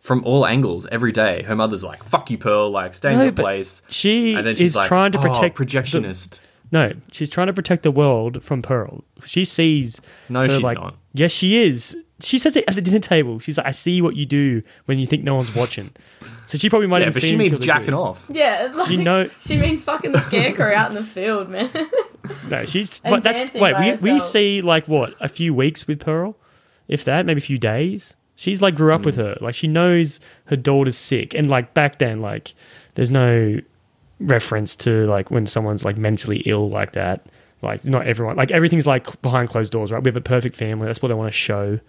from 0.00 0.22
all 0.24 0.46
angles, 0.46 0.86
every 0.92 1.12
day, 1.12 1.42
her 1.42 1.56
mother's 1.56 1.82
like, 1.82 2.04
"Fuck 2.04 2.30
you, 2.30 2.38
Pearl! 2.38 2.70
Like 2.70 2.94
stay 2.94 3.12
in 3.12 3.18
No, 3.18 3.24
your 3.24 3.32
place." 3.32 3.82
she 3.88 4.34
And 4.34 4.44
then 4.46 4.56
she's 4.56 4.72
is 4.72 4.76
like, 4.76 4.88
trying 4.88 5.12
to 5.12 5.18
"Oh, 5.18 5.22
protect 5.22 5.56
the- 5.56 5.64
projectionist. 5.64 6.40
No, 6.72 6.92
she's 7.12 7.30
trying 7.30 7.46
to 7.46 7.52
protect 7.52 7.82
the 7.82 7.90
world 7.90 8.42
from 8.42 8.62
Pearl. 8.62 9.04
She 9.24 9.44
sees. 9.44 10.00
No, 10.28 10.42
her, 10.42 10.48
she's 10.48 10.62
like, 10.62 10.78
not. 10.78 10.96
Yes, 11.12 11.30
she 11.30 11.62
is. 11.62 11.96
She 12.20 12.38
says 12.38 12.56
it 12.56 12.64
at 12.66 12.74
the 12.74 12.80
dinner 12.80 12.98
table. 12.98 13.38
She's 13.40 13.58
like, 13.58 13.66
"I 13.66 13.72
see 13.72 14.00
what 14.00 14.16
you 14.16 14.26
do 14.26 14.62
when 14.86 14.98
you 14.98 15.06
think 15.06 15.22
no 15.22 15.34
one's 15.34 15.54
watching." 15.54 15.90
So 16.46 16.58
she 16.58 16.70
probably 16.70 16.88
might 16.88 16.98
Yeah, 16.98 17.08
even 17.08 17.12
but 17.12 17.22
see 17.22 17.28
she 17.28 17.36
means 17.36 17.58
jacking 17.58 17.94
off. 17.94 18.26
Yeah, 18.30 18.72
like, 18.74 18.90
You 18.90 19.02
know- 19.02 19.28
she 19.28 19.56
means 19.56 19.84
fucking 19.84 20.12
the 20.12 20.20
scarecrow 20.20 20.72
out 20.72 20.90
in 20.90 20.96
the 20.96 21.04
field, 21.04 21.48
man. 21.48 21.70
No, 22.50 22.64
she's. 22.64 22.98
But 23.00 23.22
that's 23.22 23.54
wait. 23.54 23.72
by 23.72 23.96
We, 24.02 24.14
we 24.14 24.20
see 24.20 24.60
like 24.60 24.88
what 24.88 25.14
a 25.20 25.28
few 25.28 25.54
weeks 25.54 25.86
with 25.86 26.00
Pearl, 26.00 26.36
if 26.88 27.04
that, 27.04 27.24
maybe 27.24 27.38
a 27.38 27.40
few 27.40 27.56
days. 27.56 28.16
She's 28.34 28.60
like 28.60 28.74
grew 28.74 28.92
up 28.92 29.04
with 29.04 29.14
hmm. 29.14 29.22
her. 29.22 29.38
Like 29.40 29.54
she 29.54 29.68
knows 29.68 30.18
her 30.46 30.56
daughter's 30.56 30.96
sick, 30.96 31.34
and 31.34 31.48
like 31.48 31.72
back 31.72 31.98
then, 31.98 32.20
like 32.20 32.54
there's 32.94 33.12
no 33.12 33.60
reference 34.20 34.76
to 34.76 35.06
like 35.06 35.30
when 35.30 35.46
someone's 35.46 35.84
like 35.84 35.96
mentally 35.96 36.38
ill 36.46 36.68
like 36.68 36.92
that. 36.92 37.26
Like 37.62 37.84
not 37.84 38.06
everyone. 38.06 38.36
Like 38.36 38.50
everything's 38.50 38.86
like 38.86 39.20
behind 39.22 39.48
closed 39.48 39.72
doors, 39.72 39.90
right? 39.90 40.02
We 40.02 40.08
have 40.08 40.16
a 40.16 40.20
perfect 40.20 40.56
family. 40.56 40.86
That's 40.86 41.02
what 41.02 41.08
they 41.08 41.14
want 41.14 41.32
to 41.32 41.36
show. 41.36 41.80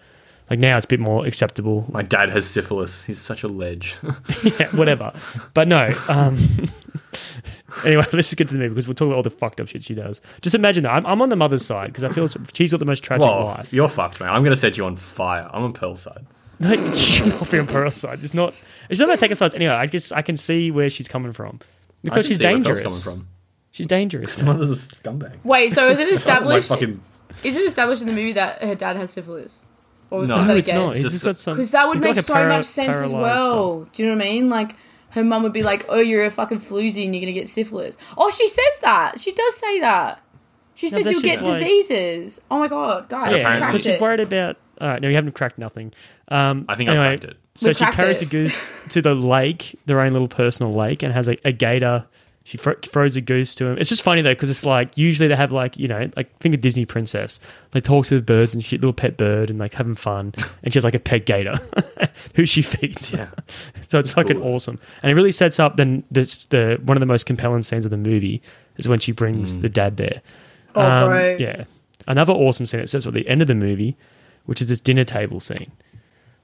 Like 0.50 0.60
now, 0.60 0.78
it's 0.78 0.86
a 0.86 0.90
bit 0.90 1.02
more 1.02 1.26
acceptable. 1.26 1.86
My 1.92 2.04
dad 2.04 2.30
has 2.30 2.48
syphilis. 2.48 3.04
He's 3.04 3.20
such 3.20 3.44
a 3.44 3.50
ledge. 3.50 3.98
yeah, 4.44 4.68
whatever. 4.70 5.12
But 5.54 5.68
no. 5.68 5.94
Um, 6.08 6.38
anyway, 7.86 8.06
let's 8.13 8.30
just 8.30 8.38
get 8.38 8.48
to 8.48 8.54
the 8.54 8.60
movie 8.60 8.70
because 8.70 8.88
we'll 8.88 8.96
talk 8.96 9.08
about 9.08 9.18
all 9.18 9.24
the 9.24 9.30
fucked 9.30 9.60
up 9.60 9.68
shit 9.68 9.84
she 9.84 9.94
does. 9.94 10.22
Just 10.42 10.56
imagine 10.56 10.84
that. 10.84 10.94
I'm, 10.94 11.06
I'm 11.06 11.22
on 11.22 11.28
the 11.28 11.36
mother's 11.36 11.66
side 11.66 11.88
because 11.88 12.06
I 12.06 12.10
feel 12.10 12.30
she's 12.54 12.72
got 12.72 12.80
the 12.80 12.86
most 12.86 13.04
tragic 13.04 13.26
well, 13.26 13.46
life. 13.46 13.74
you're 13.74 13.90
fucked, 13.90 14.22
man. 14.22 14.30
I'm 14.30 14.42
gonna 14.42 14.56
set 14.56 14.78
you 14.78 14.86
on 14.86 14.96
fire. 14.96 15.50
I'm 15.52 15.63
on 15.63 15.74
Pearl's 15.74 16.02
side. 16.02 16.26
No, 16.60 16.72
you 16.72 16.96
should 16.96 17.28
not 17.28 17.52
be 17.52 17.60
on 17.60 17.68
Pearl's 17.68 17.98
side. 17.98 18.24
It's 18.24 18.34
not. 18.34 18.52
It's 18.90 19.00
not 19.00 19.10
about 19.10 19.20
taking 19.20 19.36
sides. 19.36 19.54
Anyway, 19.54 19.74
I 19.74 19.86
just 19.86 20.12
I 20.12 20.24
can 20.24 20.38
see 20.38 20.72
where 20.72 20.90
she's 20.90 21.08
coming 21.08 21.32
from 21.32 21.60
because 22.03 22.25
can 22.25 22.29
she's 22.31 22.38
see 22.38 22.43
where 22.45 22.53
dangerous. 22.53 22.81
Pearl's 22.81 23.03
coming 23.03 23.19
from. 23.19 23.27
She's 23.71 23.88
dangerous. 23.88 24.36
The 24.36 24.45
mother's 24.45 24.71
a 24.71 24.95
scumbag. 24.95 25.38
Wait, 25.43 25.71
so 25.71 25.88
is 25.89 25.99
it 25.99 26.05
Like 26.07 26.15
established? 26.15 26.69
fucking 26.69 26.99
Is 27.43 27.55
it 27.55 27.63
established 27.65 28.01
in 28.01 28.07
the 28.07 28.13
movie 28.13 28.33
that 28.33 28.63
her 28.63 28.75
dad 28.75 28.95
has 28.97 29.12
syphilis? 29.12 29.60
Or 30.10 30.25
No. 30.25 30.36
is 30.39 30.41
No, 30.41 30.47
that 30.47 30.55
a 30.55 30.60
it's 30.60 30.67
not. 30.69 30.93
He's 30.93 31.01
just 31.03 31.13
just- 31.15 31.23
got 31.25 31.38
some. 31.38 31.53
Because 31.55 31.71
that 31.71 31.88
would 31.88 31.99
make 31.99 32.15
like 32.15 32.25
so 32.25 32.33
para- 32.33 32.47
much 32.49 32.65
sense 32.65 32.97
as 32.97 33.12
well. 33.12 33.81
stuff. 33.83 33.93
Do 33.93 34.03
you 34.03 34.10
know 34.10 34.15
what 34.15 34.25
I 34.25 34.29
mean? 34.29 34.49
Like 34.49 34.75
her 35.12 35.23
mum 35.23 35.43
would 35.43 35.53
be 35.53 35.63
like, 35.63 35.86
"Oh, 35.89 35.99
you're 35.99 36.25
a 36.25 36.31
fucking 36.31 36.60
floozy 36.60 37.03
and 37.05 37.13
you're 37.13 37.21
gonna 37.21 37.33
get 37.33 37.49
syphilis." 37.49 37.97
Oh, 38.17 38.31
she 38.31 38.47
says 38.47 38.79
that. 38.81 39.19
She 39.19 39.31
does 39.33 39.55
say 39.57 39.79
that. 39.81 40.21
She 40.75 40.89
says 40.89 41.03
that's 41.03 41.12
you'll 41.13 41.21
get 41.21 41.41
like- 41.43 41.53
diseases. 41.60 42.39
Oh 42.49 42.60
my 42.60 42.67
god, 42.67 43.10
guys, 43.10 43.36
Yeah, 43.41 43.53
we 43.60 43.65
because 43.67 43.83
she's 43.83 43.95
it. 43.95 44.01
worried 44.01 44.19
about. 44.21 44.57
All 44.80 44.88
right, 44.88 45.02
no, 45.02 45.08
you 45.10 45.16
haven't 45.16 45.34
cracked 45.34 45.58
nothing. 45.58 45.94
Um, 46.30 46.66
I 46.70 46.76
think 46.76 46.90
I 46.90 46.96
cracked 46.96 47.24
it. 47.26 47.38
So 47.56 47.70
We 47.70 47.74
she 47.74 47.80
cracked 47.80 47.96
carries 47.98 48.22
it. 48.22 48.28
a 48.28 48.30
goose 48.30 48.72
to 48.90 49.02
the 49.02 49.16
lake, 49.16 49.80
their 49.86 50.00
own 50.02 50.13
little 50.13 50.28
personal 50.28 50.74
lake, 50.74 51.02
and 51.04 51.12
has 51.13 51.28
a, 51.28 51.38
a 51.48 51.52
gator. 51.52 52.06
She 52.44 52.58
fro- 52.58 52.76
throws 52.82 53.18
a 53.18 53.22
goose 53.22 53.56
to 53.56 53.66
him. 53.66 53.78
It's 53.78 53.90
just 53.90 54.04
funny 54.04 54.22
though 54.22 54.32
because 54.32 54.50
it's 54.50 54.63
like 54.63 54.98
usually 54.98 55.28
they 55.28 55.36
have 55.36 55.52
like 55.52 55.76
you 55.78 55.88
know 55.90 56.10
like 56.16 56.38
think 56.40 56.56
of 56.56 56.62
Disney 56.62 56.86
princess. 56.86 57.40
They 57.72 57.82
talk 57.82 58.06
to 58.06 58.16
the 58.16 58.22
birds 58.22 58.54
and 58.54 58.63
shit, 58.63 58.80
little 58.80 58.94
pet 58.94 59.18
bird, 59.18 59.50
and 59.50 59.60
like 59.60 59.74
having 59.74 59.96
fun. 59.96 60.34
And 60.63 60.72
she 60.72 60.78
has 60.78 60.84
like 60.86 60.96
a 60.96 61.00
pet 61.00 61.26
gator 61.26 61.56
who 62.36 62.46
she 62.46 62.62
feeds. 62.62 63.12
Yeah. 63.12 63.28
So 63.90 64.00
it's 64.00 64.10
fucking 64.10 64.40
cool. 64.42 64.54
awesome, 64.56 64.80
and 65.02 65.10
it 65.10 65.16
really 65.16 65.32
sets 65.32 65.60
up 65.62 65.78
then 65.78 66.04
this 66.12 66.46
the 66.48 66.78
one 66.84 66.98
of 66.98 67.00
the 67.00 67.06
most 67.06 67.26
compelling 67.26 67.63
scenes 67.63 67.86
of 67.86 67.92
the 67.92 67.96
movie 67.98 68.42
is 68.76 68.88
when 68.88 69.00
she 69.00 69.13
brings 69.13 69.60
the 69.60 69.70
dad 69.70 69.96
there. 69.98 70.22
Oh, 70.76 70.82
Um, 70.82 71.08
bro. 71.10 71.38
Yeah. 71.40 71.63
Another 72.06 72.34
awesome 72.34 72.66
scene 72.66 72.82
that 72.82 72.90
sets 72.90 73.06
up 73.06 73.12
at 73.12 73.13
the 73.13 73.28
end 73.30 73.42
of 73.42 73.48
the 73.48 73.56
movie, 73.56 73.96
which 74.47 74.62
is 74.62 74.67
this 74.67 74.81
dinner 74.81 75.03
table 75.03 75.39
scene. 75.39 75.71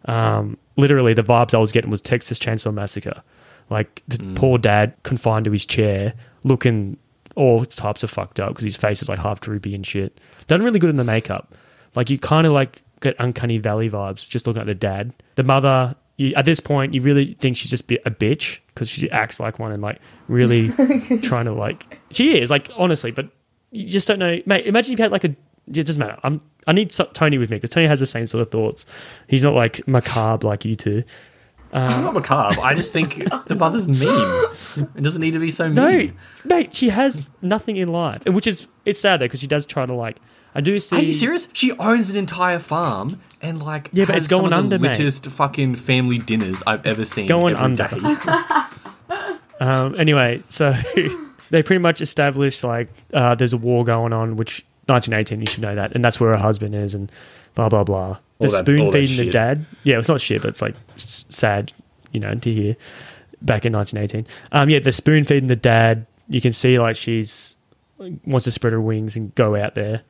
Um, 0.05 0.57
literally, 0.77 1.13
the 1.13 1.23
vibes 1.23 1.53
I 1.53 1.57
was 1.57 1.71
getting 1.71 1.89
was 1.89 2.01
Texas 2.01 2.37
Chainsaw 2.39 2.73
Massacre. 2.73 3.23
Like 3.69 4.03
the 4.07 4.19
poor 4.35 4.57
dad 4.57 4.93
confined 5.03 5.45
to 5.45 5.51
his 5.51 5.65
chair, 5.65 6.13
looking 6.43 6.97
all 7.35 7.65
types 7.65 8.03
of 8.03 8.11
fucked 8.11 8.39
up 8.39 8.49
because 8.49 8.63
his 8.63 8.75
face 8.75 9.01
is 9.01 9.09
like 9.09 9.19
half 9.19 9.39
droopy 9.39 9.73
and 9.73 9.85
shit. 9.85 10.19
Done 10.47 10.61
really 10.61 10.79
good 10.79 10.89
in 10.89 10.97
the 10.97 11.03
makeup. 11.03 11.55
Like 11.95 12.09
you 12.09 12.19
kind 12.19 12.45
of 12.45 12.53
like 12.53 12.83
get 13.01 13.15
uncanny 13.19 13.57
valley 13.57 13.89
vibes 13.89 14.27
just 14.27 14.47
looking 14.47 14.61
at 14.61 14.67
the 14.67 14.75
dad. 14.75 15.13
The 15.35 15.43
mother, 15.43 15.95
you, 16.17 16.33
at 16.35 16.45
this 16.45 16.59
point, 16.59 16.93
you 16.93 17.01
really 17.01 17.33
think 17.35 17.57
she's 17.57 17.71
just 17.71 17.89
a 17.91 18.11
bitch 18.11 18.59
because 18.67 18.89
she 18.89 19.09
acts 19.11 19.39
like 19.39 19.59
one 19.59 19.71
and 19.71 19.81
like 19.81 19.99
really 20.27 20.69
trying 21.21 21.45
to 21.45 21.53
like 21.53 21.99
she 22.11 22.37
is 22.39 22.49
like 22.49 22.69
honestly, 22.75 23.11
but 23.11 23.29
you 23.71 23.87
just 23.87 24.07
don't 24.07 24.19
know, 24.19 24.39
mate. 24.45 24.65
Imagine 24.65 24.93
if 24.93 24.99
you 24.99 25.03
had 25.03 25.11
like 25.11 25.23
a. 25.23 25.35
It 25.67 25.85
doesn't 25.85 25.99
matter. 25.99 26.17
I'm. 26.23 26.41
I 26.65 26.71
need 26.71 26.91
so- 26.91 27.09
Tony 27.13 27.37
with 27.37 27.49
me 27.49 27.57
because 27.57 27.71
Tony 27.71 27.87
has 27.87 27.99
the 27.99 28.05
same 28.05 28.25
sort 28.25 28.41
of 28.41 28.49
thoughts. 28.49 28.85
He's 29.27 29.43
not 29.43 29.53
like 29.53 29.85
macabre 29.87 30.47
like 30.47 30.63
you 30.65 30.75
two. 30.75 31.03
I'm 31.73 32.03
not 32.03 32.13
macabre. 32.13 32.61
I 32.61 32.75
just 32.75 32.93
think 32.93 33.15
the 33.47 33.55
mother's 33.55 33.87
mean. 33.87 34.45
It 34.95 35.01
doesn't 35.01 35.21
need 35.21 35.33
to 35.33 35.39
be 35.39 35.49
so 35.49 35.67
No, 35.69 35.87
mean. 35.89 36.15
mate. 36.45 36.75
She 36.75 36.89
has 36.89 37.25
nothing 37.41 37.77
in 37.77 37.87
life, 37.87 38.23
which 38.27 38.45
is 38.45 38.67
it's 38.85 38.99
sad 38.99 39.19
though 39.19 39.25
because 39.25 39.39
she 39.39 39.47
does 39.47 39.65
try 39.65 39.85
to 39.85 39.93
like. 39.93 40.17
I 40.55 40.61
do 40.61 40.79
see. 40.79 40.97
Are 40.97 41.01
you 41.01 41.11
serious? 41.13 41.47
She 41.53 41.71
owns 41.79 42.11
an 42.11 42.17
entire 42.17 42.59
farm 42.59 43.19
and 43.41 43.59
like 43.61 43.89
Yeah, 43.91 44.05
but 44.05 44.15
it's 44.17 44.27
going 44.27 44.43
some 44.43 44.53
of 44.53 44.59
under, 44.65 44.77
the 44.77 44.83
mate. 44.83 44.99
littest 44.99 45.25
fucking 45.25 45.75
family 45.77 46.19
dinners 46.19 46.61
I've 46.67 46.85
ever 46.85 47.05
seen. 47.05 47.25
Going 47.25 47.53
every 47.57 47.65
under. 47.65 47.87
day. 47.87 47.97
Um, 49.59 49.95
anyway, 49.97 50.41
so 50.47 50.71
they 51.49 51.63
pretty 51.63 51.79
much 51.79 52.01
established 52.01 52.63
like 52.63 52.89
uh, 53.13 53.35
there's 53.35 53.53
a 53.53 53.57
war 53.57 53.85
going 53.85 54.11
on, 54.11 54.35
which 54.35 54.65
1918 54.87 55.41
you 55.41 55.47
should 55.47 55.61
know 55.61 55.75
that, 55.75 55.93
and 55.93 56.03
that's 56.03 56.19
where 56.19 56.31
her 56.31 56.37
husband 56.37 56.75
is, 56.75 56.93
and 56.93 57.11
blah 57.55 57.69
blah 57.69 57.83
blah. 57.83 58.17
The 58.39 58.47
that- 58.49 58.57
spoon 58.57 58.91
feeding 58.91 59.17
the 59.17 59.31
dad. 59.31 59.65
Yeah, 59.83 59.97
it's 59.99 60.07
not 60.09 60.21
shit, 60.21 60.41
but 60.41 60.49
it's 60.49 60.61
like 60.61 60.75
s- 60.95 61.25
sad, 61.29 61.71
you 62.11 62.19
know, 62.19 62.33
to 62.35 62.53
hear. 62.53 62.75
Back 63.41 63.65
in 63.65 63.73
1918, 63.73 64.25
um, 64.53 64.69
yeah, 64.69 64.79
the 64.79 64.93
spoon 64.93 65.25
feeding 65.25 65.47
the 65.47 65.55
dad. 65.57 66.05
You 66.29 66.39
can 66.39 66.53
see 66.53 66.79
like 66.79 66.95
she's 66.95 67.57
wants 68.25 68.45
to 68.45 68.51
spread 68.51 68.71
her 68.73 68.79
wings 68.81 69.15
and 69.17 69.35
go 69.35 69.55
out 69.57 69.75
there, 69.75 70.01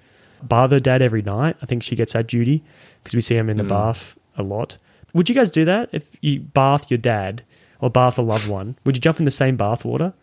bath 0.43 0.69
her 0.69 0.79
dad 0.79 1.01
every 1.01 1.23
night. 1.23 1.55
I 1.61 1.65
think 1.65 1.81
she 1.81 1.95
gets 1.95 2.13
that 2.13 2.27
duty 2.27 2.63
because 3.03 3.15
we 3.15 3.21
see 3.21 3.35
him 3.35 3.49
in 3.49 3.57
the 3.57 3.63
bath 3.63 4.17
a 4.37 4.43
lot. 4.43 4.77
Would 5.13 5.29
you 5.29 5.35
guys 5.35 5.49
do 5.51 5.65
that 5.65 5.89
if 5.91 6.05
you 6.21 6.39
bath 6.41 6.89
your 6.91 6.97
dad 6.99 7.43
or 7.79 7.89
bath 7.89 8.17
a 8.19 8.21
loved 8.21 8.47
one? 8.47 8.75
Would 8.85 8.95
you 8.95 9.01
jump 9.01 9.17
in 9.19 9.25
the 9.25 9.31
same 9.31 9.57
bath 9.57 9.83
water? 9.83 10.13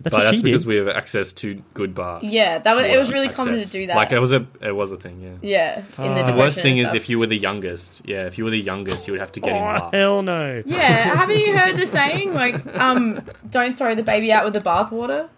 That's 0.00 0.12
But 0.14 0.18
what 0.18 0.24
that's 0.24 0.36
she 0.36 0.42
because 0.42 0.62
did. 0.64 0.68
we 0.68 0.76
have 0.76 0.88
access 0.88 1.32
to 1.34 1.62
good 1.72 1.94
bath. 1.94 2.22
Yeah, 2.22 2.58
that 2.58 2.76
was, 2.76 2.84
it 2.86 2.98
was 2.98 3.10
really 3.10 3.30
common 3.30 3.58
to 3.58 3.66
do 3.66 3.86
that. 3.86 3.96
Like 3.96 4.12
it 4.12 4.18
was 4.18 4.32
a 4.34 4.46
it 4.60 4.72
was 4.72 4.92
a 4.92 4.98
thing. 4.98 5.22
Yeah. 5.42 5.78
yeah, 5.98 6.04
in 6.06 6.14
the, 6.14 6.20
Uh, 6.20 6.26
The 6.26 6.34
worst 6.36 6.60
thing 6.60 6.76
is 6.76 6.92
if 6.92 7.08
you 7.08 7.18
were 7.18 7.26
the 7.26 7.38
youngest. 7.38 8.02
Yeah, 8.04 8.26
if 8.26 8.36
you 8.36 8.44
were 8.44 8.50
the 8.50 8.60
youngest, 8.60 9.06
you 9.06 9.12
would 9.14 9.20
have 9.20 9.32
to 9.32 9.40
get 9.40 9.50
in 9.50 9.56
Oh 9.56 9.60
last. 9.64 9.94
hell 9.94 10.22
no! 10.22 10.62
Yeah, 10.66 10.76
haven't 11.16 11.38
you 11.38 11.56
heard 11.56 11.78
the 11.78 11.86
saying 11.86 12.34
like, 12.34 12.56
um, 12.78 13.22
don't 13.50 13.78
throw 13.78 13.94
the 13.94 14.02
baby 14.02 14.30
out 14.32 14.44
with 14.44 14.52
the 14.52 14.60
bathwater? 14.60 15.30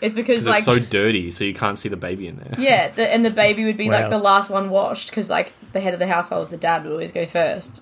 It's 0.00 0.14
because 0.14 0.46
like, 0.46 0.58
it's 0.58 0.66
so 0.66 0.78
dirty, 0.78 1.30
so 1.32 1.42
you 1.42 1.54
can't 1.54 1.76
see 1.78 1.88
the 1.88 1.96
baby 1.96 2.28
in 2.28 2.36
there. 2.36 2.54
yeah, 2.58 2.90
the, 2.92 3.12
and 3.12 3.24
the 3.24 3.30
baby 3.30 3.64
would 3.64 3.76
be 3.78 3.88
Wow. 3.90 4.02
like 4.02 4.10
the 4.10 4.18
last 4.18 4.50
one 4.50 4.70
washed 4.70 5.10
because 5.10 5.28
like 5.30 5.52
the 5.72 5.80
head 5.80 5.94
of 5.94 5.98
the 6.00 6.06
household, 6.06 6.50
the 6.50 6.56
dad 6.56 6.84
would 6.84 6.92
always 6.92 7.10
go 7.12 7.26
first. 7.26 7.80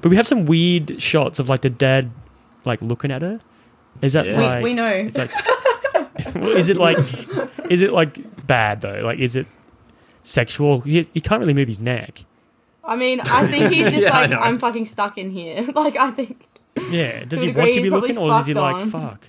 But 0.00 0.08
we 0.08 0.16
have 0.16 0.26
some 0.26 0.46
weird 0.46 1.02
shots 1.02 1.38
of 1.38 1.48
like 1.50 1.60
the 1.62 1.68
dad, 1.70 2.10
like 2.64 2.80
looking 2.80 3.10
at 3.10 3.20
her. 3.22 3.40
Is 4.02 4.12
that 4.14 4.26
Yeah. 4.26 4.36
We, 4.38 4.44
like? 4.44 4.64
we 4.64 4.74
know. 4.74 4.88
It's 4.88 5.16
like, 5.16 5.30
is 6.56 6.68
it 6.68 6.76
like, 6.76 6.98
is 7.70 7.82
it 7.82 7.92
like 7.92 8.46
bad 8.46 8.80
though? 8.80 9.00
Like, 9.02 9.18
is 9.18 9.36
it 9.36 9.46
sexual? 10.22 10.80
He, 10.80 11.02
he 11.14 11.20
can't 11.20 11.40
really 11.40 11.54
move 11.54 11.68
his 11.68 11.80
neck. 11.80 12.24
I 12.84 12.96
mean, 12.96 13.20
I 13.20 13.46
think 13.46 13.72
he's 13.72 13.90
just 13.90 14.02
Yeah, 14.06 14.10
like. 14.20 14.32
I'm 14.32 14.58
fucking 14.58 14.84
stuck 14.84 15.18
in 15.18 15.30
here. 15.30 15.62
like, 15.74 15.96
I 15.96 16.10
think. 16.10 16.46
Yeah. 16.90 17.24
Does 17.24 17.40
To 17.40 17.46
he 17.46 17.52
a 17.52 17.54
want 17.56 17.72
to 17.72 17.82
be 17.82 17.90
looking, 17.90 18.18
or 18.18 18.38
is 18.40 18.46
he 18.46 18.54
like 18.54 18.76
on. 18.76 18.90
fuck? 18.90 19.24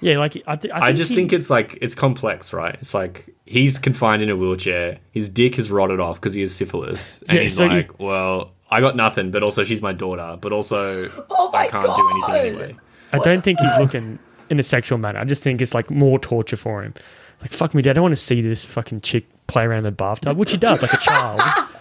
Yeah, 0.00 0.18
like 0.18 0.36
I, 0.46 0.56
th- 0.56 0.72
I, 0.72 0.78
think 0.78 0.84
I 0.84 0.92
just 0.92 1.10
he- 1.10 1.16
think 1.16 1.32
it's 1.32 1.48
like 1.48 1.78
it's 1.80 1.94
complex, 1.94 2.52
right? 2.52 2.76
It's 2.80 2.92
like 2.92 3.34
he's 3.46 3.78
confined 3.78 4.22
in 4.22 4.28
a 4.28 4.36
wheelchair. 4.36 4.98
His 5.10 5.30
dick 5.30 5.58
is 5.58 5.70
rotted 5.70 6.00
off 6.00 6.16
because 6.20 6.34
he 6.34 6.42
has 6.42 6.54
syphilis, 6.54 7.22
and 7.28 7.36
Yeah, 7.38 7.40
he's 7.42 7.56
so 7.56 7.64
you- 7.64 7.70
like, 7.70 7.98
"Well, 7.98 8.52
I 8.70 8.82
got 8.82 8.94
nothing, 8.94 9.30
but 9.30 9.42
also 9.42 9.64
she's 9.64 9.80
my 9.80 9.94
daughter, 9.94 10.36
but 10.38 10.52
also 10.52 11.10
Oh 11.30 11.50
my 11.50 11.60
I 11.60 11.68
can't 11.68 11.84
do 11.96 12.10
anything 12.10 12.34
anyway." 12.34 12.76
I 13.16 13.22
don't 13.24 13.42
think 13.42 13.58
he's 13.60 13.76
looking 13.78 14.18
in 14.50 14.58
a 14.58 14.62
sexual 14.62 14.98
manner. 14.98 15.18
I 15.18 15.24
just 15.24 15.42
think 15.42 15.60
it's 15.60 15.74
like 15.74 15.90
more 15.90 16.18
torture 16.18 16.56
for 16.56 16.82
him. 16.82 16.94
Like 17.40 17.50
fuck 17.52 17.74
me, 17.74 17.82
dad. 17.82 17.90
I 17.90 17.92
don't 17.94 18.02
want 18.02 18.12
to 18.12 18.16
see 18.22 18.40
this 18.40 18.64
fucking 18.64 19.00
chick 19.02 19.26
play 19.46 19.64
around 19.64 19.78
in 19.78 19.84
the 19.84 19.90
bathtub, 19.90 20.36
which 20.36 20.50
she 20.50 20.56
does, 20.56 20.80
like 20.82 20.92
a 20.92 20.98
child. 20.98 21.40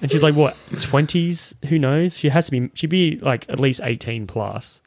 And 0.00 0.08
she's 0.12 0.22
like 0.22 0.36
what 0.36 0.56
twenties? 0.80 1.56
Who 1.68 1.76
knows? 1.76 2.16
She 2.16 2.28
has 2.28 2.46
to 2.46 2.52
be. 2.52 2.70
She'd 2.74 2.88
be 2.88 3.18
like 3.18 3.48
at 3.48 3.58
least 3.58 3.80
eighteen 3.82 4.28
plus. 4.28 4.80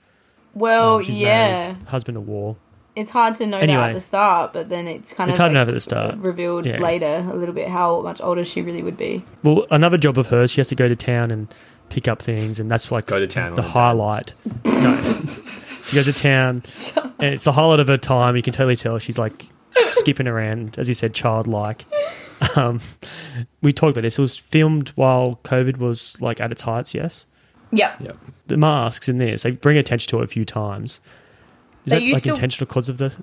Well, 0.54 0.98
Um, 1.00 1.04
she's 1.04 1.18
yeah. 1.18 1.74
married, 1.74 1.84
husband 1.88 2.16
of 2.18 2.26
war. 2.30 2.56
it's 2.96 3.12
hard 3.12 3.36
to 3.36 3.46
know 3.46 3.60
that 3.60 3.70
at 3.70 3.94
the 3.94 4.00
start, 4.00 4.54
but 4.54 4.70
then 4.70 4.88
it's 4.88 5.12
kind 5.12 5.30
It's 5.30 5.38
of 5.38 5.44
hard 5.44 5.52
to 5.52 5.60
like 5.60 5.66
know 5.68 5.70
at 5.70 5.74
the 5.74 5.82
start. 5.82 6.16
revealed 6.18 6.66
Yeah. 6.66 6.80
later 6.80 7.28
a 7.30 7.36
little 7.36 7.54
bit 7.54 7.68
how 7.68 8.00
much 8.02 8.22
older 8.22 8.46
she 8.46 8.62
really 8.62 8.84
would 8.84 8.96
be. 8.96 9.26
Well, 9.44 9.66
another 9.70 9.98
job 9.98 10.18
of 10.18 10.28
hers, 10.28 10.52
she 10.52 10.62
has 10.62 10.70
to 10.70 10.76
go 10.76 10.88
to 10.88 10.96
town 10.96 11.30
and 11.30 11.54
pick 11.90 12.08
up 12.08 12.22
things, 12.22 12.58
and 12.62 12.72
that's 12.72 12.90
like 12.90 13.06
Go 13.08 13.20
to 13.20 13.28
town 13.28 13.56
the 13.56 13.64
on 13.64 13.68
a 13.68 13.70
highlight. 13.72 14.34
no, 14.66 14.96
she 15.92 15.96
goes 15.96 16.06
to 16.06 16.14
town, 16.14 16.62
and 17.20 17.34
it's 17.34 17.44
the 17.44 17.52
highlight 17.52 17.80
of 17.82 17.88
her 17.88 17.98
time. 17.98 18.36
You 18.36 18.42
can 18.42 18.54
totally 18.54 18.76
tell 18.76 18.98
she's 18.98 19.20
like 19.20 19.46
skipping 19.90 20.28
around, 20.28 20.80
as 20.80 20.88
you 20.88 20.94
said, 20.96 21.14
childlike. 21.14 21.86
Um, 22.56 22.82
we 23.62 23.72
talked 23.74 23.92
about 23.92 24.02
this. 24.02 24.18
It 24.18 24.22
was 24.22 24.36
filmed 24.38 24.90
while 24.96 25.40
COVID 25.44 25.78
was 25.78 26.20
like 26.22 26.40
at 26.42 26.52
its 26.52 26.62
heights. 26.64 26.94
Yes, 26.94 27.26
Yeah. 27.72 27.96
Yep. 28.00 28.18
the 28.48 28.58
masks 28.58 29.08
in 29.10 29.18
this 29.20 29.44
they 29.44 29.52
bring 29.52 29.78
attention 29.78 30.10
to 30.12 30.20
it 30.22 30.24
a 30.24 30.28
few 30.28 30.46
times. 30.46 31.02
Is 31.86 31.92
They 31.92 32.00
that 32.08 32.14
like 32.14 32.24
to- 32.24 32.30
intentional 32.30 32.68
because 32.68 32.90
of 32.90 32.98
the 32.98 33.14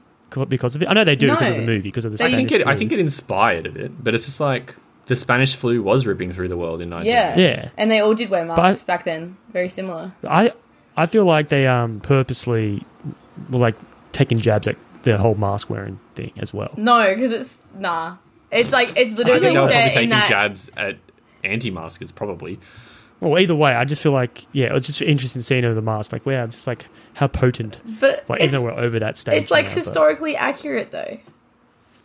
because 0.49 0.77
of 0.77 0.83
it? 0.83 0.89
I 0.89 0.93
know 0.93 1.05
they 1.05 1.17
do 1.17 1.31
because 1.31 1.49
of 1.49 1.57
the 1.57 1.63
movie 1.67 1.81
because 1.81 2.05
of 2.05 2.13
the. 2.13 2.19
They- 2.19 2.25
I 2.27 2.35
think 2.37 2.49
Spanish 2.51 2.67
it. 2.67 2.69
I 2.69 2.77
think 2.77 2.93
it 2.93 2.99
inspired 2.99 3.67
a 3.67 3.71
bit, 3.71 4.05
but 4.05 4.15
it's 4.15 4.27
just 4.27 4.41
like 4.41 4.77
the 5.07 5.17
Spanish 5.17 5.57
flu 5.57 5.83
was 5.83 6.07
ripping 6.07 6.31
through 6.33 6.49
the 6.49 6.57
world 6.57 6.83
in 6.83 6.91
19. 6.91 7.11
Yeah. 7.11 7.39
Yeah. 7.39 7.69
And 7.79 7.91
they 7.91 8.01
all 8.01 8.15
did 8.15 8.29
wear 8.31 8.45
masks 8.45 8.83
But- 8.83 8.87
back 8.87 9.05
then. 9.05 9.37
Very 9.53 9.69
similar. 9.71 10.13
I 10.29 10.53
I 10.99 11.07
feel 11.07 11.25
like 11.25 11.49
they 11.49 11.67
um 11.67 12.01
purposely 12.01 12.85
were 13.51 13.59
like 13.59 13.77
taking 14.13 14.39
jabs 14.41 14.67
at 14.69 14.77
the 15.05 15.17
whole 15.17 15.35
mask 15.37 15.71
wearing 15.71 15.99
thing 16.15 16.33
as 16.39 16.53
well. 16.53 16.73
No, 16.77 17.15
because 17.15 17.33
it's 17.33 17.63
nah. 17.77 18.17
It's 18.51 18.73
like 18.73 18.97
it's 18.97 19.15
I 19.15 19.17
literally 19.19 19.41
think 19.41 19.43
they 19.43 19.51
were 19.51 19.57
probably 19.69 19.73
set 19.75 19.87
in 19.89 19.93
taking 19.95 20.09
that. 20.11 20.29
jabs 20.29 20.71
at 20.77 20.97
anti-maskers, 21.45 22.11
probably. 22.13 22.59
Well, 23.21 23.39
either 23.39 23.55
way, 23.55 23.73
I 23.75 23.85
just 23.85 24.01
feel 24.03 24.13
like 24.13 24.47
yeah, 24.53 24.67
it 24.67 24.73
was 24.73 24.85
just 24.87 25.03
interesting 25.03 25.43
seeing 25.43 25.63
her 25.65 25.71
with 25.71 25.77
the 25.77 25.83
mask. 25.83 26.13
Like, 26.13 26.25
wow, 26.27 26.45
it's 26.45 26.55
just 26.57 26.67
like 26.67 26.87
how 27.15 27.27
potent. 27.29 27.81
But 28.01 28.25
Like, 28.29 28.41
it's, 28.41 28.53
even 28.55 28.65
though 28.67 28.73
we're 28.75 28.81
over 28.81 28.99
that 29.01 29.17
stage, 29.17 29.35
it's 29.39 29.51
like 29.51 29.67
now, 29.67 29.71
but 29.73 29.77
historically 29.85 30.37
accurate 30.37 30.91
though. 30.91 31.19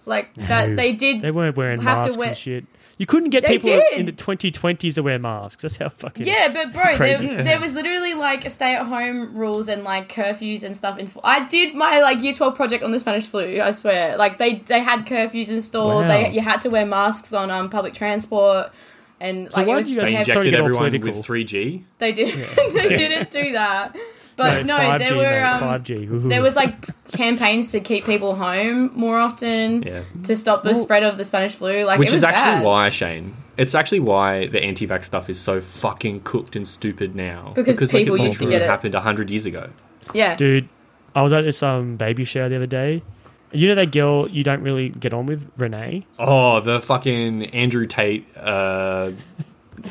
Like 0.06 0.36
No. 0.38 0.46
that 0.48 0.76
they 0.76 0.92
did. 0.94 1.22
They 1.22 1.32
weren't 1.32 1.56
wearing 1.56 1.82
have 1.82 2.02
to 2.02 2.08
masks 2.08 2.18
wear- 2.18 2.28
and 2.30 2.38
shit. 2.38 2.66
You 3.04 3.08
couldn't 3.08 3.32
get 3.32 3.44
They 3.44 3.58
people 3.58 3.72
did. 3.72 4.00
in 4.00 4.06
the 4.06 4.14
2020s 4.14 4.96
to 4.96 5.04
wear 5.04 5.20
masks. 5.20 5.62
That's 5.62 5.76
how 5.76 5.90
fucking 5.90 6.26
Yeah, 6.26 6.48
but 6.54 6.72
bro, 6.72 6.84
there, 6.86 6.96
Crazy. 6.96 7.28
there 7.36 7.60
was 7.60 7.76
literally 7.76 8.14
like 8.14 8.50
stay-at-home 8.50 9.36
rules 9.38 9.68
and 9.68 9.84
like 9.84 10.08
curfews 10.08 10.64
and 10.64 10.78
stuff. 10.78 10.98
In 10.98 11.12
I 11.22 11.46
did 11.46 11.76
my 11.76 12.00
like 12.00 12.22
year 12.24 12.34
twelve 12.34 12.56
project 12.56 12.82
on 12.82 12.92
the 12.94 13.00
Spanish 13.00 13.28
flu. 13.28 13.60
I 13.60 13.72
swear, 13.72 14.16
like 14.16 14.38
they 14.38 14.60
they 14.68 14.80
had 14.80 15.06
curfews 15.06 15.50
installed. 15.50 16.04
Wow. 16.06 16.08
They 16.08 16.30
you 16.32 16.40
had 16.40 16.62
to 16.62 16.70
wear 16.70 16.86
masks 16.86 17.34
on 17.34 17.52
um 17.52 17.70
public 17.70 17.94
transport, 17.94 18.72
and 19.20 19.52
So 19.52 19.60
like 19.60 19.68
why 19.68 19.74
it 19.74 19.78
was 19.80 19.88
did 19.90 19.96
you 19.96 20.02
guys 20.02 20.06
They 20.12 20.18
have- 20.20 20.28
heavy- 20.28 20.32
sorry 20.32 20.44
to 20.52 20.58
injected 20.58 20.96
everyone 20.96 21.18
with 21.18 21.26
3G. 21.26 21.84
They 21.98 22.12
did. 22.14 22.34
they 22.74 22.88
didn't 22.96 23.32
do 23.32 23.52
that. 23.52 23.98
But 24.36 24.66
no, 24.66 24.76
5G, 24.78 25.00
there 25.00 25.16
were 25.16 25.22
mate, 25.24 25.44
um, 25.44 25.62
5G. 25.62 26.10
Ooh. 26.12 26.28
there 26.30 26.42
was 26.42 26.56
like 26.56 26.88
campaigns 27.12 27.72
to 27.72 27.80
keep 27.80 28.06
people 28.06 28.36
home 28.36 28.92
more 28.96 29.18
often 29.20 29.84
Yeah. 29.84 30.02
to 30.24 30.36
stop 30.36 30.64
the 30.64 30.72
Well- 30.72 30.80
spread 30.80 31.04
of 31.04 31.18
the 31.18 31.26
Spanish 31.26 31.56
flu. 31.56 31.84
Like 31.86 32.00
Which 32.00 32.10
it 32.10 32.14
was 32.14 32.20
is 32.20 32.24
actually 32.24 32.56
bad. 32.56 32.64
why, 32.64 32.90
Shane. 32.90 33.34
It's 33.58 33.76
actually 33.76 34.00
why 34.00 34.48
the 34.48 34.64
anti-vax 34.64 35.04
stuff 35.06 35.30
is 35.30 35.40
so 35.40 35.62
fucking 35.62 36.22
cooked 36.24 36.56
and 36.56 36.68
stupid 36.68 37.16
now. 37.16 37.52
Because 37.56 37.78
people 37.92 38.18
like, 38.18 38.26
used 38.26 38.40
to 38.40 38.48
it 38.48 38.52
get 38.52 38.62
it. 38.64 38.68
happened 38.68 38.96
hundred 38.96 39.30
years 39.30 39.46
ago. 39.46 39.70
Yeah. 40.14 40.36
dude. 40.36 40.68
I 41.16 41.22
was 41.22 41.32
at 41.32 41.44
this 41.44 41.62
um 41.62 41.96
baby 41.96 42.26
shower 42.26 42.50
the 42.50 42.56
other 42.56 42.66
day. 42.66 43.04
You 43.52 43.68
know 43.68 43.76
that 43.76 43.92
girl 43.92 44.28
you 44.28 44.44
don't 44.44 44.64
really 44.64 44.90
get 44.90 45.14
on 45.14 45.28
with, 45.28 45.48
Renee. 45.58 46.08
Oh, 46.18 46.60
the 46.60 46.82
fucking 46.82 47.46
Andrew 47.52 47.86
Tate 47.86 48.26
uh, 48.36 49.12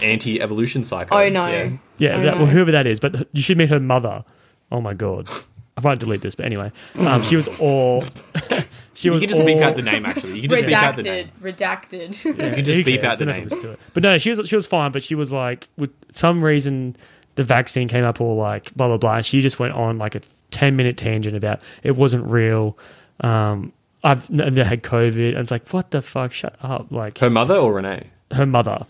anti-evolution 0.03 0.85
psycho. 0.85 1.15
Oh 1.15 1.29
no. 1.29 1.47
Yeah. 1.47 1.71
Yeah, 1.99 2.17
Oh, 2.17 2.23
that, 2.23 2.35
no. 2.35 2.43
well, 2.43 2.47
whoever 2.47 2.73
that 2.73 2.87
is, 2.87 2.99
but 3.01 3.27
you 3.33 3.43
should 3.43 3.59
meet 3.59 3.71
her 3.71 3.81
mother. 3.81 4.25
Oh 4.71 4.81
my 4.81 4.95
god, 4.95 5.29
I 5.77 5.81
might 5.83 5.99
delete 5.99 6.21
this, 6.23 6.35
but 6.35 6.47
anyway, 6.47 6.73
um, 6.99 7.23
she 7.23 7.37
was 7.37 7.49
all. 7.61 8.03
she 8.95 9.09
You 9.09 9.13
was 9.13 9.21
can 9.21 9.29
just 9.29 9.41
all, 9.41 9.47
beep 9.47 9.59
out 9.59 9.77
the 9.77 9.83
name. 9.83 10.05
Actually, 10.07 10.35
you 10.41 10.49
can 10.49 10.51
just 10.51 10.63
beep 10.67 10.73
out 10.77 10.97
the 10.97 11.03
name. 11.03 11.31
Redacted. 11.43 12.15
Redacted. 12.23 12.25
You 12.25 12.35
can 12.55 12.65
just 12.65 12.77
who 12.79 12.85
beep 12.85 13.01
cares? 13.03 13.13
out 13.13 13.19
the 13.19 13.27
name. 13.27 13.49
gonna 13.49 13.73
it. 13.73 13.79
But 13.95 14.03
no, 14.03 14.19
she 14.19 14.31
was 14.31 14.49
she 14.49 14.57
was 14.57 14.67
fine. 14.67 14.93
But 14.93 15.03
she 15.03 15.15
was 15.15 15.31
like, 15.31 15.69
with 15.77 15.91
some 16.11 16.43
reason, 16.43 16.97
the 17.37 17.45
vaccine 17.45 17.87
came 17.89 18.05
up 18.05 18.21
all 18.21 18.37
like 18.37 18.75
blah 18.75 18.89
blah 18.89 18.97
blah. 18.97 19.21
She 19.21 19.41
just 19.41 19.59
went 19.59 19.75
on 19.75 19.99
like 19.99 20.15
a 20.15 20.21
ten 20.51 20.75
minute 20.77 20.97
tangent 20.97 21.37
about 21.37 21.61
it 21.83 21.97
wasn't 21.97 22.27
real. 22.27 22.77
Um, 23.21 23.73
I've 24.05 24.29
never 24.31 24.65
had 24.65 24.83
COVID, 24.83 25.29
and 25.29 25.39
it's 25.39 25.53
like, 25.53 25.69
what 25.69 25.93
the 25.93 26.03
fuck? 26.03 26.33
Shut 26.33 26.57
up! 26.63 26.91
Like 26.91 27.19
Her 27.19 27.31
mother 27.31 27.57
or 27.57 27.75
Renee? 27.75 28.09
her 28.33 28.47
mother, 28.47 28.85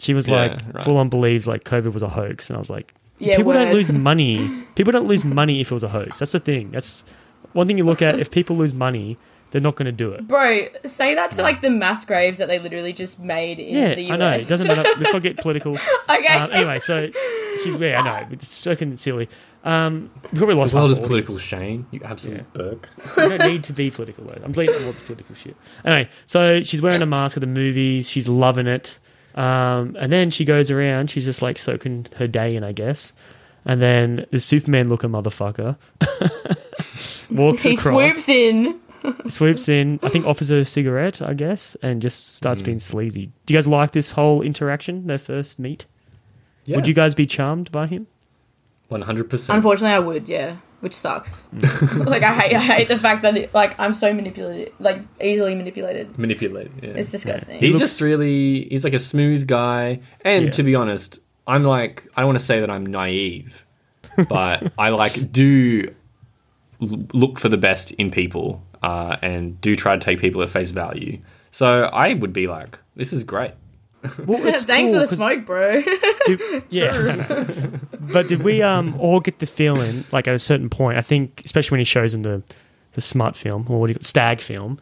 she 0.00 0.14
was 0.14 0.26
Yeah, 0.28 0.36
like 0.36 0.74
right. 0.74 0.84
full 0.84 0.96
on 0.96 1.08
believes 1.08 1.46
like 1.46 1.64
COVID 1.64 1.92
was 1.92 2.02
a 2.02 2.08
hoax, 2.08 2.48
and 2.50 2.56
I 2.56 2.58
was 2.58 2.70
like, 2.70 2.94
Yeah, 3.18 3.36
people 3.36 3.52
don't 3.52 3.72
lose 3.72 3.92
money. 3.92 4.48
People 4.74 4.92
don't 4.92 5.06
lose 5.06 5.24
money 5.24 5.60
if 5.60 5.70
it 5.70 5.74
was 5.74 5.84
a 5.84 5.88
hoax. 5.88 6.18
That's 6.18 6.32
the 6.32 6.40
thing. 6.40 6.70
That's 6.70 7.04
one 7.52 7.66
thing 7.66 7.78
you 7.78 7.84
look 7.84 8.02
at. 8.02 8.18
If 8.18 8.30
people 8.30 8.56
lose 8.56 8.74
money, 8.74 9.16
they're 9.52 9.60
not 9.60 9.76
going 9.76 9.86
to 9.86 9.92
do 9.92 10.10
it. 10.10 10.26
Bro, 10.26 10.66
say 10.84 11.14
that 11.14 11.30
to 11.32 11.42
like 11.42 11.60
the 11.60 11.70
mass 11.70 12.04
graves 12.04 12.38
that 12.38 12.48
they 12.48 12.58
literally 12.58 12.92
just 12.92 13.20
made 13.20 13.60
in 13.60 13.76
Yeah, 13.76 13.94
the 13.94 14.02
US. 14.02 14.10
I 14.10 14.16
know. 14.16 14.30
It 14.32 14.48
doesn't 14.48 14.66
matter. 14.66 14.82
Let's 14.98 15.12
not 15.12 15.22
get 15.22 15.36
political. 15.36 15.74
okay. 16.10 16.26
Um, 16.34 16.50
anyway, 16.52 16.80
so 16.80 17.08
she's 17.62 17.76
yeah, 17.76 18.00
I 18.00 18.22
know. 18.22 18.28
It's 18.32 18.64
fucking 18.64 18.96
silly. 18.96 19.28
Um, 19.62 20.10
we 20.32 20.38
probably 20.38 20.56
lost 20.56 20.72
The 20.72 20.78
world 20.78 20.90
half 20.90 20.98
is 21.00 21.06
political, 21.06 21.36
audience. 21.36 21.42
Shane. 21.48 21.86
You 21.92 22.00
absolute 22.04 22.52
burk. 22.52 22.88
You 23.16 23.28
don't 23.28 23.48
need 23.50 23.64
to 23.64 23.72
be 23.72 23.90
political. 23.90 24.24
Though. 24.24 24.42
I'm 24.44 24.52
deleting 24.52 24.84
all 24.84 24.92
the 24.92 25.00
political 25.02 25.34
shit. 25.36 25.56
Anyway, 25.84 26.10
so 26.26 26.60
she's 26.62 26.82
wearing 26.82 27.00
a 27.00 27.06
mask 27.06 27.36
at 27.36 27.40
the 27.40 27.46
movies. 27.46 28.10
She's 28.10 28.28
loving 28.28 28.66
it. 28.66 28.98
Um, 29.34 29.96
and 29.98 30.12
then 30.12 30.30
she 30.30 30.44
goes 30.44 30.70
around. 30.70 31.10
She's 31.10 31.24
just 31.24 31.42
like 31.42 31.58
soaking 31.58 32.06
her 32.16 32.26
day 32.28 32.54
in, 32.56 32.62
I 32.64 32.72
guess. 32.72 33.12
And 33.64 33.80
then 33.82 34.26
the 34.30 34.38
Superman 34.38 34.88
looking 34.88 35.10
motherfucker 35.10 35.76
walks 37.30 37.62
he 37.62 37.72
across, 37.74 37.84
swoops 37.84 38.28
in. 38.28 38.80
swoops 39.28 39.68
in. 39.68 39.98
I 40.02 40.08
think 40.08 40.26
offers 40.26 40.48
her 40.50 40.58
a 40.58 40.64
cigarette, 40.64 41.20
I 41.22 41.34
guess, 41.34 41.76
and 41.82 42.00
just 42.02 42.34
starts 42.36 42.60
Hmm. 42.60 42.66
being 42.66 42.80
sleazy. 42.80 43.30
Do 43.46 43.54
you 43.54 43.58
guys 43.58 43.66
like 43.66 43.92
this 43.92 44.12
whole 44.12 44.42
interaction? 44.42 45.06
Their 45.06 45.18
first 45.18 45.58
meet. 45.58 45.86
Would 46.68 46.86
you 46.86 46.94
guys 46.94 47.14
be 47.14 47.26
charmed 47.26 47.70
by 47.72 47.86
him? 47.86 48.06
One 48.88 49.02
hundred 49.02 49.28
percent. 49.30 49.56
Unfortunately, 49.56 49.94
I 49.94 49.98
would, 49.98 50.28
yeah, 50.28 50.56
which 50.84 50.94
sucks. 50.94 51.42
Mm. 51.56 52.06
like 52.06 52.22
I 52.22 52.32
hate, 52.34 52.54
I 52.54 52.60
hate 52.60 52.88
the 52.88 52.96
fact 52.96 53.22
that 53.22 53.36
it, 53.36 53.54
like 53.54 53.74
I'm 53.80 53.94
so 53.94 54.12
manipulated, 54.12 54.72
like 54.78 54.98
easily 55.20 55.54
manipulated. 55.56 56.16
Manipulated. 56.18 56.70
Yeah. 56.82 56.90
It's 56.90 57.10
disgusting. 57.10 57.58
He's 57.58 57.74
looks- 57.74 57.90
just 57.90 58.00
really. 58.00 58.68
He's 58.68 58.84
like 58.84 58.92
a 58.92 58.98
smooth 58.98 59.48
guy, 59.48 60.00
and 60.20 60.44
Yeah. 60.44 60.50
to 60.52 60.62
be 60.62 60.74
honest, 60.76 61.18
I'm 61.46 61.64
like 61.64 62.06
I 62.16 62.20
don't 62.20 62.28
want 62.28 62.38
to 62.38 62.44
say 62.44 62.60
that 62.60 62.70
I'm 62.70 62.86
naive, 62.86 63.66
but 64.28 64.72
I 64.78 64.90
like 64.90 65.32
do 65.32 65.92
l- 66.80 67.06
look 67.12 67.38
for 67.40 67.48
the 67.48 67.56
best 67.56 67.90
in 67.92 68.10
people, 68.10 68.62
uh, 68.82 69.16
and 69.22 69.60
do 69.60 69.74
try 69.76 69.96
to 69.96 70.00
take 70.00 70.20
people 70.20 70.42
at 70.42 70.50
face 70.50 70.70
value. 70.70 71.18
So 71.50 71.84
I 71.84 72.14
would 72.14 72.32
be 72.32 72.46
like, 72.46 72.78
this 72.94 73.12
is 73.12 73.24
great. 73.24 73.52
Well, 74.26 74.46
it's 74.46 74.64
Thanks 74.64 74.92
cool 74.92 75.00
for 75.00 75.06
the 75.06 75.16
smoke, 75.16 75.44
bro. 75.46 75.82
did- 76.26 76.62
yeah. 76.70 77.16
But 78.00 78.28
did 78.28 78.42
we 78.42 78.62
um 78.62 78.96
all 79.00 79.20
get 79.20 79.38
the 79.38 79.46
feeling 79.46 80.04
like 80.12 80.28
at 80.28 80.34
a 80.34 80.38
certain 80.38 80.68
point? 80.70 80.98
I 80.98 81.02
think, 81.02 81.42
especially 81.44 81.74
when 81.76 81.80
he 81.80 81.84
shows 81.84 82.14
in 82.14 82.22
the 82.22 82.42
the 82.92 83.00
smut 83.00 83.36
film 83.36 83.66
or 83.68 83.80
what 83.80 83.86
do 83.88 83.92
you 83.92 83.94
call 83.96 84.02
stag 84.04 84.40
film, 84.40 84.78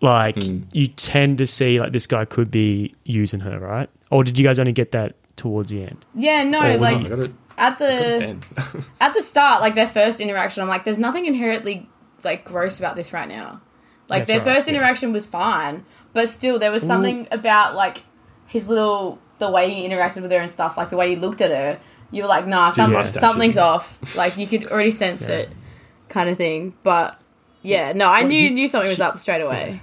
like 0.00 0.36
Hmm. 0.42 0.60
you 0.72 0.88
tend 0.88 1.38
to 1.38 1.46
see 1.46 1.80
like 1.80 1.92
this 1.92 2.06
guy 2.06 2.24
could 2.24 2.50
be 2.50 2.94
using 3.04 3.40
her, 3.40 3.58
right? 3.58 3.88
Or 4.10 4.24
did 4.24 4.38
you 4.38 4.44
guys 4.44 4.58
only 4.58 4.72
get 4.72 4.92
that 4.92 5.14
towards 5.36 5.70
the 5.70 5.82
end? 5.82 6.04
yeah, 6.14 6.42
no, 6.42 6.60
Or 6.60 6.78
was 6.78 6.88
I 6.88 6.92
like 6.92 7.06
it. 7.10 7.30
at 7.58 7.78
the 7.78 7.84
Ben. 7.86 8.40
at 9.00 9.12
the 9.14 9.22
start, 9.22 9.60
like 9.60 9.74
their 9.74 9.88
first 9.88 10.20
interaction, 10.20 10.62
I'm 10.62 10.68
like, 10.68 10.84
there's 10.84 10.98
nothing 10.98 11.26
inherently 11.26 11.88
like 12.24 12.44
gross 12.44 12.78
about 12.78 12.96
this 12.96 13.12
right 13.12 13.28
now. 13.28 13.60
Like 14.08 14.20
That's 14.26 14.28
their 14.30 14.38
right, 14.38 14.54
first 14.56 14.68
yeah. 14.68 14.74
interaction 14.76 15.12
was 15.12 15.26
fine, 15.26 15.84
but 16.12 16.30
still 16.30 16.58
there 16.58 16.70
was 16.72 16.82
something 16.82 17.26
about 17.30 17.74
like 17.74 18.02
his 18.46 18.68
little 18.68 19.18
the 19.38 19.50
way 19.50 19.70
he 19.70 19.88
interacted 19.88 20.22
with 20.22 20.30
her 20.32 20.38
and 20.38 20.50
stuff, 20.50 20.76
like 20.76 20.90
the 20.90 20.96
way 20.96 21.10
he 21.10 21.16
looked 21.16 21.40
at 21.40 21.50
her. 21.50 21.78
You 22.10 22.22
were 22.22 22.28
like, 22.28 22.46
nah, 22.46 22.70
some, 22.70 22.92
mustache, 22.92 23.20
something's 23.20 23.58
off. 23.58 24.16
Like 24.16 24.36
you 24.38 24.46
could 24.46 24.66
already 24.66 24.90
sense 25.04 25.28
Yeah. 25.28 25.36
it, 25.36 25.50
kind 26.08 26.28
of 26.30 26.36
thing. 26.36 26.74
But 26.82 27.20
yeah, 27.62 27.92
no, 27.92 28.08
I 28.08 28.22
knew 28.22 28.40
he- 28.48 28.50
knew 28.50 28.68
something 28.68 28.88
was 28.88 29.00
up 29.00 29.18
straight 29.18 29.40
away. 29.42 29.80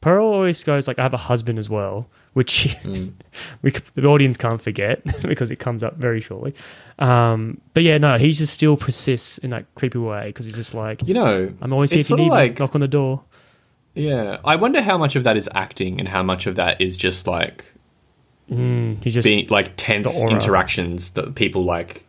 Pearl 0.00 0.26
always 0.26 0.62
goes 0.64 0.86
like, 0.86 0.98
"I 0.98 1.02
have 1.02 1.14
a 1.14 1.18
husband 1.18 1.58
as 1.58 1.70
well," 1.70 2.08
which 2.34 2.74
Hmm. 2.82 3.08
we 3.62 3.72
the 3.94 4.06
audience 4.06 4.36
can't 4.36 4.60
forget 4.60 5.02
because 5.22 5.50
it 5.50 5.56
comes 5.56 5.82
up 5.82 5.96
very 5.96 6.20
shortly. 6.20 6.54
Um, 6.98 7.60
but 7.72 7.82
yeah, 7.84 7.96
no, 7.98 8.18
he 8.18 8.30
just 8.32 8.52
still 8.52 8.76
persists 8.76 9.38
in 9.38 9.50
that 9.50 9.64
creepy 9.76 9.98
way 9.98 10.26
because 10.26 10.44
he's 10.46 10.54
just 10.56 10.74
like, 10.74 11.06
You 11.08 11.14
know, 11.14 11.52
"I'm 11.62 11.72
always 11.72 11.90
here 11.90 12.00
it's 12.00 12.10
if 12.10 12.10
you 12.10 12.16
sort 12.24 12.32
of 12.32 12.42
need 12.42 12.50
me. 12.52 12.56
Knock 12.58 12.74
on 12.74 12.80
the 12.82 12.88
door." 12.88 13.22
Yeah, 13.94 14.38
I 14.44 14.56
wonder 14.56 14.82
how 14.82 14.98
much 14.98 15.14
of 15.16 15.24
that 15.24 15.36
is 15.36 15.48
acting 15.54 15.98
and 16.00 16.08
how 16.08 16.22
much 16.22 16.46
of 16.46 16.56
that 16.56 16.80
is 16.80 16.96
just 16.96 17.26
like 17.26 17.64
Mm, 18.50 19.02
he's 19.02 19.14
just 19.14 19.24
being 19.24 19.46
like 19.48 19.72
tense 19.76 20.20
interactions 20.30 21.10
that 21.12 21.34
people 21.34 21.64
like 21.64 22.04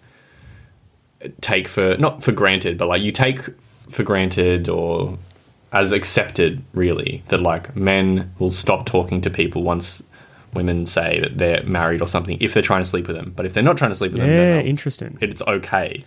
take 1.41 1.67
for 1.67 1.97
not 1.97 2.23
for 2.23 2.31
granted, 2.31 2.77
but 2.77 2.87
like 2.87 3.01
you 3.01 3.11
take 3.11 3.39
for 3.89 4.03
granted 4.03 4.67
or 4.69 5.17
as 5.71 5.91
accepted 5.91 6.63
really 6.73 7.23
that 7.27 7.39
like 7.41 7.75
men 7.75 8.33
will 8.39 8.51
stop 8.51 8.85
talking 8.85 9.21
to 9.21 9.29
people 9.29 9.63
once 9.63 10.01
women 10.53 10.85
say 10.85 11.19
that 11.19 11.37
they're 11.37 11.63
married 11.63 12.01
or 12.01 12.07
something 12.07 12.37
if 12.39 12.53
they're 12.53 12.63
trying 12.63 12.81
to 12.81 12.85
sleep 12.85 13.07
with 13.07 13.15
them. 13.15 13.33
But 13.35 13.45
if 13.45 13.53
they're 13.53 13.63
not 13.63 13.77
trying 13.77 13.91
to 13.91 13.95
sleep 13.95 14.11
with 14.13 14.21
them, 14.21 14.29
yeah, 14.29 14.55
they'll- 14.57 14.65
interesting. 14.67 15.17
it's 15.21 15.41
okay. 15.41 16.03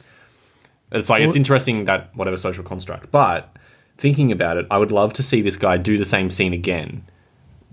It's 0.90 1.10
like 1.10 1.22
it's 1.22 1.36
interesting 1.36 1.84
that 1.84 2.14
whatever 2.16 2.36
social 2.38 2.64
construct, 2.64 3.10
but 3.10 3.54
thinking 3.98 4.32
about 4.32 4.56
it, 4.56 4.66
I 4.70 4.78
would 4.78 4.92
love 4.92 5.12
to 5.14 5.22
see 5.22 5.42
this 5.42 5.56
guy 5.58 5.76
do 5.76 5.98
the 5.98 6.04
same 6.04 6.30
scene 6.30 6.52
again, 6.54 7.02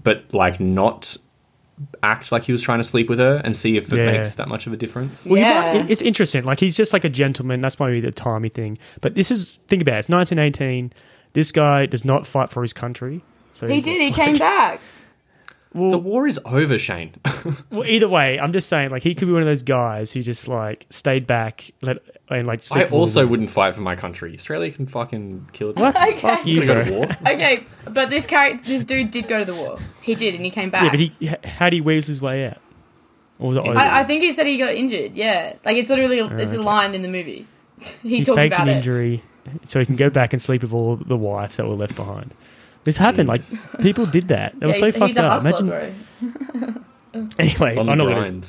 but 0.03 0.25
like 0.33 0.59
not 0.59 1.15
act 2.03 2.31
like 2.31 2.43
he 2.43 2.51
was 2.51 2.61
trying 2.61 2.79
to 2.79 2.83
sleep 2.83 3.09
with 3.09 3.19
her 3.19 3.41
and 3.43 3.55
see 3.55 3.75
if 3.77 3.91
it 3.91 3.97
Yeah. 3.97 4.11
makes 4.11 4.35
that 4.35 4.47
much 4.47 4.65
of 4.67 4.73
a 4.73 4.77
difference. 4.77 5.25
Well, 5.25 5.37
you 5.37 5.43
Yeah. 5.43 5.73
might- 5.81 5.89
it's 5.91 6.01
interesting. 6.01 6.43
Like 6.43 6.59
he's 6.59 6.75
just 6.77 6.93
like 6.93 7.03
a 7.03 7.09
gentleman. 7.09 7.61
That's 7.61 7.75
probably 7.75 7.99
the 7.99 8.11
timey 8.11 8.49
thing. 8.49 8.77
But 9.01 9.15
this 9.15 9.29
is 9.31 9.59
think 9.67 9.81
about 9.81 9.95
it. 9.95 9.99
It's 9.99 10.09
1918. 10.09 10.93
This 11.33 11.51
guy 11.51 11.85
does 11.85 12.05
not 12.05 12.25
fight 12.25 12.49
for 12.49 12.61
his 12.61 12.71
country. 12.73 13.23
So 13.53 13.67
He 13.67 13.81
did. 13.81 13.97
He 13.99 14.05
like- 14.07 14.15
came 14.15 14.37
back. 14.37 14.79
Well, 15.73 15.91
The 15.91 15.97
war 15.97 16.25
is 16.25 16.39
over, 16.45 16.77
Shane. 16.77 17.15
well, 17.69 17.83
either 17.85 18.07
way, 18.07 18.39
I'm 18.39 18.53
just 18.53 18.69
saying, 18.69 18.91
like 18.91 19.03
he 19.03 19.13
could 19.13 19.27
be 19.27 19.33
one 19.33 19.41
of 19.41 19.47
those 19.47 19.63
guys 19.63 20.11
who 20.11 20.23
just 20.23 20.47
like 20.47 20.85
stayed 20.89 21.27
back, 21.27 21.69
let 21.81 21.97
and 22.29 22.47
like. 22.47 22.61
I 22.71 22.85
also 22.85 23.19
women. 23.21 23.31
wouldn't 23.31 23.49
fight 23.49 23.73
for 23.75 23.81
my 23.81 23.95
country. 23.95 24.33
Australia 24.35 24.71
can 24.71 24.87
fucking 24.87 25.49
kill 25.53 25.71
itself. 25.71 25.93
What? 25.95 26.09
Okay. 26.09 26.19
Fuck 26.19 26.45
you, 26.45 26.65
go 26.65 26.83
to 26.83 26.91
war. 26.91 27.07
Okay, 27.27 27.63
but 27.89 28.09
this 28.09 28.25
character, 28.25 28.63
this 28.65 28.85
dude 28.85 29.11
did 29.11 29.27
go 29.27 29.39
to 29.39 29.45
the 29.45 29.55
war. 29.55 29.79
He 30.01 30.15
did, 30.15 30.35
and 30.35 30.43
he 30.43 30.51
came 30.51 30.69
back. 30.69 30.83
Yeah, 30.83 30.89
but 30.89 30.99
he 30.99 31.47
how 31.47 31.69
do 31.69 31.75
he 31.75 31.81
weasel 31.81 32.07
his 32.11 32.21
way 32.21 32.47
out? 32.47 32.57
Or 33.39 33.49
was 33.49 33.57
it 33.57 33.61
over? 33.65 33.77
I, 33.77 34.01
I 34.01 34.03
think 34.05 34.21
he 34.23 34.31
said 34.31 34.45
he 34.47 34.57
got 34.57 34.73
injured. 34.73 35.15
Yeah, 35.15 35.55
like 35.65 35.77
it's 35.77 35.89
literally 35.89 36.21
oh, 36.21 36.27
it's 36.37 36.53
a 36.53 36.61
line 36.61 36.95
in 36.95 37.01
the 37.01 37.09
movie. 37.09 37.47
he, 38.01 38.17
he 38.19 38.23
talked 38.23 38.37
faked 38.37 38.55
about 38.55 38.67
an 38.67 38.73
it. 38.73 38.77
injury 38.77 39.23
so 39.67 39.79
he 39.79 39.85
can 39.85 39.95
go 39.95 40.09
back 40.09 40.33
and 40.33 40.41
sleep 40.41 40.61
with 40.63 40.73
all 40.73 40.95
the 40.95 41.17
wives 41.17 41.57
that 41.57 41.67
were 41.67 41.75
left 41.75 41.95
behind. 41.95 42.33
This 42.85 42.97
happened. 42.97 43.27
Like 43.27 43.43
people 43.81 44.05
did 44.05 44.29
that. 44.29 44.53
That 44.59 44.61
Yeah, 44.61 44.67
was 44.67 44.79
so 44.79 44.85
he's, 44.85 44.95
fucked 44.95 45.07
he's 45.07 45.17
a 45.17 45.23
up. 45.23 45.41
hustler, 45.41 45.91
Imagine. 46.21 46.73
bro. 46.73 46.83
Anyway, 47.39 47.77
On 47.77 47.87
I'm 47.89 47.97
the 47.97 48.03
not 48.03 48.13
gonna. 48.13 48.41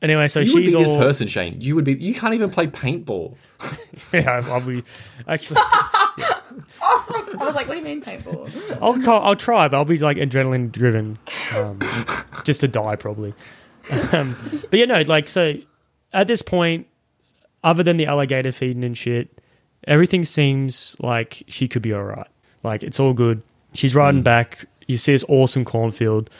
Grind. 0.00 0.10
Anyway, 0.10 0.28
so 0.28 0.40
you 0.40 0.54
would 0.54 0.64
she's 0.64 0.74
be 0.74 0.78
this 0.84 0.90
person, 0.90 1.28
Shane. 1.28 1.60
You 1.60 1.74
would 1.74 1.84
be. 1.84 1.94
You 1.94 2.14
can't 2.14 2.34
even 2.34 2.50
play 2.50 2.66
paintball. 2.66 3.36
Yeah, 4.12 4.42
I'll 4.46 4.60
be. 4.60 4.84
Actually, 5.26 5.60
I 6.82 7.36
was 7.38 7.54
like, 7.54 7.66
what 7.66 7.74
do 7.74 7.78
you 7.78 7.84
mean 7.84 8.02
paintball? 8.02 8.78
I'll 8.80 9.00
ca- 9.02 9.20
I'll 9.20 9.36
try, 9.36 9.68
but 9.68 9.76
I'll 9.76 9.84
be 9.84 9.98
like 9.98 10.16
adrenaline 10.18 10.70
driven, 10.70 11.18
um, 11.54 11.80
just 12.44 12.60
to 12.60 12.68
die 12.68 12.96
probably. 12.96 13.34
Um, 14.12 14.36
but 14.70 14.78
you 14.78 14.86
know, 14.86 15.00
like 15.02 15.28
so, 15.28 15.54
at 16.12 16.28
this 16.28 16.42
point, 16.42 16.86
other 17.64 17.82
than 17.82 17.96
the 17.96 18.06
alligator 18.06 18.52
feeding 18.52 18.84
and 18.84 18.96
shit, 18.96 19.40
everything 19.88 20.24
seems 20.24 20.96
like 21.00 21.42
she 21.48 21.66
could 21.68 21.82
be 21.82 21.92
all 21.92 22.04
right. 22.04 22.28
Like 22.62 22.82
it's 22.82 23.00
all 23.00 23.12
good. 23.12 23.42
She's 23.74 23.94
riding 23.94 24.22
back. 24.22 24.66
You 24.86 24.98
see 24.98 25.12
this 25.12 25.24
awesome 25.28 25.64
cornfield, 25.64 26.30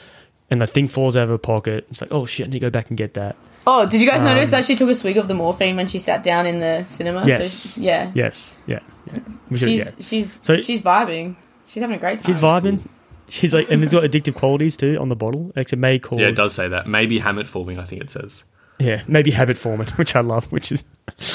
and 0.49 0.61
the 0.61 0.67
thing 0.67 0.87
falls 0.87 1.15
out 1.17 1.23
of 1.23 1.29
her 1.29 1.37
pocket. 1.37 1.85
It's 1.89 2.01
like, 2.01 2.11
oh 2.11 2.25
shit, 2.25 2.47
I 2.47 2.49
need 2.49 2.59
to 2.59 2.65
go 2.65 2.69
back 2.69 2.89
and 2.89 2.97
get 2.97 3.13
that. 3.15 3.35
Oh, 3.65 3.85
did 3.85 3.99
you 3.99 4.07
guys 4.07 4.23
notice 4.23 4.51
that 4.51 4.63
she 4.63 4.75
took 4.75 4.89
a 4.89 4.95
swig 4.95 5.17
of 5.17 5.27
the 5.27 5.33
morphine 5.33 5.75
when 5.75 5.87
she 5.87 5.99
sat 5.99 6.23
down 6.23 6.45
in 6.45 6.59
the 6.59 6.85
cinema? 6.87 7.23
So 7.23 7.27
Yes. 7.27 7.73
she- 7.75 7.81
yeah. 7.81 8.11
Yes, 8.15 8.57
yeah, 8.65 8.79
yeah. 9.07 9.19
Should- 9.51 9.59
She's 9.59 9.85
yeah. 9.99 10.05
she's 10.05 10.39
So- 10.41 10.59
she's 10.59 10.81
vibing. 10.81 11.35
She's 11.67 11.81
having 11.81 11.97
a 11.97 11.99
great 11.99 12.19
time. 12.19 12.25
She's 12.33 12.41
vibing. 12.41 12.79
She's 13.27 13.53
like, 13.53 13.69
and 13.69 13.83
it's 13.83 13.91
got 13.91 14.03
addictive 14.03 14.35
qualities 14.35 14.77
too 14.77 14.97
on 15.01 15.09
the 15.09 15.15
bottle. 15.17 15.51
Like, 15.53 15.73
it 15.73 15.75
may 15.75 15.99
cause 15.99 16.17
Yeah, 16.17 16.27
it 16.27 16.35
does 16.37 16.53
say 16.53 16.69
that. 16.69 16.87
Maybe 16.87 17.19
habit 17.19 17.45
forming. 17.45 17.77
I 17.77 17.83
think 17.83 18.01
it 18.01 18.09
says. 18.09 18.45
Yeah, 18.79 19.01
maybe 19.07 19.31
habit 19.31 19.57
forming, 19.57 19.87
which 19.97 20.15
I 20.15 20.21
love, 20.21 20.45
which 20.45 20.71
is 20.71 20.85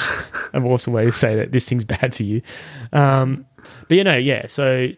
an 0.54 0.64
awesome 0.64 0.94
way 0.94 1.04
to 1.04 1.12
say 1.12 1.34
that 1.36 1.52
this 1.52 1.68
thing's 1.68 1.84
bad 1.84 2.14
for 2.14 2.22
you. 2.22 2.40
Um, 2.94 3.44
but 3.88 3.98
you 3.98 4.04
know, 4.04 4.16
yeah. 4.16 4.46
So 4.46 4.88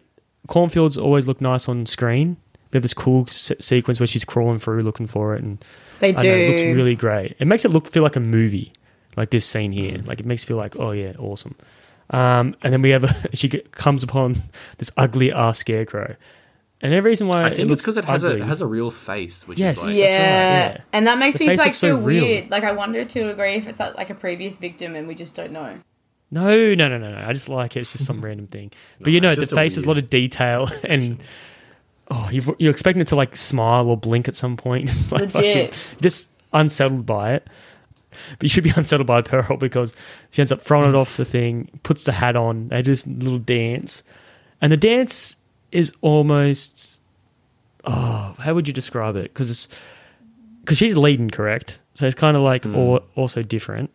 cornfields 0.47 0.97
always 0.97 1.27
look 1.27 1.41
nice 1.41 1.67
on 1.67 1.85
screen. 1.85 2.37
We 2.75 2.77
have 2.77 2.83
this 2.83 2.93
cool 2.93 3.25
se- 3.27 3.55
sequence 3.61 4.01
where 4.01 4.07
she's 4.07 4.25
crawling 4.25 4.59
through 4.59 4.81
looking 4.81 5.07
for 5.07 5.33
it, 5.33 5.41
and 5.41 5.63
They 6.01 6.11
do. 6.11 6.23
know, 6.23 6.33
it 6.35 6.49
looks 6.49 6.61
really 6.61 6.93
great. 6.95 7.37
It 7.39 7.47
makes 7.47 7.63
it 7.63 7.69
look 7.71 7.87
feel 7.87 8.03
like 8.03 8.17
a 8.17 8.19
movie, 8.19 8.73
like 9.15 9.29
this 9.29 9.45
scene 9.45 9.71
here. 9.71 10.01
Like 10.05 10.19
it 10.19 10.25
makes 10.25 10.43
it 10.43 10.47
feel 10.47 10.57
like, 10.57 10.75
oh 10.75 10.91
yeah, 10.91 11.13
awesome. 11.17 11.55
Um, 12.09 12.53
and 12.63 12.73
then 12.73 12.81
we 12.81 12.89
have 12.89 13.05
a, 13.05 13.15
she 13.35 13.47
comes 13.49 14.03
upon 14.03 14.43
this 14.77 14.91
ugly 14.97 15.31
ass 15.31 15.59
scarecrow, 15.59 16.17
and 16.81 16.91
the 16.91 17.01
reason 17.01 17.27
why 17.29 17.45
I 17.45 17.49
think 17.49 17.71
it's 17.71 17.81
because 17.81 17.95
it 17.95 18.03
has 18.05 18.25
a 18.25 18.31
it 18.37 18.43
has 18.43 18.59
a 18.59 18.67
real 18.67 18.91
face, 18.91 19.47
which 19.47 19.57
Yes. 19.57 19.77
is 19.77 19.83
like 19.85 19.95
yeah. 19.95 20.07
That's 20.09 20.69
right, 20.75 20.75
yeah. 20.79 20.83
and 20.91 21.07
that 21.07 21.17
makes 21.17 21.37
The 21.37 21.45
me 21.45 21.47
face 21.51 21.57
like 21.59 21.67
looks 21.67 21.77
so 21.77 21.95
feel 21.95 22.01
real. 22.05 22.23
weird. 22.25 22.51
Like 22.51 22.63
I 22.65 22.73
wonder 22.73 23.05
to 23.05 23.19
a 23.21 23.27
degree 23.29 23.53
if 23.55 23.67
it's 23.69 23.79
like, 23.79 23.95
like 23.95 24.09
a 24.09 24.15
previous 24.15 24.57
victim 24.57 24.95
and 24.95 25.07
we 25.07 25.15
just 25.15 25.33
don't 25.33 25.53
know. 25.53 25.79
No, 26.29 26.53
no, 26.75 26.89
no, 26.89 26.97
no, 26.97 27.11
no. 27.11 27.25
I 27.25 27.31
just 27.33 27.47
like 27.47 27.77
it. 27.77 27.81
It's 27.81 27.93
just 27.93 28.05
some 28.05 28.19
random 28.25 28.47
thing. 28.47 28.71
But 28.99 29.13
you 29.13 29.21
know, 29.21 29.29
the 29.33 29.41
just 29.43 29.53
a 29.53 29.55
face 29.55 29.75
has 29.75 29.85
a 29.85 29.87
lot 29.87 29.97
of 29.97 30.09
detail, 30.09 30.69
and 30.83 31.23
oh, 32.11 32.29
you've, 32.31 32.49
you're 32.59 32.71
expecting 32.71 33.01
it 33.01 33.07
to 33.09 33.15
like 33.15 33.35
smile 33.35 33.87
or 33.89 33.97
blink 33.97 34.27
at 34.27 34.35
some 34.35 34.57
point. 34.57 34.89
It's 34.89 35.11
like 35.11 35.33
Legit. 35.33 35.73
fucking- 35.73 35.99
just 36.01 36.31
unsettled 36.53 37.05
by 37.05 37.33
it. 37.35 37.47
But 38.39 38.43
you 38.43 38.49
should 38.49 38.63
be 38.63 38.69
unsettled 38.75 39.07
by 39.07 39.21
Pearl 39.21 39.57
because 39.57 39.93
she 40.31 40.41
ends 40.41 40.51
up 40.51 40.61
throwing 40.61 40.89
it 40.89 40.95
off 40.95 41.17
the 41.17 41.25
thing, 41.25 41.69
puts 41.83 42.05
the 42.05 42.11
hat 42.13 42.35
on, 42.35 42.69
they 42.69 42.81
do 42.81 42.91
this 42.91 43.05
little 43.05 43.39
dance, 43.39 44.03
and 44.61 44.71
the 44.71 44.77
dance 44.77 45.37
is 45.71 45.91
almost 46.01 47.01
oh, 47.83 48.35
how 48.39 48.53
would 48.53 48.67
you 48.67 48.73
describe 48.73 49.15
it? 49.15 49.23
Because 49.33 49.51
it's 49.51 49.67
because 50.61 50.77
she's 50.77 50.97
leading, 50.97 51.29
correct? 51.29 51.79
So 51.93 52.05
it's 52.07 52.15
kind 52.15 52.35
of 52.35 52.43
like 52.43 52.63
Hmm. 52.63 52.75
or 52.75 53.01
also 53.15 53.43
different. 53.43 53.91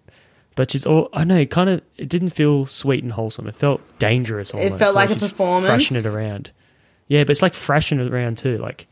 But 0.56 0.70
she's 0.70 0.84
all 0.84 1.08
I 1.14 1.24
know. 1.24 1.38
It 1.38 1.50
kind 1.50 1.70
of 1.70 1.80
it 1.96 2.08
didn't 2.08 2.30
feel 2.30 2.66
sweet 2.66 3.02
and 3.02 3.12
wholesome. 3.12 3.46
It 3.46 3.56
felt 3.56 3.80
dangerous. 3.98 4.52
Almost. 4.52 4.74
It 4.74 4.78
felt 4.78 4.94
like 4.94 5.10
a 5.10 5.14
she's 5.14 5.30
performance. 5.30 5.66
Thrashing 5.66 5.96
it 5.96 6.06
around. 6.06 6.50
Yeah, 7.10 7.24
but 7.24 7.30
it's 7.32 7.42
like 7.42 7.52
thrashing 7.54 8.00
it 8.00 8.10
around 8.10 8.38
too. 8.38 8.56
Like, 8.58 8.86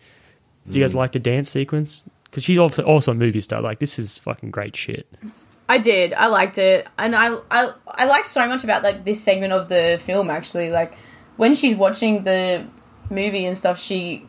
do 0.69 0.77
you 0.79 0.83
Hmm. 0.83 0.89
guys 0.89 0.95
like 0.95 1.13
the 1.13 1.19
dance 1.21 1.49
sequence? 1.51 2.05
Because 2.25 2.45
she's 2.45 2.59
also 2.59 2.83
also 2.83 3.13
a 3.13 3.15
movie 3.15 3.41
star. 3.41 3.63
Like, 3.63 3.79
this 3.79 3.99
is 3.99 4.19
fucking 4.19 4.51
great 4.51 4.77
shit. 4.77 5.07
I 5.69 5.79
did. 5.79 6.13
I 6.13 6.27
liked 6.27 6.59
it, 6.59 6.87
and 6.99 7.15
I 7.17 7.37
I 7.51 7.73
I 7.87 8.05
liked 8.05 8.27
so 8.27 8.47
much 8.47 8.65
about 8.65 8.83
like 8.83 9.05
this 9.05 9.23
segment 9.23 9.53
of 9.55 9.69
the 9.71 9.99
film. 10.01 10.29
Actually, 10.31 10.69
like 10.71 10.93
when 11.39 11.55
she's 11.55 11.75
watching 11.77 12.25
the 12.25 12.67
movie 13.09 13.47
and 13.47 13.57
stuff, 13.57 13.81
she 13.81 14.27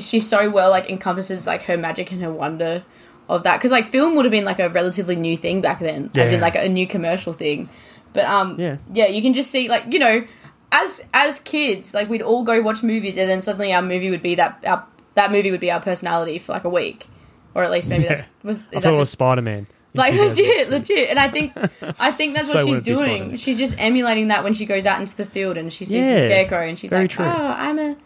she 0.00 0.18
so 0.20 0.50
well 0.50 0.70
like 0.70 0.90
encompasses 0.90 1.46
like 1.46 1.62
her 1.62 1.76
magic 1.76 2.10
and 2.12 2.20
her 2.20 2.32
wonder 2.32 2.82
of 3.28 3.44
that. 3.44 3.58
Because 3.58 3.70
like 3.70 3.86
film 3.86 4.16
would 4.16 4.24
have 4.24 4.32
been 4.32 4.44
like 4.44 4.58
a 4.58 4.68
relatively 4.68 5.16
new 5.16 5.36
thing 5.36 5.60
back 5.60 5.78
then, 5.78 6.10
as 6.14 6.32
in 6.32 6.40
like 6.40 6.56
a 6.56 6.68
new 6.68 6.86
commercial 6.86 7.32
thing. 7.32 7.68
But 8.12 8.24
um, 8.24 8.58
Yeah. 8.58 8.78
yeah, 8.92 9.06
you 9.06 9.22
can 9.22 9.34
just 9.34 9.50
see 9.50 9.68
like 9.68 9.92
you 9.92 9.98
know, 9.98 10.24
as 10.72 11.04
as 11.14 11.40
kids, 11.40 11.94
like 11.94 12.08
we'd 12.08 12.22
all 12.22 12.44
go 12.44 12.60
watch 12.62 12.82
movies, 12.82 13.16
and 13.16 13.28
then 13.28 13.40
suddenly 13.40 13.72
our 13.72 13.82
movie 13.82 14.10
would 14.10 14.22
be 14.22 14.34
that 14.36 14.62
our 14.66 14.84
that 15.14 15.32
movie 15.32 15.50
would 15.50 15.60
be 15.60 15.70
our 15.70 15.80
personality 15.80 16.38
for 16.38 16.52
like 16.52 16.64
a 16.64 16.68
week, 16.68 17.06
or 17.54 17.64
at 17.64 17.70
least 17.70 17.88
maybe 17.88 18.04
Yeah. 18.04 18.10
that's 18.16 18.22
was 18.42 18.58
I 18.58 18.74
thought 18.74 18.82
that 18.82 18.94
it 18.94 18.98
was 18.98 19.10
Spider 19.10 19.42
Man. 19.42 19.66
like 19.94 20.14
legit, 20.20 20.68
legit. 20.70 21.08
And 21.10 21.18
I 21.18 21.28
think 21.28 21.52
I 21.98 22.10
think 22.12 22.34
that's 22.34 22.48
what 22.48 22.60
So 22.60 22.66
she's 22.66 22.78
it 22.78 22.84
be 22.84 22.94
doing. 22.94 23.36
She's 23.36 23.58
just 23.58 23.76
emulating 23.80 24.28
that 24.28 24.44
when 24.44 24.52
she 24.54 24.66
goes 24.66 24.84
out 24.86 25.00
into 25.00 25.16
the 25.16 25.24
field 25.24 25.56
and 25.56 25.72
she 25.72 25.84
sees 25.84 26.04
the 26.04 26.20
scarecrow 26.24 26.66
and 26.68 26.78
she's 26.78 26.92
like, 26.92 27.10
true. 27.10 27.24
"Oh, 27.24 27.28
I'm 27.28 27.78
a 27.78 27.96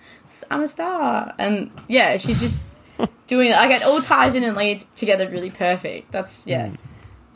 I'm 0.51 0.63
a 0.63 0.69
star." 0.69 1.35
And 1.39 1.71
yeah, 1.89 2.17
she's 2.17 2.41
just 2.41 2.65
doing 3.27 3.51
it. 3.51 3.55
Like 3.55 3.71
it 3.73 3.83
all 3.83 4.01
ties 4.01 4.35
in 4.37 4.45
and 4.45 4.57
leads 4.57 4.85
together 4.97 5.29
really 5.29 5.51
perfect. 5.51 6.13
That's 6.13 6.47
yeah. 6.47 6.71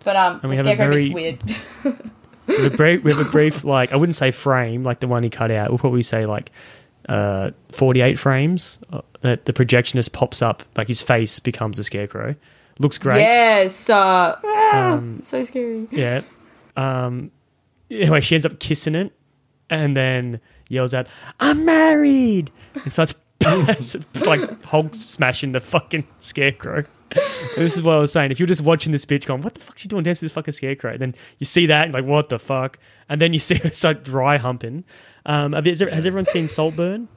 But 0.05 0.15
um. 0.17 0.39
And 0.43 0.51
we 0.51 0.57
the 0.57 0.63
scarecrow 0.63 0.89
very- 0.89 1.11
gets 1.11 1.15
weird. 1.15 1.97
We 2.49 2.57
have 2.63 2.73
a 2.73 2.77
brief, 2.77 3.05
we 3.05 3.13
have 3.13 3.27
a 3.27 3.31
brief 3.31 3.65
like 3.65 3.93
I 3.93 3.97
wouldn't 3.97 4.17
say 4.17 4.31
frame 4.31 4.83
like 4.85 5.01
the 5.01 5.09
one 5.09 5.23
he 5.23 5.31
cut 5.31 5.51
out. 5.51 5.71
We'll 5.71 5.79
probably 5.79 6.03
say 6.03 6.27
like 6.27 6.51
uh, 7.09 7.51
48 7.73 8.19
frames 8.19 8.79
uh, 8.93 9.01
that 9.21 9.45
the 9.45 9.53
projectionist 9.53 10.13
pops 10.13 10.43
up 10.43 10.63
like 10.77 10.89
his 10.89 11.03
face 11.03 11.39
becomes 11.39 11.79
a 11.79 11.85
scarecrow. 11.85 12.35
Looks 12.79 12.99
great. 12.99 13.21
yes, 13.21 13.89
uh, 13.89 14.39
ah, 14.45 14.93
Um, 14.93 15.21
so 15.23 15.43
scary. 15.45 15.87
Yeah. 15.91 16.21
Um. 16.77 17.31
Anyway, 17.91 18.21
she 18.21 18.35
ends 18.35 18.45
up 18.45 18.59
kissing 18.59 18.95
it, 18.95 19.13
and 19.71 19.97
then 19.97 20.41
yells 20.69 20.93
out, 20.93 21.07
"I'm 21.41 21.65
married!" 21.65 22.51
and 22.83 22.93
starts 22.93 23.15
like 24.27 24.63
Hulk 24.65 24.95
smashing 24.95 25.53
the 25.53 25.61
fucking 25.61 26.07
scarecrow. 26.19 26.85
And 27.11 27.65
this 27.65 27.77
is 27.77 27.83
what 27.83 27.97
I 27.97 27.99
was 27.99 28.13
saying. 28.13 28.31
If 28.33 28.41
you're 28.41 28.47
just 28.47 28.63
watching 28.63 28.93
this 28.93 29.05
bitch 29.05 29.27
going, 29.27 29.43
"What 29.43 29.55
the 29.55 29.61
fuck 29.61 29.79
she 29.79 29.89
doing 29.89 30.03
dancing 30.03 30.21
to 30.21 30.25
this 30.25 30.33
fucking 30.33 30.53
scarecrow?" 30.53 30.93
And 30.93 31.01
then 31.01 31.15
you 31.39 31.47
see 31.47 31.67
that, 31.67 31.85
and 31.85 31.95
like, 31.95 32.05
"What 32.05 32.29
the 32.29 32.39
fuck?" 32.39 32.79
And 33.09 33.21
then 33.21 33.33
you 33.33 33.39
see 33.39 33.57
her 33.57 33.71
start 33.71 34.05
dry 34.05 34.37
humping. 34.37 34.85
Um, 35.25 35.53
has 35.53 35.83
everyone 35.83 36.25
seen 36.25 36.49
Saltburn? 36.49 37.09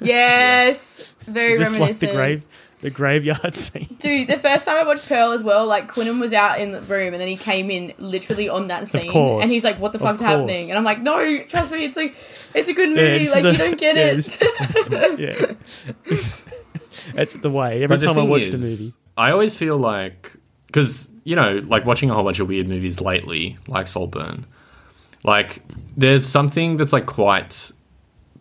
Yes, 0.00 1.04
very 1.26 1.52
Is 1.52 1.58
this 1.58 1.78
like 1.78 1.98
the 1.98 2.08
grave, 2.08 2.46
the 2.80 2.90
graveyard 2.90 3.54
scene? 3.56 3.96
Dude, 3.98 4.28
the 4.28 4.38
first 4.38 4.64
time 4.64 4.76
I 4.76 4.84
watched 4.84 5.08
Pearl 5.08 5.32
as 5.32 5.42
well, 5.42 5.66
like 5.66 5.88
Quinnan 5.88 6.20
was 6.20 6.32
out 6.32 6.60
in 6.60 6.70
the 6.72 6.80
room 6.82 7.12
and 7.14 7.20
then 7.20 7.28
he 7.28 7.36
came 7.36 7.70
in 7.70 7.92
literally 7.98 8.48
on 8.48 8.68
that 8.68 8.86
scene. 8.88 9.10
course. 9.10 9.42
And 9.42 9.50
he's 9.50 9.64
like, 9.64 9.78
What 9.80 9.92
the 9.92 9.98
fuck's 9.98 10.20
happening? 10.20 10.70
And 10.70 10.78
I'm 10.78 10.84
like, 10.84 11.00
No, 11.00 11.42
trust 11.44 11.72
me, 11.72 11.84
it's 11.84 11.96
like 11.96 12.14
it's 12.54 12.68
a 12.68 12.72
good 12.74 12.90
movie, 12.90 13.18
this 13.24 13.30
like 13.34 13.38
is 13.38 13.44
a- 13.44 13.52
you 13.52 13.58
don't 13.58 13.78
get 13.78 13.96
yeah, 13.96 14.04
it. 14.06 14.16
this- 14.16 15.18
yeah. 16.08 16.22
That's 17.14 17.34
the 17.34 17.50
way. 17.50 17.82
Every 17.82 17.86
But 17.96 18.00
time 18.00 18.10
I 18.10 18.14
thing 18.22 18.28
watch 18.28 18.42
is, 18.42 18.60
the 18.60 18.66
movie. 18.84 18.94
I 19.16 19.30
always 19.30 19.56
feel 19.56 19.76
like 19.78 20.32
because 20.66 21.08
you 21.24 21.36
know, 21.36 21.60
like 21.64 21.84
watching 21.84 22.10
a 22.10 22.14
whole 22.14 22.24
bunch 22.24 22.40
of 22.40 22.48
weird 22.48 22.68
movies 22.68 23.00
lately, 23.00 23.58
like 23.66 23.86
Saltburn. 23.88 24.46
Like, 25.24 25.62
there's 25.96 26.24
something 26.24 26.76
that's 26.76 26.92
like 26.92 27.06
quite 27.06 27.72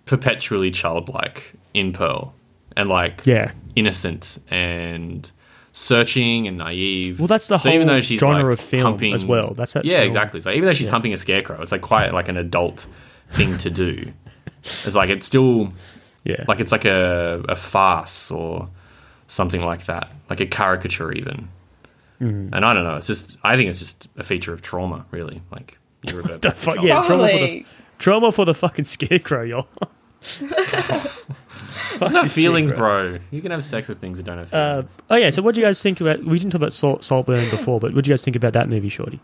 perpetually 0.05 0.69
childlike 0.71 1.53
in 1.73 1.91
Pearl, 1.91 2.33
and 2.77 2.87
like 2.89 3.25
Yeah. 3.25 3.51
Innocent 3.77 4.37
and 4.49 5.29
searching 5.73 6.47
and 6.47 6.57
naive. 6.57 7.19
Well, 7.19 7.27
that's 7.27 7.47
the 7.47 7.57
so 7.59 7.69
even 7.69 7.87
whole 7.87 7.97
though 7.97 8.01
she's 8.01 8.19
genre 8.19 8.43
like 8.43 8.53
of 8.53 8.59
film 8.59 8.83
humping, 8.83 9.13
as 9.13 9.25
well. 9.25 9.53
That's 9.53 9.73
that 9.73 9.85
yeah, 9.85 9.97
film. 9.97 10.07
exactly. 10.07 10.41
So 10.41 10.51
even 10.51 10.65
though 10.65 10.73
she's 10.73 10.87
humping 10.87 11.13
a 11.13 11.17
scarecrow, 11.17 11.61
it's 11.61 11.71
like 11.71 11.81
quite 11.81 12.13
like 12.13 12.27
an 12.27 12.37
adult 12.37 12.87
thing 13.29 13.57
to 13.59 13.69
do. 13.69 14.11
It's 14.85 14.95
like 14.97 15.09
it's 15.09 15.25
still 15.25 15.71
Yeah. 16.25 16.43
like 16.47 16.59
it's 16.59 16.73
like 16.73 16.83
a, 16.83 17.41
a 17.47 17.55
farce 17.55 18.31
or 18.31 18.67
something 19.27 19.61
like 19.61 19.85
that, 19.85 20.09
like 20.29 20.41
a 20.41 20.45
caricature 20.45 21.13
even. 21.13 21.47
Mm-hmm. 22.19 22.53
And 22.53 22.65
I 22.65 22.73
don't 22.73 22.83
know. 22.83 22.95
It's 22.97 23.07
just 23.07 23.37
I 23.43 23.55
think 23.55 23.69
it's 23.69 23.79
just 23.79 24.09
a 24.17 24.23
feature 24.23 24.51
of 24.51 24.61
trauma, 24.61 25.05
really. 25.11 25.41
Like 25.51 25.77
you 26.09 26.17
revert 26.17 26.41
The 26.41 26.49
back 26.49 26.57
to 26.57 26.61
fuck- 26.65 26.83
yeah, 26.83 27.01
trauma 27.01 27.07
for 27.07 27.13
the 27.17 27.37
Probably. 27.37 27.65
trauma 27.99 28.31
for 28.33 28.45
the 28.45 28.53
fucking 28.53 28.85
scarecrow, 28.85 29.43
y'all. 29.43 29.67
It's 31.99 32.11
not 32.11 32.29
feelings, 32.29 32.71
bro. 32.71 33.17
You 33.31 33.41
can 33.41 33.49
have 33.51 33.63
sex 33.63 33.87
with 33.87 33.99
things 33.99 34.17
that 34.17 34.23
don't 34.23 34.37
have 34.37 34.53
Uh, 34.53 34.73
feelings. 34.81 34.91
oh 35.09 35.15
yeah. 35.15 35.29
So 35.31 35.41
what 35.41 35.55
do 35.55 35.61
you 35.61 35.67
guys 35.67 35.81
think 35.81 35.99
about? 35.99 36.23
We 36.23 36.37
didn't 36.37 36.51
talk 36.51 36.59
about 36.59 36.73
Salt, 36.73 37.03
Saltburn 37.03 37.49
before, 37.49 37.79
but 37.79 37.95
what 37.95 38.03
do 38.03 38.09
you 38.09 38.13
guys 38.13 38.23
think 38.23 38.35
about 38.35 38.53
that 38.53 38.69
movie, 38.69 38.89
Shorty? 38.89 39.19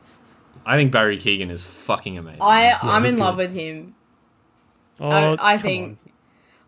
I 0.66 0.76
think 0.78 0.92
Barry 0.92 1.18
Keoghan 1.20 1.52
is 1.52 1.64
fucking 1.64 2.18
amazing. 2.18 2.42
I 2.42 2.74
I'm 2.82 3.06
in 3.06 3.12
good. 3.16 3.20
love 3.20 3.38
with 3.38 3.54
him. 3.54 3.94
Oh, 5.00 5.08
I, 5.10 5.54
I 5.54 5.58
come 5.58 5.62
think. 5.62 5.88
on. 5.90 5.98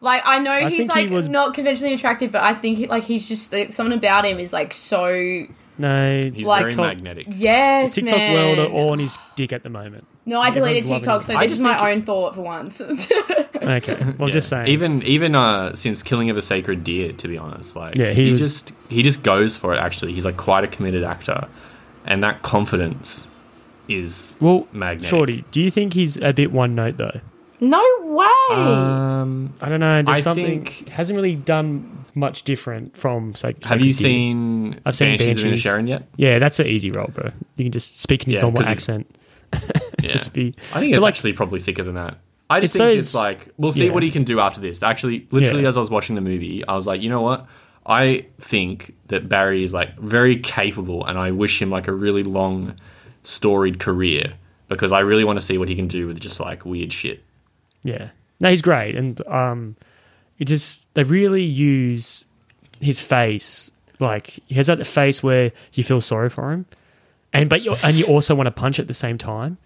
Like 0.02 0.22
I 0.26 0.40
know 0.40 0.52
I 0.52 0.70
he's 0.70 0.86
think 0.88 0.94
he 0.94 1.04
like 1.06 1.10
was- 1.12 1.30
not 1.30 1.54
conventionally 1.56 1.94
attractive, 1.96 2.32
but 2.32 2.44
I 2.44 2.54
think 2.54 2.78
he, 2.78 2.88
like 2.88 3.04
he's 3.04 3.28
just 3.28 3.52
like, 3.52 3.74
something 3.74 3.98
about 3.98 4.26
him 4.26 4.38
is 4.38 4.54
like 4.54 4.74
so 4.74 5.46
no. 5.80 6.22
He's 6.24 6.46
like- 6.46 6.60
very 6.62 6.72
TikTok- 6.74 6.86
magnetic. 6.88 7.28
yes, 7.32 7.96
TikTok 7.96 8.18
man. 8.18 8.34
world 8.58 8.60
are 8.60 8.72
all 8.72 8.90
on 8.92 9.00
his 9.00 9.18
dick 9.36 9.54
at 9.54 9.64
the 9.64 9.70
moment. 9.70 10.06
No, 10.28 10.40
I 10.42 10.50
deleted 10.52 10.84
Everyone's 10.84 10.90
loving 10.90 11.02
TikTok, 11.02 11.22
it. 11.22 11.26
so 11.26 11.36
I 11.36 11.44
this 11.44 11.52
just 11.54 11.60
is 11.60 11.64
my 11.64 11.78
think- 11.78 11.88
own 11.88 12.02
thought 12.04 12.36
for 12.36 12.42
once. 12.42 12.82
Okay, 13.66 13.98
well, 14.18 14.30
Yeah. 14.30 14.34
just 14.34 14.50
saying. 14.50 14.68
Even 14.68 15.02
even 15.04 15.36
uh, 15.36 15.76
since 15.76 16.04
Killing 16.04 16.30
of 16.30 16.38
a 16.38 16.42
Sacred 16.42 16.84
Deer, 16.84 17.12
to 17.14 17.28
be 17.28 17.38
honest, 17.38 17.76
like 17.76 17.96
Yeah, 17.96 18.12
he 18.12 18.26
he, 18.26 18.30
was- 18.32 18.40
just 18.40 18.74
he 18.90 19.02
just 19.04 19.24
goes 19.24 19.56
for 19.58 19.74
it. 19.74 19.78
Actually, 19.80 20.14
he's 20.14 20.26
like 20.26 20.38
quite 20.38 20.64
a 20.64 20.68
committed 20.68 21.04
actor, 21.04 21.48
and 22.06 22.24
that 22.24 22.42
confidence 22.42 23.28
is 23.88 24.36
well, 24.40 24.68
magnetic. 24.72 25.10
Shorty, 25.10 25.46
do 25.52 25.62
you 25.62 25.70
think 25.72 25.94
he's 25.94 26.18
a 26.18 26.34
bit 26.34 26.52
one 26.52 26.76
note 26.76 26.98
though? 26.98 27.20
no 27.62 27.82
way. 28.02 28.26
Um, 28.56 29.54
I 29.62 29.70
don't 29.70 29.80
know. 29.80 30.02
There's 30.04 30.18
I 30.18 30.22
something 30.22 30.66
think- 30.66 30.90
hasn't 30.90 31.16
really 31.16 31.36
done 31.36 32.06
much 32.14 32.44
different 32.44 32.96
from. 32.98 33.34
Say, 33.36 33.56
have 33.64 33.82
you 33.82 33.92
seen 33.94 34.80
I've 34.86 34.96
seen 34.96 35.18
Banshees 35.18 35.44
of 35.44 35.50
Banshees. 35.50 35.66
Inisherin 35.66 35.88
yet? 35.88 36.08
Yeah, 36.18 36.40
that's 36.40 36.60
an 36.60 36.68
easy 36.68 36.92
role, 36.92 37.10
bro. 37.14 37.32
You 37.56 37.66
can 37.66 37.72
just 37.72 38.00
speak 38.00 38.24
in 38.24 38.32
his 38.32 38.36
Yeah, 38.36 38.42
normal 38.42 38.62
'cause 38.62 38.72
it's- 38.72 38.90
accent. 38.90 39.16
Yeah. 40.02 40.10
Just 40.10 40.34
be. 40.34 40.54
I 40.74 40.82
think 40.82 40.94
it's 40.94 41.02
like- 41.02 41.14
actually 41.14 41.34
probably 41.34 41.60
thicker 41.62 41.84
than 41.84 41.96
that. 41.96 42.18
I 42.50 42.60
just 42.60 42.76
It's 42.76 42.78
think 42.84 42.90
those- 42.96 43.04
it's 43.08 43.16
like 43.16 43.48
we'll 43.58 43.72
see 43.72 43.88
yeah. 43.88 43.92
what 43.92 44.04
he 44.04 44.12
can 44.12 44.24
do 44.24 44.40
after 44.40 44.62
this. 44.62 44.84
Actually, 44.84 45.28
literally, 45.32 45.64
Yeah. 45.64 45.70
as 45.70 45.78
I 45.78 45.80
was 45.80 45.90
watching 45.90 46.16
the 46.16 46.22
movie, 46.22 46.66
I 46.68 46.76
was 46.76 46.86
like, 46.88 47.02
you 47.02 47.10
know 47.10 47.22
what? 47.22 47.48
I 47.88 48.26
think 48.40 48.94
that 49.08 49.28
Barry 49.30 49.64
is 49.64 49.74
like 49.74 49.98
very 50.00 50.38
capable, 50.38 51.06
and 51.06 51.18
I 51.18 51.32
wish 51.32 51.62
him 51.62 51.70
like 51.70 51.88
a 51.88 51.94
really 51.94 52.24
long, 52.24 52.76
storied 53.24 53.80
career 53.80 54.34
because 54.68 54.92
I 54.92 55.00
really 55.00 55.24
want 55.24 55.40
to 55.40 55.46
see 55.46 55.58
what 55.58 55.68
he 55.70 55.76
can 55.76 55.88
do 55.88 56.08
with 56.08 56.20
just 56.20 56.40
like 56.40 56.66
weird 56.66 56.92
shit. 56.94 57.24
Yeah. 57.84 58.10
No, 58.40 58.50
he's 58.50 58.62
great, 58.62 58.96
and 58.96 59.20
um, 59.28 59.76
it 60.40 60.46
just 60.46 60.94
they 60.94 61.04
really 61.04 61.44
use 61.44 62.26
his 62.82 63.00
face. 63.00 63.72
Like 64.00 64.28
he 64.48 64.56
has 64.56 64.68
that 64.68 64.86
face 64.86 65.24
where 65.24 65.52
you 65.74 65.84
feel 65.84 66.02
sorry 66.02 66.30
for 66.30 66.52
him, 66.52 66.66
and 67.34 67.50
but 67.50 67.62
you 67.64 67.76
and 67.84 67.96
you 67.96 68.06
also 68.06 68.36
want 68.36 68.48
to 68.48 68.52
punch 68.52 68.80
at 68.80 68.88
the 68.88 68.94
same 68.94 69.18
time. 69.18 69.58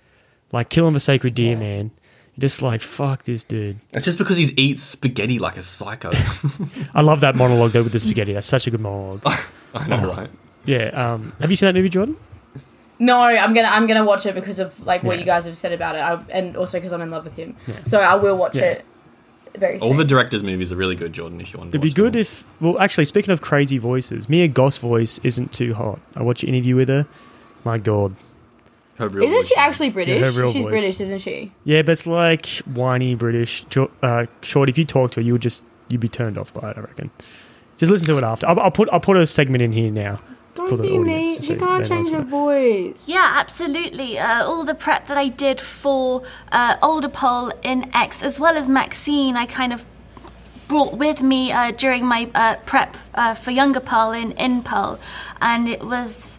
Like 0.51 0.69
kill 0.69 0.87
him 0.87 0.95
a 0.95 0.99
sacred 0.99 1.33
deer, 1.35 1.57
man. 1.57 1.91
You're 2.39 2.47
just 2.47 2.61
like 2.61 2.79
fuck 2.81 3.23
this 3.23 3.43
dude. 3.43 3.75
It's 3.91 4.05
just 4.05 4.17
because 4.17 4.37
he 4.37 4.45
eats 4.55 4.81
spaghetti 4.81 5.39
like 5.39 5.57
a 5.57 5.61
psycho. 5.61 6.11
I 6.93 7.01
love 7.01 7.19
that 7.19 7.35
monologue 7.35 7.71
though 7.71 7.83
with 7.83 7.91
the 7.91 7.99
spaghetti. 7.99 8.31
That's 8.31 8.47
such 8.47 8.65
a 8.65 8.71
good 8.71 8.79
monologue. 8.79 9.21
I 9.73 9.87
know, 9.87 10.13
right? 10.13 10.29
Yeah. 10.63 10.85
Um, 11.13 11.33
have 11.41 11.49
you 11.49 11.57
seen 11.57 11.67
that 11.67 11.75
movie, 11.75 11.89
Jordan? 11.89 12.15
No, 12.97 13.19
I'm 13.19 13.53
gonna 13.53 13.67
I'm 13.67 13.87
gonna 13.87 14.05
watch 14.05 14.25
it 14.25 14.35
because 14.35 14.59
of 14.59 14.79
like 14.85 15.03
what 15.03 15.15
Yeah. 15.17 15.19
you 15.19 15.25
guys 15.25 15.43
have 15.45 15.57
said 15.57 15.73
about 15.73 15.95
it, 15.95 15.99
I, 15.99 16.21
and 16.31 16.55
also 16.55 16.77
because 16.77 16.93
I'm 16.93 17.01
in 17.01 17.11
love 17.11 17.25
with 17.25 17.35
him. 17.35 17.57
So 17.83 17.99
I 17.99 18.15
will 18.15 18.37
watch 18.37 18.55
Yeah. 18.55 18.63
it 18.71 18.85
very 19.57 19.77
soon. 19.79 19.89
All 19.89 19.93
the 19.97 20.05
directors' 20.05 20.41
movies 20.43 20.71
are 20.71 20.77
really 20.77 20.95
good, 20.95 21.11
Jordan. 21.11 21.41
If 21.41 21.51
you 21.51 21.59
want, 21.59 21.71
to 21.71 21.77
It'd 21.77 21.81
be 21.81 21.91
good 21.91 22.13
them. 22.13 22.21
if. 22.21 22.45
Well, 22.61 22.79
actually, 22.79 23.05
speaking 23.05 23.31
of 23.33 23.41
crazy 23.41 23.77
voices, 23.79 24.29
Mia 24.29 24.47
Goth's 24.47 24.77
voice 24.77 25.19
isn't 25.23 25.51
too 25.51 25.73
hot. 25.73 25.99
I 26.15 26.23
watched 26.23 26.43
an 26.43 26.49
interview 26.49 26.77
with 26.77 26.87
her. 26.87 27.05
My 27.65 27.77
God. 27.77 28.15
Her 28.99 29.07
real 29.07 29.23
Isn't 29.23 29.35
voice 29.37 29.47
she 29.47 29.55
actually 29.55 29.89
British? 29.91 30.21
her 30.23 30.31
real 30.41 30.51
She's 30.51 30.63
voice. 30.63 30.71
British, 30.71 30.99
isn't 30.99 31.19
she? 31.19 31.51
Yeah, 31.63 31.81
but 31.83 31.93
it's 31.93 32.05
like 32.05 32.45
whiny 32.65 33.15
British. 33.15 33.65
Uh, 34.03 34.25
short, 34.41 34.67
if 34.69 34.77
you 34.77 34.83
talk 34.85 35.11
to 35.11 35.21
her, 35.21 35.25
you 35.25 35.31
would 35.33 35.41
just 35.41 35.65
you'd 35.87 36.01
be 36.01 36.09
turned 36.09 36.37
off 36.37 36.53
by 36.53 36.71
it. 36.71 36.77
I 36.77 36.81
reckon. 36.81 37.09
Just 37.77 37.91
listen 37.91 38.07
to 38.07 38.17
it 38.17 38.23
after. 38.25 38.45
I'll, 38.45 38.59
I'll 38.59 38.71
put 38.71 38.89
I'll 38.91 38.99
put 38.99 39.15
a 39.17 39.25
segment 39.25 39.61
in 39.61 39.71
here 39.71 39.89
now. 39.89 40.17
For 40.53 40.75
the 40.75 40.89
audience 40.91 41.37
to 41.37 41.41
see 41.43 41.53
they 41.53 41.65
know 41.65 41.77
it's 41.77 41.89
about. 41.89 42.25
voice. 42.25 43.07
Yeah, 43.07 43.35
absolutely. 43.37 44.19
Uh, 44.19 44.43
all 44.43 44.65
the 44.65 44.75
prep 44.75 45.07
that 45.07 45.17
I 45.17 45.29
did 45.29 45.61
for 45.61 46.23
uh, 46.51 46.75
Older 46.83 47.07
Pearl 47.07 47.53
in 47.63 47.89
X, 47.95 48.21
as 48.21 48.37
well 48.41 48.57
as 48.57 48.67
Maxine, 48.67 49.37
I 49.37 49.45
kind 49.45 49.71
of 49.71 49.85
brought 50.67 50.97
with 50.97 51.21
me 51.21 51.53
uh, 51.53 51.71
during 51.71 52.05
my 52.05 52.29
uh, 52.35 52.57
prep 52.65 52.97
uh, 53.15 53.35
for 53.35 53.51
Younger 53.51 53.79
Pearl 53.79 54.11
in 54.11 54.33
in 54.33 54.61
Pearl, 54.61 54.99
and 55.39 55.69
it 55.69 55.81
was 55.85 56.37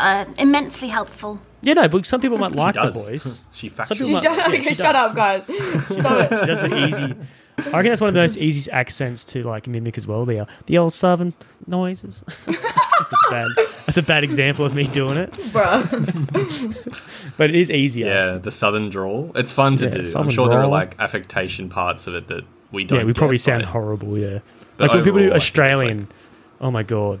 uh, 0.00 0.24
immensely 0.38 0.88
helpful. 0.88 1.40
Yeah, 1.62 1.74
no, 1.74 1.88
but 1.88 2.06
some 2.06 2.20
people 2.20 2.38
might 2.38 2.52
She 2.52 2.58
like 2.58 2.74
the 2.74 2.80
does. 2.82 3.06
voice. 3.08 3.44
she 3.52 3.68
facts. 3.68 3.88
Some 3.88 3.98
She's 3.98 4.06
people 4.06 4.20
it. 4.20 4.24
might- 4.28 4.36
shut, 4.36 4.50
yeah, 4.52 4.58
okay, 4.58 4.68
she 4.68 4.74
shut 4.74 4.92
does. 4.94 5.10
up, 5.10 5.16
guys. 5.16 5.42
Stop 5.42 5.52
it. 6.32 6.40
She 6.40 6.46
does 6.46 6.62
it 6.62 6.72
easy. 6.72 7.14
I 7.58 7.70
reckon 7.78 7.90
that's 7.90 8.00
one 8.00 8.08
of 8.08 8.14
the 8.14 8.20
most 8.20 8.36
easiest 8.36 8.68
accents 8.70 9.24
to 9.26 9.42
like 9.42 9.66
mimic 9.66 9.98
as 9.98 10.06
well. 10.06 10.24
The 10.24 10.40
uh, 10.40 10.44
the 10.66 10.78
old 10.78 10.92
southern 10.92 11.34
noises. 11.66 12.22
that's 12.46 13.30
bad. 13.30 13.48
That's 13.56 13.96
a 13.96 14.02
bad 14.04 14.22
example 14.22 14.64
of 14.64 14.76
me 14.76 14.86
doing 14.86 15.16
it, 15.16 15.32
Bruh. 15.32 17.34
but 17.36 17.50
it 17.50 17.56
is 17.56 17.68
easier. 17.70 18.06
Yeah, 18.06 18.38
the 18.38 18.52
southern 18.52 18.90
drawl. 18.90 19.32
It's 19.34 19.50
fun 19.50 19.76
to 19.78 19.86
Yeah, 19.86 19.90
do. 19.90 19.98
I'm 20.00 20.06
southern 20.06 20.30
sure 20.30 20.48
there 20.48 20.58
are 20.58 20.62
drawl. 20.62 20.70
like 20.70 20.94
affectation 21.00 21.68
parts 21.68 22.06
of 22.06 22.14
it 22.14 22.28
that 22.28 22.44
we 22.70 22.84
don't. 22.84 23.00
Yeah, 23.00 23.04
we 23.04 23.12
probably 23.12 23.38
sound 23.38 23.62
but- 23.62 23.70
horrible. 23.70 24.16
Yeah, 24.16 24.38
but 24.76 24.88
like 24.90 24.94
when 24.94 25.04
people 25.04 25.18
do 25.18 25.24
I 25.24 25.28
think 25.30 25.36
it's, 25.36 25.44
Australian. 25.44 25.98
like- 25.98 26.06
oh 26.60 26.70
my 26.70 26.84
god, 26.84 27.18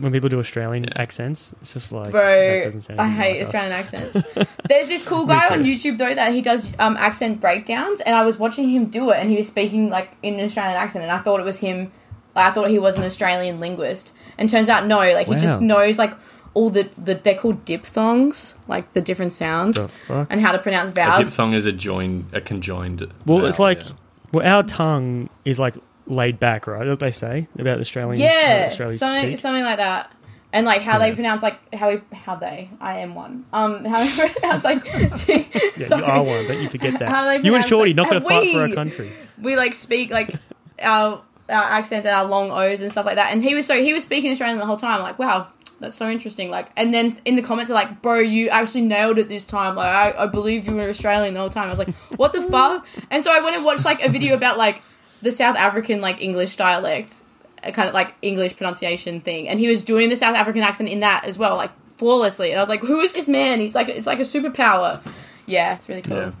when 0.00 0.12
people 0.12 0.28
do 0.28 0.38
Australian 0.38 0.84
Yeah. 0.84 1.02
accents, 1.02 1.54
it's 1.60 1.72
just 1.74 1.92
like 1.92 2.06
that 2.06 2.12
Bro, 2.12 2.62
doesn't 2.64 2.80
sound 2.82 3.00
I 3.00 3.08
hate 3.08 3.32
like 3.38 3.42
us. 3.42 3.54
Australian 3.54 3.72
accents. 3.72 4.16
There's 4.68 4.88
this 4.88 5.04
cool 5.04 5.26
guy 5.26 5.48
on 5.48 5.64
YouTube 5.64 5.98
though 5.98 6.14
that 6.14 6.32
he 6.32 6.42
does 6.42 6.72
um, 6.78 6.96
accent 6.96 7.40
breakdowns, 7.40 8.00
and 8.00 8.14
I 8.16 8.24
was 8.24 8.38
watching 8.38 8.68
him 8.68 8.86
do 8.86 9.10
it, 9.10 9.16
and 9.16 9.30
he 9.30 9.36
was 9.36 9.48
speaking 9.48 9.90
like 9.90 10.10
in 10.22 10.34
an 10.34 10.44
Australian 10.44 10.76
accent, 10.76 11.02
and 11.04 11.12
I 11.12 11.18
thought 11.18 11.40
it 11.40 11.44
was 11.44 11.58
him. 11.60 11.92
Like, 12.34 12.46
I 12.46 12.50
thought 12.52 12.68
he 12.70 12.78
was 12.78 12.96
an 12.98 13.04
Australian 13.04 13.58
linguist, 13.60 14.12
and 14.38 14.48
turns 14.48 14.68
out 14.68 14.86
no, 14.86 14.98
like 14.98 15.26
he 15.26 15.34
just 15.36 15.60
knows 15.60 15.98
like 15.98 16.14
all 16.54 16.68
the, 16.70 16.88
the 16.98 17.14
they're 17.14 17.36
called 17.38 17.64
diphthongs, 17.64 18.54
like 18.68 18.92
the 18.92 19.00
different 19.00 19.32
sounds 19.32 19.76
The 20.08 20.26
and 20.30 20.40
how 20.40 20.52
to 20.52 20.58
pronounce 20.58 20.90
A 20.90 20.94
vowels. 20.94 21.18
diphthong 21.28 21.52
is 21.54 21.66
a 21.66 21.72
joined, 21.72 22.26
a 22.32 22.40
conjoined. 22.40 23.06
Well, 23.26 23.46
it's 23.46 23.58
like 23.58 23.82
yeah. 23.84 23.90
well, 24.32 24.46
our 24.46 24.62
tongue 24.62 25.28
is 25.44 25.58
like 25.60 25.76
laid 26.10 26.38
back, 26.40 26.66
right? 26.66 26.86
What 26.86 26.98
they 27.00 27.10
say 27.12 27.46
about 27.58 27.80
Australian. 27.80 28.20
Yeah, 28.20 28.64
Australians 28.70 28.98
something 29.00 29.36
something 29.36 29.64
like 29.64 29.78
that. 29.78 30.12
And 30.52 30.66
like 30.66 30.82
how 30.82 30.98
they 30.98 31.14
pronounce 31.14 31.42
like 31.44 31.72
how 31.74 31.90
we 31.90 32.00
how 32.12 32.34
they 32.34 32.68
I 32.80 32.98
am 32.98 33.14
one 33.14 33.46
um 33.52 33.84
how 33.92 34.02
they 34.04 34.28
pronounce 34.32 34.64
like 34.64 34.84
Yeah, 35.76 35.86
sorry. 35.86 36.02
you 36.02 36.08
are 36.08 36.22
one, 36.24 36.46
but 36.48 36.60
you 36.60 36.68
forget 36.68 36.94
How 37.02 37.22
that. 37.24 37.42
they 37.42 37.46
You 37.48 37.54
and 37.54 37.64
Shorty 37.64 37.90
like, 37.94 37.96
not 37.96 38.10
going 38.10 38.22
to 38.22 38.28
fight 38.28 38.52
for 38.52 38.60
our 38.62 38.68
country. 38.74 39.12
we 39.40 39.56
like 39.56 39.74
speak 39.74 40.10
like 40.10 40.34
our 40.82 41.22
our 41.48 41.64
accents 41.64 42.04
and 42.06 42.14
our 42.14 42.24
long 42.24 42.50
O's 42.50 42.80
and 42.80 42.90
stuff 42.90 43.06
like 43.06 43.16
that. 43.16 43.32
And 43.32 43.42
he 43.42 43.54
was 43.54 43.64
so 43.66 43.80
he 43.80 43.92
was 43.92 44.02
speaking 44.02 44.32
Australian 44.32 44.58
the 44.58 44.66
whole 44.66 44.76
time. 44.76 45.02
Like, 45.02 45.18
wow, 45.20 45.48
that's 45.78 45.96
so 45.96 46.08
interesting. 46.08 46.50
Like, 46.50 46.68
and 46.76 46.92
then 46.92 47.18
in 47.24 47.36
the 47.36 47.42
comments 47.42 47.70
are 47.70 47.74
like, 47.74 48.02
bro, 48.02 48.18
you 48.18 48.48
actually 48.48 48.82
nailed 48.82 49.18
it 49.18 49.28
this 49.28 49.44
time. 49.44 49.74
Like, 49.76 49.88
I, 50.16 50.24
I 50.24 50.26
believed 50.26 50.66
you 50.66 50.74
were 50.74 50.88
Australian 50.88 51.34
the 51.34 51.40
whole 51.40 51.50
time. 51.50 51.66
I 51.66 51.70
was 51.70 51.78
like, 51.78 51.94
what 52.16 52.32
the 52.32 52.42
fuck? 52.50 52.86
And 53.10 53.22
so 53.24 53.32
I 53.32 53.40
went 53.40 53.54
and 53.56 53.64
watched 53.64 53.84
like 53.84 54.04
a 54.04 54.08
video 54.08 54.34
about 54.34 54.58
like 54.58 54.82
the 55.22 55.32
South 55.32 55.56
African 55.56 56.00
like 56.00 56.20
English 56.22 56.56
dialect, 56.56 57.22
a 57.62 57.72
kind 57.72 57.88
of 57.88 57.94
like 57.94 58.14
English 58.22 58.56
pronunciation 58.56 59.20
thing. 59.20 59.48
And 59.48 59.58
he 59.60 59.68
was 59.68 59.84
doing 59.84 60.08
the 60.08 60.16
South 60.16 60.36
African 60.36 60.62
accent 60.62 60.88
in 60.88 61.00
that 61.00 61.24
as 61.24 61.38
well, 61.38 61.56
like 61.56 61.70
flawlessly. 61.96 62.50
And 62.50 62.58
I 62.58 62.62
was 62.62 62.68
like, 62.68 62.80
who 62.80 63.00
is 63.00 63.12
this 63.12 63.28
man? 63.28 63.60
He's 63.60 63.74
like, 63.74 63.88
it's 63.88 64.06
like 64.06 64.18
a 64.18 64.22
superpower. 64.22 65.00
Yeah, 65.46 65.74
it's 65.74 65.88
really 65.88 66.02
cool. 66.02 66.16
Yeah. 66.16 66.32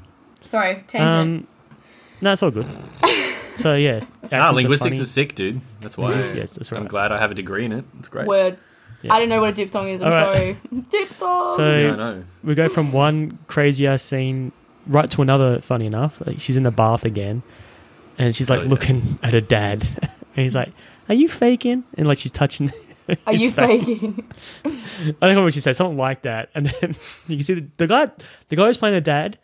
Sorry, 0.42 0.82
tangent. 0.86 1.42
Um, 1.42 1.46
no, 2.20 2.32
it's 2.32 2.42
all 2.42 2.50
good. 2.50 2.66
So 3.56 3.74
yeah, 3.76 4.00
Ah, 4.02 4.24
accents 4.24 4.50
are 4.50 4.54
linguistics 4.54 4.98
is 4.98 5.10
sick, 5.10 5.34
dude. 5.34 5.60
That's 5.82 5.98
why. 5.98 6.12
Yes, 6.12 6.32
yes, 6.32 6.52
that's 6.52 6.72
I'm 6.72 6.86
glad 6.86 7.12
I 7.12 7.18
have 7.18 7.30
a 7.30 7.34
degree 7.34 7.66
in 7.66 7.72
it. 7.72 7.84
It's 7.98 8.08
great. 8.08 8.26
Word. 8.26 8.56
Yeah. 9.02 9.12
I 9.12 9.18
don't 9.18 9.28
know 9.28 9.42
what 9.42 9.50
a 9.50 9.52
diphthong 9.52 9.88
is. 9.88 10.00
I'm 10.00 10.10
All 10.10 10.18
right. 10.18 10.56
sorry. 10.70 10.82
diphthong. 10.90 11.50
So 11.50 11.78
Yeah, 11.78 11.92
I 11.92 11.96
know. 11.96 12.24
we 12.42 12.54
go 12.54 12.70
from 12.70 12.90
one 12.90 13.38
crazy 13.48 13.86
ass 13.86 14.00
scene 14.02 14.52
right 14.86 15.10
to 15.10 15.20
another. 15.20 15.60
Funny 15.60 15.84
enough, 15.84 16.22
like, 16.26 16.40
she's 16.40 16.56
in 16.56 16.62
the 16.62 16.70
bath 16.70 17.04
again, 17.04 17.42
and 18.20 18.36
she's 18.36 18.48
like 18.50 18.60
Oh, 18.60 18.62
yeah. 18.64 18.68
looking 18.68 19.18
at 19.22 19.32
her 19.32 19.40
dad, 19.40 19.82
and 20.02 20.44
he's 20.44 20.54
like, 20.54 20.70
"Are 21.08 21.14
you 21.14 21.28
faking?" 21.28 21.84
And 21.96 22.06
like 22.06 22.18
she's 22.18 22.30
touching. 22.32 22.70
Are 23.26 23.32
his 23.32 23.42
you 23.42 23.50
face. 23.50 23.86
faking? 23.86 24.24
I 24.64 25.26
don't 25.26 25.34
know 25.34 25.42
what 25.42 25.54
she 25.54 25.60
said, 25.60 25.74
something 25.74 25.96
like 25.98 26.22
that. 26.22 26.48
And 26.54 26.66
then 26.66 26.94
you 27.26 27.36
can 27.38 27.42
see 27.42 27.54
the, 27.54 27.66
the 27.78 27.86
guy, 27.88 28.08
the 28.50 28.54
guy 28.56 28.66
who's 28.66 28.76
playing 28.76 28.94
the 28.94 29.00
dad, 29.00 29.36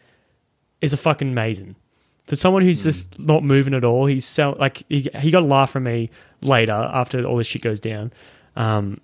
is 0.80 0.92
a 0.92 0.96
fucking 0.96 1.28
amazing. 1.28 1.74
For 2.28 2.36
someone 2.36 2.62
who's 2.62 2.82
just 2.84 3.18
not 3.18 3.42
moving 3.42 3.74
at 3.74 3.82
all, 3.82 4.06
he's 4.06 4.24
sell 4.24 4.54
like 4.58 4.84
he, 4.88 5.08
he 5.18 5.30
got 5.32 5.42
a 5.42 5.46
laugh 5.46 5.70
from 5.70 5.84
me 5.84 6.10
later 6.42 6.72
after 6.72 7.24
all 7.24 7.36
this 7.38 7.46
shit 7.48 7.62
goes 7.62 7.80
down. 7.80 8.12
Um, 8.56 9.00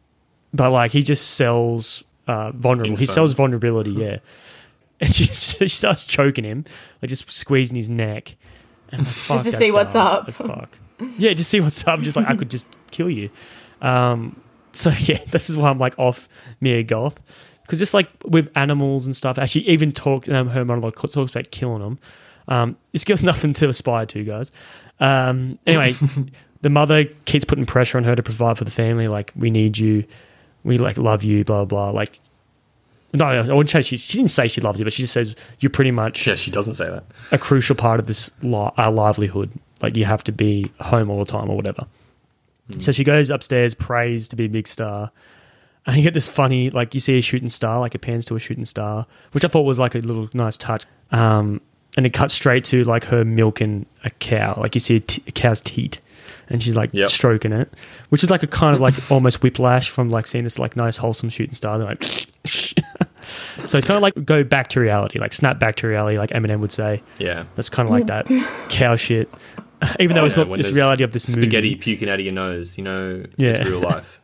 but 0.55 0.71
like 0.71 0.93
he 0.93 1.03
just 1.03 1.31
sells 1.33 2.05
uh, 2.29 2.53
vulnerable. 2.53 2.97
He 2.97 3.07
sells 3.07 3.33
vulnerability, 3.33 3.93
yeah. 3.93 4.19
And 5.01 5.13
she, 5.13 5.25
she 5.25 5.67
starts 5.69 6.05
choking 6.05 6.45
him, 6.45 6.65
like 7.01 7.09
just 7.09 7.29
squeezing 7.31 7.77
his 7.77 7.89
neck. 7.89 8.37
Like, 8.93 9.07
Just 9.07 9.45
to 9.47 9.53
see 9.53 9.71
what's 9.71 9.95
up. 9.95 10.29
as 10.29 10.37
fuck. 10.37 10.79
Yeah, 11.19 11.33
just 11.33 11.51
see 11.51 11.61
what's 11.61 11.87
up. 11.87 12.01
Just 12.01 12.17
like 12.17 12.29
I 12.29 12.37
could 12.37 12.51
just 12.51 12.67
kill 12.91 13.11
you. 13.11 13.31
Um, 13.81 14.41
so 14.73 14.91
yeah, 15.01 15.19
this 15.31 15.51
is 15.51 15.57
why 15.57 15.71
I'm 15.71 15.79
like 15.79 15.99
off 15.99 16.29
Mia 16.61 16.83
Goth 16.83 17.19
because 17.63 17.79
just 17.79 17.95
like 17.95 18.09
with 18.27 18.51
animals 18.57 19.07
and 19.07 19.17
stuff, 19.17 19.39
actually 19.39 19.69
even 19.69 19.93
talked 19.93 20.29
um, 20.29 20.49
her 20.49 20.65
monologue 20.65 20.95
talks 20.97 21.17
about 21.17 21.51
killing 21.51 21.81
them. 21.81 21.99
Um, 22.49 22.77
this 22.93 23.05
gives 23.05 23.23
nothing 23.25 23.53
to 23.55 23.69
aspire 23.69 24.07
to, 24.07 24.25
guys. 24.25 24.53
Um, 25.01 25.59
anyway, 25.67 25.95
the 26.61 26.71
mother 26.71 27.05
keeps 27.25 27.45
putting 27.45 27.67
pressure 27.67 27.99
on 27.99 28.05
her 28.05 28.15
to 28.15 28.23
provide 28.23 28.59
for 28.59 28.65
the 28.65 28.71
family. 28.71 29.09
Like, 29.09 29.33
we 29.37 29.51
need 29.51 29.79
you, 29.79 30.05
we 30.65 30.79
like 30.79 30.99
love 30.99 31.23
you, 31.25 31.45
blah 31.45 31.65
blah. 31.65 31.91
blah. 31.91 31.99
Like, 31.99 32.21
no, 33.13 33.27
I 33.27 33.41
wouldn't 33.43 33.71
say 33.71 33.83
she. 33.83 33.97
She 33.97 34.19
didn't 34.19 34.31
say 34.31 34.49
she 34.49 34.61
loves 34.61 34.79
you, 34.79 34.85
but 34.85 34.93
she 34.93 35.03
just 35.03 35.13
says 35.13 35.35
you're 35.61 35.71
pretty 35.71 35.91
much 35.91 36.27
Yeah, 36.27 36.35
she 36.35 36.51
doesn't 36.51 36.75
say 36.75 36.89
that. 36.89 37.05
a 37.31 37.39
crucial 37.39 37.77
part 37.77 38.01
of 38.01 38.07
this 38.07 38.31
li- 38.43 38.71
our 38.77 38.91
livelihood. 38.91 39.51
Like 39.83 39.97
you 39.97 40.05
have 40.05 40.23
to 40.25 40.33
be 40.33 40.71
home 40.81 41.11
all 41.11 41.19
the 41.19 41.25
time 41.31 41.51
or 41.51 41.57
whatever. 41.57 41.87
So 42.79 42.91
she 42.93 43.05
goes 43.05 43.29
upstairs, 43.31 43.75
prays 43.75 44.29
to 44.29 44.37
be 44.37 44.45
a 44.45 44.49
big 44.49 44.67
star, 44.67 45.11
and 45.85 45.97
you 45.97 46.03
get 46.03 46.15
this 46.15 46.29
funny, 46.29 46.71
like 46.71 46.95
you 46.95 47.01
see 47.01 47.19
a 47.19 47.21
shooting 47.21 47.49
star, 47.51 47.81
like 47.81 47.95
it 47.95 47.99
pans 47.99 48.25
to 48.27 48.37
a 48.37 48.39
shooting 48.39 48.65
star, 48.65 49.07
which 49.33 49.45
I 49.45 49.49
thought 49.49 49.63
was 49.63 49.79
like 49.79 49.95
a 49.95 49.99
little 49.99 50.31
nice 50.33 50.57
touch. 50.57 50.85
Um, 51.11 51.61
and 51.99 52.07
it 52.07 52.15
cuts 52.15 52.33
straight 52.33 52.65
to 52.67 52.85
like 52.85 53.05
her 53.07 53.25
milking 53.27 53.85
a 54.05 54.11
cow, 54.11 54.59
like 54.59 54.75
you 54.75 54.81
see 54.81 54.97
a, 54.97 55.01
t- 55.01 55.23
a 55.27 55.33
cow's 55.33 55.61
teat, 55.61 56.01
and 56.53 56.63
she's 56.63 56.77
like 56.77 56.91
Yep. 56.93 57.09
stroking 57.09 57.53
it, 57.53 57.73
which 58.11 58.23
is 58.23 58.31
like 58.31 58.43
a 58.45 58.47
kind 58.47 58.75
of 58.75 58.81
like 58.81 58.95
almost 59.11 59.43
whiplash 59.43 59.89
from 59.91 60.09
like 60.11 60.27
seeing 60.29 60.45
this 60.45 60.59
like 60.59 60.77
nice 60.77 60.97
wholesome 60.99 61.31
shooting 61.31 61.55
star. 61.55 61.79
They're 61.79 61.89
like, 61.89 62.05
so 62.47 63.79
it's 63.79 63.87
kind 63.87 63.97
of 63.97 64.03
like 64.03 64.25
go 64.25 64.45
back 64.45 64.69
to 64.69 64.81
reality, 64.81 65.19
like 65.19 65.33
snap 65.33 65.59
back 65.59 65.77
to 65.77 65.87
reality, 65.89 66.19
like 66.19 66.31
Eminem 66.31 66.61
would 66.61 66.73
say. 66.73 67.03
Yeah. 67.19 67.45
That's 67.57 67.69
kind 67.69 67.87
of 67.89 67.91
like 67.93 68.07
that 68.07 68.27
cow 68.71 68.97
shit. 68.97 69.29
Even 69.99 70.15
though 70.15 70.25
it's 70.27 70.37
Yeah, 70.37 70.43
not 70.45 70.51
when 70.51 70.61
this 70.61 70.71
reality 70.71 71.03
of 71.03 71.13
this 71.13 71.25
spaghetti 71.25 71.71
movie. 71.71 71.75
puking 71.77 72.09
out 72.09 72.21
of 72.21 72.25
your 72.25 72.35
nose, 72.35 72.79
you 72.79 72.85
know, 72.85 73.25
Yeah. 73.37 73.51
it's 73.55 73.69
real 73.69 73.81
life. 73.81 74.21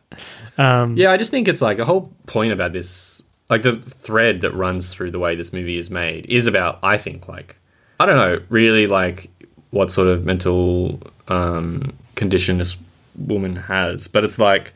Um, 0.57 0.95
yeah, 0.97 1.11
I 1.11 1.17
just 1.17 1.31
think 1.31 1.47
it's 1.47 1.61
like 1.61 1.77
the 1.77 1.85
whole 1.85 2.13
point 2.27 2.53
about 2.53 2.71
this, 2.73 3.21
like 3.49 3.63
the 3.63 3.77
thread 3.77 4.41
that 4.41 4.51
runs 4.53 4.93
through 4.93 5.11
the 5.11 5.19
way 5.19 5.35
this 5.35 5.51
movie 5.51 5.77
is 5.77 5.89
made 5.89 6.25
is 6.27 6.47
about, 6.47 6.79
I 6.83 6.97
think, 6.97 7.27
like, 7.27 7.57
I 7.99 8.05
don't 8.05 8.15
know, 8.17 8.39
really 8.49 8.87
like 8.87 9.29
what 9.71 9.91
sort 9.91 10.07
of 10.07 10.25
mental 10.25 11.01
um, 11.27 11.93
condition 12.19 12.59
this 12.59 12.75
woman 13.17 13.55
has, 13.55 14.07
but 14.07 14.23
it's 14.23 14.37
like 14.37 14.73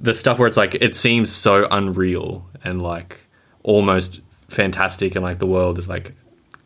the 0.00 0.12
stuff 0.12 0.38
where 0.38 0.48
it's 0.48 0.56
like 0.56 0.74
it 0.74 0.96
seems 0.96 1.30
so 1.30 1.68
unreal 1.70 2.44
and 2.64 2.82
like 2.82 3.20
almost 3.62 4.20
fantastic, 4.48 5.14
and 5.14 5.22
like 5.22 5.38
the 5.38 5.46
world 5.46 5.78
is 5.78 5.88
like 5.88 6.14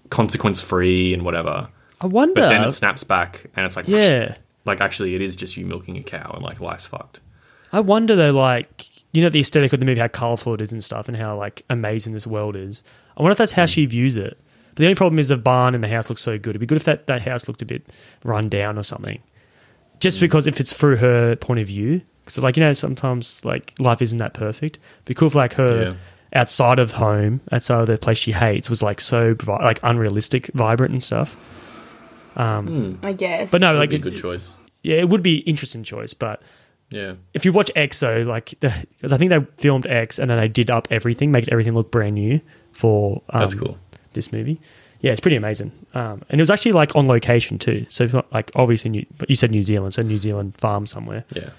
consequence 0.09 0.61
free 0.61 1.12
and 1.12 1.25
whatever. 1.25 1.68
I 2.01 2.07
wonder. 2.07 2.41
But 2.41 2.49
then 2.49 2.68
it 2.68 2.73
snaps 2.73 3.05
back, 3.05 3.47
and 3.57 3.66
it's 3.66 3.77
like, 3.77 3.89
yeah. 3.89 4.37
like 4.64 4.81
actually, 4.81 5.14
it 5.14 5.20
is 5.20 5.37
just 5.37 5.57
you 5.57 5.66
milking 5.66 5.99
a 5.99 6.03
cow, 6.03 6.33
and 6.35 6.43
like 6.43 6.61
life's 6.61 6.87
fucked. 6.87 7.20
I 7.75 7.81
wonder 7.81 8.14
though, 8.14 8.33
like, 8.33 8.87
you 9.12 9.23
know, 9.23 9.31
the 9.31 9.41
aesthetic 9.41 9.73
of 9.73 9.81
the 9.81 9.87
movie, 9.87 10.01
how 10.01 10.09
colorful 10.09 10.55
it 10.55 10.61
is 10.61 10.73
and 10.73 10.85
stuff, 10.85 11.09
and 11.09 11.16
how 11.16 11.37
like 11.37 11.64
amazing 11.68 12.12
this 12.14 12.27
world 12.27 12.57
is. 12.57 12.85
I 13.16 13.23
wonder 13.23 13.33
if 13.33 13.39
that's 13.39 13.53
how 13.53 13.64
hmm. 13.64 13.73
she 13.73 13.87
views 13.87 14.16
it. 14.16 14.39
But 14.70 14.77
the 14.79 14.85
only 14.85 14.95
problem 14.95 15.18
is 15.18 15.29
the 15.29 15.37
barn 15.37 15.75
and 15.75 15.85
the 15.85 15.89
house 15.89 16.09
looks 16.09 16.23
so 16.23 16.39
good. 16.39 16.51
It'd 16.51 16.61
be 16.61 16.66
good 16.66 16.77
if 16.77 16.85
that, 16.85 17.07
that 17.07 17.20
house 17.20 17.47
looked 17.47 17.61
a 17.61 17.66
bit 17.66 17.87
run 18.25 18.49
down 18.49 18.79
or 18.79 18.83
something. 18.83 19.20
Just 20.03 20.20
because 20.20 20.46
if 20.46 20.59
it's 20.61 20.72
through 20.72 20.96
her 20.96 21.36
point 21.36 21.61
of 21.61 21.66
view, 21.68 22.00
because 22.24 22.38
like 22.38 22.57
you 22.57 22.62
know, 22.62 22.72
sometimes 22.72 23.44
like 23.44 23.72
life 23.78 24.03
isn't 24.03 24.18
that 24.18 24.34
perfect. 24.34 24.76
It'd 24.76 25.05
be 25.07 25.14
cool 25.14 25.28
if 25.28 25.34
like 25.34 25.55
her 25.55 25.82
Yeah. 25.82 26.40
outside 26.40 26.78
of 26.78 26.92
home, 26.94 27.40
outside 27.50 27.80
of 27.80 27.86
the 27.86 27.98
place 27.98 28.18
she 28.18 28.32
hates, 28.32 28.68
was 28.68 28.82
like 28.82 29.00
so 29.00 29.36
like 29.46 29.78
unrealistic, 29.82 30.48
vibrant 30.55 30.92
and 30.92 31.03
stuff. 31.03 31.36
um 32.36 32.98
I 33.03 33.12
guess. 33.12 33.50
But 33.53 33.61
no, 33.61 33.72
Would 33.72 33.78
like 33.78 33.90
be 33.90 33.96
a 33.96 33.98
it- 33.98 34.03
good 34.03 34.16
choice. 34.16 34.57
yeah, 34.82 34.96
it 34.96 35.09
would 35.09 35.22
be 35.22 35.36
interesting 35.38 35.82
choice, 35.82 36.14
but 36.14 36.42
Yeah. 36.90 37.14
if 37.34 37.44
you 37.44 37.53
watch 37.53 37.70
X 37.76 38.00
though, 38.00 38.22
like 38.22 38.55
because 38.61 39.12
I 39.12 39.16
think 39.18 39.30
they 39.30 39.40
filmed 39.59 39.86
X 39.86 40.18
and 40.18 40.30
then 40.30 40.38
they 40.38 40.48
did 40.48 40.70
up 40.70 40.88
everything, 40.90 41.30
make 41.30 41.48
everything 41.48 41.74
look 41.74 41.90
brand 41.90 42.14
new 42.14 42.40
for 42.72 43.22
um, 43.30 43.40
That's 43.40 43.55
cool. 43.55 43.76
This 44.14 44.32
movie, 44.32 44.61
yeah, 45.03 45.12
it's 45.12 45.20
pretty 45.20 45.36
amazing. 45.36 45.70
Um, 45.94 46.22
and 46.30 46.40
it 46.40 46.42
was 46.42 46.50
actually 46.50 46.72
like 46.72 46.96
on 46.96 47.07
location 47.07 47.59
too, 47.59 47.84
so 47.90 48.05
it's 48.05 48.14
not 48.14 48.32
like 48.32 48.50
obviously, 48.55 48.90
New, 48.90 49.07
but 49.18 49.28
you 49.28 49.36
said 49.36 49.50
New 49.50 49.62
Zealand, 49.62 49.92
so 49.94 50.00
New 50.03 50.16
Zealand 50.18 50.55
farm 50.57 50.86
somewhere. 50.86 51.24
Yeah. 51.34 51.50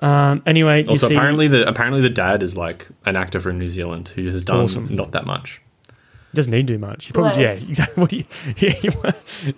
Um, 0.00 0.42
anyway, 0.46 0.82
you 0.84 0.88
Also, 0.90 1.08
see- 1.08 1.14
apparently 1.14 1.48
the 1.48 1.66
apparently 1.68 2.00
the 2.02 2.10
dad 2.10 2.42
is 2.42 2.56
like 2.56 2.86
an 3.06 3.16
actor 3.16 3.40
from 3.40 3.58
New 3.58 3.66
Zealand 3.68 4.08
who 4.08 4.28
has 4.28 4.42
done 4.44 4.60
Awesome. 4.64 4.94
not 4.94 5.12
that 5.12 5.26
much. 5.26 5.60
doesn't 6.34 6.52
need 6.52 6.66
to 6.68 6.74
do 6.74 6.78
much. 6.78 7.08
You 7.08 7.12
probably, 7.12 7.42
yeah, 7.42 7.52
exactly. 7.52 7.94
What 8.00 8.10
do 8.10 8.16
you? 8.16 8.24
Yeah, 8.56 8.74
you, 8.82 8.92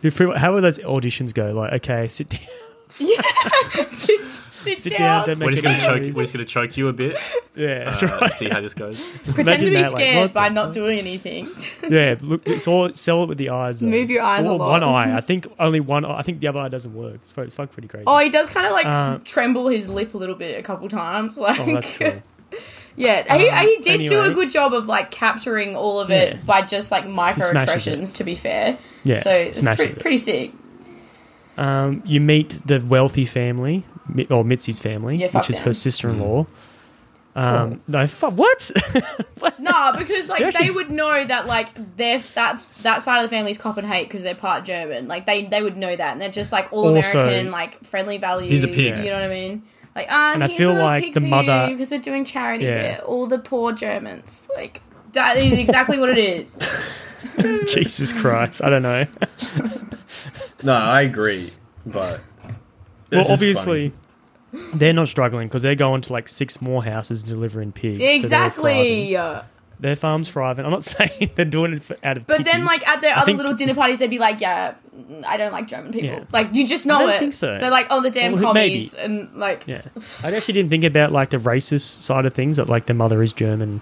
you 0.03 0.11
pretty 0.11 0.39
how 0.39 0.53
would 0.55 0.62
those 0.64 0.78
auditions 0.80 1.33
go? 1.35 1.53
Like, 1.53 1.72
okay, 1.74 2.09
sit 2.09 2.28
down, 2.30 2.41
Yeah, 2.99 3.20
sit, 3.87 4.41
sit, 4.63 4.81
sit 4.81 4.97
down. 4.99 5.27
down. 5.27 5.39
We're 5.39 5.51
just 5.51 5.63
gonna 5.63 5.79
choke. 5.81 6.03
noise. 6.03 6.15
We're 6.15 6.23
just 6.23 6.33
gonna 6.33 6.45
choke 6.45 6.77
you 6.77 6.89
a 6.89 6.93
bit. 6.93 7.17
Yeah, 7.55 7.85
that's 7.91 8.03
uh, 8.03 8.19
right. 8.21 8.33
See 8.33 8.49
how 8.49 8.61
this 8.61 8.75
goes. 8.75 9.01
Pretend 9.25 9.61
to 9.63 9.71
be 9.71 9.77
that, 9.77 9.91
scared 9.91 10.17
what 10.19 10.33
by 10.33 10.49
not 10.49 10.73
doing 10.73 10.99
anything. 10.99 11.49
Yeah, 11.91 12.15
look, 12.21 12.47
it's 12.47 12.67
all 12.67 12.95
sell 12.95 13.25
it 13.25 13.29
with 13.29 13.39
the 13.39 13.51
eyes. 13.51 13.81
though. 13.81 13.87
Move 13.89 14.09
your 14.09 14.23
eyes 14.23 14.47
a 14.47 14.51
Or 14.51 14.59
lot. 14.59 14.71
One 14.71 14.85
eye. 14.85 15.17
I 15.17 15.21
think 15.21 15.47
only 15.59 15.81
one. 15.81 16.05
eye. 16.05 16.19
I 16.19 16.23
think 16.23 16.41
the 16.41 16.47
other 16.49 16.61
eye 16.61 16.69
doesn't 16.69 16.95
work. 16.95 17.17
It's, 17.17 17.33
it's 17.37 17.55
fucking 17.55 17.73
pretty 17.73 17.89
crazy. 17.89 18.05
oh, 18.07 18.19
he 18.19 18.31
does 18.31 18.49
kind 18.51 18.67
of 18.67 18.73
like 18.73 18.87
Uh, 18.87 19.19
tremble 19.25 19.69
his 19.69 19.89
lip 19.89 20.15
a 20.15 20.17
little 20.19 20.35
bit 20.37 20.59
a 20.59 20.63
couple 20.63 20.89
times. 20.89 21.39
Like, 21.39 21.61
Oh, 21.61 21.75
that's 21.75 21.99
cool. 21.99 22.23
yeah, 22.97 23.37
he, 23.37 23.49
Um, 23.49 23.67
he 23.67 23.79
did 23.79 24.09
do 24.09 24.21
a 24.23 24.31
good 24.33 24.51
job 24.51 24.73
of 24.75 24.87
like 24.87 25.11
capturing 25.11 25.75
all 25.77 26.01
of 26.01 26.11
it 26.11 26.35
Yeah. 26.35 26.41
by 26.47 26.63
just 26.63 26.91
like 26.93 27.07
micro 27.07 27.47
smashes 27.51 27.63
expressions. 27.75 28.13
To 28.15 28.25
be 28.25 28.35
fair, 28.35 28.79
Yeah, 29.05 29.17
so 29.17 29.31
it's 29.33 29.59
smashes 29.59 29.79
pretty, 29.87 29.93
it. 29.93 30.01
pretty 30.01 30.19
sick. 30.19 30.53
Um, 31.59 32.03
you 32.07 32.21
meet 32.21 32.61
the 32.67 32.81
wealthy 32.81 33.25
family, 33.27 33.85
or 34.31 34.45
Mitzi's 34.45 34.81
family, 34.81 35.17
Yeah, 35.17 35.29
which 35.31 35.51
is 35.51 35.57
them. 35.57 35.67
her 35.67 35.73
sister-in-law. 35.75 36.47
Um, 37.35 37.81
no, 37.89 38.07
fu- 38.07 38.27
what? 38.31 38.71
No, 39.59 39.93
because 39.97 40.29
like 40.29 40.53
They 40.53 40.67
they, 40.67 40.71
would 40.71 40.91
know 40.91 41.25
that 41.25 41.47
like 41.47 41.69
their 41.97 42.21
that 42.35 42.63
that 42.83 43.01
side 43.03 43.19
of 43.19 43.23
the 43.23 43.29
family's 43.35 43.57
cop 43.57 43.79
and 43.79 43.87
hate 43.87 44.07
because 44.09 44.23
they're 44.23 44.35
part 44.35 44.65
German. 44.65 45.09
Like 45.09 45.25
they 45.27 45.47
they 45.47 45.63
would 45.63 45.77
know 45.79 45.95
that, 45.97 46.13
and 46.13 46.21
they're 46.21 46.31
just 46.31 46.53
like 46.53 46.71
all 46.73 46.95
Also- 46.95 47.21
American, 47.21 47.51
like 47.51 47.83
friendly 47.85 48.19
values. 48.19 48.51
He's 48.51 48.65
a 48.65 48.69
pig. 48.69 48.99
You 48.99 49.05
know 49.11 49.15
what 49.15 49.23
I 49.23 49.29
mean? 49.29 49.63
Like 49.95 50.07
ah, 50.11 50.33
And 50.35 50.45
I 50.45 50.49
feel 50.49 50.73
a 50.73 50.83
like 50.83 51.05
pig 51.05 51.15
the 51.15 51.21
mother- 51.21 51.69
because 51.71 51.91
we're 51.91 52.01
doing 52.01 52.25
charity 52.27 52.65
Yeah. 52.65 52.97
for 52.99 53.03
all 53.05 53.27
the 53.27 53.39
poor 53.39 53.73
Germans. 53.73 54.47
Like 54.55 54.83
that 55.13 55.37
is 55.39 55.55
exactly 55.59 55.99
what 55.99 56.11
it 56.11 56.19
is. 56.19 56.59
Jesus 57.66 58.12
Christ! 58.12 58.62
I 58.62 58.70
don't 58.70 58.83
know. 58.83 59.07
No, 60.62 60.75
I 60.75 61.01
agree, 61.03 61.53
but 61.87 62.20
well, 63.11 63.33
obviously, 63.33 63.93
they're 64.75 64.93
not 64.93 65.09
struggling 65.09 65.49
because 65.49 65.62
they're 65.62 65.75
going 65.75 66.03
to 66.03 66.12
like 66.12 66.29
six 66.29 66.61
more 66.62 66.85
houses 66.85 67.23
delivering 67.23 67.73
pigs. 67.73 68.01
exactly. 68.03 69.14
thriving. 69.14 69.45
their 69.81 69.97
farm's 69.97 70.29
thriving. 70.29 70.64
I'm 70.64 70.70
not 70.70 70.85
saying 70.85 71.31
they're 71.35 71.45
doing 71.47 71.73
it 71.73 71.83
for, 71.83 71.97
out 72.05 72.16
of 72.18 72.27
But 72.27 72.39
pity. 72.39 72.51
then, 72.53 72.64
like 72.64 72.87
at 72.87 73.01
their 73.01 73.12
I 73.12 73.16
other 73.23 73.27
think- 73.27 73.39
little 73.39 73.55
dinner 73.55 73.75
parties, 73.75 73.99
they'd 73.99 74.11
be 74.11 74.18
like, 74.20 74.41
"Yeah, 74.41 74.75
I 75.27 75.37
don't 75.37 75.53
like 75.53 75.66
German 75.66 75.93
people." 75.93 76.11
Yeah. 76.11 76.25
Like 76.31 76.55
you 76.55 76.66
just 76.66 76.87
know 76.87 76.97
I 76.99 77.01
don't 77.01 77.11
it. 77.14 77.18
think 77.20 77.33
so. 77.33 77.59
They're 77.59 77.70
like, 77.70 77.87
"Oh, 77.91 78.01
the 78.03 78.11
damn 78.11 78.35
Well, 78.35 78.55
maybe. 78.55 78.75
commies," 78.75 78.95
and 78.95 79.35
like, 79.35 79.64
Yeah, 79.66 79.83
I 80.23 80.33
actually 80.33 80.55
didn't 80.55 80.70
think 80.70 80.85
about 80.85 81.11
like 81.11 81.31
the 81.31 81.39
racist 81.39 82.03
side 82.03 82.27
of 82.27 82.35
things 82.35 82.59
that 82.59 82.68
like 82.68 82.87
the 82.87 82.95
mother 82.95 83.20
is 83.23 83.33
German, 83.33 83.81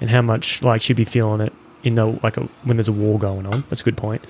and 0.00 0.10
how 0.10 0.22
much 0.22 0.62
like 0.62 0.82
she'd 0.82 0.96
be 0.96 1.04
feeling 1.04 1.40
it 1.40 1.52
in 1.82 1.94
the 1.94 2.06
like 2.22 2.36
a, 2.36 2.42
when 2.64 2.76
there's 2.76 2.88
a 2.88 2.92
war 2.92 3.18
going 3.18 3.46
on. 3.46 3.64
That's 3.68 3.80
a 3.80 3.84
good 3.84 3.96
point. 3.96 4.22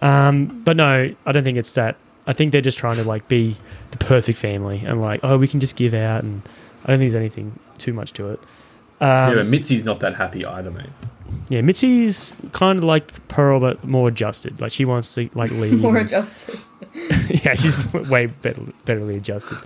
Um, 0.00 0.62
but 0.64 0.76
no, 0.76 1.14
I 1.26 1.32
don't 1.32 1.44
think 1.44 1.58
it's 1.58 1.72
that. 1.74 1.96
I 2.26 2.32
think 2.32 2.52
they're 2.52 2.60
just 2.60 2.78
trying 2.78 2.96
to 2.96 3.04
like 3.04 3.26
be 3.28 3.56
the 3.90 3.98
perfect 3.98 4.38
family 4.38 4.82
and 4.84 5.00
like 5.00 5.20
oh 5.22 5.38
we 5.38 5.48
can 5.48 5.60
just 5.60 5.76
give 5.76 5.94
out 5.94 6.22
and 6.22 6.42
I 6.84 6.90
don't 6.92 6.98
think 7.00 7.10
there's 7.12 7.20
anything 7.20 7.58
too 7.78 7.92
much 7.94 8.12
to 8.14 8.30
it. 8.30 8.40
yeah, 9.00 9.28
Um, 9.28 9.34
but 9.34 9.46
Mitzi's 9.46 9.84
not 9.84 10.00
that 10.00 10.14
happy 10.16 10.44
either, 10.44 10.70
mate. 10.70 10.90
yeah, 11.48 11.62
Mitzi's 11.62 12.34
kind 12.52 12.78
of 12.78 12.84
like 12.84 13.26
Pearl 13.28 13.60
but 13.60 13.82
more 13.84 14.08
adjusted. 14.08 14.60
Like 14.60 14.72
she 14.72 14.84
wants 14.84 15.14
to 15.14 15.30
like 15.34 15.50
leave. 15.52 15.80
more 15.80 15.96
adjusted. 15.96 16.60
yeah, 17.44 17.54
she's 17.54 17.74
way 17.92 18.26
better, 18.26 18.60
betterly 18.86 19.16
adjusted. 19.16 19.58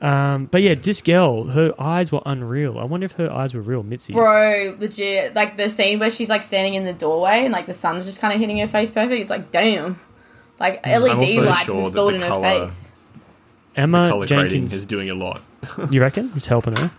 Um, 0.00 0.46
but 0.46 0.60
yeah, 0.62 0.74
this 0.74 1.00
girl, 1.00 1.44
her 1.44 1.72
eyes 1.78 2.12
were 2.12 2.20
unreal. 2.26 2.78
I 2.78 2.84
wonder 2.84 3.06
if 3.06 3.12
her 3.12 3.32
eyes 3.32 3.54
were 3.54 3.62
real, 3.62 3.82
Mitzi's. 3.82 4.14
Bro, 4.14 4.76
legit. 4.78 5.34
Like 5.34 5.56
the 5.56 5.68
scene 5.70 5.98
where 5.98 6.10
she's 6.10 6.28
like 6.28 6.42
standing 6.42 6.74
in 6.74 6.84
the 6.84 6.92
doorway 6.92 7.44
and 7.44 7.52
like 7.52 7.66
the 7.66 7.72
sun's 7.72 8.04
just 8.04 8.20
kind 8.20 8.34
of 8.34 8.38
hitting 8.40 8.58
her 8.58 8.66
face 8.68 8.90
perfect. 8.90 9.20
It's 9.20 9.30
like, 9.30 9.50
damn. 9.50 9.98
Like 10.60 10.84
LED 10.86 11.18
Mm, 11.18 11.46
lights 11.46 11.64
sure 11.66 11.78
installed 11.80 12.12
the 12.12 12.16
in 12.16 12.22
her 12.22 12.40
face. 12.40 12.92
Emma 13.74 14.08
Color 14.10 14.26
grading 14.26 14.48
Jenkins, 14.50 14.72
is 14.74 14.86
doing 14.86 15.10
a 15.10 15.14
lot. 15.14 15.42
you 15.90 16.00
reckon? 16.00 16.32
Is 16.34 16.46
helping 16.46 16.76
her? 16.76 16.90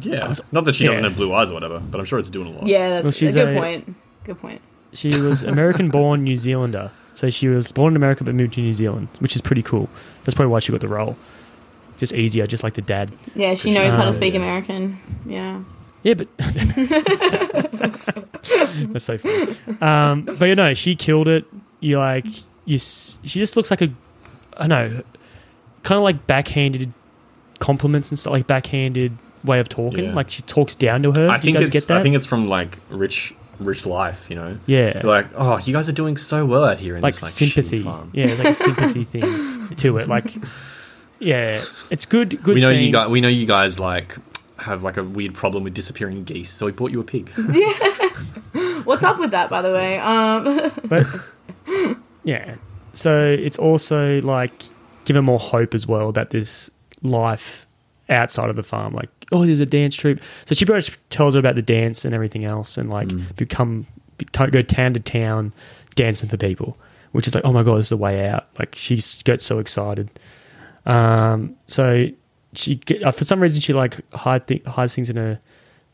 Yeah, 0.00 0.32
not 0.52 0.64
that 0.64 0.74
she 0.74 0.86
doesn't 0.86 1.04
have 1.04 1.16
blue 1.16 1.32
eyes 1.34 1.50
or 1.50 1.54
whatever, 1.54 1.78
but 1.78 1.98
I'm 1.98 2.04
sure 2.06 2.18
it's 2.18 2.30
doing 2.30 2.48
a 2.54 2.58
lot. 2.58 2.66
Yeah, 2.66 2.88
that's 3.00 3.20
Well, 3.20 3.30
a 3.30 3.32
good 3.32 3.56
a- 3.56 3.60
point. 3.60 3.94
Good 4.24 4.38
point. 4.40 4.60
She 4.92 5.20
was 5.20 5.42
American 5.44 5.90
born 5.90 6.24
New 6.24 6.36
Zealander. 6.36 6.90
So 7.14 7.28
she 7.28 7.48
was 7.48 7.70
born 7.72 7.92
in 7.92 7.96
America 7.96 8.24
but 8.24 8.34
moved 8.34 8.54
to 8.54 8.60
New 8.62 8.72
Zealand, 8.74 9.08
which 9.18 9.36
is 9.36 9.42
pretty 9.42 9.62
cool. 9.62 9.90
That's 10.24 10.34
probably 10.34 10.50
why 10.50 10.60
she 10.60 10.72
got 10.72 10.80
the 10.80 10.88
role. 10.88 11.16
Just 11.98 12.14
easier, 12.14 12.46
just 12.46 12.62
like 12.64 12.74
the 12.74 12.82
dad. 12.82 13.10
Yeah, 13.34 13.54
she 13.54 13.70
she- 13.70 13.74
knows 13.74 13.94
how 13.94 14.04
to 14.06 14.12
speak 14.12 14.34
yeah. 14.34 14.40
American. 14.40 14.98
Yeah. 15.26 15.62
Yeah, 16.02 16.14
but 16.14 16.26
that's 18.92 19.04
so 19.04 19.18
funny. 19.18 19.56
Um, 19.80 20.24
but 20.24 20.42
you 20.46 20.54
know, 20.54 20.74
she 20.74 20.96
killed 20.96 21.28
it. 21.28 21.44
You 21.80 21.98
like 21.98 22.26
you 22.64 22.78
she 22.78 23.18
just 23.38 23.56
looks 23.56 23.70
like 23.70 23.82
a 23.82 23.90
I 24.56 24.66
don't 24.66 24.68
know, 24.68 25.02
kind 25.82 25.96
of 25.96 26.02
like 26.02 26.26
backhanded 26.26 26.92
compliments 27.60 28.10
and 28.10 28.18
stuff, 28.18 28.32
like 28.32 28.46
backhanded 28.46 29.16
way 29.44 29.60
of 29.60 29.68
talking. 29.68 30.06
Yeah. 30.06 30.14
Like 30.14 30.30
she 30.30 30.42
talks 30.42 30.74
down 30.74 31.02
to 31.04 31.12
her. 31.12 31.28
I 31.28 31.36
Do 31.36 31.42
think 31.44 31.54
you 31.54 31.60
guys 31.60 31.68
it's 31.68 31.72
get 31.72 31.88
that? 31.88 31.98
I 31.98 32.02
think 32.02 32.16
it's 32.16 32.26
from 32.26 32.44
like 32.46 32.78
rich 32.90 33.34
rich 33.60 33.86
life, 33.86 34.28
you 34.28 34.34
know. 34.36 34.58
yeah, 34.66 34.94
They're 34.94 35.02
like, 35.04 35.26
oh, 35.36 35.58
you 35.58 35.72
guys 35.72 35.88
are 35.88 35.92
doing 35.92 36.16
so 36.16 36.44
well 36.44 36.64
out 36.64 36.78
here 36.78 36.96
in 36.96 37.02
like 37.02 37.14
this 37.14 37.22
like 37.22 37.30
sympathy. 37.32 37.82
farm. 37.84 38.10
Yeah, 38.12 38.26
like 38.34 38.46
a 38.48 38.54
sympathy 38.54 39.04
thing 39.04 39.76
to 39.76 39.98
it. 39.98 40.08
Like, 40.08 40.34
yeah, 41.22 41.62
it's 41.90 42.06
good. 42.06 42.42
Good. 42.42 42.54
we 42.54 42.60
know 42.60 42.70
seeing, 42.70 42.86
you 42.86 42.92
guys. 42.92 43.08
We 43.08 43.20
know 43.20 43.28
you 43.28 43.46
guys 43.46 43.78
like 43.78 44.16
have 44.58 44.82
like 44.82 44.96
a 44.96 45.04
weird 45.04 45.34
problem 45.34 45.64
with 45.64 45.74
disappearing 45.74 46.24
geese, 46.24 46.50
so 46.50 46.66
we 46.66 46.72
bought 46.72 46.90
you 46.90 47.00
a 47.00 47.04
pig. 47.04 47.30
yeah. 47.52 47.72
What's 48.84 49.04
up 49.04 49.18
with 49.18 49.30
that, 49.30 49.48
by 49.50 49.62
the 49.62 49.72
way? 49.72 49.98
Um, 49.98 50.72
but 50.84 51.06
yeah. 52.24 52.56
So 52.92 53.24
it's 53.26 53.58
also 53.58 54.20
like 54.22 54.64
given 55.04 55.24
more 55.24 55.38
hope 55.38 55.74
as 55.74 55.86
well 55.86 56.08
about 56.08 56.30
this 56.30 56.70
life 57.02 57.66
outside 58.08 58.50
of 58.50 58.56
the 58.56 58.62
farm. 58.62 58.92
Like, 58.92 59.08
oh, 59.30 59.46
there's 59.46 59.60
a 59.60 59.66
dance 59.66 59.94
troupe. 59.94 60.20
So 60.46 60.54
she 60.54 60.64
pretty 60.64 60.90
much 60.90 60.98
tells 61.10 61.34
her 61.34 61.40
about 61.40 61.54
the 61.54 61.62
dance 61.62 62.04
and 62.04 62.14
everything 62.14 62.44
else, 62.44 62.76
and 62.76 62.90
like 62.90 63.08
become, 63.36 63.86
become 64.18 64.50
go 64.50 64.62
town 64.62 64.94
to 64.94 65.00
town 65.00 65.54
dancing 65.94 66.28
for 66.28 66.36
people, 66.36 66.76
which 67.12 67.26
is 67.26 67.34
like, 67.34 67.44
oh 67.44 67.52
my 67.52 67.62
god, 67.62 67.78
this 67.78 67.86
is 67.86 67.90
the 67.90 67.96
way 67.96 68.26
out. 68.26 68.48
Like 68.58 68.74
she 68.74 69.00
gets 69.24 69.44
so 69.44 69.58
excited. 69.58 70.10
Um, 70.86 71.56
so 71.66 72.06
she 72.54 72.76
get, 72.76 73.04
uh, 73.04 73.12
for 73.12 73.24
some 73.24 73.40
reason 73.40 73.60
she 73.60 73.72
like 73.72 74.00
hide 74.14 74.46
th- 74.46 74.64
hides 74.64 74.94
things 74.94 75.08
in 75.10 75.16
a 75.18 75.40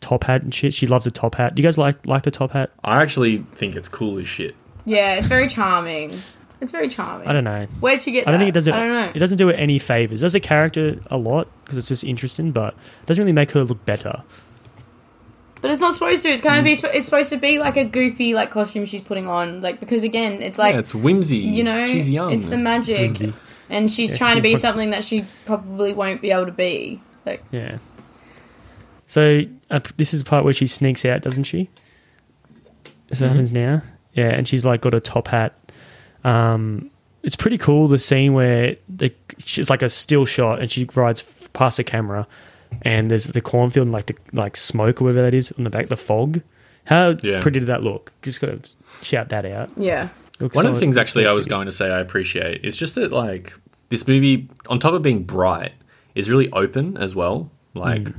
top 0.01 0.25
hat 0.25 0.43
and 0.43 0.53
shit. 0.55 0.73
She 0.75 0.87
loves 0.87 1.07
a 1.07 1.11
top 1.11 1.35
hat. 1.35 1.55
Do 1.55 1.63
you 1.63 1.67
guys 1.67 1.79
like 1.79 2.07
like 2.07 2.23
the 2.23 2.31
top 2.31 2.53
hat? 2.53 2.71
I 2.85 3.03
actually 3.03 3.45
think 3.55 3.77
it's 3.77 3.89
cool 3.89 4.19
as 4.19 4.27
shit. 4.27 4.55
yeah, 4.85 5.15
it's 5.15 5.29
very 5.29 5.49
charming. 5.49 6.19
It's 6.61 6.73
very 6.73 6.89
charming. 6.89 7.29
I 7.29 7.33
don't 7.33 7.45
know. 7.45 7.67
Where'd 7.79 8.05
you 8.05 8.13
get 8.13 8.27
I 8.27 8.33
don't 8.33 8.41
that? 8.41 8.47
think 8.47 8.49
it 8.49 8.55
does 8.55 8.67
it. 8.67 8.75
I 8.75 8.81
don't 8.81 8.93
know. 8.93 9.13
It 9.15 9.19
doesn't 9.21 9.37
do 9.39 9.49
it 9.49 9.55
any 9.55 9.79
favors. 9.79 10.23
Does 10.23 10.33
the 10.33 10.41
character 10.41 10.99
a 11.11 11.17
lot 11.17 11.47
because 11.63 11.79
it's 11.79 11.87
just 11.89 12.03
interesting, 12.03 12.51
but 12.51 12.75
it 12.75 13.07
doesn't 13.07 13.23
really 13.23 13.33
make 13.33 13.53
her 13.53 13.63
look 13.63 13.85
better. 13.87 14.23
But 15.61 15.71
it's 15.73 15.81
not 15.81 15.93
supposed 15.95 16.23
to. 16.23 16.29
It's 16.31 16.43
kind 16.43 16.59
of 16.59 16.65
be. 16.65 16.73
It's 16.97 17.05
supposed 17.05 17.31
to 17.31 17.37
be 17.37 17.59
like 17.59 17.77
a 17.77 17.85
goofy 17.85 18.33
like 18.35 18.51
costume 18.51 18.87
she's 18.87 19.01
putting 19.03 19.27
on. 19.29 19.61
Like 19.61 19.81
because 19.81 20.03
again, 20.05 20.41
it's 20.41 20.59
like 20.59 20.73
yeah, 20.75 20.79
it's 20.81 20.95
whimsy. 20.95 21.37
you 21.39 21.63
know, 21.65 21.87
she's 21.87 22.09
young. 22.09 22.33
it's 22.33 22.47
the 22.47 22.57
magic, 22.57 23.19
Whimsy. 23.19 23.33
And 23.71 23.93
she's 23.93 24.11
Yeah, 24.13 24.17
trying 24.19 24.33
she 24.35 24.39
to 24.41 24.43
be 24.43 24.49
wants- 24.51 24.63
something 24.63 24.91
that 24.91 25.05
she 25.05 25.25
probably 25.47 25.93
won't 25.95 26.21
be 26.21 26.31
able 26.31 26.47
to 26.47 26.53
be. 26.53 27.01
Like 27.27 27.43
Yeah. 27.51 27.79
So 29.07 29.43
uh, 29.71 29.81
this 29.97 30.13
is 30.13 30.23
the 30.23 30.29
part 30.29 30.45
where 30.45 30.53
she 30.53 30.67
sneaks 30.67 31.05
out, 31.05 31.23
doesn't 31.23 31.45
she? 31.45 31.69
This 33.09 33.21
Mm-hmm. 33.21 33.29
happens 33.29 33.53
now. 33.53 33.83
Yeah, 34.13 34.29
and 34.31 34.47
she's 34.47 34.65
like 34.65 34.81
got 34.81 34.95
a 34.95 35.01
top 35.01 35.29
hat. 35.29 35.55
Um, 36.25 36.91
it's 37.23 37.37
pretty 37.37 37.59
cool 37.59 37.89
the 37.89 37.99
scene 37.99 38.33
where 38.35 38.77
the 38.89 39.13
she's 39.39 39.71
like 39.71 39.83
a 39.83 39.89
still 39.89 40.25
shot 40.25 40.61
and 40.61 40.71
she 40.71 40.87
rides 40.95 41.23
past 41.53 41.77
the 41.79 41.85
camera, 41.85 42.27
and 42.83 43.11
there's 43.11 43.25
the 43.27 43.41
cornfield 43.41 43.87
and 43.87 43.93
like 43.93 44.07
the 44.07 44.17
like 44.33 44.57
smoke 44.57 45.01
or 45.01 45.07
whatever 45.07 45.23
that 45.23 45.35
is 45.35 45.53
on 45.57 45.65
the 45.65 45.71
back, 45.71 45.89
the 45.89 45.97
fog. 45.97 46.41
How 46.85 47.15
Yeah. 47.23 47.41
pretty 47.41 47.61
did 47.61 47.67
that 47.69 47.83
look? 47.83 48.13
Just 48.23 48.41
got 48.41 48.63
to 48.63 48.71
shout 49.05 49.29
that 49.31 49.45
out. 49.45 49.71
yeah, 49.77 50.09
Looks 50.41 50.55
One 50.57 50.67
of 50.67 50.75
the 50.75 50.81
things 50.81 50.97
actually 50.97 51.27
I 51.27 51.33
was 51.33 51.47
going 51.47 51.67
to 51.67 51.73
say 51.73 51.91
I 51.91 51.99
appreciate 52.01 52.65
is 52.65 52.77
just 52.77 52.95
that 52.95 53.11
like 53.13 53.53
this 53.89 54.07
movie, 54.07 54.49
on 54.69 54.79
top 54.79 54.95
of 54.95 55.03
being 55.03 55.25
bright, 55.25 55.73
is 56.15 56.31
really 56.31 56.51
open 56.53 56.97
as 56.97 57.15
well. 57.15 57.51
Like 57.75 58.03
Mm. 58.03 58.15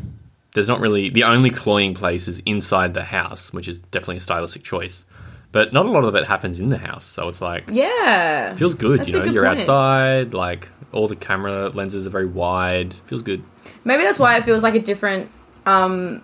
there's 0.54 0.68
not 0.68 0.80
really 0.80 1.10
the 1.10 1.24
only 1.24 1.50
cloying 1.50 1.94
place 1.94 2.28
is 2.28 2.40
inside 2.46 2.94
the 2.94 3.04
house, 3.04 3.54
which 3.54 3.68
is 3.68 3.82
definitely 3.82 4.18
a 4.18 4.22
stylistic 4.22 4.64
choice. 4.64 5.06
But 5.52 5.74
not 5.74 5.86
a 5.88 5.90
lot 5.90 6.04
of 6.04 6.14
it 6.16 6.28
happens 6.28 6.60
in 6.60 6.70
the 6.70 6.78
house, 6.78 7.06
so 7.06 7.28
it's 7.28 7.42
like 7.42 7.64
yeah. 7.72 8.54
feels 8.56 8.76
good. 8.76 9.00
That's 9.00 9.10
you 9.10 9.18
know, 9.20 9.26
good 9.26 9.34
you're 9.34 9.46
point. 9.46 9.60
outside, 9.60 10.34
like 10.34 10.68
all 10.92 11.08
the 11.08 11.16
camera 11.16 11.70
lenses 11.70 12.06
are 12.06 12.10
very 12.12 12.26
wide. 12.28 12.94
Feels 13.06 13.22
good. 13.24 13.44
Maybe 13.84 14.04
that's 14.04 14.20
why 14.20 14.36
it 14.38 14.44
feels 14.44 14.62
like 14.64 14.76
a 14.76 14.80
different, 14.80 15.30
um, 15.66 16.22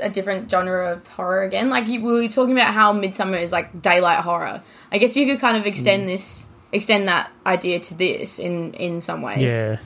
a 0.00 0.08
different 0.10 0.50
genre 0.50 0.92
of 0.92 1.06
horror 1.08 1.42
again. 1.42 1.68
Like 1.70 1.86
you, 1.86 2.00
we 2.02 2.12
were 2.12 2.28
talking 2.28 2.52
about 2.52 2.72
how 2.74 2.92
Midsommar 2.92 3.40
is 3.40 3.52
like 3.52 3.82
daylight 3.82 4.20
horror. 4.20 4.62
I 4.92 4.98
guess 4.98 5.16
you 5.16 5.26
could 5.26 5.40
kind 5.40 5.56
of 5.56 5.66
extend 5.66 6.04
Mm. 6.04 6.06
this, 6.06 6.46
extend 6.72 7.08
that 7.08 7.30
idea 7.44 7.80
to 7.80 7.94
this 7.94 8.38
in 8.38 8.74
in 8.74 9.00
some 9.00 9.22
ways. 9.22 9.50
Yeah, 9.50 9.78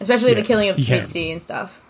Especially 0.00 0.34
the 0.34 0.42
killing 0.42 0.68
of 0.68 0.78
you 0.78 0.84
can. 0.84 0.98
Mitzi 1.00 1.30
and 1.30 1.40
stuff. 1.42 1.80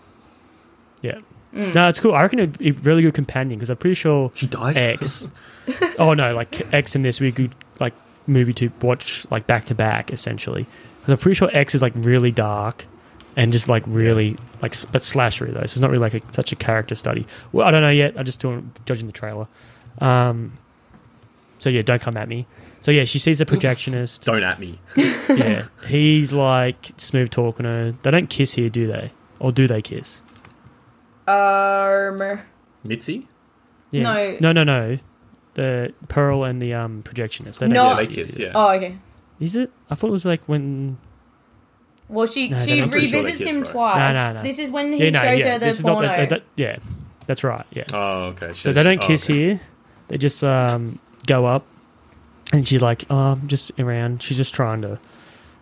yeah. 1.01 1.19
Mm. 1.53 1.75
No, 1.75 1.87
it's 1.89 1.99
cool. 1.99 2.13
I 2.13 2.21
reckon 2.21 2.39
it'd 2.39 2.57
be 2.57 2.69
a 2.69 2.73
really 2.73 3.01
good 3.01 3.13
companion 3.13 3.59
because 3.59 3.69
I'm 3.69 3.75
pretty 3.77 3.95
sure 3.95 4.31
She 4.35 4.47
dies. 4.47 4.77
X. 4.77 5.31
oh 5.99 6.13
no, 6.13 6.33
like 6.33 6.73
X 6.73 6.95
in 6.95 7.01
this 7.01 7.19
would 7.19 7.35
be 7.35 7.43
a 7.43 7.47
good 7.47 7.55
like 7.79 7.93
movie 8.27 8.53
to 8.53 8.71
watch 8.81 9.25
like 9.31 9.47
back 9.47 9.65
to 9.65 9.75
back 9.75 10.11
essentially. 10.13 10.65
Because 10.99 11.11
I'm 11.13 11.17
pretty 11.17 11.35
sure 11.35 11.49
X 11.51 11.75
is 11.75 11.81
like 11.81 11.91
really 11.95 12.31
dark 12.31 12.85
and 13.35 13.51
just 13.51 13.67
like 13.69 13.83
really 13.87 14.35
like 14.61 14.71
s- 14.73 14.85
but 14.85 15.01
slashery 15.03 15.53
though. 15.53 15.59
So 15.61 15.63
it's 15.63 15.79
not 15.79 15.89
really 15.89 16.01
like 16.01 16.13
a, 16.15 16.33
such 16.33 16.51
a 16.51 16.55
character 16.55 16.95
study. 16.95 17.25
Well, 17.51 17.67
I 17.67 17.71
don't 17.71 17.81
know 17.81 17.89
yet. 17.89 18.13
I'm 18.17 18.25
just 18.25 18.39
doing 18.39 18.71
judging 18.85 19.07
the 19.07 19.13
trailer. 19.13 19.47
Um. 19.99 20.57
So 21.59 21.69
yeah, 21.69 21.81
don't 21.83 22.01
come 22.01 22.17
at 22.17 22.27
me. 22.27 22.47
So 22.81 22.89
yeah, 22.89 23.03
she 23.03 23.19
sees 23.19 23.39
a 23.41 23.45
projectionist. 23.45 24.23
Don't 24.25 24.41
at 24.43 24.59
me. 24.59 24.79
yeah, 24.95 25.65
he's 25.87 26.33
like 26.33 26.91
smooth 26.97 27.29
talking 27.29 27.65
her. 27.65 27.93
They 28.01 28.09
don't 28.11 28.29
kiss 28.29 28.53
here, 28.53 28.69
do 28.69 28.87
they? 28.87 29.11
Or 29.39 29.51
do 29.51 29.67
they 29.67 29.81
kiss? 29.81 30.21
Um, 31.27 32.41
Mitzi. 32.83 33.27
Yeah. 33.91 34.37
No, 34.39 34.51
no, 34.51 34.63
no. 34.63 34.97
The 35.53 35.93
Pearl 36.07 36.43
and 36.45 36.61
the 36.61 36.73
um 36.73 37.03
projectionist. 37.03 37.59
They 37.59 37.67
don't 37.67 37.73
No. 37.73 37.89
Yeah, 37.91 37.95
they 37.97 38.07
kiss, 38.07 38.27
kiss. 38.29 38.39
Yeah. 38.39 38.51
oh 38.55 38.69
okay. 38.69 38.97
Is 39.39 39.55
it? 39.55 39.71
I 39.89 39.95
thought 39.95 40.07
it 40.07 40.11
was 40.11 40.25
like 40.25 40.41
when. 40.45 40.97
Well, 42.11 42.27
she 42.27 42.49
No, 42.49 42.59
she 42.59 42.65
they're 42.65 42.75
sure 42.77 42.87
they 42.87 42.97
revisits 42.97 43.37
kiss, 43.39 43.47
him 43.47 43.63
twice. 43.63 44.13
No, 44.13 44.33
no, 44.33 44.33
no. 44.39 44.43
This 44.43 44.59
is 44.59 44.69
when 44.69 44.93
he 44.93 45.05
Yeah, 45.05 45.09
no, 45.11 45.19
shows 45.21 45.39
yeah. 45.39 45.53
her 45.53 45.59
the 45.59 45.65
this 45.65 45.79
is 45.79 45.85
not 45.85 45.93
porno. 45.93 46.17
the, 46.21 46.25
that- 46.27 46.43
yeah, 46.57 46.77
that's 47.25 47.43
right. 47.43 47.65
Yeah. 47.71 47.85
Oh, 47.93 48.23
okay. 48.35 48.51
So 48.53 48.73
they 48.73 48.83
don't 48.83 49.01
oh, 49.03 49.07
kiss 49.07 49.23
okay. 49.23 49.33
here. 49.33 49.61
They 50.09 50.17
just 50.17 50.43
um 50.43 50.99
go 51.25 51.45
up, 51.45 51.65
and 52.51 52.67
she's 52.67 52.81
like, 52.81 53.05
"Oh, 53.09 53.15
I'm 53.17 53.47
just 53.47 53.71
around." 53.79 54.21
She's 54.21 54.37
just 54.37 54.53
trying 54.53 54.81
to. 54.81 54.99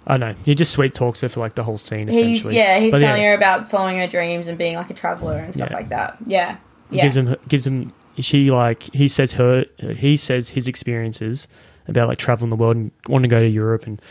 I 0.08 0.18
don't 0.18 0.30
know. 0.32 0.36
He 0.44 0.56
just 0.56 0.72
sweet 0.72 0.96
talks 0.96 1.22
her 1.22 1.30
for 1.30 1.40
like 1.40 1.54
the 1.54 1.64
whole 1.64 1.78
scene. 1.78 2.08
He's 2.08 2.18
Essentially. 2.42 2.56
yeah, 2.56 2.80
he's 2.80 2.94
But 2.94 3.00
telling 3.02 3.22
her 3.24 3.34
about 3.36 3.70
following 3.70 4.00
her 4.00 4.08
dreams 4.08 4.48
and 4.48 4.58
being 4.58 4.76
like 4.76 4.90
a 4.90 4.94
traveler 4.96 5.38
and 5.38 5.54
stuff 5.54 5.70
Yeah. 5.70 5.76
like 5.76 5.90
that. 5.90 6.18
Yeah, 6.26 6.58
yeah. 6.90 7.04
gives 7.04 7.16
him 7.18 7.36
gives 7.48 7.68
him 7.68 7.94
she 8.18 8.50
like 8.50 8.84
he 8.84 9.08
says 9.08 9.34
her 9.34 9.66
he 9.96 10.18
says 10.18 10.50
his 10.50 10.68
experiences 10.68 11.48
about 11.88 12.08
like 12.08 12.18
traveling 12.18 12.50
the 12.50 12.56
world 12.56 12.76
and 12.76 12.92
wanting 13.08 13.30
to 13.30 13.36
go 13.36 13.40
to 13.42 13.48
Europe 13.48 13.86
and 13.86 14.02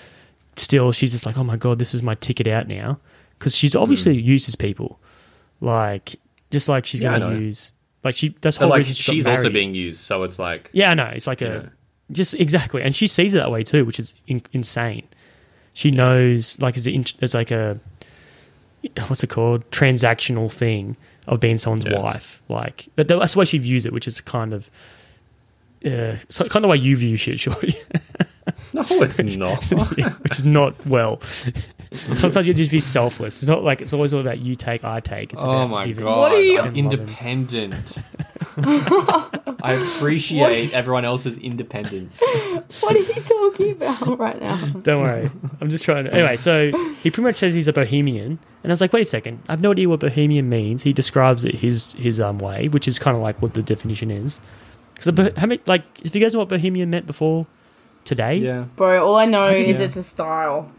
still 0.58 0.92
she's 0.92 1.10
just 1.12 1.24
like 1.26 1.36
oh 1.38 1.44
my 1.44 1.56
god 1.56 1.78
this 1.78 1.94
is 1.94 2.02
my 2.02 2.14
ticket 2.16 2.46
out 2.46 2.68
now. 2.68 2.98
Because 3.38 3.54
she's 3.56 3.76
obviously 3.76 4.16
uses 4.20 4.56
people. 4.56 4.98
Like 5.60 6.16
just 6.50 6.68
like 6.68 6.86
she's 6.86 7.00
Yeah, 7.00 7.18
gonna 7.18 7.38
use 7.38 7.72
like 8.04 8.14
she 8.14 8.34
that's 8.40 8.58
But 8.58 8.64
whole 8.64 8.70
like 8.70 8.78
reason 8.78 8.94
she 8.94 9.02
she's 9.14 9.26
also 9.26 9.50
being 9.50 9.74
used, 9.74 10.00
so 10.00 10.22
it's 10.24 10.38
like 10.38 10.70
yeah 10.72 10.90
I 10.90 10.94
know 10.94 11.06
it's 11.06 11.26
like 11.26 11.40
Yeah. 11.40 11.48
a 11.48 12.12
just 12.12 12.34
exactly 12.34 12.82
and 12.82 12.96
she 12.96 13.06
sees 13.06 13.34
it 13.34 13.38
that 13.38 13.50
way 13.50 13.62
too 13.62 13.84
which 13.84 13.98
is 13.98 14.14
in, 14.26 14.42
insane. 14.52 15.06
She 15.74 15.90
knows 15.92 16.60
like 16.60 16.76
it's, 16.76 16.86
a, 16.86 16.90
it's 17.24 17.34
like 17.34 17.50
a 17.50 17.78
what's 19.08 19.22
it 19.22 19.30
called? 19.30 19.68
Transactional 19.70 20.50
thing 20.52 20.96
of 21.26 21.40
being 21.40 21.58
someone's 21.58 21.84
Yeah. 21.84 22.00
wife 22.00 22.40
like 22.48 22.88
but 22.96 23.06
that's 23.08 23.34
the 23.34 23.38
way 23.40 23.44
she 23.44 23.58
views 23.58 23.84
it 23.86 23.92
which 23.92 24.08
is 24.08 24.20
kind 24.20 24.54
of 24.54 24.70
uh, 25.84 26.16
so 26.28 26.44
kind 26.48 26.64
of 26.64 26.70
way 26.70 26.76
you 26.78 26.96
view 26.96 27.16
shit 27.16 27.38
shorty 27.44 27.76
no, 28.74 28.84
it's 28.90 29.18
not. 29.36 29.72
it's 30.24 30.42
not 30.42 30.86
well 30.86 31.20
sometimes 32.14 32.46
you 32.46 32.52
just 32.52 32.70
be 32.70 32.80
selfless 32.80 33.42
it's 33.42 33.48
not 33.48 33.62
like 33.64 33.80
it's 33.80 33.92
always 33.94 34.12
all 34.12 34.20
about 34.20 34.38
you 34.38 34.54
take 34.54 34.84
i 34.84 35.00
take 35.00 35.32
it's 35.32 35.42
oh 35.42 35.48
about 35.50 35.70
my 35.70 35.86
giving. 35.86 36.04
god! 36.04 36.18
What 36.18 36.32
are 36.32 36.40
you- 36.40 36.60
I'm 36.60 36.76
independent. 36.76 37.96
I 38.60 39.72
appreciate 39.72 40.72
everyone 40.72 41.04
else's 41.04 41.36
independence. 41.38 42.22
What 42.80 42.94
are 42.96 42.98
you 42.98 43.14
talking 43.14 43.70
about 43.72 44.18
right 44.18 44.40
now? 44.40 44.56
Don't 44.82 45.02
worry. 45.02 45.30
I'm 45.60 45.70
just 45.70 45.84
trying 45.84 46.04
to. 46.04 46.12
Anyway, 46.12 46.36
so 46.36 46.70
he 47.02 47.10
pretty 47.10 47.22
much 47.22 47.36
says 47.36 47.54
he's 47.54 47.68
a 47.68 47.72
bohemian, 47.72 48.38
and 48.62 48.70
I 48.70 48.72
was 48.72 48.80
like, 48.80 48.92
wait 48.92 49.02
a 49.02 49.04
second. 49.06 49.40
I 49.48 49.52
have 49.52 49.60
no 49.60 49.70
idea 49.72 49.88
what 49.88 50.00
bohemian 50.00 50.48
means. 50.48 50.82
He 50.82 50.92
describes 50.92 51.44
it 51.44 51.56
his 51.56 51.92
his 51.94 52.20
um 52.20 52.38
way, 52.38 52.68
which 52.68 52.86
is 52.88 52.98
kind 52.98 53.16
of 53.16 53.22
like 53.22 53.40
what 53.42 53.54
the 53.54 53.62
definition 53.62 54.10
is. 54.10 54.40
Because 54.94 55.36
how 55.36 55.46
many 55.46 55.60
like 55.66 55.82
if 56.02 56.14
you 56.14 56.20
guys 56.20 56.32
know 56.34 56.40
what 56.40 56.48
bohemian 56.48 56.90
meant 56.90 57.06
before 57.06 57.46
today, 58.04 58.36
Yeah. 58.38 58.64
Bro, 58.76 59.06
all 59.06 59.16
I 59.16 59.26
know 59.26 59.50
didn't 59.50 59.66
is 59.70 59.78
know. 59.78 59.84
it's 59.86 59.96
a 59.96 60.02
style. 60.02 60.70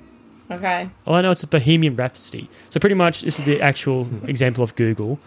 Okay. 0.52 0.90
all 1.06 1.14
I 1.14 1.22
know 1.22 1.30
is 1.32 1.38
it's 1.44 1.46
Bohemian 1.46 1.96
Rhapsody. 1.96 2.50
So 2.72 2.80
pretty 2.80 2.96
much, 2.96 3.22
this 3.22 3.38
is 3.38 3.46
the 3.46 3.62
actual 3.62 4.08
example 4.28 4.64
of 4.64 4.76
Google. 4.76 5.20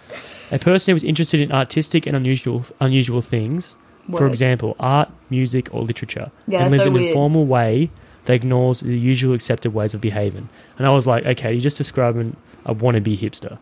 A 0.50 0.58
person 0.58 0.92
who 0.92 0.96
is 0.96 1.04
interested 1.04 1.40
in 1.40 1.52
artistic 1.52 2.06
and 2.06 2.16
unusual 2.16 2.64
unusual 2.80 3.20
things, 3.22 3.76
for 4.10 4.22
Word. 4.22 4.30
example, 4.30 4.74
art, 4.80 5.08
music, 5.30 5.72
or 5.72 5.82
literature, 5.82 6.32
Yeah, 6.48 6.64
and 6.64 6.72
that's 6.72 6.72
lives 6.72 6.84
so 6.84 6.90
in 6.90 6.96
an 6.96 7.00
weird. 7.02 7.08
informal 7.10 7.46
way 7.46 7.90
that 8.24 8.34
ignores 8.34 8.80
the 8.80 8.98
usual 8.98 9.32
accepted 9.34 9.72
ways 9.74 9.94
of 9.94 10.00
behaving. 10.00 10.48
And 10.78 10.86
I 10.88 10.90
was 10.90 11.06
like, 11.06 11.24
okay, 11.24 11.52
you're 11.52 11.60
just 11.60 11.76
describing 11.78 12.34
a 12.66 12.74
wannabe 12.74 13.16
hipster. 13.16 13.58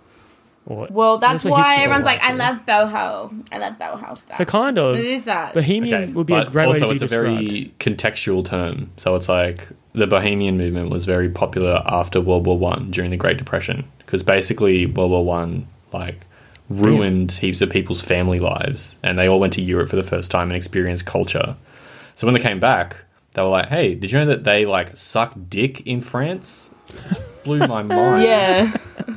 Or 0.70 0.86
Well, 0.88 1.18
that's 1.18 1.42
why 1.42 1.78
everyone's 1.78 2.04
like, 2.04 2.20
I 2.22 2.32
love 2.32 2.58
boho. 2.64 3.44
I 3.50 3.58
love 3.58 3.74
boho 3.74 4.16
stuff. 4.16 4.36
So 4.36 4.44
kind 4.44 4.78
of. 4.78 4.96
It 4.96 5.04
is 5.04 5.24
that. 5.24 5.52
Bohemian 5.52 6.02
Okay, 6.04 6.12
would 6.12 6.26
be 6.28 6.32
a 6.34 6.44
but 6.44 6.52
great 6.52 6.68
way 6.68 6.74
also 6.74 6.80
to 6.80 6.86
be 6.88 6.92
it's 6.94 7.02
a 7.02 7.06
described. 7.06 7.48
very 7.50 7.74
contextual 7.80 8.44
term. 8.44 8.90
So 8.96 9.16
it's 9.16 9.28
like 9.28 9.66
the 9.94 10.06
Bohemian 10.06 10.56
movement 10.56 10.90
was 10.90 11.04
very 11.04 11.28
popular 11.28 11.82
after 11.86 12.20
World 12.20 12.46
War 12.46 12.56
One 12.56 12.92
during 12.92 13.10
the 13.10 13.16
Great 13.16 13.36
Depression 13.36 13.84
because 13.98 14.22
basically 14.22 14.86
World 14.86 15.10
War 15.10 15.24
One 15.24 15.66
like 15.92 16.24
ruined 16.68 17.32
heaps 17.32 17.60
of 17.62 17.68
people's 17.68 18.00
family 18.00 18.38
lives, 18.38 18.96
and 19.02 19.18
they 19.18 19.28
all 19.28 19.40
went 19.40 19.52
to 19.54 19.60
Europe 19.60 19.88
for 19.88 19.96
the 19.96 20.04
first 20.04 20.30
time 20.30 20.50
and 20.50 20.56
experienced 20.56 21.04
culture. 21.04 21.56
So 22.14 22.28
when 22.28 22.34
they 22.34 22.40
came 22.40 22.60
back, 22.60 22.96
they 23.34 23.42
were 23.42 23.48
like, 23.48 23.68
"Hey, 23.68 23.96
did 23.96 24.12
you 24.12 24.20
know 24.20 24.26
that 24.26 24.44
they 24.44 24.66
like 24.66 24.96
suck 24.96 25.34
dick 25.48 25.84
in 25.84 26.00
France?" 26.00 26.70
It 27.40 27.44
blew 27.44 27.58
my 27.66 27.82
mind. 27.82 28.22
yeah. 28.24 28.76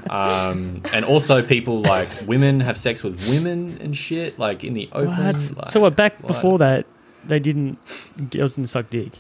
Um, 0.09 0.81
and 0.93 1.05
also 1.05 1.41
people 1.43 1.81
like 1.81 2.07
women 2.25 2.59
have 2.59 2.77
sex 2.77 3.03
with 3.03 3.27
women 3.29 3.77
and 3.81 3.95
shit, 3.95 4.37
like 4.39 4.63
in 4.63 4.73
the 4.73 4.89
open. 4.91 5.09
What? 5.33 5.57
like- 5.57 5.71
so 5.71 5.79
what? 5.81 5.95
Back 5.95 6.21
what? 6.21 6.27
before 6.27 6.57
that, 6.59 6.85
they 7.25 7.39
didn't. 7.39 7.77
Girls 8.29 8.53
didn't 8.53 8.69
suck 8.69 8.89
dick. 8.89 9.13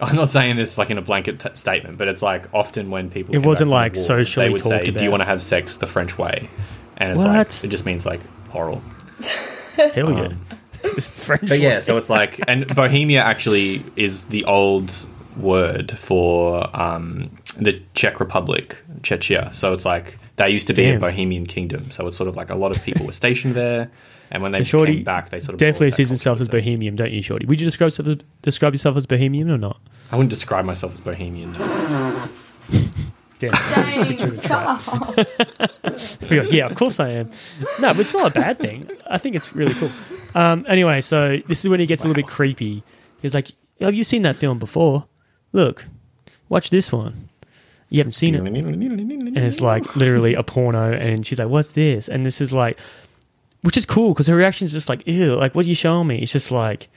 I'm 0.00 0.14
not 0.16 0.28
saying 0.28 0.56
this 0.56 0.76
like 0.76 0.90
in 0.90 0.98
a 0.98 1.02
blanket 1.02 1.40
t- 1.40 1.48
statement, 1.54 1.96
but 1.96 2.06
it's 2.08 2.20
like 2.20 2.52
often 2.52 2.90
when 2.90 3.08
people 3.08 3.34
It 3.34 3.38
wasn't, 3.38 3.68
from 3.68 3.70
the 3.70 3.74
like, 3.76 3.94
war, 3.94 4.04
socially 4.04 4.46
they 4.46 4.52
would 4.52 4.60
say, 4.60 4.84
talked 4.84 4.98
"Do 4.98 5.04
you 5.04 5.10
want 5.10 5.22
to 5.22 5.24
have 5.26 5.40
sex 5.40 5.76
the 5.76 5.86
French 5.86 6.18
way?" 6.18 6.50
And 6.98 7.12
it's 7.12 7.24
What? 7.24 7.34
like 7.34 7.64
it 7.64 7.68
just 7.68 7.86
means 7.86 8.04
like 8.04 8.20
oral. 8.52 8.82
Hell 9.76 10.12
yeah. 10.12 10.26
Um, 10.26 10.40
It's 10.84 11.08
French. 11.18 11.48
But 11.48 11.60
yeah, 11.60 11.80
so 11.80 11.96
it's 11.96 12.10
like, 12.10 12.40
and 12.46 12.66
Bohemia 12.74 13.22
actually 13.22 13.82
is 13.96 14.26
the 14.26 14.44
old 14.44 14.92
word 15.36 15.92
for 15.98 16.68
um, 16.78 17.30
the 17.56 17.80
Czech 17.94 18.20
Republic, 18.20 18.82
Czechia. 19.02 19.54
So 19.54 19.72
it's 19.72 19.84
like 19.84 20.18
that 20.36 20.52
used 20.52 20.66
to 20.68 20.74
be 20.74 20.84
Damn. 20.84 20.96
a 20.96 21.00
Bohemian 21.00 21.46
kingdom. 21.46 21.90
So 21.90 22.06
it's 22.06 22.16
sort 22.16 22.28
of 22.28 22.36
like 22.36 22.50
a 22.50 22.54
lot 22.54 22.76
of 22.76 22.82
people 22.82 23.06
were 23.06 23.12
stationed 23.12 23.54
there, 23.54 23.90
and 24.30 24.42
when 24.42 24.52
they 24.52 24.58
And 24.58 24.66
Shorty 24.66 24.96
came 24.96 25.04
back, 25.04 25.30
they 25.30 25.40
sort 25.40 25.54
of 25.54 25.58
definitely 25.58 25.88
brought 25.90 25.96
sees 25.96 26.08
themselves 26.08 26.42
as 26.42 26.48
bohemian, 26.48 26.96
don't 26.96 27.12
you, 27.12 27.22
Shorty? 27.22 27.46
Would 27.46 27.60
you 27.60 27.66
describe 27.66 27.86
yourself 27.86 28.08
as, 28.08 28.16
describe 28.42 28.74
yourself 28.74 28.96
as 28.96 29.06
bohemian 29.06 29.50
or 29.50 29.58
not? 29.58 29.80
I 30.10 30.16
wouldn't 30.16 30.30
describe 30.30 30.64
myself 30.64 30.92
as 30.92 31.00
Bohemian. 31.00 31.52
Damn. 33.38 33.50
Dang, 33.50 34.16
shut 34.38 34.50
up. 34.52 34.82
Go, 36.28 36.42
yeah, 36.50 36.66
of 36.66 36.74
course 36.74 36.98
I 37.00 37.10
am. 37.10 37.30
No, 37.80 37.92
but 37.92 38.00
it's 38.00 38.14
not 38.14 38.34
a 38.34 38.40
bad 38.40 38.58
thing. 38.58 38.88
I 39.10 39.18
think 39.18 39.36
it's 39.36 39.54
really 39.54 39.74
cool. 39.74 39.90
Um, 40.34 40.64
anyway, 40.68 41.00
so 41.02 41.36
this 41.46 41.62
is 41.64 41.68
when 41.68 41.80
he 41.80 41.86
gets 41.86 42.02
a 42.02 42.08
little 42.08 42.22
bit 42.22 42.28
creepy. 42.30 42.82
He's 43.20 43.34
like, 43.34 43.50
"Have 43.80 43.94
you 43.94 44.04
seen 44.04 44.22
that 44.22 44.36
film 44.36 44.58
before? 44.58 45.06
Look, 45.52 45.84
watch 46.48 46.70
this 46.70 46.90
one. 46.90 47.25
You 47.88 47.98
haven't 47.98 48.12
seen 48.12 48.34
it." 48.34 48.40
and 48.40 49.38
it's 49.38 49.60
like 49.60 49.96
literally 49.96 50.34
a 50.34 50.42
porno 50.42 50.92
and 50.92 51.26
she's 51.26 51.38
like 51.38 51.48
what's 51.48 51.68
this? 51.68 52.08
And 52.08 52.26
this 52.26 52.40
is 52.40 52.52
like 52.52 52.78
which 53.62 53.76
is 53.76 53.86
cool 53.86 54.12
because 54.12 54.26
her 54.26 54.36
reaction 54.36 54.64
is 54.64 54.72
just 54.72 54.88
like 54.88 55.06
ew 55.06 55.34
like 55.36 55.54
what 55.54 55.64
are 55.64 55.68
you 55.68 55.74
showing 55.74 56.08
me? 56.08 56.18
It's 56.18 56.32
just 56.32 56.50
like 56.50 56.88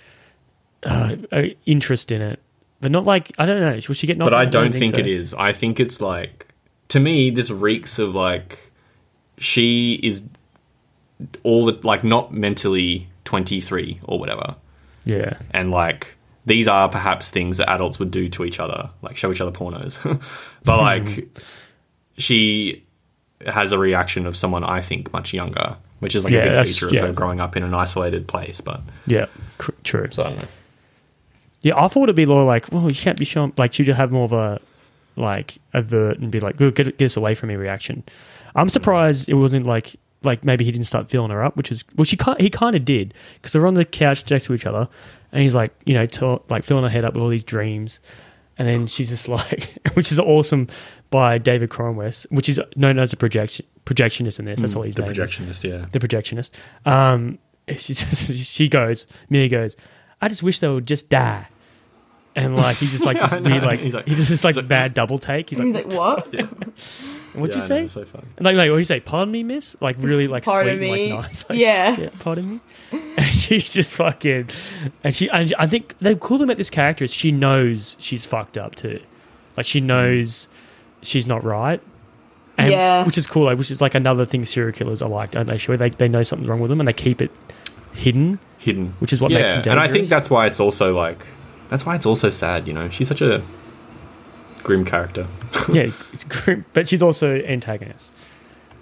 uh, 0.84 1.16
uh, 1.32 1.44
interest 1.66 2.12
in 2.12 2.22
it. 2.22 2.40
But 2.82 2.92
not 2.92 3.04
like 3.04 3.32
i 3.38 3.46
don't 3.46 3.60
know. 3.60 3.80
Will 3.88 3.96
she 3.96 4.08
get 4.08 4.18
but 4.18 4.34
I 4.34 4.46
don't 4.46 4.72
think, 4.72 4.96
so. 4.96 5.00
it 5.00 5.08
is. 5.08 5.34
I 5.34 5.52
think 5.52 5.80
it's 5.80 6.00
like 6.00 6.48
to 6.90 7.00
me 7.00 7.30
this 7.30 7.50
reeks 7.50 8.00
of 8.00 8.16
like 8.16 8.72
she 9.38 10.00
is 10.02 10.24
all 11.44 11.66
the 11.66 11.80
like 11.84 12.04
not 12.04 12.34
mentally 12.34 13.08
23 13.26 14.00
or 14.04 14.20
whatever. 14.20 14.56
Yeah. 15.06 15.38
And 15.52 15.72
like 15.72 16.16
these 16.50 16.68
are 16.68 16.90
perhaps 16.90 17.30
things 17.30 17.58
that 17.58 17.70
adults 17.70 18.00
would 18.00 18.10
do 18.10 18.28
to 18.28 18.44
each 18.44 18.60
other 18.60 18.90
like 19.04 19.16
show 19.16 19.32
each 19.32 19.40
other 19.40 19.52
pornos. 19.52 19.96
But 20.64 20.78
like 20.78 21.08
hmm. 21.08 21.22
she 22.18 22.84
has 23.46 23.72
a 23.72 23.78
reaction 23.78 24.26
of 24.26 24.36
someone 24.36 24.64
I 24.64 24.82
think 24.82 25.14
much 25.14 25.34
younger 25.34 25.78
which 26.00 26.16
is 26.16 26.24
like 26.24 26.34
Yeah, 26.34 26.46
a 26.46 26.52
big 26.52 26.68
feature 26.68 26.88
of 26.88 26.94
yeah. 26.94 27.02
her 27.06 27.14
growing 27.14 27.40
up 27.40 27.56
in 27.56 27.64
an 27.64 27.74
isolated 27.74 28.28
place 28.28 28.60
but 28.62 28.82
yeah 29.06 29.28
cr- 29.60 29.72
true. 29.84 30.08
So 30.12 30.24
I 30.24 30.48
yeah 31.62 31.76
i 31.78 31.88
thought 31.88 32.04
it'd 32.04 32.16
be 32.16 32.26
more 32.26 32.44
like 32.44 32.72
well 32.72 32.90
you 32.90 32.96
can't 32.96 33.20
be 33.20 33.26
showing 33.26 33.54
like 33.58 33.74
she'd 33.74 33.88
have 33.88 34.12
more 34.12 34.26
of 34.26 34.34
a 34.34 34.60
like 35.16 35.58
avert 35.74 36.18
and 36.20 36.32
be 36.32 36.40
like 36.40 36.58
"Good, 36.58 36.76
get, 36.76 36.86
get 36.86 36.98
this 36.98 37.18
away 37.18 37.36
from 37.36 37.50
me 37.50 37.58
reaction. 37.58 38.04
I'm 38.56 38.68
hmm. 38.68 38.70
surprised 38.70 39.30
it 39.30 39.36
wasn't 39.36 39.66
like 39.66 39.96
like 40.24 40.44
maybe 40.44 40.66
he 40.66 40.72
didn't 40.72 40.88
start 40.88 41.10
filling 41.10 41.32
her 41.32 41.44
up 41.44 41.56
which 41.56 41.72
is 41.72 41.86
well 41.96 42.06
she 42.06 42.18
he 42.40 42.50
kind 42.50 42.76
of 42.76 42.84
did 42.84 43.14
because 43.36 43.54
they're 43.54 43.68
on 43.68 43.76
the 43.76 43.86
couch 43.86 44.30
next 44.30 44.46
to 44.46 44.54
each 44.54 44.66
other 44.66 44.88
and 45.32 45.42
he's 45.44 45.56
like 45.56 45.74
you 45.86 45.94
know 45.94 46.06
to, 46.06 46.42
like 46.50 46.64
filling 46.64 46.84
her 46.84 46.90
head 46.90 47.06
up 47.06 47.14
with 47.14 47.24
all 47.24 47.30
these 47.30 47.44
dreams 47.44 48.00
and 48.58 48.68
then 48.68 48.88
she's 48.88 49.10
just 49.10 49.28
like 49.40 49.70
which 49.94 50.12
is 50.12 50.20
awesome 50.20 50.68
by 51.10 51.38
david 51.38 51.70
Corenswet 51.70 52.26
which 52.32 52.48
is 52.50 52.60
known 52.76 53.00
as 53.00 53.14
a 53.14 53.18
projection 53.18 53.66
projectionist 53.86 54.40
in 54.40 54.46
this 54.46 54.60
that's 54.60 54.76
all 54.76 54.84
he's 54.84 54.96
the 54.96 55.02
name 55.02 55.12
is 55.12 55.18
projectionist 55.18 55.68
yeah 55.68 55.86
the 55.92 56.00
projectionist. 56.00 56.52
Um, 56.86 57.40
she 57.78 57.94
says, 57.94 58.36
she 58.48 58.68
goes, 58.68 59.06
Mia 59.30 59.48
goes, 59.48 59.78
I 60.22 60.28
just 60.28 60.42
wish 60.42 60.60
they 60.60 60.68
would 60.68 60.88
just 60.88 61.08
die. 61.10 61.48
And 62.36 62.56
like 62.56 62.78
he 62.78 62.88
just 62.88 63.06
like 63.06 63.20
this 63.20 63.34
I 63.34 63.40
know. 63.40 63.50
weird 63.52 63.64
like, 63.64 63.80
He's 63.80 63.94
like- 63.94 64.08
he 64.08 64.16
does 64.16 64.28
this 64.30 64.44
like, 64.44 64.54
he's 64.56 64.58
like- 64.64 64.68
bad 64.68 64.94
double 64.96 65.20
take. 65.20 65.50
He's 65.50 65.60
like, 65.60 65.66
He's 65.68 65.76
like, 65.76 65.94
what? 65.94 66.34
What'd 67.34 67.56
Yeah, 67.56 67.62
you 67.62 67.68
say? 67.68 67.82
know, 67.82 67.88
so 67.88 68.04
funny 68.06 68.26
like 68.40 68.56
like 68.56 68.70
what 68.70 68.76
do 68.76 68.80
you 68.80 68.84
say? 68.84 69.00
Pardon 69.00 69.32
me, 69.32 69.44
miss. 69.44 69.76
Like 69.82 69.96
really 70.00 70.28
like 70.28 70.44
Pardon 70.46 70.78
sweet 70.78 70.92
me. 70.92 71.06
and 71.12 71.16
like 71.16 71.26
nice. 71.30 71.46
Like, 71.50 71.60
Yeah. 71.60 72.00
yeah. 72.00 72.10
Pardon 72.20 72.50
me. 72.50 72.60
And 73.18 73.26
she's 73.28 73.72
just 73.72 73.96
fucking, 73.96 74.50
and 75.04 75.14
she 75.16 75.30
and 75.30 75.54
I 75.60 75.68
think 75.68 75.96
the 76.00 76.16
cool 76.16 76.38
thing 76.38 76.46
about 76.46 76.58
this 76.58 76.70
character 76.70 77.04
is 77.04 77.14
she 77.14 77.32
knows 77.32 77.96
she's 78.00 78.26
fucked 78.26 78.58
up 78.58 78.76
too. 78.76 79.00
Like 79.58 79.66
she 79.66 79.80
mm. 79.82 79.86
knows 79.86 80.48
she's 81.02 81.28
not 81.28 81.44
right. 81.44 81.82
And, 82.58 82.72
Yeah. 82.72 83.06
Which 83.06 83.18
is 83.18 83.28
cool. 83.28 83.44
Like, 83.46 83.58
which 83.58 83.72
is 83.72 83.82
like 83.82 83.96
another 83.96 84.26
thing 84.26 84.44
serial 84.46 84.74
killers 84.74 85.02
are 85.02 85.10
like, 85.10 85.32
don't 85.32 85.46
they? 85.48 85.58
Sure, 85.58 85.78
they 85.78 85.90
they 85.90 86.08
know 86.08 86.24
something's 86.24 86.50
wrong 86.50 86.60
with 86.60 86.70
them 86.70 86.80
and 86.82 86.88
they 86.88 86.94
keep 86.94 87.22
it 87.22 87.32
hidden. 87.94 88.40
hidden 88.58 88.94
Which 89.00 89.14
is 89.14 89.22
what 89.22 89.32
yeah, 89.32 89.40
makes 89.40 89.54
them 89.54 89.64
and 89.68 89.80
I 89.80 89.88
think 89.88 90.08
that's 90.08 90.30
why 90.30 90.46
it's 90.48 90.60
also 90.60 90.94
like 90.96 91.26
that's 91.70 91.86
why 91.86 91.96
it's 91.96 92.06
also 92.06 92.30
sad 92.30 92.68
you 92.68 92.74
know 92.74 92.90
she's 92.90 93.08
such 93.08 93.22
a 93.22 93.42
grim 94.64 94.86
character 94.86 95.28
yeah, 95.72 95.90
it's 96.14 96.24
grim, 96.24 96.66
but 96.74 96.88
she's 96.88 97.02
also 97.02 97.36
antagonist. 97.42 98.12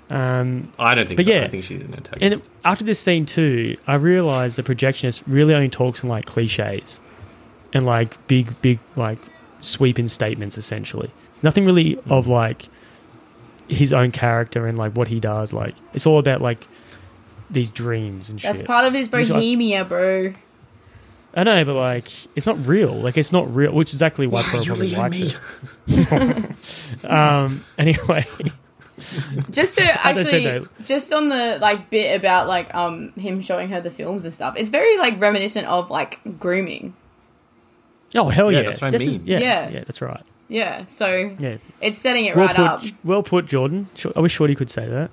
Um, 0.10 0.72
I 0.80 0.96
don't 0.96 1.06
think 1.08 1.18
But 1.18 1.26
so 1.26 1.32
yeah. 1.34 1.44
I 1.44 1.48
think 1.50 1.64
she's 1.66 1.82
an 1.82 1.94
antagonist 1.94 2.46
and 2.46 2.50
after 2.64 2.84
this 2.86 2.98
scene 3.00 3.26
too, 3.26 3.76
I 3.88 3.96
realized 3.96 4.58
the 4.58 4.64
projectionist 4.64 5.24
really 5.28 5.54
only 5.54 5.68
talks 5.70 6.02
in 6.02 6.08
like 6.10 6.26
cliches 6.26 7.00
and 7.74 7.86
like 7.86 8.26
big, 8.28 8.60
big 8.62 8.80
like 8.96 9.20
sweeping 9.62 10.08
statements. 10.08 10.58
Essentially, 10.58 11.12
nothing 11.44 11.66
really 11.66 12.00
of 12.10 12.28
like 12.28 12.70
his 13.68 13.92
own 13.92 14.12
character 14.12 14.66
and 14.66 14.78
like 14.78 14.94
what 14.94 15.10
he 15.10 15.20
does. 15.20 15.52
Like 15.52 15.76
it's 15.94 16.06
all 16.06 16.20
about 16.20 16.40
like 16.40 16.66
these 17.50 17.70
dreams 17.70 18.30
and 18.30 18.40
That's 18.40 18.60
shit. 18.60 18.68
part 18.68 18.86
of 18.86 18.94
his 18.94 19.12
Which 19.12 19.30
I- 19.32 19.84
bro. 19.84 20.34
I 21.38 21.44
know, 21.44 21.64
but 21.64 21.76
like 21.76 22.12
it's 22.36 22.46
not 22.48 22.66
real. 22.66 22.94
Like 22.94 23.16
it's 23.16 23.32
not 23.32 23.54
real, 23.54 23.72
which 23.72 23.90
is 23.90 23.94
exactly 23.94 24.26
why 24.28 24.42
Pearl 24.42 24.66
probably 24.66 24.90
likes 24.96 25.20
it. 25.88 27.06
um. 27.06 27.64
Anyway. 27.78 28.26
Just 29.52 29.78
to 29.78 29.84
actually, 30.06 30.66
just 30.84 31.14
on 31.14 31.30
the 31.30 31.60
like 31.62 31.92
bit 31.92 32.20
about 32.20 32.48
like 32.48 32.74
um 32.74 33.12
him 33.14 33.42
showing 33.42 33.70
her 33.70 33.80
the 33.80 33.92
films 33.92 34.26
and 34.26 34.34
stuff. 34.34 34.56
It's 34.58 34.72
very 34.72 34.98
like 34.98 35.22
reminiscent 35.22 35.68
of 35.68 35.92
like 35.92 36.20
grooming. 36.40 36.96
Oh 38.16 38.30
hell 38.30 38.52
Yeah, 38.52 38.60
yeah! 38.62 38.66
that's 38.66 38.82
what 38.82 38.88
I 38.88 38.92
This 38.92 39.06
is- 39.06 39.24
yeah, 39.24 39.38
Yeah. 39.38 39.70
yeah, 39.70 39.80
that's 39.82 40.02
right. 40.02 40.24
Yeah, 40.50 40.86
so 40.86 41.36
Yeah, 41.40 41.58
it's 41.82 41.98
setting 41.98 42.24
it 42.26 42.36
well 42.36 42.46
right 42.48 42.56
put. 42.56 42.66
up. 42.66 42.82
Well 43.04 43.22
put, 43.22 43.48
Jordan. 43.48 43.90
Sh- 43.96 44.06
I 44.16 44.22
wish 44.22 44.32
Shorty 44.32 44.56
could 44.56 44.70
say 44.70 44.88
that. 44.88 45.12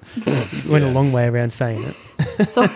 Went 0.71 0.85
a 0.85 0.89
long 0.91 1.11
way 1.11 1.27
around 1.27 1.53
saying 1.53 1.83
it. 2.39 2.49
Sorry. 2.49 2.71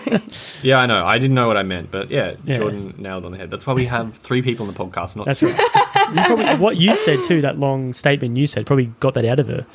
yeah 0.61 0.77
I 0.79 0.85
know 0.85 1.05
I 1.05 1.17
didn't 1.19 1.35
know 1.35 1.47
what 1.47 1.55
I 1.55 1.63
meant 1.63 1.89
but 1.89 2.11
yeah, 2.11 2.35
Yeah. 2.43 2.57
Jordan 2.57 2.93
nailed 2.97 3.23
on 3.23 3.31
the 3.31 3.37
head 3.37 3.49
that's 3.49 3.65
why 3.65 3.71
we 3.73 3.85
have 3.85 4.13
three 4.17 4.41
people 4.41 4.67
in 4.67 4.73
the 4.73 4.77
podcast 4.77 5.15
not 5.15 5.25
That's 5.25 5.41
right. 5.41 5.57
you 6.13 6.21
probably, 6.25 6.55
what 6.55 6.75
you 6.75 6.97
said 6.97 7.23
too, 7.23 7.39
that 7.41 7.57
long 7.57 7.93
statement 7.93 8.35
you 8.35 8.45
said, 8.45 8.65
probably 8.65 8.87
got 8.99 9.13
that 9.13 9.23
out 9.23 9.39
of 9.39 9.47
her. 9.47 9.65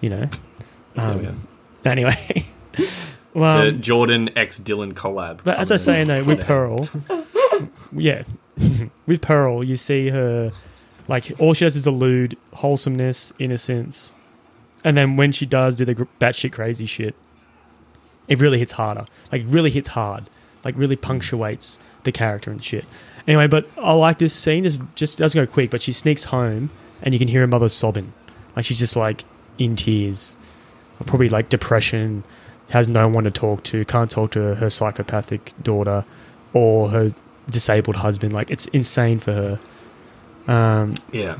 You 0.00 0.10
know. 0.10 0.28
There 0.94 1.04
Um, 1.10 1.18
we 1.18 1.24
go. 1.24 1.34
Anyway. 1.84 2.46
well, 3.34 3.64
the 3.66 3.72
Jordan 3.72 4.30
x 4.38 4.60
Dylan 4.60 4.92
collab 4.94 5.40
But 5.42 5.58
as 5.58 5.72
I 5.72 5.76
say, 5.76 6.04
saying 6.04 6.06
though, 6.06 6.22
with 6.22 6.40
Pearl 6.42 6.86
Pearl, 7.08 7.68
yeah, 7.96 8.22
with 9.06 9.20
Pearl, 9.22 9.64
you 9.64 9.74
see 9.76 10.10
her 10.10 10.52
like 11.08 11.32
all 11.40 11.54
she 11.54 11.64
does 11.64 11.74
is 11.74 11.86
elude 11.86 12.36
wholesomeness, 12.54 13.32
innocence, 13.38 14.12
and 14.84 14.96
then 14.96 15.16
when 15.16 15.32
she 15.32 15.46
does 15.46 15.76
do 15.76 15.84
the 15.84 15.94
batshit 16.20 16.52
crazy 16.52 16.86
shit, 16.86 17.14
it 18.28 18.40
really 18.40 18.58
hits 18.58 18.72
harder. 18.72 19.06
Like 19.32 19.42
really 19.46 19.70
hits 19.70 19.88
hard. 19.88 20.28
Like 20.64 20.76
really 20.76 20.96
punctuates 20.96 21.78
the 22.04 22.12
character 22.12 22.50
and 22.50 22.62
shit. 22.62 22.86
Anyway, 23.26 23.46
but 23.46 23.66
I 23.78 23.92
like 23.92 24.18
this 24.18 24.34
scene. 24.34 24.64
Is 24.64 24.78
just 24.94 25.18
doesn't 25.18 25.38
go 25.42 25.50
quick, 25.50 25.70
but 25.70 25.82
she 25.82 25.92
sneaks 25.92 26.24
home 26.24 26.70
and 27.02 27.14
you 27.14 27.18
can 27.18 27.28
hear 27.28 27.40
her 27.40 27.46
mother 27.46 27.68
sobbing. 27.68 28.12
Like 28.54 28.64
she's 28.64 28.78
just 28.78 28.96
like 28.96 29.24
in 29.58 29.76
tears, 29.76 30.36
probably 31.06 31.28
like 31.28 31.48
depression. 31.48 32.24
Has 32.70 32.86
no 32.86 33.08
one 33.08 33.24
to 33.24 33.30
talk 33.30 33.62
to. 33.64 33.84
Can't 33.86 34.10
talk 34.10 34.32
to 34.32 34.54
her 34.56 34.68
psychopathic 34.68 35.54
daughter 35.62 36.04
or 36.52 36.90
her 36.90 37.14
disabled 37.48 37.96
husband. 37.96 38.34
Like 38.34 38.50
it's 38.50 38.66
insane 38.66 39.18
for 39.18 39.32
her. 39.32 39.60
Um, 40.48 40.94
yeah 41.12 41.38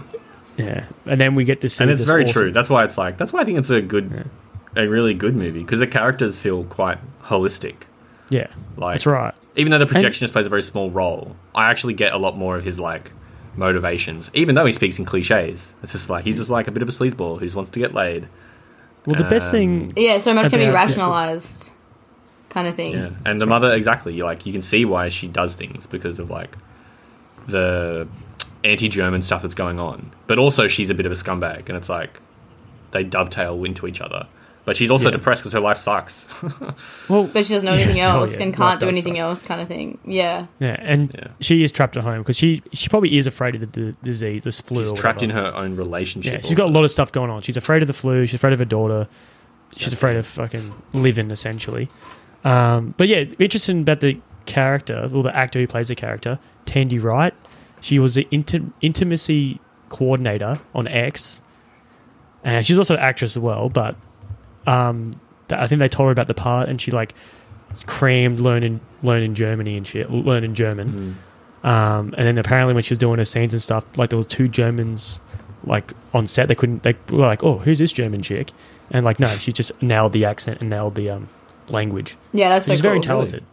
yeah, 0.56 0.84
and 1.06 1.20
then 1.20 1.34
we 1.34 1.44
get 1.44 1.60
to 1.62 1.68
see. 1.68 1.82
and 1.84 1.90
it's 1.90 2.02
this 2.02 2.10
very 2.10 2.24
awesome- 2.24 2.34
true 2.42 2.52
that's 2.52 2.68
why 2.68 2.84
it's 2.84 2.98
like 2.98 3.16
that's 3.16 3.32
why 3.32 3.40
I 3.40 3.44
think 3.44 3.58
it's 3.58 3.70
a 3.70 3.80
good 3.80 4.28
a 4.76 4.86
really 4.86 5.14
good 5.14 5.34
movie 5.34 5.60
because 5.60 5.78
the 5.80 5.86
characters 5.86 6.36
feel 6.38 6.64
quite 6.64 6.98
holistic. 7.24 7.74
Yeah, 8.30 8.48
Like 8.76 8.94
that's 8.94 9.06
right. 9.06 9.34
Even 9.56 9.70
though 9.72 9.78
the 9.78 9.86
projectionist 9.86 10.32
plays 10.32 10.44
a 10.46 10.50
very 10.50 10.62
small 10.62 10.90
role, 10.90 11.34
I 11.54 11.70
actually 11.70 11.94
get 11.94 12.12
a 12.12 12.18
lot 12.18 12.36
more 12.36 12.56
of 12.58 12.64
his 12.64 12.78
like 12.78 13.10
motivations. 13.56 14.30
Even 14.34 14.54
though 14.54 14.66
he 14.66 14.72
speaks 14.72 14.98
in 14.98 15.04
cliches, 15.06 15.72
it's 15.82 15.92
just 15.92 16.10
like 16.10 16.24
he's 16.26 16.36
just 16.36 16.50
like 16.50 16.68
a 16.68 16.70
bit 16.70 16.82
of 16.82 16.88
a 16.88 16.92
sleazeball 16.92 17.38
who 17.38 17.46
just 17.46 17.56
wants 17.56 17.70
to 17.70 17.80
get 17.80 17.94
laid. 17.94 18.28
Well, 19.06 19.16
the 19.16 19.24
best 19.24 19.46
Um, 19.46 19.52
thing, 19.52 19.92
Yeah, 19.96 20.18
so 20.18 20.34
much 20.34 20.50
can 20.50 20.58
be 20.58 20.66
About 20.66 20.88
this- 20.88 20.98
rationalized, 20.98 21.70
kind 22.50 22.68
of 22.68 22.74
thing. 22.74 22.92
Yeah, 22.92 23.10
and 23.24 23.38
the 23.38 23.46
mother 23.46 23.72
exactly. 23.72 24.12
You 24.14 24.24
like 24.24 24.44
you 24.44 24.52
can 24.52 24.60
see 24.62 24.84
why 24.84 25.08
she 25.08 25.26
does 25.28 25.54
things 25.54 25.86
because 25.86 26.18
of 26.18 26.28
like 26.30 26.56
the 27.46 28.06
anti-German 28.64 29.22
stuff 29.22 29.42
that's 29.42 29.54
going 29.54 29.78
on, 29.78 30.12
but 30.26 30.38
also 30.38 30.68
she's 30.68 30.90
a 30.90 30.94
bit 30.94 31.06
of 31.06 31.12
a 31.12 31.14
scumbag, 31.16 31.68
and 31.68 31.76
it's 31.76 31.88
like 31.88 32.20
they 32.90 33.04
dovetail 33.04 33.62
into 33.64 33.86
each 33.86 34.00
other. 34.00 34.26
But 34.64 34.76
she's 34.76 34.90
also 34.90 35.06
Yeah. 35.06 35.12
depressed 35.12 35.40
because 35.42 35.54
her 35.54 35.60
life 35.60 35.78
sucks. 35.78 36.26
well, 37.08 37.24
But 37.32 37.46
she 37.46 37.54
doesn't 37.54 37.64
know 37.64 37.72
Yeah. 37.72 37.80
anything 37.84 38.00
Oh, 38.02 38.20
else 38.20 38.36
yeah. 38.36 38.42
and 38.42 38.54
can't 38.54 38.78
do 38.78 38.86
anything 38.88 39.14
suck. 39.14 39.20
else, 39.20 39.42
kind 39.42 39.60
of 39.62 39.68
thing. 39.68 39.96
Yeah. 40.04 40.44
yeah, 40.60 40.76
and 40.80 41.10
Yeah. 41.14 41.28
she 41.40 41.62
is 41.64 41.72
trapped 41.72 41.96
at 41.96 42.02
home 42.02 42.18
because 42.18 42.36
she 42.36 42.62
she 42.74 42.88
probably 42.90 43.16
is 43.16 43.26
afraid 43.26 43.54
of 43.54 43.60
the 43.62 43.66
d- 43.66 43.96
disease, 44.02 44.44
this 44.44 44.60
flu. 44.60 44.82
she's 44.84 44.92
or 44.92 44.96
trapped 44.96 45.22
in 45.22 45.30
her 45.30 45.54
own 45.54 45.74
relationship. 45.76 46.32
Yeah, 46.34 46.40
she's 46.46 46.54
got 46.54 46.68
a 46.68 46.72
lot 46.72 46.84
of 46.84 46.90
stuff 46.90 47.12
going 47.12 47.30
on. 47.30 47.40
She's 47.40 47.56
afraid 47.56 47.82
of 47.82 47.86
the 47.86 47.94
flu. 47.94 48.26
She's 48.26 48.34
afraid 48.34 48.52
of 48.52 48.58
her 48.58 48.64
daughter. 48.66 49.08
She's 49.76 49.92
afraid 49.94 50.16
of 50.16 50.26
fucking 50.26 50.74
living, 50.92 51.30
essentially. 51.30 51.88
Um, 52.44 52.92
but 52.98 53.08
yeah, 53.08 53.24
interesting 53.38 53.80
about 53.82 54.00
the 54.00 54.18
character, 54.44 55.08
or 55.14 55.22
the 55.22 55.34
actor 55.34 55.58
who 55.60 55.66
plays 55.66 55.88
the 55.88 55.94
character, 55.94 56.38
Tandi 56.66 57.02
Wright. 57.02 57.32
She 57.80 57.98
was 57.98 58.14
the 58.14 58.26
inti- 58.32 58.72
intimacy 58.80 59.60
coordinator 59.88 60.60
on 60.74 60.86
X, 60.88 61.40
and 62.44 62.66
she's 62.66 62.78
also 62.78 62.94
an 62.94 63.00
actress 63.00 63.36
as 63.36 63.42
well. 63.42 63.68
But 63.68 63.96
um, 64.66 65.12
th- 65.48 65.60
I 65.60 65.66
think 65.66 65.78
they 65.78 65.88
told 65.88 66.08
her 66.08 66.12
about 66.12 66.28
the 66.28 66.34
part, 66.34 66.68
and 66.68 66.80
she 66.80 66.90
like 66.90 67.14
crammed 67.86 68.40
learning 68.40 68.80
learning 69.02 69.34
Germany 69.34 69.76
and 69.76 69.86
shit, 69.86 70.10
learning 70.10 70.54
German. 70.54 71.16
Mm. 71.62 71.68
Um, 71.68 72.14
and 72.16 72.26
then 72.26 72.38
apparently 72.38 72.74
when 72.74 72.82
she 72.82 72.92
was 72.92 72.98
doing 72.98 73.18
her 73.18 73.24
scenes 73.24 73.52
and 73.52 73.62
stuff, 73.62 73.84
like 73.96 74.10
there 74.10 74.16
was 74.16 74.26
two 74.26 74.48
Germans 74.48 75.20
like 75.64 75.92
on 76.14 76.26
set. 76.26 76.48
They 76.48 76.54
couldn't. 76.54 76.82
They 76.82 76.94
were 77.10 77.18
like, 77.18 77.42
"Oh, 77.42 77.58
who's 77.58 77.78
this 77.78 77.92
German 77.92 78.22
chick?" 78.22 78.52
And 78.90 79.04
like, 79.04 79.18
no, 79.20 79.28
she 79.28 79.52
just 79.52 79.82
nailed 79.82 80.12
the 80.12 80.24
accent 80.24 80.60
and 80.60 80.70
nailed 80.70 80.94
the 80.94 81.10
um, 81.10 81.28
language. 81.68 82.16
Yeah, 82.32 82.48
that's 82.50 82.66
so 82.66 82.72
She's 82.72 82.80
cool. 82.80 82.90
very 82.90 83.00
talented 83.00 83.44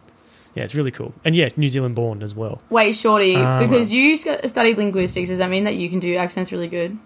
yeah, 0.56 0.62
it's 0.64 0.74
really 0.74 0.90
cool. 0.90 1.12
And 1.22 1.36
yeah, 1.36 1.50
New 1.56 1.68
Zealand 1.68 1.94
born 1.94 2.22
as 2.22 2.34
well. 2.34 2.62
Wait, 2.70 2.96
Shorty, 2.96 3.36
um, 3.36 3.62
because 3.62 3.92
you 3.92 4.16
studied 4.16 4.78
linguistics, 4.78 5.28
does 5.28 5.36
that 5.38 5.50
mean 5.50 5.64
that 5.64 5.76
you 5.76 5.90
can 5.90 6.00
do 6.00 6.16
accents 6.16 6.50
really 6.50 6.66
good? 6.66 6.96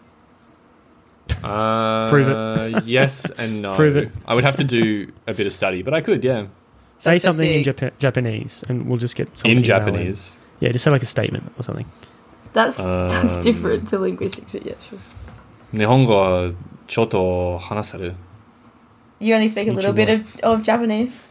Uh, 1.42 2.08
Prove 2.08 2.28
it. 2.28 2.84
yes 2.86 3.28
and 3.38 3.60
no. 3.60 3.74
Prove 3.74 3.96
it. 3.96 4.12
I 4.24 4.34
would 4.34 4.44
have 4.44 4.54
to 4.56 4.64
do 4.64 5.12
a 5.26 5.34
bit 5.34 5.48
of 5.48 5.52
study, 5.52 5.82
but 5.82 5.92
I 5.92 6.00
could, 6.00 6.22
yeah. 6.22 6.46
Say 6.98 7.12
That's 7.12 7.24
something 7.24 7.64
so 7.64 7.70
in 7.70 7.76
Jap- 7.76 7.98
Japanese, 7.98 8.62
and 8.68 8.86
we'll 8.86 8.98
just 8.98 9.16
get 9.16 9.44
in 9.44 9.64
Japanese. 9.64 10.36
In. 10.60 10.66
Yeah, 10.66 10.72
just 10.72 10.84
say 10.84 10.92
like 10.92 11.02
a 11.02 11.06
statement 11.06 11.52
or 11.58 11.64
something. 11.64 11.90
That's 12.52 12.78
um, 12.80 13.08
that's 13.08 13.38
different 13.38 13.88
to 13.88 13.98
linguistics, 13.98 14.52
but 14.52 14.64
yeah, 14.64 14.74
sure. 14.80 14.98
Nihongo 15.72 16.54
choto 16.86 17.60
hanasaru. 17.60 18.14
You 19.18 19.34
only 19.34 19.48
speak 19.48 19.68
a 19.68 19.72
little 19.72 19.92
bit 19.92 20.08
of, 20.08 20.38
of 20.40 20.62
Japanese. 20.62 21.22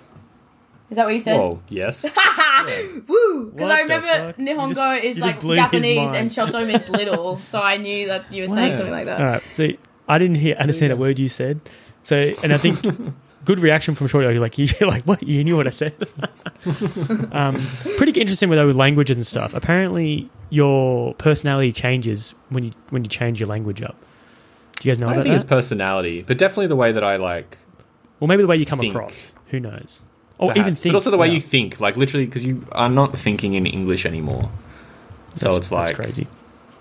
Is 0.90 0.96
that 0.98 1.06
what 1.06 1.14
you 1.14 1.20
said? 1.20 1.38
Well, 1.38 1.62
yes. 1.70 2.04
Woo! 3.08 3.52
Because 3.52 3.70
I 3.70 3.82
remember 3.82 4.34
Nihongo 4.42 4.96
just- 4.96 5.04
is 5.06 5.20
like 5.20 5.40
Japanese 5.42 6.14
and 6.14 6.30
Shoto 6.32 6.66
means 6.66 6.90
little, 6.90 7.38
so 7.40 7.62
I 7.62 7.78
knew 7.78 8.08
that 8.08 8.32
you 8.34 8.44
were 8.44 8.48
saying 8.50 8.74
something 8.76 8.92
like 8.92 9.06
that. 9.06 9.20
All 9.22 9.28
right. 9.28 9.44
So 9.54 9.68
I 10.08 10.18
didn't 10.18 10.36
hear 10.36 10.56
understand 10.56 10.92
a 10.92 10.96
word 10.98 11.20
you 11.20 11.30
said. 11.30 11.62
So 12.04 12.32
and 12.44 12.52
I 12.52 12.58
think 12.58 12.82
good 13.46 13.60
reaction 13.60 13.94
from 13.96 14.08
Shorty. 14.08 14.28
You're 14.28 14.40
like 14.42 14.58
you're 14.58 14.90
like 14.90 15.04
what 15.04 15.22
you 15.22 15.44
knew 15.44 15.56
what 15.58 15.68
I 15.68 15.72
said. 15.72 15.94
um, 17.32 17.56
pretty 17.98 18.20
interesting 18.20 18.50
with 18.50 18.58
though 18.58 18.68
with 18.68 18.76
languages 18.76 19.16
and 19.16 19.26
stuff. 19.28 19.54
Apparently 19.54 20.30
your 20.50 21.14
personality 21.16 21.72
changes 21.72 22.34
when 22.50 22.64
you 22.64 22.72
when 22.90 23.04
you 23.04 23.10
change 23.10 23.40
your 23.40 23.48
language 23.48 23.82
up. 23.82 23.96
Do 24.80 24.88
you 24.88 24.92
guys 24.92 25.00
know 25.00 25.08
I 25.08 25.10
don't 25.10 25.18
about 25.20 25.24
think 25.24 25.34
that? 25.34 25.36
it's 25.44 25.46
personality, 25.50 26.24
but 26.24 26.38
definitely 26.38 26.68
the 26.68 26.76
way 26.76 26.92
that 26.92 27.04
I 27.04 27.18
like. 27.18 27.58
Well, 28.20 28.28
maybe 28.28 28.42
the 28.42 28.48
way 28.48 28.58
you 28.58 28.66
come 28.66 28.80
think. 28.80 28.94
across. 28.96 29.34
Who 29.48 29.60
knows? 29.60 30.04
Or 30.40 30.50
perhaps. 30.50 30.60
even 30.60 30.76
think. 30.76 30.94
but 30.94 30.96
also 30.98 31.12
the 31.12 31.18
way 31.18 31.28
yeah. 31.28 31.34
you 31.34 31.42
think, 31.42 31.80
like 31.80 31.96
literally, 31.98 32.26
because 32.26 32.44
you 32.44 32.66
are 32.72 32.90
not 32.90 33.16
thinking 33.18 33.54
in 33.54 33.66
English 33.68 34.06
anymore. 34.06 34.50
So 35.36 35.46
That's- 35.46 35.58
it's 35.58 35.70
that's 35.70 35.72
like 35.72 35.96
crazy. 35.96 36.28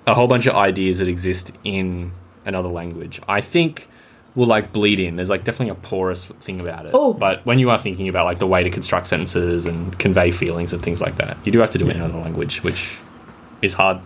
a 0.07 0.15
whole 0.15 0.27
bunch 0.29 0.47
of 0.47 0.55
ideas 0.55 0.99
that 1.01 1.09
exist 1.09 1.53
in 1.65 2.13
another 2.47 2.69
language. 2.69 3.21
I 3.29 3.41
think 3.43 3.89
will 4.35 4.47
like 4.47 4.73
bleed 4.73 5.01
in. 5.01 5.17
There's 5.17 5.29
like 5.31 5.45
definitely 5.45 5.71
a 5.73 5.75
porous 5.75 6.25
thing 6.25 6.61
about 6.61 6.87
it. 6.87 6.93
Oh. 6.95 7.13
But 7.13 7.45
when 7.45 7.59
you 7.59 7.69
are 7.71 7.79
thinking 7.79 8.09
about 8.09 8.25
like 8.25 8.39
the 8.39 8.47
way 8.47 8.63
to 8.63 8.71
construct 8.71 9.07
sentences 9.09 9.67
and 9.67 9.99
convey 9.99 10.31
feelings 10.31 10.73
and 10.73 10.81
things 10.83 11.01
like 11.01 11.17
that, 11.17 11.45
you 11.45 11.51
do 11.53 11.59
have 11.59 11.71
to 11.71 11.79
do 11.79 11.89
it 11.89 11.97
in 11.97 12.03
another 12.03 12.19
language, 12.21 12.63
which 12.63 12.97
is 13.61 13.75
hard 13.75 13.99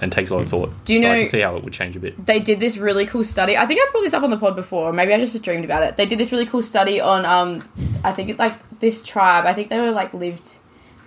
and 0.00 0.10
takes 0.12 0.30
a 0.30 0.34
lot 0.34 0.42
of 0.42 0.48
thought. 0.48 0.70
Do 0.84 0.94
you 0.94 1.00
so 1.00 1.06
I 1.06 1.08
know- 1.14 1.20
can 1.20 1.28
see 1.28 1.40
how 1.40 1.56
it 1.56 1.64
would 1.64 1.72
change 1.72 1.96
a 1.96 2.00
bit. 2.00 2.26
They 2.26 2.40
did 2.40 2.60
this 2.60 2.76
really 2.78 3.06
cool 3.06 3.24
study. 3.24 3.56
I 3.56 3.66
think 3.66 3.80
I 3.80 3.88
brought 3.92 4.02
this 4.02 4.14
up 4.14 4.22
on 4.22 4.30
the 4.30 4.36
pod 4.36 4.56
before. 4.56 4.92
Maybe 4.92 5.12
I 5.14 5.18
just 5.18 5.40
dreamed 5.42 5.64
about 5.64 5.82
it. 5.82 5.96
They 5.96 6.06
did 6.06 6.18
this 6.18 6.32
really 6.32 6.46
cool 6.46 6.62
study 6.62 7.00
on, 7.00 7.24
um, 7.24 7.66
I 8.02 8.12
think 8.12 8.30
it, 8.30 8.38
like 8.38 8.54
this 8.80 9.02
tribe. 9.02 9.46
I 9.46 9.52
think 9.54 9.70
they 9.70 9.78
were 9.80 9.90
like 9.92 10.12
lived 10.14 10.58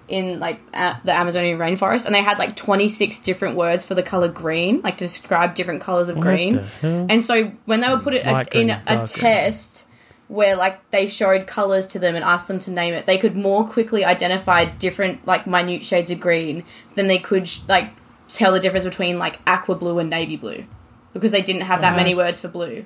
in 0.08 0.40
like 0.40 0.60
a- 0.74 0.96
the 1.04 1.12
Amazonian 1.14 1.58
rainforest, 1.58 2.06
and 2.06 2.16
they 2.16 2.22
had 2.24 2.40
like 2.40 2.56
twenty 2.56 2.88
six 2.88 3.20
different 3.20 3.58
words 3.58 3.86
for 3.86 3.94
the 3.94 4.04
color 4.04 4.30
green, 4.30 4.80
like 4.82 4.96
to 4.98 5.04
describe 5.06 5.54
different 5.54 5.82
colors 5.82 6.08
of 6.08 6.16
What 6.16 6.24
green. 6.24 6.56
the 6.56 6.62
hell? 6.64 7.08
And 7.10 7.24
so 7.24 7.52
when 7.66 7.82
they 7.82 7.90
were 7.90 8.00
put 8.00 8.14
it 8.14 8.26
a, 8.26 8.32
Light 8.32 8.54
in 8.54 8.70
a 8.70 8.82
dark 8.86 9.12
green. 9.12 9.22
test 9.22 9.84
where 10.30 10.56
like 10.56 10.90
they 10.92 11.08
showed 11.08 11.46
colors 11.48 11.88
to 11.88 12.00
them 12.00 12.16
and 12.16 12.24
asked 12.24 12.48
them 12.48 12.60
to 12.60 12.72
name 12.72 12.94
it, 12.94 13.06
they 13.06 13.18
could 13.18 13.36
more 13.36 13.66
quickly 13.68 14.04
identify 14.06 14.64
different 14.66 15.26
like 15.28 15.46
minute 15.48 15.84
shades 15.86 16.10
of 16.12 16.20
green 16.22 16.64
than 16.96 17.08
they 17.08 17.18
could 17.20 17.48
sh- 17.48 17.60
like 17.68 17.90
tell 18.28 18.52
the 18.52 18.60
difference 18.60 18.86
between 18.86 19.18
like 19.20 19.40
aqua 19.48 19.76
blue 19.76 20.00
and 20.00 20.10
navy 20.10 20.38
blue 20.38 20.66
because 21.14 21.32
they 21.32 21.42
didn't 21.42 21.62
have 21.64 21.82
that 21.82 21.96
many 21.96 22.14
words 22.16 22.40
for 22.42 22.48
blue. 22.48 22.86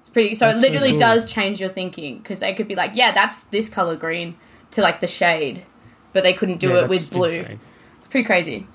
It's 0.00 0.10
pretty. 0.10 0.34
So 0.34 0.46
That's 0.46 0.60
it 0.60 0.66
so 0.66 0.68
literally 0.70 0.90
cool. 0.90 0.98
does 0.98 1.30
change 1.30 1.60
your 1.60 1.68
thinking 1.68 2.18
because 2.18 2.40
they 2.40 2.54
could 2.54 2.68
be 2.68 2.74
like, 2.74 2.92
yeah, 2.94 3.12
that's 3.12 3.42
this 3.44 3.68
color 3.68 3.96
green 3.96 4.36
to 4.72 4.82
like 4.82 5.00
the 5.00 5.06
shade, 5.06 5.64
but 6.12 6.22
they 6.22 6.32
couldn't 6.32 6.58
do 6.58 6.70
Yeah, 6.70 6.84
it 6.84 6.88
with 6.88 7.10
blue. 7.10 7.24
insane. 7.24 7.60
It's 7.98 8.08
pretty 8.08 8.24
crazy. 8.26 8.66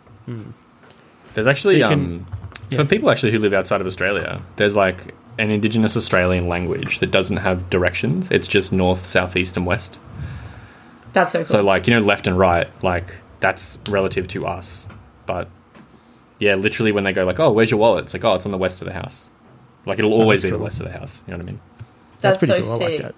There's 1.34 1.48
actually 1.48 1.80
Speaking- 1.82 1.94
um, 1.94 2.26
yeah. 2.70 2.78
for 2.78 2.86
people 2.86 3.10
actually 3.10 3.32
who 3.32 3.40
live 3.40 3.54
outside 3.54 3.82
of 3.82 3.88
Australia, 3.88 4.42
there's 4.58 4.76
like 4.76 5.14
an 5.40 5.50
Indigenous 5.50 5.96
Australian 5.96 6.48
language 6.48 7.00
that 7.00 7.10
doesn't 7.12 7.38
have 7.38 7.70
directions. 7.70 8.30
It's 8.32 8.48
just 8.48 8.74
north, 8.74 9.06
south, 9.06 9.36
east, 9.38 9.56
and 9.58 9.66
west. 9.66 9.98
That's 11.14 11.32
so 11.32 11.40
cool. 11.40 11.48
So 11.48 11.62
like 11.62 11.88
you 11.88 11.94
know 11.98 12.06
left 12.06 12.28
and 12.28 12.38
right, 12.38 12.68
like 12.84 13.16
that's 13.40 13.80
relative 13.90 14.28
to 14.30 14.46
us. 14.46 14.88
But 15.26 15.48
yeah, 16.42 16.56
literally 16.56 16.92
when 16.92 17.04
they 17.06 17.14
go 17.14 17.24
like, 17.24 17.40
"Oh, 17.40 17.52
where's 17.52 17.72
your 17.72 17.80
wallet?" 17.80 18.04
It's 18.06 18.14
like, 18.14 18.26
"Oh, 18.26 18.34
it's 18.34 18.46
on 18.46 18.52
the 18.52 18.58
west 18.58 18.82
of 18.82 18.88
the 18.88 18.94
house." 18.94 19.30
Like 19.86 19.98
it'll 20.00 20.14
oh, 20.14 20.22
always 20.22 20.42
that's 20.42 20.50
be 20.50 20.50
cool. 20.52 20.58
the 20.60 20.64
west 20.66 20.80
of 20.82 20.86
the 20.88 20.92
house. 20.92 21.22
You 21.28 21.32
know 21.32 21.38
what 21.38 21.44
I 21.44 21.52
mean? 21.52 21.60
that's, 22.20 22.40
pretty 22.40 22.64
so 22.66 22.78
cool. 22.78 22.84
I 22.86 22.90
like 22.90 23.02
that. 23.02 23.16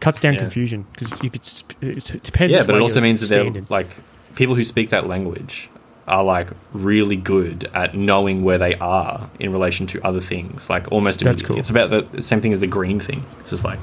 Cuts 0.00 0.18
down 0.20 0.34
Yeah. 0.34 0.40
confusion 0.40 0.86
because 0.92 1.12
if 1.24 1.34
it's 1.34 1.64
it 1.80 2.22
depends. 2.22 2.54
yeah, 2.54 2.64
but 2.64 2.74
it 2.76 2.80
also 2.82 2.96
you're 3.00 3.02
means 3.04 3.20
that 3.20 3.34
they're 3.34 3.44
standing. 3.44 3.66
like 3.70 3.88
people 4.34 4.54
who 4.54 4.64
speak 4.64 4.90
that 4.90 5.06
language 5.06 5.68
are 6.08 6.24
like 6.24 6.48
really 6.72 7.14
good 7.16 7.70
at 7.74 7.94
knowing 7.94 8.42
where 8.42 8.58
they 8.58 8.74
are 8.76 9.30
in 9.38 9.52
relation 9.52 9.86
to 9.86 10.00
other 10.04 10.20
things. 10.20 10.68
Like 10.68 10.90
almost 10.90 11.20
That's 11.20 11.42
immediately. 11.42 11.46
cool. 11.54 11.58
It's 11.58 11.70
about 11.70 11.90
the, 11.90 12.00
the 12.16 12.22
same 12.22 12.40
thing 12.40 12.52
as 12.52 12.60
the 12.60 12.66
green 12.66 12.98
thing. 13.00 13.24
It's 13.40 13.50
just 13.50 13.64
like 13.64 13.78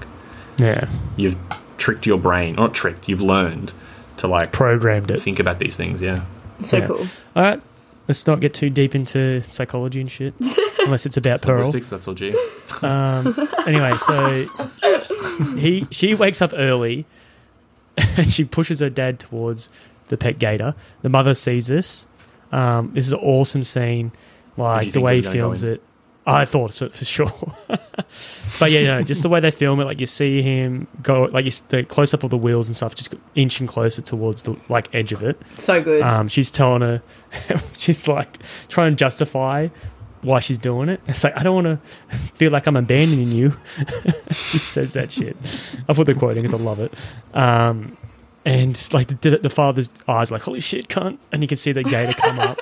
yeah, 0.58 0.90
you've 1.16 1.38
tricked 1.78 2.06
your 2.06 2.18
brain, 2.18 2.56
not 2.56 2.74
tricked. 2.74 3.08
You've 3.08 3.22
learned 3.22 3.72
to 4.18 4.28
like 4.28 4.52
programmed 4.52 5.12
it. 5.12 5.22
think 5.22 5.40
about 5.40 5.60
these 5.60 5.76
things. 5.78 6.02
Yeah. 6.02 6.26
So 6.62 6.78
Yeah. 6.78 6.88
cool. 6.88 7.08
All 7.38 7.44
right, 7.44 7.64
let's 8.10 8.26
not 8.26 8.42
get 8.42 8.54
too 8.54 8.70
deep 8.70 8.96
into 8.96 9.42
psychology 9.44 10.02
and 10.02 10.12
shit, 10.12 10.34
unless 10.80 11.06
it's 11.06 11.16
about 11.16 11.42
Pearl. 11.42 11.62
Linguistics, 11.62 11.88
that's 11.88 12.08
all 12.08 12.16
G. 12.16 12.36
Um, 12.82 13.34
anyway, 13.66 13.94
so 14.06 14.48
he 15.56 15.88
she 15.92 16.16
wakes 16.16 16.42
up 16.42 16.52
early 16.56 17.06
and 18.18 18.30
she 18.30 18.44
pushes 18.44 18.80
her 18.80 18.90
dad 18.90 19.20
towards 19.20 19.70
the 20.10 20.18
pet 20.18 20.40
gator. 20.40 20.76
The 21.04 21.10
mother 21.10 21.34
sees 21.36 21.68
this. 21.68 22.08
Um, 22.52 22.92
this 22.94 23.06
is 23.06 23.14
an 23.14 23.20
awesome 23.20 23.64
scene, 23.64 24.12
you 24.58 24.64
like 24.64 24.88
the 24.88 24.92
think 24.94 25.06
way 25.06 25.16
he 25.16 25.22
was 25.22 25.26
gonna 25.28 25.36
go 25.36 25.42
films 25.42 25.64
in? 25.64 25.70
it. 25.74 25.84
I 26.30 26.46
thought 26.46 26.74
so 26.74 26.90
for 26.90 27.06
sure, 27.06 27.34
but 28.60 28.72
yeah, 28.72 28.84
no, 28.84 29.04
just 29.04 29.24
the 29.24 29.30
way 29.30 29.40
they 29.40 29.52
film 29.52 29.80
it, 29.80 29.86
like 29.86 30.00
you 30.00 30.06
see 30.06 30.42
him 30.42 30.88
go, 31.02 31.24
like 31.24 31.46
you, 31.46 31.52
the 31.70 31.84
close 31.84 32.14
up 32.14 32.24
of 32.24 32.30
the 32.30 32.38
wheels 32.38 32.68
and 32.68 32.76
stuff, 32.76 32.96
just 32.96 33.14
inching 33.36 33.68
closer 33.68 34.02
towards 34.02 34.44
the 34.44 34.56
like 34.70 34.94
edge 34.94 35.12
of 35.12 35.24
it. 35.24 35.42
So 35.58 35.82
good. 35.82 36.02
Um, 36.02 36.28
she's 36.28 36.52
telling 36.52 36.82
her, 36.82 37.02
she's 37.78 38.08
like 38.08 38.38
trying 38.68 38.92
to 38.92 38.96
justify 38.96 39.70
why 40.22 40.40
she's 40.40 40.58
doing 40.58 40.90
it. 40.90 41.02
It's 41.08 41.24
like, 41.24 41.38
I 41.38 41.44
don't 41.44 41.56
want 41.56 41.68
to 41.68 42.18
feel 42.36 42.52
like 42.52 42.68
I'm 42.68 42.76
abandoning 42.76 43.32
you. 43.32 43.54
she 44.32 44.58
says 44.58 44.94
that 44.94 45.12
shit. 45.12 45.38
I 45.88 45.94
put 45.94 46.06
the 46.06 46.14
quote 46.14 46.38
in 46.38 46.44
because 46.44 46.60
I 46.60 46.64
love 46.64 46.80
it. 46.80 46.94
Um, 47.34 47.98
and 48.46 48.94
like 48.94 49.22
the, 49.22 49.38
the 49.38 49.50
father's 49.50 49.90
eyes, 50.08 50.32
like, 50.32 50.42
holy 50.42 50.60
shit, 50.60 50.88
cunt. 50.88 51.20
And 51.32 51.42
you 51.42 51.48
can 51.48 51.58
see 51.58 51.72
the 51.72 51.84
gator 51.84 52.14
come 52.14 52.40
up. 52.40 52.60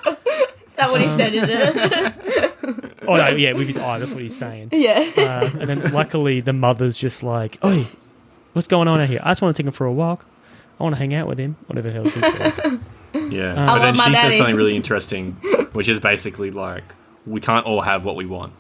Is 0.65 0.75
that 0.75 0.91
what 0.91 1.01
he 1.01 1.09
said, 1.09 1.33
is 1.33 1.43
it? 1.47 2.46
Oh 3.07 3.15
no, 3.15 3.29
yeah, 3.29 3.53
with 3.53 3.67
his 3.67 3.77
eye. 3.77 3.99
That's 3.99 4.11
what 4.11 4.21
he's 4.21 4.35
saying. 4.35 4.69
Yeah. 4.71 5.09
Uh, 5.17 5.49
and 5.59 5.69
then 5.69 5.91
luckily 5.93 6.41
the 6.41 6.53
mother's 6.53 6.97
just 6.97 7.23
like, 7.23 7.57
"Oh, 7.61 7.89
what's 8.53 8.67
going 8.67 8.87
on 8.87 8.99
out 8.99 9.07
here? 9.09 9.19
I 9.23 9.31
just 9.31 9.41
want 9.41 9.55
to 9.55 9.61
take 9.63 9.67
him 9.67 9.73
for 9.73 9.85
a 9.85 9.93
walk. 9.93 10.25
I 10.79 10.83
want 10.83 10.93
to 10.95 10.99
hang 10.99 11.13
out 11.13 11.27
with 11.27 11.37
him. 11.39 11.55
Whatever 11.67 11.89
the 11.89 11.93
hell 11.93 12.05
she 12.09 12.19
says." 12.19 12.79
Yeah, 13.31 13.53
I 13.63 13.65
but 13.77 13.79
then 13.79 13.95
she 13.95 14.11
daddy. 14.11 14.29
says 14.29 14.37
something 14.37 14.55
really 14.57 14.75
interesting, 14.75 15.31
which 15.71 15.89
is 15.89 15.99
basically 15.99 16.51
like, 16.51 16.83
we 17.25 17.39
can't 17.41 17.65
all 17.65 17.81
have 17.81 18.05
what 18.05 18.15
we 18.15 18.25
want. 18.25 18.53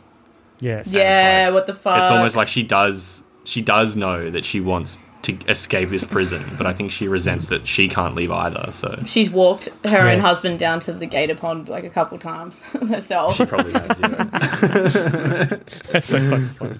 Yes. 0.61 0.87
yeah, 0.87 1.43
like- 1.45 1.53
what 1.53 1.67
the 1.67 1.73
fuck? 1.75 2.01
it's 2.01 2.09
almost 2.09 2.35
like 2.35 2.47
she 2.47 2.63
does 2.63 3.23
she 3.43 3.61
does 3.61 3.95
know 3.95 4.31
that 4.31 4.45
she 4.45 4.59
wants 4.59 4.97
to 5.27 5.37
escape 5.49 5.89
this 5.89 6.03
prison, 6.03 6.43
but 6.57 6.65
I 6.67 6.73
think 6.73 6.91
she 6.91 7.07
resents 7.07 7.47
that 7.47 7.67
she 7.67 7.87
can't 7.87 8.15
leave 8.15 8.31
either. 8.31 8.71
So 8.71 8.99
She's 9.05 9.29
walked 9.29 9.69
her 9.85 9.99
and 10.07 10.17
Yes. 10.21 10.25
husband 10.25 10.59
down 10.59 10.79
to 10.81 10.91
the 10.93 11.05
gator 11.05 11.35
pond 11.35 11.69
like 11.69 11.83
a 11.83 11.89
couple 11.89 12.17
times 12.17 12.61
herself. 12.89 13.35
she 13.37 13.45
probably 13.45 13.73
has. 13.73 13.99
Yeah. 13.99 14.23
That's 15.91 16.07
so 16.07 16.29
fucking 16.29 16.49
funny. 16.49 16.79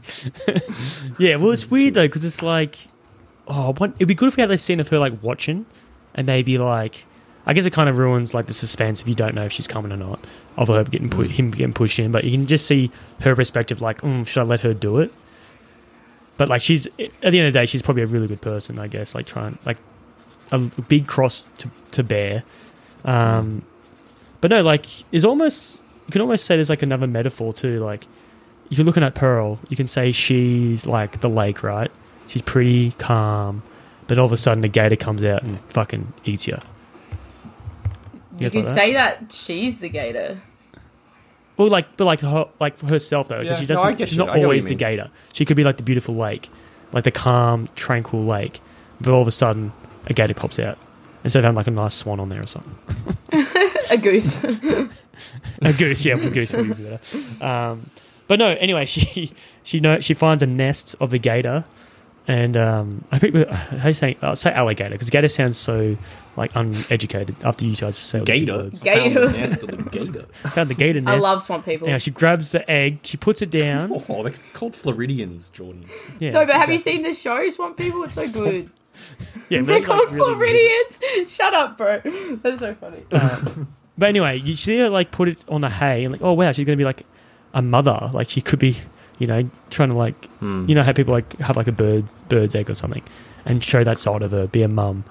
yeah, 1.19 1.35
well, 1.37 1.51
it's 1.51 1.69
weird 1.71 1.93
though 1.93 2.07
because 2.07 2.23
it's 2.25 2.41
like, 2.41 2.77
oh, 3.47 3.73
what, 3.73 3.91
it'd 3.97 4.07
be 4.07 4.15
good 4.15 4.27
if 4.29 4.37
we 4.37 4.41
had 4.41 4.49
this 4.49 4.63
scene 4.63 4.79
of 4.79 4.87
her 4.89 4.99
like 4.99 5.13
watching, 5.21 5.65
and 6.15 6.27
maybe 6.27 6.57
like, 6.57 7.05
I 7.45 7.53
guess 7.53 7.65
it 7.65 7.73
kind 7.73 7.87
of 7.89 7.97
ruins 7.97 8.33
like 8.33 8.47
the 8.47 8.53
suspense 8.53 9.01
if 9.01 9.07
you 9.07 9.15
don't 9.15 9.33
know 9.35 9.45
if 9.45 9.51
she's 9.53 9.67
coming 9.67 9.91
or 9.91 9.97
not 9.97 10.19
of 10.57 10.67
her 10.69 10.83
getting 10.83 11.09
pu- 11.09 11.21
him 11.23 11.51
getting 11.51 11.73
pushed 11.73 11.99
in. 11.99 12.11
But 12.11 12.23
you 12.25 12.31
can 12.31 12.45
just 12.45 12.65
see 12.65 12.91
her 13.21 13.35
perspective, 13.35 13.81
like, 13.81 14.01
mm, 14.01 14.25
should 14.27 14.41
I 14.41 14.43
let 14.43 14.61
her 14.61 14.73
do 14.73 14.97
it? 14.99 15.13
But 16.37 16.49
like, 16.49 16.61
she's 16.61 16.85
at 16.87 16.93
the 16.97 17.25
end 17.25 17.47
of 17.47 17.53
the 17.53 17.59
day, 17.59 17.65
she's 17.65 17.81
probably 17.81 18.03
a 18.03 18.07
really 18.07 18.27
good 18.27 18.41
person, 18.41 18.79
I 18.79 18.87
guess. 18.87 19.15
Like 19.15 19.25
trying 19.25 19.57
like 19.65 19.77
a 20.51 20.59
big 20.59 21.07
cross 21.07 21.49
to 21.59 21.69
to 21.91 22.03
bear. 22.03 22.43
Um, 23.05 23.63
but 24.41 24.51
no, 24.51 24.61
like, 24.61 24.85
it's 25.11 25.25
almost 25.25 25.81
you 26.07 26.11
can 26.11 26.21
almost 26.21 26.45
say 26.45 26.55
there's 26.55 26.69
like 26.69 26.83
another 26.83 27.07
metaphor 27.07 27.53
too, 27.53 27.79
like 27.79 28.07
if 28.69 28.77
you're 28.77 28.85
looking 28.85 29.03
at 29.03 29.15
Pearl, 29.15 29.59
you 29.69 29.75
can 29.77 29.87
say 29.87 30.11
she's 30.11 30.85
like 30.85 31.21
the 31.21 31.29
lake, 31.29 31.63
right? 31.63 31.91
She's 32.27 32.41
pretty 32.41 32.91
calm, 32.93 33.63
but 34.07 34.17
all 34.17 34.25
of 34.25 34.31
a 34.31 34.37
sudden 34.37 34.61
the 34.61 34.67
gator 34.67 34.95
comes 34.95 35.23
out 35.23 35.43
and 35.43 35.59
fucking 35.71 36.13
eats 36.25 36.47
you. 36.47 36.57
You 38.33 38.41
guys 38.41 38.51
could 38.51 38.57
like 38.57 38.65
that? 38.65 38.73
say 38.75 38.93
that 38.93 39.31
she's 39.31 39.79
the 39.79 39.89
gator. 39.89 40.41
Well, 41.57 41.69
like, 41.69 41.97
but 41.97 42.05
like 42.05 42.21
her, 42.21 42.47
like 42.59 42.77
for 42.77 42.87
herself 42.87 43.27
though, 43.29 43.39
because 43.41 43.57
Yeah, 43.57 43.65
she 43.65 43.73
no, 43.73 43.75
doesn't. 43.75 43.87
I 43.87 43.93
get 43.93 44.07
she's 44.09 44.17
you. 44.17 44.19
not 44.25 44.29
I 44.29 44.33
get 44.35 44.39
what 44.41 44.45
always 44.45 44.63
you 44.63 44.69
the 44.69 44.69
mean. 44.69 44.77
gator. 44.77 45.09
She 45.33 45.43
could 45.45 45.57
be 45.57 45.63
like 45.63 45.77
the 45.77 45.83
beautiful 45.83 46.15
lake, 46.15 46.49
like 46.93 47.03
the 47.03 47.11
calm, 47.11 47.67
tranquil 47.75 48.23
lake, 48.25 48.59
but 49.01 49.11
all 49.11 49.21
of 49.21 49.27
a 49.27 49.31
sudden 49.31 49.71
a 50.07 50.13
gator 50.13 50.33
pops 50.33 50.59
out 50.59 50.77
instead 51.23 51.39
of 51.39 51.45
having 51.45 51.57
like 51.57 51.67
a 51.67 51.71
nice 51.71 51.93
swan 51.95 52.19
on 52.19 52.29
there 52.29 52.41
or 52.41 52.47
something. 52.47 52.75
A 53.89 53.97
goose. 53.97 54.43
a 55.61 55.73
goose, 55.77 56.03
yeah, 56.05 56.15
a 56.15 56.29
goose 56.29 56.51
would 56.51 56.77
be 56.77 56.83
better. 56.83 56.99
Um, 57.43 57.89
but 58.27 58.37
no, 58.37 58.49
anyway, 58.49 58.85
she 58.87 59.31
she 59.63 59.79
know 59.79 59.99
she 60.01 60.13
finds 60.13 60.43
a 60.43 60.45
nest 60.45 60.95
of 60.99 61.09
the 61.11 61.17
gator, 61.17 61.63
and 62.27 62.57
um, 62.57 63.03
I 63.11 63.19
think 63.19 63.35
uh, 63.35 63.51
how 63.53 63.87
you 63.87 63.93
say 63.93 64.17
I'll 64.21 64.35
say 64.35 64.51
alligator 64.51 64.91
because 64.91 65.09
gator 65.09 65.27
sounds 65.29 65.57
so 65.57 65.97
like 66.35 66.51
uneducated 66.55 67.35
after 67.43 67.65
you 67.65 67.75
guys 67.75 67.97
say 67.97 68.19
all 68.19 68.25
the 68.25 68.31
big 68.31 68.41
Gator. 68.41 68.57
words. 68.57 68.79
Gator. 68.81 69.19
Found 69.21 69.33
the 69.33 69.37
nest 69.39 69.63
of 69.63 69.69
the 69.71 69.89
gator. 69.89 70.25
Found 70.49 70.69
the 70.69 70.73
gator 70.75 71.01
nest. 71.01 71.15
I 71.15 71.19
love 71.19 71.41
swamp 71.41 71.65
people. 71.65 71.87
Yeah, 71.87 71.97
she 71.97 72.11
grabs 72.11 72.51
the 72.51 72.69
egg, 72.69 72.99
she 73.03 73.17
puts 73.17 73.41
it 73.41 73.49
down. 73.49 73.91
Oh, 74.09 74.23
they're 74.23 74.33
called 74.53 74.75
Floridians, 74.75 75.49
Jordan. 75.49 75.85
Yeah, 76.19 76.31
no, 76.31 76.45
but 76.45 76.55
have 76.55 76.69
you 76.69 76.77
seen 76.77 77.01
the 77.03 77.13
show 77.13 77.49
Swamp 77.49 77.75
People? 77.77 78.03
It's 78.03 78.15
so 78.15 78.29
good. 78.29 78.69
Yeah, 79.49 79.61
They're 79.61 79.75
really, 79.75 79.85
called 79.85 79.99
like, 80.09 80.11
really, 80.11 80.35
really 80.35 80.85
Floridians. 80.89 81.31
Shut 81.33 81.53
up, 81.53 81.77
bro. 81.77 82.01
That's 82.41 82.59
so 82.59 82.73
funny. 82.73 83.03
Um, 83.11 83.67
but 83.97 84.09
anyway, 84.09 84.39
you 84.39 84.55
see 84.55 84.77
her 84.79 84.89
like 84.89 85.11
put 85.11 85.29
it 85.29 85.37
on 85.47 85.61
the 85.61 85.69
hay 85.69 86.03
and 86.03 86.11
like, 86.11 86.21
oh 86.21 86.33
wow, 86.33 86.51
she's 86.51 86.65
gonna 86.65 86.75
be 86.77 86.83
like 86.83 87.03
a 87.53 87.61
mother. 87.61 88.09
Like 88.13 88.29
she 88.29 88.41
could 88.41 88.59
be, 88.59 88.75
you 89.19 89.27
know, 89.27 89.49
trying 89.69 89.89
to 89.89 89.95
like, 89.95 90.25
hmm. 90.35 90.65
you 90.67 90.75
know 90.75 90.83
how 90.83 90.93
people 90.93 91.13
like 91.13 91.37
have 91.39 91.55
like 91.55 91.67
a 91.67 91.71
bird's 91.71 92.13
bird's 92.23 92.55
egg 92.55 92.69
or 92.69 92.73
something, 92.73 93.03
and 93.45 93.63
show 93.63 93.83
that 93.83 93.99
side 93.99 94.21
of 94.21 94.31
her, 94.31 94.47
be 94.47 94.61
a 94.61 94.67
mum. 94.67 95.03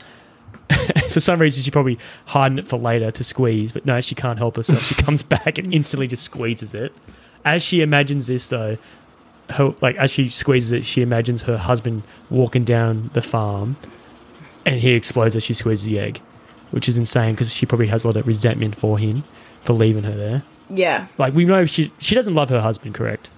for 1.10 1.20
some 1.20 1.40
reason, 1.40 1.62
she's 1.62 1.72
probably 1.72 1.98
hiding 2.26 2.58
it 2.58 2.66
for 2.66 2.76
later 2.76 3.10
to 3.10 3.24
squeeze, 3.24 3.72
but 3.72 3.86
no, 3.86 4.00
she 4.00 4.14
can't 4.14 4.38
help 4.38 4.56
herself. 4.56 4.82
She 4.82 4.94
comes 4.94 5.22
back 5.36 5.58
and 5.58 5.72
instantly 5.72 6.08
just 6.08 6.24
squeezes 6.24 6.74
it. 6.74 6.92
As 7.44 7.62
she 7.62 7.80
imagines 7.80 8.26
this, 8.26 8.48
though, 8.48 8.76
her, 9.50 9.74
like 9.80 9.96
as 9.96 10.10
she 10.10 10.28
squeezes 10.28 10.72
it, 10.72 10.84
she 10.84 11.02
imagines 11.02 11.42
her 11.42 11.56
husband 11.56 12.02
walking 12.30 12.64
down 12.64 13.08
the 13.12 13.22
farm, 13.22 13.76
and 14.64 14.80
he 14.80 14.92
explodes 14.92 15.36
as 15.36 15.44
she 15.44 15.54
squeezes 15.54 15.86
the 15.86 15.98
egg, 15.98 16.18
which 16.70 16.88
is 16.88 16.98
insane 16.98 17.34
because 17.34 17.52
she 17.52 17.66
probably 17.66 17.86
has 17.86 18.04
a 18.04 18.08
lot 18.08 18.16
of 18.16 18.26
resentment 18.26 18.76
for 18.76 18.98
him 18.98 19.18
for 19.18 19.72
leaving 19.72 20.02
her 20.02 20.14
there. 20.14 20.42
Yeah. 20.68 21.06
Like 21.18 21.34
we 21.34 21.44
know 21.44 21.64
she 21.64 21.92
she 21.98 22.14
doesn't 22.14 22.34
love 22.34 22.48
her 22.50 22.60
husband, 22.60 22.94
correct? 22.94 23.30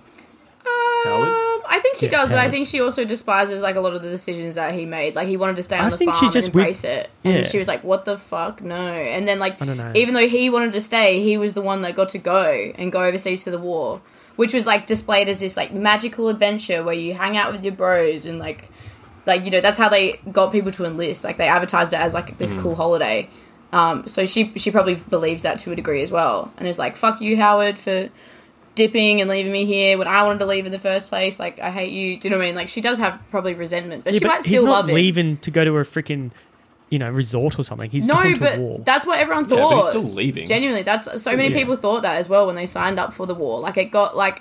Howard? 1.04 1.28
Um, 1.28 1.62
I 1.70 1.80
think 1.82 1.96
she 1.98 2.06
Yes, 2.06 2.12
does, 2.12 2.28
but 2.30 2.38
I 2.38 2.50
think 2.50 2.66
she 2.66 2.80
also 2.80 3.04
despises 3.04 3.60
like 3.62 3.76
a 3.76 3.80
lot 3.80 3.92
of 3.94 4.02
the 4.02 4.08
decisions 4.10 4.54
that 4.54 4.72
he 4.74 4.86
made. 4.86 5.14
Like 5.14 5.28
he 5.28 5.36
wanted 5.36 5.56
to 5.56 5.62
stay 5.62 5.76
on 5.78 5.86
I 5.86 5.90
the 5.90 5.98
farm 5.98 6.16
she's 6.18 6.32
just 6.32 6.48
and 6.48 6.54
with- 6.54 6.62
embrace 6.64 6.84
it, 6.84 7.10
and 7.24 7.34
Yeah. 7.38 7.44
she 7.44 7.58
was 7.58 7.68
like, 7.68 7.84
"What 7.84 8.04
the 8.04 8.16
fuck, 8.18 8.62
no!" 8.62 8.74
And 8.74 9.28
then 9.28 9.38
like, 9.38 9.60
I 9.60 9.66
don't 9.66 9.76
know. 9.76 9.92
even 9.94 10.14
though 10.14 10.26
he 10.28 10.48
wanted 10.50 10.72
to 10.72 10.80
stay, 10.80 11.20
he 11.22 11.36
was 11.36 11.54
the 11.54 11.60
one 11.62 11.82
that 11.82 11.94
got 11.96 12.08
to 12.10 12.18
go 12.18 12.42
and 12.78 12.90
go 12.90 13.02
overseas 13.04 13.44
to 13.44 13.50
the 13.50 13.58
war, 13.58 14.00
which 14.36 14.54
was 14.54 14.66
like 14.66 14.86
displayed 14.86 15.28
as 15.28 15.40
this 15.40 15.56
like 15.56 15.72
magical 15.72 16.28
adventure 16.28 16.82
where 16.82 16.94
you 16.94 17.14
hang 17.14 17.36
out 17.36 17.52
with 17.52 17.62
your 17.64 17.74
bros 17.74 18.24
and 18.26 18.38
like, 18.38 18.70
like 19.26 19.44
you 19.44 19.50
know 19.50 19.60
that's 19.60 19.76
how 19.78 19.88
they 19.90 20.20
got 20.32 20.50
people 20.52 20.72
to 20.72 20.84
enlist. 20.86 21.22
Like 21.24 21.36
they 21.36 21.48
advertised 21.48 21.92
it 21.92 22.00
as 22.00 22.14
like 22.14 22.38
this 22.38 22.52
Mm. 22.54 22.62
cool 22.62 22.74
holiday. 22.76 23.28
Um, 23.72 24.08
so 24.08 24.24
she 24.24 24.52
she 24.56 24.70
probably 24.70 24.94
believes 24.94 25.42
that 25.42 25.58
to 25.60 25.72
a 25.72 25.76
degree 25.76 26.02
as 26.02 26.10
well, 26.10 26.50
and 26.56 26.66
is 26.66 26.78
like, 26.78 26.96
"Fuck 26.96 27.20
you, 27.20 27.36
Howard, 27.36 27.78
for." 27.78 28.08
Dipping 28.78 29.20
and 29.20 29.28
leaving 29.28 29.52
me 29.52 29.64
here 29.66 29.98
when 29.98 30.08
I 30.08 30.22
wanted 30.22 30.38
to 30.38 30.46
leave 30.46 30.64
in 30.64 30.72
the 30.72 30.78
first 30.78 31.08
place. 31.08 31.38
Like, 31.38 31.58
I 31.60 31.70
hate 31.70 31.92
you. 31.92 32.18
Do 32.18 32.28
you 32.28 32.30
know 32.30 32.38
what 32.38 32.44
I 32.44 32.46
mean? 32.48 32.54
Like, 32.54 32.68
she 32.70 32.80
does 32.80 32.98
have 32.98 33.20
probably 33.30 33.52
resentment, 33.54 34.04
but 34.04 34.14
Yeah, 34.14 34.18
she 34.20 34.24
but 34.24 34.28
might 34.30 34.42
still 34.44 34.64
not 34.64 34.70
love 34.70 34.90
it. 34.90 34.94
leaving 34.94 35.36
to 35.38 35.50
go 35.50 35.64
to 35.64 35.76
a 35.76 35.82
freaking, 35.84 36.32
you 36.88 36.98
know, 36.98 37.10
resort 37.10 37.58
or 37.58 37.64
something. 37.64 37.90
He's 37.90 38.06
No, 38.06 38.14
going 38.14 38.34
to 38.34 38.40
but 38.40 38.58
war. 38.58 38.78
that's 38.86 39.04
what 39.06 39.18
everyone 39.18 39.44
Yeah, 39.50 39.56
but 39.56 39.76
he's 39.76 39.88
still 39.88 40.02
leaving. 40.04 40.48
Genuinely, 40.48 40.82
that's 40.84 41.20
so 41.22 41.36
many 41.36 41.48
Yeah. 41.50 41.56
people 41.58 41.76
thought 41.76 42.02
that 42.02 42.14
as 42.16 42.28
well 42.28 42.46
when 42.46 42.56
they 42.56 42.66
signed 42.66 42.98
up 42.98 43.12
for 43.12 43.26
the 43.26 43.34
war. 43.34 43.60
Like, 43.60 43.76
it 43.76 43.90
got 43.90 44.16
like 44.16 44.40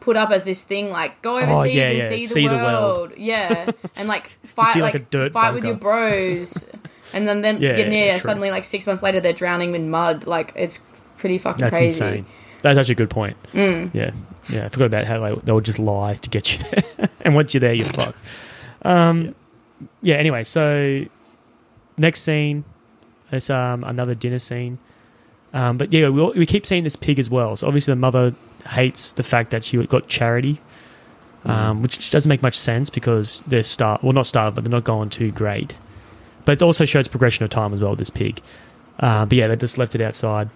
put 0.00 0.16
up 0.16 0.30
as 0.30 0.44
this 0.44 0.62
thing, 0.62 0.90
like 0.90 1.20
go 1.22 1.34
oh, 1.34 1.42
overseas 1.42 1.56
Oh, 1.58 1.64
yeah, 1.64 1.88
and 1.88 1.98
yeah. 1.98 2.08
see 2.08 2.26
the 2.26 2.32
See 2.34 2.46
the 2.48 2.56
world. 2.56 3.08
world. 3.10 3.12
Yeah, 3.18 3.72
and 3.96 4.06
like 4.08 4.28
fight, 4.44 4.74
see, 4.74 4.80
like, 4.82 4.94
like, 4.94 5.02
a 5.02 5.06
dirt 5.06 5.32
fight 5.32 5.54
with 5.54 5.64
your 5.64 5.74
bros. 5.74 6.68
And 7.14 7.26
then, 7.26 7.40
then 7.40 7.62
Yeah, 7.62 7.78
yeah, 7.78 7.88
yeah, 7.88 8.04
yeah, 8.04 8.18
suddenly, 8.18 8.50
like 8.50 8.64
six 8.64 8.86
months 8.86 9.02
later, 9.02 9.18
they're 9.18 9.32
drowning 9.32 9.74
in 9.74 9.88
mud. 9.90 10.26
Like 10.26 10.52
it's 10.54 10.78
pretty 11.16 11.38
fucking 11.38 11.60
That's 11.62 11.76
crazy. 11.78 12.04
insane. 12.04 12.26
That's 12.62 12.78
actually 12.78 12.92
a 12.92 12.96
good 12.96 13.10
point. 13.10 13.36
Mm. 13.52 13.94
Yeah, 13.94 14.10
yeah. 14.50 14.66
I 14.66 14.68
forgot 14.68 14.86
about 14.86 15.04
how 15.06 15.20
like, 15.20 15.42
they 15.42 15.52
would 15.52 15.64
just 15.64 15.78
lie 15.78 16.14
to 16.14 16.30
get 16.30 16.52
you 16.52 16.58
there, 16.70 17.08
and 17.20 17.34
once 17.34 17.54
you're 17.54 17.60
there, 17.60 17.74
you're 17.74 17.86
fucked. 17.86 18.18
Um, 18.82 19.34
yeah. 20.02 20.16
Anyway, 20.16 20.44
so 20.44 21.04
next 21.96 22.22
scene, 22.22 22.64
it's 23.30 23.50
um 23.50 23.84
another 23.84 24.14
dinner 24.14 24.38
scene. 24.38 24.78
Um, 25.52 25.78
but 25.78 25.92
yeah, 25.92 26.08
we, 26.08 26.22
we 26.32 26.46
keep 26.46 26.66
seeing 26.66 26.84
this 26.84 26.96
pig 26.96 27.18
as 27.18 27.30
well. 27.30 27.56
So 27.56 27.66
obviously 27.66 27.92
the 27.92 28.00
mother 28.00 28.34
hates 28.68 29.12
the 29.12 29.22
fact 29.22 29.50
that 29.50 29.64
she 29.64 29.78
got 29.86 30.06
charity, 30.06 30.60
um, 31.44 31.82
which 31.82 32.10
doesn't 32.10 32.28
make 32.28 32.42
much 32.42 32.58
sense 32.58 32.90
because 32.90 33.40
they're 33.46 33.62
star 33.62 33.98
well 34.02 34.12
not 34.12 34.26
starved, 34.26 34.56
but 34.56 34.64
they're 34.64 34.70
not 34.70 34.84
going 34.84 35.10
too 35.10 35.30
great. 35.30 35.74
But 36.44 36.52
it 36.52 36.62
also 36.62 36.84
shows 36.84 37.08
progression 37.08 37.44
of 37.44 37.50
time 37.50 37.72
as 37.72 37.80
well. 37.80 37.94
This 37.94 38.10
pig, 38.10 38.40
uh, 39.00 39.26
but 39.26 39.36
yeah, 39.36 39.48
they 39.48 39.56
just 39.56 39.78
left 39.78 39.94
it 39.94 40.00
outside. 40.00 40.48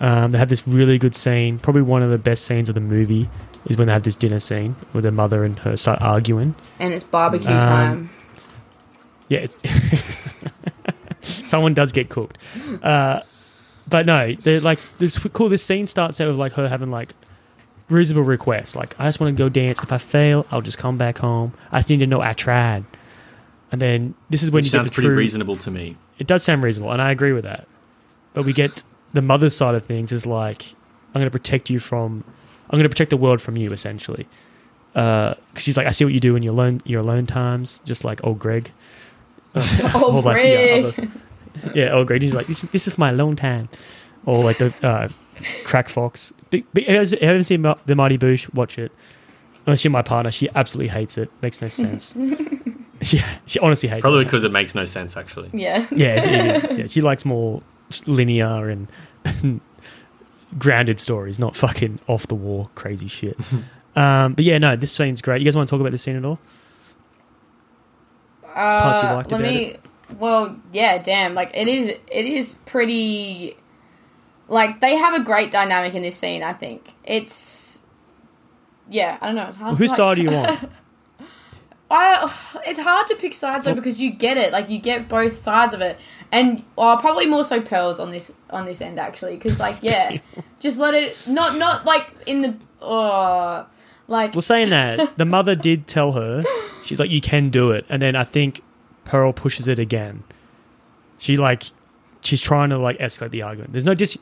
Um, 0.00 0.30
they 0.32 0.38
have 0.38 0.48
this 0.50 0.66
really 0.68 0.98
good 0.98 1.14
scene, 1.14 1.58
probably 1.58 1.82
one 1.82 2.02
of 2.02 2.10
the 2.10 2.18
best 2.18 2.44
scenes 2.44 2.68
of 2.68 2.74
the 2.74 2.80
movie, 2.82 3.30
is 3.66 3.78
when 3.78 3.86
they 3.86 3.92
have 3.92 4.02
this 4.02 4.14
dinner 4.16 4.40
scene 4.40 4.72
where 4.92 5.00
their 5.02 5.10
mother 5.12 5.42
and 5.44 5.58
her 5.60 5.76
start 5.76 6.00
arguing. 6.02 6.54
And 6.78 6.92
it's 6.92 7.04
barbecue 7.04 7.48
Um, 7.48 7.60
time. 7.60 8.10
Yeah, 9.28 9.46
someone 11.22 11.74
does 11.74 11.92
get 11.92 12.08
cooked. 12.08 12.38
Uh, 12.82 13.20
but 13.88 14.06
no, 14.06 14.34
they're 14.34 14.60
like, 14.60 14.80
this 14.98 15.18
cool. 15.18 15.48
This 15.48 15.62
scene 15.64 15.86
starts 15.86 16.20
out 16.20 16.28
with 16.28 16.36
like 16.36 16.52
her 16.52 16.68
having 16.68 16.90
like 16.90 17.10
reasonable 17.88 18.24
requests, 18.26 18.74
like 18.76 18.98
I 19.00 19.04
just 19.04 19.20
want 19.20 19.36
to 19.36 19.40
go 19.42 19.48
dance. 19.48 19.82
If 19.82 19.92
I 19.92 19.98
fail, 19.98 20.46
I'll 20.50 20.60
just 20.62 20.78
come 20.78 20.96
back 20.98 21.18
home. 21.18 21.54
I 21.72 21.78
just 21.78 21.90
need 21.90 21.98
to 21.98 22.06
know 22.06 22.20
I 22.20 22.32
tried. 22.32 22.84
And 23.72 23.80
then 23.80 24.14
this 24.30 24.42
is 24.42 24.50
when 24.50 24.58
Which 24.60 24.66
you 24.66 24.70
get 24.72 24.76
sounds 24.78 24.88
the 24.90 24.94
pretty 24.94 25.08
true- 25.08 25.16
reasonable 25.16 25.56
to 25.58 25.70
me. 25.70 25.96
It 26.18 26.26
does 26.26 26.42
sound 26.42 26.62
reasonable, 26.62 26.92
and 26.92 27.02
I 27.02 27.10
agree 27.10 27.32
with 27.32 27.44
that. 27.44 27.66
But 28.32 28.44
we 28.44 28.52
get 28.52 28.82
the 29.16 29.22
mother's 29.22 29.56
side 29.56 29.74
of 29.74 29.84
things 29.84 30.12
is 30.12 30.26
like, 30.26 30.72
I'm 31.08 31.20
going 31.20 31.24
to 31.26 31.30
protect 31.30 31.70
you 31.70 31.80
from, 31.80 32.22
I'm 32.70 32.76
going 32.76 32.84
to 32.84 32.88
protect 32.88 33.10
the 33.10 33.16
world 33.16 33.40
from 33.40 33.56
you, 33.56 33.70
essentially. 33.70 34.26
Because 34.92 35.36
she's 35.56 35.76
like, 35.76 35.86
I 35.86 35.90
see 35.90 36.04
what 36.04 36.14
you 36.14 36.20
do 36.20 36.36
in 36.36 36.42
your 36.42 36.52
alone, 36.54 36.80
your 36.84 37.00
alone 37.00 37.26
times, 37.26 37.80
just 37.84 38.04
like 38.04 38.24
old 38.24 38.38
Gregg. 38.38 38.70
Oh, 39.54 40.12
Or 40.16 40.22
like, 40.22 40.36
Gregg. 40.36 40.82
yeah, 40.84 40.88
other- 40.88 41.08
yeah, 41.74 41.90
old 41.92 42.06
Gregg. 42.06 42.22
He's 42.22 42.32
like, 42.34 42.46
this, 42.46 42.62
this 42.62 42.86
is 42.86 42.96
my 42.98 43.10
alone 43.10 43.36
time. 43.36 43.68
Or 44.24 44.42
like 44.42 44.58
the 44.58 44.74
uh, 44.82 45.08
Crack 45.64 45.88
Fox. 45.88 46.32
Big, 46.50 46.64
big, 46.72 46.84
if 46.88 47.12
you 47.12 47.18
haven't 47.26 47.44
seen 47.44 47.62
the 47.62 47.94
Mighty 47.94 48.18
Boosh, 48.18 48.52
watch 48.54 48.78
it. 48.78 48.90
Unless 49.66 49.84
you're 49.84 49.90
my 49.90 50.02
partner, 50.02 50.30
she 50.30 50.48
absolutely 50.54 50.88
hates 50.88 51.18
it. 51.18 51.30
Makes 51.42 51.60
no 51.60 51.68
sense. 51.68 52.14
yeah, 53.12 53.38
she 53.46 53.58
honestly 53.60 53.88
hates 53.88 54.02
Probably 54.02 54.22
it. 54.22 54.24
because 54.24 54.44
it 54.44 54.52
makes 54.52 54.74
no 54.74 54.84
sense, 54.84 55.16
actually. 55.16 55.50
yeah. 55.52 55.86
Yeah, 55.90 56.22
it 56.24 56.64
is. 56.64 56.78
Yeah, 56.78 56.86
she 56.86 57.00
likes 57.00 57.24
more 57.24 57.62
linear 58.06 58.68
and, 58.68 58.86
grounded 60.58 61.00
stories, 61.00 61.38
not 61.38 61.56
fucking 61.56 61.98
off 62.06 62.26
the 62.28 62.34
wall 62.34 62.70
crazy 62.74 63.08
shit. 63.08 63.36
um, 63.96 64.34
but 64.34 64.44
yeah, 64.44 64.58
no, 64.58 64.76
this 64.76 64.92
scene's 64.92 65.20
great. 65.22 65.40
You 65.40 65.44
guys 65.44 65.56
want 65.56 65.68
to 65.68 65.70
talk 65.74 65.80
about 65.80 65.92
this 65.92 66.02
scene 66.02 66.16
at 66.16 66.24
all? 66.24 66.38
Parts 68.42 69.02
you 69.02 69.08
Uh, 69.08 69.14
liked 69.16 69.30
let 69.32 69.40
about 69.40 69.52
me. 69.52 69.64
it? 69.64 69.80
Well, 70.18 70.56
yeah, 70.72 70.98
damn. 70.98 71.34
Like 71.34 71.50
it 71.54 71.68
is. 71.68 71.88
It 71.88 72.26
is 72.26 72.54
pretty. 72.64 73.56
Like 74.48 74.80
they 74.80 74.96
have 74.96 75.14
a 75.14 75.24
great 75.24 75.50
dynamic 75.50 75.94
in 75.94 76.02
this 76.02 76.16
scene. 76.16 76.42
I 76.42 76.52
think 76.52 76.94
it's. 77.04 77.84
Yeah, 78.88 79.18
I 79.20 79.26
don't 79.26 79.34
know. 79.34 79.46
It's 79.48 79.56
hard. 79.56 79.70
Well, 79.72 79.76
whose 79.76 79.90
like- 79.90 79.96
side 79.96 80.14
do 80.16 80.22
you 80.22 80.30
want? 80.30 80.70
I, 81.88 82.32
it's 82.66 82.80
hard 82.80 83.06
to 83.08 83.14
pick 83.14 83.32
sides 83.32 83.64
though 83.64 83.74
because 83.74 84.00
you 84.00 84.10
get 84.12 84.36
it, 84.36 84.50
like 84.52 84.68
you 84.68 84.80
get 84.80 85.08
both 85.08 85.36
sides 85.36 85.72
of 85.72 85.80
it, 85.80 85.96
and 86.32 86.62
well, 86.76 86.96
probably 86.98 87.26
more 87.26 87.44
so 87.44 87.60
pearls 87.60 87.98
on 88.00 88.10
this 88.10 88.32
on 88.50 88.64
this 88.64 88.80
end 88.80 88.98
actually, 88.98 89.36
because 89.36 89.58
like 89.60 89.78
yeah, 89.82 90.18
just 90.60 90.78
let 90.78 90.94
it 90.94 91.16
not 91.26 91.56
not 91.58 91.84
like 91.84 92.06
in 92.26 92.42
the 92.42 92.56
oh 92.80 93.66
like 94.08 94.34
Well, 94.34 94.42
saying 94.42 94.70
that, 94.70 95.16
the 95.18 95.24
mother 95.24 95.54
did 95.54 95.86
tell 95.86 96.12
her, 96.12 96.44
she's 96.84 97.00
like, 97.00 97.10
you 97.10 97.20
can 97.20 97.50
do 97.50 97.72
it. 97.72 97.84
And 97.88 98.00
then 98.00 98.14
I 98.14 98.24
think 98.24 98.60
Pearl 99.04 99.32
pushes 99.32 99.66
it 99.66 99.78
again. 99.80 100.22
She, 101.18 101.36
like, 101.36 101.64
she's 102.20 102.40
trying 102.40 102.70
to, 102.70 102.78
like, 102.78 102.98
escalate 102.98 103.30
the 103.30 103.42
argument. 103.42 103.72
There's 103.72 103.84
no, 103.84 103.94
dis- 103.94 104.16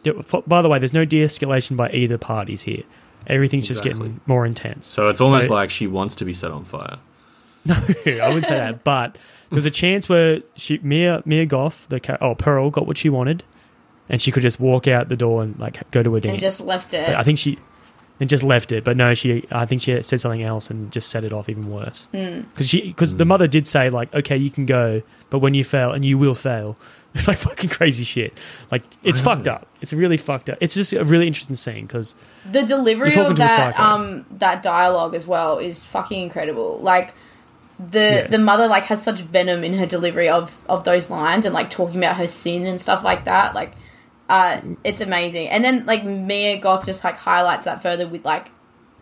by 0.46 0.62
the 0.62 0.68
way, 0.70 0.78
there's 0.78 0.94
no 0.94 1.04
de 1.04 1.22
escalation 1.22 1.76
by 1.76 1.90
either 1.90 2.16
parties 2.16 2.62
here. 2.62 2.82
Everything's 3.26 3.68
just 3.68 3.82
getting 3.82 4.20
more 4.24 4.46
intense. 4.46 4.86
So 4.86 5.08
it's 5.08 5.20
almost 5.20 5.48
So- 5.48 5.54
like 5.54 5.70
she 5.70 5.86
wants 5.86 6.14
to 6.16 6.24
be 6.24 6.32
set 6.32 6.50
on 6.50 6.64
fire. 6.64 6.98
No, 7.66 7.74
I 7.74 7.80
wouldn't 8.28 8.46
say 8.46 8.56
that. 8.58 8.84
But 8.84 9.16
there's 9.54 9.64
a 9.64 9.70
chance 9.70 10.08
where 10.08 10.40
she, 10.56 10.78
Mia, 10.82 11.22
Mia 11.24 11.46
Goth, 11.46 11.86
the 11.88 12.00
ca- 12.00 12.18
oh, 12.20 12.34
Pearl, 12.34 12.70
got 12.70 12.86
what 12.86 12.98
she 12.98 13.08
wanted. 13.08 13.42
And 14.08 14.20
she 14.20 14.30
could 14.30 14.42
just 14.42 14.60
walk 14.60 14.86
out 14.86 15.08
the 15.08 15.16
door 15.16 15.42
and, 15.42 15.58
like, 15.58 15.90
go 15.90 16.02
to 16.02 16.14
a 16.16 16.20
dance. 16.20 16.32
and 16.34 16.40
just 16.40 16.60
left 16.60 16.92
it. 16.92 17.06
But 17.06 17.16
I 17.16 17.22
think 17.22 17.38
she 17.38 17.58
and 18.20 18.28
just 18.28 18.42
left 18.44 18.70
it. 18.70 18.84
But 18.84 18.96
no, 18.96 19.14
she 19.14 19.44
I 19.50 19.66
think 19.66 19.80
she 19.80 20.00
said 20.02 20.20
something 20.20 20.42
else 20.42 20.70
and 20.70 20.92
just 20.92 21.08
set 21.08 21.24
it 21.24 21.32
off 21.32 21.48
even 21.48 21.70
worse. 21.70 22.06
Hmm. 22.12 22.42
Because 22.42 22.68
she 22.68 22.82
because 22.82 23.16
the 23.16 23.24
mother 23.24 23.48
did 23.48 23.66
say 23.66 23.90
like, 23.90 24.12
okay, 24.14 24.36
you 24.36 24.50
can 24.50 24.66
go, 24.66 25.02
but 25.30 25.38
when 25.40 25.54
you 25.54 25.64
fail, 25.64 25.90
and 25.92 26.04
you 26.04 26.18
will 26.18 26.34
fail. 26.34 26.76
It's 27.16 27.28
like 27.28 27.38
fucking 27.38 27.70
crazy 27.70 28.02
shit. 28.02 28.36
Like 28.72 28.82
it's 29.04 29.20
Really? 29.20 29.36
fucked 29.36 29.46
up. 29.46 29.68
It's 29.80 29.92
really 29.92 30.16
fucked 30.16 30.50
up. 30.50 30.58
It's 30.60 30.74
just 30.74 30.92
a 30.92 31.04
really 31.04 31.28
interesting 31.28 31.54
scene 31.54 31.86
because 31.86 32.16
the 32.50 32.64
delivery 32.64 33.14
of 33.14 33.36
that 33.36 33.78
um 33.78 34.26
that 34.32 34.64
dialogue 34.64 35.14
as 35.14 35.24
well 35.24 35.58
is 35.60 35.84
fucking 35.86 36.20
incredible. 36.24 36.78
Like 36.80 37.14
the 37.78 37.98
Yeah. 38.00 38.26
the 38.28 38.38
mother 38.38 38.66
like 38.68 38.84
has 38.84 39.02
such 39.02 39.20
venom 39.20 39.64
in 39.64 39.74
her 39.74 39.86
delivery 39.86 40.28
of 40.28 40.58
of 40.68 40.84
those 40.84 41.10
lines 41.10 41.44
and 41.44 41.54
like 41.54 41.70
talking 41.70 41.98
about 41.98 42.16
her 42.16 42.28
sin 42.28 42.66
and 42.66 42.80
stuff 42.80 43.02
like 43.02 43.24
that. 43.24 43.54
Like 43.54 43.72
uh 44.28 44.60
it's 44.84 45.00
amazing. 45.00 45.48
And 45.48 45.64
then 45.64 45.84
like 45.86 46.04
Mia 46.04 46.58
Goth 46.58 46.86
just 46.86 47.02
like 47.04 47.16
highlights 47.16 47.64
that 47.66 47.82
further 47.82 48.06
with 48.08 48.24
like 48.24 48.46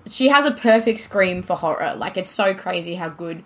she 0.08 0.28
has 0.28 0.46
a 0.46 0.50
perfect 0.50 1.00
scream 1.00 1.42
for 1.42 1.54
horror. 1.56 1.94
Like 1.96 2.16
it's 2.16 2.30
so 2.30 2.54
crazy 2.54 2.94
how 2.94 3.08
good 3.08 3.44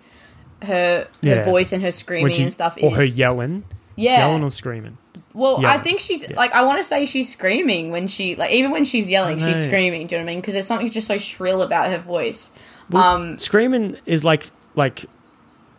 her 0.63 1.01
her 1.01 1.07
Yeah. 1.21 1.43
voice 1.45 1.71
and 1.73 1.83
her 1.83 1.91
screaming 1.91 2.33
she 2.33 2.43
and 2.43 2.53
stuff 2.53 2.77
or 2.81 2.91
her 2.95 3.03
yelling, 3.03 3.63
yeah. 3.95 4.27
yelling 4.27 4.43
or 4.43 4.49
screaming. 4.51 4.97
Well, 5.33 5.63
I 5.63 5.77
think 5.77 5.99
she's 5.99 6.27
Yeah. 6.27 6.35
like 6.35 6.51
I 6.53 6.63
want 6.63 6.79
to 6.79 6.83
say 6.83 7.05
she's 7.05 7.31
screaming 7.31 7.91
when 7.91 8.07
she 8.07 8.35
like 8.35 8.51
even 8.51 8.71
when 8.71 8.85
she's 8.85 9.07
yelling, 9.09 9.37
she's 9.39 9.63
screaming. 9.65 10.07
Do 10.07 10.15
you 10.15 10.19
know 10.21 10.25
what 10.25 10.31
I 10.31 10.33
mean? 10.33 10.41
Because 10.41 10.53
there's 10.53 10.65
something 10.65 10.89
just 10.89 11.05
so 11.05 11.17
shrill 11.19 11.61
about 11.61 11.89
her 11.91 11.99
voice. 11.99 12.49
Well, 12.89 13.03
Um, 13.03 13.37
screaming 13.37 13.97
is 14.07 14.23
like 14.23 14.49
like 14.73 15.05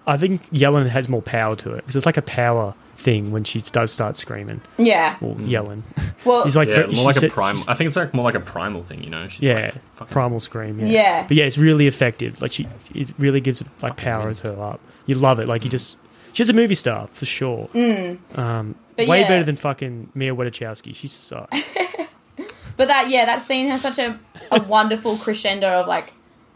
I 0.09 0.17
think 0.17 0.43
yelling 0.51 0.87
has 0.87 1.09
more 1.09 1.23
power 1.23 1.55
to 1.57 1.73
it 1.73 1.77
because 1.77 1.95
it's 1.95 2.07
like 2.07 2.17
a 2.17 2.23
power 2.23 2.75
thing 2.97 3.31
when 3.31 3.45
she 3.45 3.61
does 3.61 3.93
start 3.93 4.17
screaming 4.17 4.61
Yeah. 4.77 5.17
or 5.21 5.37
yelling. 5.41 5.85
Well, 6.25 6.41
hmm. 6.41 6.47
He's 6.47 6.57
like 6.57 6.69
Yeah, 6.69 6.87
more 6.87 7.05
like 7.05 7.23
a 7.23 7.29
primal. 7.29 7.63
I 7.69 7.75
think 7.75 7.89
it's 7.89 7.97
like 7.97 8.15
more 8.15 8.25
like 8.25 8.35
a 8.35 8.41
primal 8.41 8.83
thing, 8.83 9.05
you 9.05 9.11
know. 9.11 9.29
She's 9.29 9.43
yeah, 9.43 9.73
like, 10.01 10.11
primal 10.11 10.41
scream. 10.41 10.81
Yeah. 10.81 10.87
Yeah. 10.87 11.27
but 11.29 11.37
yeah, 11.37 11.45
it's 11.45 11.59
really 11.59 11.87
effective. 11.87 12.41
Like 12.43 12.53
she, 12.53 12.67
it 12.95 13.13
really 13.19 13.41
gives 13.41 13.63
like 13.83 13.97
powers 13.97 14.41
her 14.41 14.61
up. 14.61 14.81
You 15.07 15.15
love 15.15 15.39
it. 15.39 15.47
Like 15.47 15.63
you 15.63 15.69
hmm. 15.69 15.73
just, 15.73 15.97
she's 16.33 16.49
a 16.49 16.55
movie 16.55 16.75
star 16.75 17.07
for 17.13 17.27
sure. 17.27 17.67
Hmm. 17.67 18.15
Um, 18.35 18.75
But 18.97 19.09
way 19.09 19.21
yeah. 19.21 19.29
better 19.29 19.45
than 19.45 19.57
fucking 19.57 20.11
Mia 20.15 20.35
Wasikowska. 20.35 20.95
She 20.95 21.07
sucks. 21.07 21.57
but 22.77 22.89
that 22.89 23.11
yeah, 23.11 23.27
that 23.27 23.43
scene 23.43 23.69
has 23.69 23.83
such 23.83 23.99
a 23.99 24.19
a 24.51 24.63
wonderful 24.63 25.19
crescendo 25.19 25.69
of 25.69 25.87
like 25.87 26.15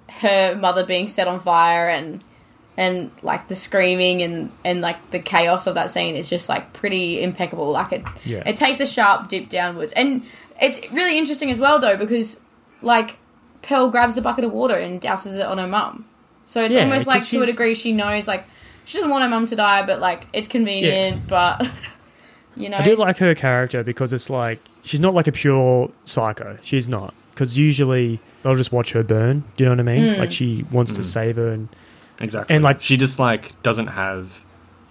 her 0.08 0.56
mother 0.56 0.84
being 0.84 1.08
set 1.08 1.28
on 1.28 1.38
fire 1.38 1.88
and 1.88 2.24
and 2.76 3.10
like 3.22 3.48
the 3.48 3.54
screaming 3.54 4.22
and 4.22 4.50
and 4.64 4.80
like 4.80 5.10
the 5.10 5.18
chaos 5.18 5.66
of 5.66 5.74
that 5.74 5.90
scene 5.90 6.14
is 6.16 6.30
just 6.30 6.48
like 6.48 6.72
pretty 6.72 7.22
impeccable. 7.22 7.70
Like 7.70 7.92
it 7.92 8.02
Yeah. 8.24 8.42
it 8.46 8.56
takes 8.56 8.80
a 8.80 8.86
sharp 8.86 9.28
dip 9.28 9.48
downwards, 9.48 9.92
and 9.92 10.22
it's 10.60 10.80
really 10.92 11.18
interesting 11.18 11.50
as 11.50 11.58
well 11.58 11.78
though 11.78 11.96
because 11.96 12.40
like 12.80 13.16
Pearl 13.62 13.90
grabs 13.90 14.16
a 14.16 14.22
bucket 14.22 14.44
of 14.44 14.52
water 14.52 14.74
and 14.74 15.00
douses 15.00 15.36
it 15.38 15.46
on 15.46 15.58
her 15.58 15.68
mum. 15.68 16.04
So 16.44 16.62
it's 16.64 16.74
Yeah, 16.74 16.82
almost 16.82 17.06
'cause 17.06 17.20
like 17.20 17.28
to 17.28 17.42
a 17.42 17.46
degree 17.46 17.74
she 17.74 17.92
knows 17.92 18.26
like 18.26 18.44
she 18.84 18.98
doesn't 18.98 19.10
want 19.10 19.22
her 19.22 19.30
mum 19.30 19.46
to 19.46 19.56
die, 19.56 19.84
but 19.86 20.00
like 20.00 20.26
it's 20.32 20.48
convenient, 20.48 21.26
but 21.28 21.68
you 22.56 22.68
know. 22.68 22.78
I 22.78 22.84
do 22.84 22.96
like 22.96 23.18
her 23.18 23.34
character 23.34 23.84
because 23.84 24.12
it's 24.12 24.30
like 24.30 24.58
she's 24.82 25.00
not 25.00 25.14
like 25.14 25.26
a 25.26 25.32
pure 25.32 25.90
psycho. 26.04 26.58
She's 26.62 26.88
not 26.88 27.14
because 27.34 27.56
usually 27.56 28.20
they'll 28.42 28.56
just 28.56 28.72
watch 28.72 28.92
her 28.92 29.02
burn. 29.02 29.44
Do 29.56 29.64
you 29.64 29.70
know 29.70 29.76
what 29.76 29.80
I 29.80 29.94
mean? 29.94 30.14
Mm. 30.14 30.18
Like 30.18 30.32
she 30.32 30.64
wants 30.72 30.92
to 30.94 31.02
mm. 31.02 31.04
save 31.04 31.36
her 31.36 31.52
and 31.52 31.68
exactly. 32.22 32.54
and, 32.54 32.64
like- 32.64 32.80
she 32.82 32.96
just 32.96 33.18
like 33.18 33.60
doesn't 33.62 33.88
have. 33.88 34.40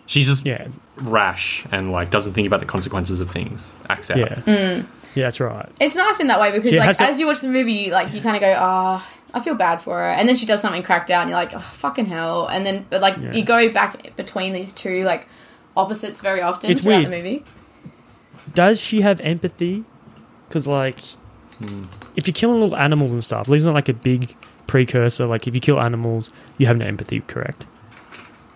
She's 0.08 0.28
just 0.28 0.46
yeah, 0.46 0.68
rash 1.04 1.66
and 1.72 1.92
like 1.92 2.10
doesn't 2.12 2.34
think 2.34 2.46
about 2.48 2.60
the 2.60 2.66
consequences 2.66 3.22
of 3.22 3.30
things. 3.32 3.76
Acts 3.90 4.12
out. 4.12 4.18
yeah, 4.18 4.36
Hmm. 4.42 4.86
yeah. 5.16 5.24
That's 5.26 5.40
right. 5.40 5.70
It's 5.80 5.96
nice 5.96 6.20
in 6.20 6.28
that 6.28 6.40
way 6.42 6.52
because, 6.52 6.72
She 6.72 6.78
like, 6.80 6.88
has 6.88 7.00
a- 7.00 7.04
as 7.04 7.20
you 7.20 7.28
watch 7.28 7.40
the 7.42 7.48
movie, 7.48 7.74
you, 7.74 7.92
like, 7.92 8.14
you 8.14 8.22
kind 8.22 8.36
of 8.36 8.42
go, 8.42 8.54
"Ah, 8.58 9.08
I 9.34 9.40
feel 9.40 9.56
bad 9.56 9.80
for 9.82 9.98
her," 9.98 10.10
and 10.12 10.28
then 10.28 10.36
she 10.36 10.46
does 10.46 10.60
something 10.60 10.84
cracked 10.84 11.10
out, 11.12 11.22
and 11.22 11.30
you're 11.30 11.40
like, 11.40 11.54
"Oh, 11.56 11.60
fucking 11.60 12.08
hell!" 12.08 12.48
And 12.48 12.66
then, 12.66 12.86
but 12.90 13.00
like, 13.02 13.16
Yeah. 13.22 13.32
you 13.32 13.46
go 13.46 13.70
back 13.72 14.16
between 14.18 14.52
these 14.52 14.74
two 14.74 15.06
like 15.06 15.28
opposites 15.78 16.20
very 16.20 16.42
often 16.42 16.70
It's 16.72 16.82
throughout 16.82 16.98
weird. 16.98 17.06
the 17.06 17.16
movie. 17.16 17.44
does 18.54 18.82
she 18.82 19.00
have 19.02 19.22
empathy? 19.22 19.86
Because 20.50 20.68
like, 20.68 21.00
if 22.18 22.28
you're 22.28 22.34
killing 22.34 22.60
little 22.60 22.76
animals 22.78 23.14
and 23.14 23.24
stuff, 23.24 23.48
isn't 23.50 23.74
like 23.74 23.88
a 23.88 23.94
big 23.94 24.36
precursor? 24.72 25.26
Like, 25.26 25.48
if 25.48 25.54
you 25.54 25.60
kill 25.60 25.80
animals, 25.82 26.32
you 26.58 26.66
have 26.66 26.78
no 26.78 26.86
empathy, 26.86 27.20
correct? 27.22 27.66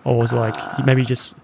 Or 0.04 0.16
was 0.18 0.32
it 0.32 0.36
like 0.36 0.56
you 0.78 0.84
maybe 0.84 1.04
just 1.04 1.34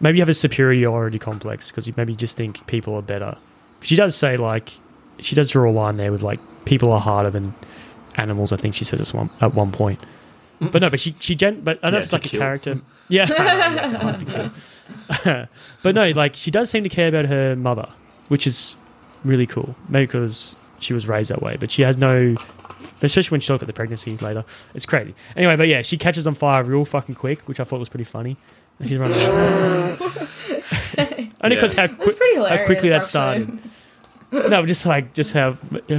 maybe 0.00 0.18
you 0.18 0.22
have 0.22 0.28
a 0.28 0.34
superiority 0.34 1.18
complex 1.18 1.70
because 1.70 1.86
you 1.86 1.94
maybe 1.96 2.16
just 2.16 2.36
think 2.36 2.66
people 2.66 2.94
are 2.96 3.02
better? 3.02 3.36
She 3.82 3.94
does 3.94 4.16
say 4.16 4.36
like 4.36 4.72
she 5.20 5.34
does 5.36 5.50
draw 5.50 5.70
a 5.70 5.72
line 5.72 5.96
there 5.96 6.10
with 6.10 6.22
like 6.22 6.40
people 6.64 6.90
are 6.92 7.00
harder 7.00 7.30
than 7.30 7.54
animals. 8.16 8.52
I 8.52 8.56
think 8.56 8.74
she 8.74 8.84
says 8.84 8.98
this 8.98 9.14
one 9.14 9.30
at 9.40 9.54
one 9.54 9.70
point. 9.70 10.00
Mm. 10.60 10.72
But 10.72 10.82
no, 10.82 10.90
but 10.90 10.98
she 10.98 11.14
she 11.20 11.36
gen- 11.36 11.60
but 11.60 11.78
I 11.82 11.90
don't 11.90 11.92
know 11.92 11.98
if 11.98 12.04
it's 12.04 12.12
like 12.12 12.26
a 12.26 12.38
character. 12.38 12.80
Yeah, 13.08 13.26
yeah, 13.28 13.96
hard 13.98 14.18
to 14.18 14.26
kill. 14.26 15.48
but 15.82 15.94
no, 15.94 16.10
like 16.10 16.34
she 16.34 16.50
does 16.50 16.70
seem 16.70 16.82
to 16.82 16.88
care 16.88 17.08
about 17.08 17.26
her 17.26 17.54
mother, 17.54 17.88
which 18.28 18.46
is 18.46 18.76
really 19.24 19.46
cool. 19.46 19.76
Maybe 19.88 20.06
because 20.06 20.56
she 20.80 20.92
was 20.92 21.06
raised 21.06 21.30
that 21.30 21.42
way, 21.42 21.56
but 21.60 21.70
she 21.70 21.82
has 21.82 21.96
no. 21.96 22.34
Especially 23.02 23.30
when 23.34 23.40
she 23.40 23.48
talked 23.48 23.62
at 23.62 23.66
the 23.66 23.72
pregnancy 23.72 24.16
later, 24.16 24.44
it's 24.74 24.86
crazy. 24.86 25.14
Anyway, 25.36 25.56
but 25.56 25.68
yeah, 25.68 25.82
she 25.82 25.96
catches 25.98 26.26
on 26.26 26.34
fire 26.34 26.64
real 26.64 26.84
fucking 26.84 27.14
quick, 27.14 27.46
which 27.48 27.60
I 27.60 27.64
thought 27.64 27.80
was 27.80 27.88
pretty 27.88 28.04
funny. 28.04 28.36
And 28.78 28.88
she's 28.88 28.98
running. 28.98 29.16
around. 29.16 29.98
Only 31.42 31.56
because 31.56 31.72
how, 31.74 31.84
It 31.84 31.90
was 31.90 31.98
quick, 31.98 32.16
pretty 32.18 32.36
how 32.36 32.64
quickly 32.66 32.88
that 32.90 33.04
started. 33.04 33.58
No, 34.32 34.66
just 34.66 34.84
like 34.84 35.12
just 35.14 35.32
how 35.32 35.52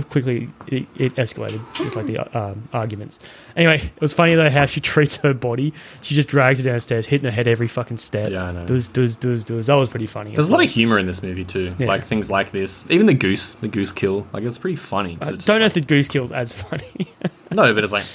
quickly 0.09 0.49
it, 0.67 0.85
it 0.97 1.15
escalated, 1.15 1.61
just 1.73 1.95
like 1.95 2.07
the 2.07 2.19
um, 2.37 2.67
arguments. 2.73 3.19
Anyway, 3.55 3.75
it 3.77 4.01
was 4.01 4.11
funny 4.11 4.35
though 4.35 4.49
how 4.49 4.65
she 4.65 4.81
treats 4.93 5.15
her 5.17 5.33
body. 5.33 5.73
She 6.01 6.13
just 6.13 6.27
drags 6.27 6.59
it 6.59 6.63
downstairs, 6.63 7.05
hitting 7.05 7.23
her 7.25 7.31
head 7.31 7.47
every 7.47 7.69
fucking 7.69 7.97
step. 7.97 8.29
Yeah, 8.29 8.43
I 8.43 8.51
know. 8.51 8.65
Does 8.65 8.89
does 8.89 9.15
does 9.15 9.43
does. 9.45 9.67
That 9.67 9.75
was 9.75 9.87
pretty 9.87 10.07
funny. 10.07 10.35
There's 10.35 10.49
a 10.49 10.51
lot 10.51 10.61
of 10.63 10.69
humor 10.69 10.99
in 10.99 11.05
this 11.05 11.23
movie 11.23 11.45
too, 11.45 11.73
Yeah. 11.79 11.87
like 11.87 12.03
things 12.03 12.29
like 12.29 12.51
this. 12.51 12.85
Even 12.89 13.05
the 13.05 13.13
goose, 13.13 13.55
the 13.55 13.69
goose 13.69 13.93
kill, 13.93 14.27
like 14.33 14.43
it's 14.43 14.57
pretty 14.57 14.75
funny. 14.75 15.17
I 15.21 15.31
don't 15.31 15.47
know 15.47 15.53
like- 15.55 15.61
if 15.67 15.73
the 15.75 15.81
goose 15.81 16.09
kills 16.09 16.31
as 16.33 16.51
funny. 16.63 17.07
no, 17.53 17.73
but 17.73 17.83
it's 17.83 17.93
like 17.93 18.05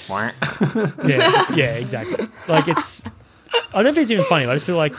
yeah, 1.05 1.45
yeah, 1.55 1.73
exactly. 1.75 2.27
Like 2.47 2.67
it's, 2.67 3.03
I 3.73 3.81
don't 3.81 3.85
know 3.85 3.89
if 3.89 3.97
it's 3.97 4.11
even 4.11 4.25
funny. 4.25 4.45
I 4.45 4.53
just 4.53 4.65
feel 4.67 4.77
like 4.77 4.93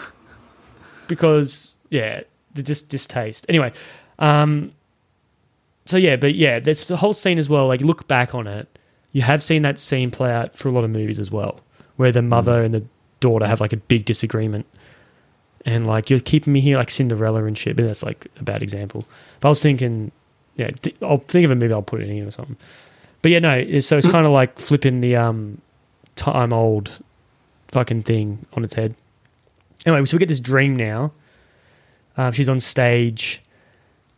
because 1.06 1.78
yeah, 1.90 2.22
the 2.54 2.62
dis- 2.62 2.82
distaste. 2.82 3.46
Anyway, 3.48 3.72
um, 4.18 4.72
so 5.86 5.96
yeah, 5.96 6.16
but 6.16 6.34
yeah, 6.34 6.60
that's 6.60 6.84
the 6.84 6.96
whole 6.96 7.12
scene 7.12 7.38
as 7.38 7.48
well. 7.48 7.66
Like 7.66 7.80
look 7.80 8.08
back 8.08 8.34
on 8.34 8.46
it, 8.46 8.78
you 9.12 9.22
have 9.22 9.42
seen 9.42 9.62
that 9.62 9.78
scene 9.78 10.10
play 10.10 10.32
out 10.32 10.56
for 10.56 10.68
a 10.68 10.72
lot 10.72 10.84
of 10.84 10.90
movies 10.90 11.20
as 11.20 11.30
well, 11.30 11.60
where 11.96 12.12
the 12.12 12.22
mother 12.22 12.62
and 12.62 12.74
the 12.74 12.84
daughter 13.20 13.46
have 13.46 13.60
like 13.60 13.72
a 13.72 13.76
big 13.76 14.04
disagreement. 14.04 14.66
And 15.66 15.86
like 15.86 16.10
you're 16.10 16.20
keeping 16.20 16.52
me 16.52 16.60
here 16.60 16.76
like 16.76 16.90
Cinderella 16.90 17.44
and 17.44 17.56
shit, 17.56 17.76
but 17.76 17.86
that's 17.86 18.02
like 18.02 18.26
a 18.38 18.42
bad 18.42 18.62
example. 18.62 19.06
But 19.40 19.48
I 19.48 19.50
was 19.50 19.62
thinking, 19.62 20.10
yeah, 20.56 20.70
th- 20.70 20.96
I'll 21.00 21.18
think 21.18 21.44
of 21.44 21.50
a 21.50 21.54
movie, 21.54 21.72
I'll 21.72 21.80
put 21.82 22.02
it 22.02 22.08
in 22.08 22.16
here 22.16 22.28
or 22.28 22.30
something. 22.30 22.56
But 23.22 23.30
yeah, 23.30 23.38
no. 23.38 23.80
So 23.80 23.96
it's 23.96 24.06
kind 24.06 24.26
of 24.26 24.32
like 24.32 24.58
flipping 24.58 25.00
the 25.00 25.16
um, 25.16 25.60
time 26.16 26.52
old 26.52 26.90
fucking 27.68 28.02
thing 28.02 28.44
on 28.52 28.64
its 28.64 28.74
head. 28.74 28.94
Anyway, 29.86 30.04
so 30.06 30.16
we 30.16 30.18
get 30.18 30.28
this 30.28 30.40
dream 30.40 30.76
now. 30.76 31.12
Um, 32.16 32.32
she's 32.32 32.48
on 32.48 32.60
stage, 32.60 33.40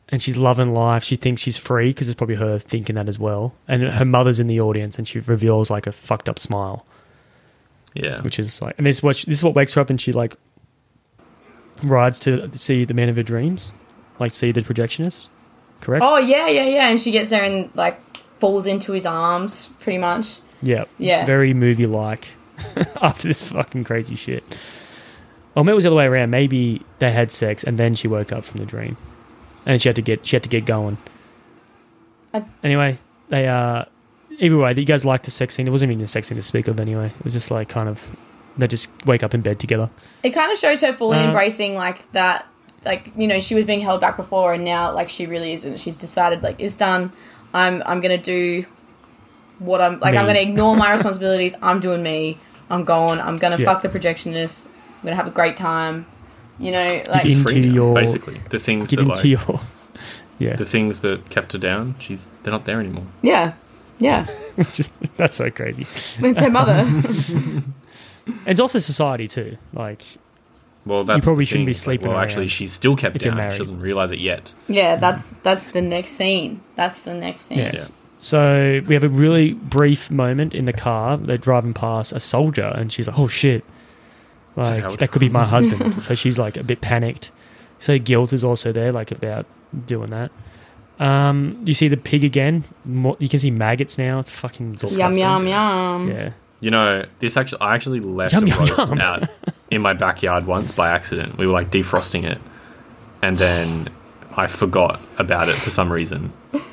and 0.09 0.23
she's 0.23 0.37
loving 0.37 0.73
life. 0.75 1.03
She 1.05 1.17
thinks 1.17 1.43
she's 1.43 1.57
free 1.59 1.91
because 1.91 2.09
it's 2.09 2.15
probably 2.17 2.37
her 2.37 2.59
thinking 2.59 2.95
that 2.97 3.09
as 3.09 3.19
well. 3.19 3.55
And 3.67 3.83
her 3.83 4.05
mother's 4.05 4.39
in 4.41 4.47
the 4.47 4.61
audience, 4.61 4.99
and 4.99 5.07
she 5.09 5.21
reveals 5.21 5.71
like 5.71 5.87
a 5.87 5.93
fucked 5.93 6.29
up 6.29 6.39
smile, 6.39 6.87
Yeah. 7.95 8.21
which 8.23 8.39
is 8.39 8.63
like, 8.63 8.75
and 8.79 8.87
this 8.87 8.99
is 8.99 9.03
what 9.03 9.17
this 9.17 9.39
is 9.39 9.43
what 9.45 9.55
wakes 9.55 9.75
her 9.75 9.81
up, 9.81 9.91
and 9.91 10.01
she 10.01 10.13
like 10.13 10.37
rides 11.83 12.21
to 12.21 12.51
see 12.57 12.85
the 12.85 12.95
man 12.95 13.09
of 13.09 13.17
her 13.17 13.23
dreams, 13.23 13.73
like 14.19 14.33
see 14.33 14.53
the 14.53 14.61
projectionist. 14.63 15.29
Correct. 15.81 16.03
Oh 16.05 16.17
yeah, 16.19 16.49
yeah, 16.49 16.65
yeah. 16.65 16.89
And 16.89 17.01
she 17.01 17.11
gets 17.11 17.31
there 17.31 17.45
and 17.45 17.71
like 17.75 17.99
falls 18.39 18.67
into 18.67 18.93
his 18.93 19.07
arms, 19.07 19.67
pretty 19.81 19.99
much. 19.99 20.39
Yeah. 20.63 20.85
Yeah. 20.99 21.27
Very 21.27 21.53
movie 21.53 21.87
like 21.87 22.29
after 23.03 23.29
this 23.29 23.43
fucking 23.43 23.85
crazy 23.85 24.17
shit. 24.17 24.43
Or 25.55 25.65
maybe 25.65 25.73
it 25.73 25.77
was 25.77 25.85
the 25.85 25.91
other 25.91 25.97
way 25.97 26.07
around. 26.07 26.31
Maybe 26.31 26.83
they 26.99 27.13
had 27.13 27.31
sex 27.31 27.63
and 27.65 27.79
then 27.79 27.95
she 27.95 28.09
woke 28.09 28.33
up 28.33 28.45
from 28.45 28.61
the 28.61 28.67
dream. 28.67 28.97
And 29.67 29.83
she 29.83 29.89
had 29.89 29.97
to 29.97 30.03
get 30.03 30.27
she 30.27 30.37
had 30.37 30.43
to 30.45 30.49
get 30.49 30.65
going. 30.65 30.97
I- 32.33 32.45
anyway, 32.63 32.99
they 33.29 33.49
uh 33.49 33.85
either 34.39 34.57
way, 34.57 34.75
you 34.75 34.85
guys 34.85 35.05
liked 35.05 35.25
the 35.25 35.31
sex 35.31 35.55
scene. 35.55 35.67
It 35.67 35.71
wasn't 35.71 35.93
even 35.93 36.05
a 36.05 36.07
sex 36.07 36.29
scene 36.29 36.37
to 36.37 36.43
speak 36.43 36.69
of 36.69 36.79
anyway. 36.81 37.07
It 37.19 37.25
was 37.25 37.33
just 37.33 37.51
like 37.51 37.69
kind 37.69 37.89
of 37.89 38.15
they 38.57 38.67
just 38.69 38.89
wake 39.07 39.23
up 39.23 39.35
in 39.35 39.41
bed 39.43 39.59
together. 39.59 39.91
It 40.23 40.31
kind 40.31 40.51
of 40.51 40.57
shows 40.59 40.81
her 40.81 40.93
fully 40.93 41.19
Uh, 41.19 41.25
embracing 41.29 41.75
like 41.75 42.11
that. 42.13 42.47
Like 42.85 43.11
you 43.17 43.27
know, 43.27 43.41
she 43.41 43.55
was 43.57 43.67
being 43.67 43.81
held 43.81 44.01
back 44.01 44.17
before, 44.17 44.53
and 44.55 44.65
now 44.65 44.93
like 44.93 45.09
she 45.09 45.27
really 45.27 45.53
isn't. 45.55 45.81
She's 45.81 45.99
decided 45.99 46.43
like 46.43 46.57
it's 46.61 46.77
done. 46.77 47.13
I'm 47.53 47.83
I'm 47.85 48.01
gonna 48.01 48.17
do 48.19 48.65
what 49.59 49.81
I'm 49.81 49.99
like. 49.99 50.15
I'm 50.15 50.27
gonna 50.27 50.39
ignore 50.51 50.77
my 50.77 50.93
responsibilities. 50.93 51.57
I'm 51.63 51.81
doing 51.81 52.03
me. 52.03 52.39
I'm 52.71 52.85
going. 52.85 53.19
I'm 53.21 53.37
gonna 53.37 53.57
Yeah. 53.57 53.65
fuck 53.73 53.83
the 53.83 53.89
projectionist. 53.89 54.67
I'm 54.67 55.03
gonna 55.05 55.17
have 55.17 55.27
a 55.27 55.31
great 55.33 55.57
time. 55.57 56.07
You 56.59 56.73
know, 56.73 57.03
like 57.11 57.25
in- 57.25 57.31
into 57.33 57.45
free 57.53 57.67
now, 57.67 57.75
your- 57.75 57.95
basically. 57.95 58.41
The 58.51 58.59
things 58.59 58.91
Get 58.91 58.97
that 58.97 59.03
into 59.03 59.37
like, 59.37 59.49
your 59.49 59.61
Yeah. 60.39 60.57
the 60.57 60.65
things 60.65 61.01
that 61.01 61.29
kept 61.31 61.53
her 61.53 61.59
down, 61.59 61.95
she's 62.01 62.27
they're 62.43 62.53
not 62.53 62.65
there 62.67 62.81
anymore. 62.81 63.07
yeah, 63.23 63.55
yeah. 63.99 64.27
just 64.57 64.93
that's 65.17 65.37
so 65.37 65.51
crazy. 65.51 65.87
It's 66.25 66.41
her 66.41 66.51
mother. 66.51 66.85
It's 68.45 68.59
also 68.61 68.79
society 68.81 69.29
too. 69.29 69.57
Like 69.73 70.03
Well, 70.85 71.05
that's 71.05 71.19
you 71.19 71.23
probably 71.23 71.43
the 71.45 71.47
shouldn't 71.47 71.61
thing. 71.67 71.71
be 71.71 71.73
sleeping 71.75 72.09
Well, 72.09 72.17
around 72.17 72.25
actually, 72.25 72.49
she's 72.49 72.73
still 72.73 72.97
kept 72.97 73.19
down. 73.19 73.53
She 73.53 73.59
doesn't 73.59 73.81
realize 73.81 74.11
it 74.11 74.19
yet. 74.19 74.53
yeah, 74.69 74.93
mm-hmm. 74.93 75.01
that's 75.01 75.23
that's 75.43 75.67
the 75.69 75.81
next 75.83 76.11
scene. 76.11 76.61
That's 76.75 77.01
the 77.01 77.15
next 77.15 77.43
scene. 77.43 77.59
Yes. 77.59 77.73
Yeah. 77.75 77.95
So 78.19 78.81
we 78.89 78.95
have 78.95 79.05
a 79.05 79.09
really 79.09 79.53
brief 79.53 80.11
moment 80.11 80.55
in 80.55 80.65
the 80.65 80.73
car. 80.73 81.17
They're 81.19 81.37
driving 81.37 81.73
past 81.75 82.13
a 82.13 82.19
soldier, 82.21 82.73
and 82.75 82.91
she's 82.91 83.07
like, 83.07 83.19
"Oh 83.19 83.29
shit!" 83.29 83.65
Like 84.57 84.99
that 84.99 85.11
could 85.11 85.21
be 85.21 85.29
my 85.29 85.45
husband. 85.57 86.03
so 86.03 86.15
she's 86.15 86.39
like 86.39 86.57
a 86.57 86.65
bit 86.65 86.81
panicked. 86.81 87.31
So 87.79 87.99
guilt 87.99 88.33
is 88.33 88.43
also 88.43 88.73
there, 88.73 88.91
like 88.93 89.11
about 89.11 89.45
doing 89.87 90.11
that. 90.11 90.31
Um, 90.99 91.61
you 91.67 91.75
see 91.75 91.89
the 91.89 91.99
pig 91.99 92.25
again. 92.25 92.65
More, 92.87 93.17
you 93.19 93.29
can 93.29 93.39
see 93.39 93.51
maggots 93.51 93.99
now. 93.99 94.19
It's 94.19 94.31
fucking 94.31 94.67
Yum 94.69 94.75
disgusting. 94.77 95.21
yum 95.23 95.47
yum. 95.47 96.09
Yeah. 96.09 96.31
You 96.61 96.71
know, 96.71 97.05
this 97.19 97.37
actually, 97.37 97.61
I 97.61 97.75
actually 97.75 98.01
left 98.01 98.33
Yum, 98.33 98.45
a 98.45 98.47
yum, 98.47 98.59
roast 98.61 98.79
yum. 98.79 98.99
out 99.01 99.29
in 99.71 99.83
my 99.83 99.93
backyard 99.93 100.47
once 100.47 100.73
by 100.73 100.89
accident. 100.89 101.37
We 101.37 101.47
were 101.47 101.53
like 101.53 101.71
defrosting 101.71 102.25
it, 102.25 102.41
and 103.23 103.37
then 103.37 103.91
I 104.37 104.47
forgot 104.49 105.01
about 105.19 105.49
it 105.49 105.55
for 105.55 105.71
some 105.71 105.91
reason. 105.91 106.33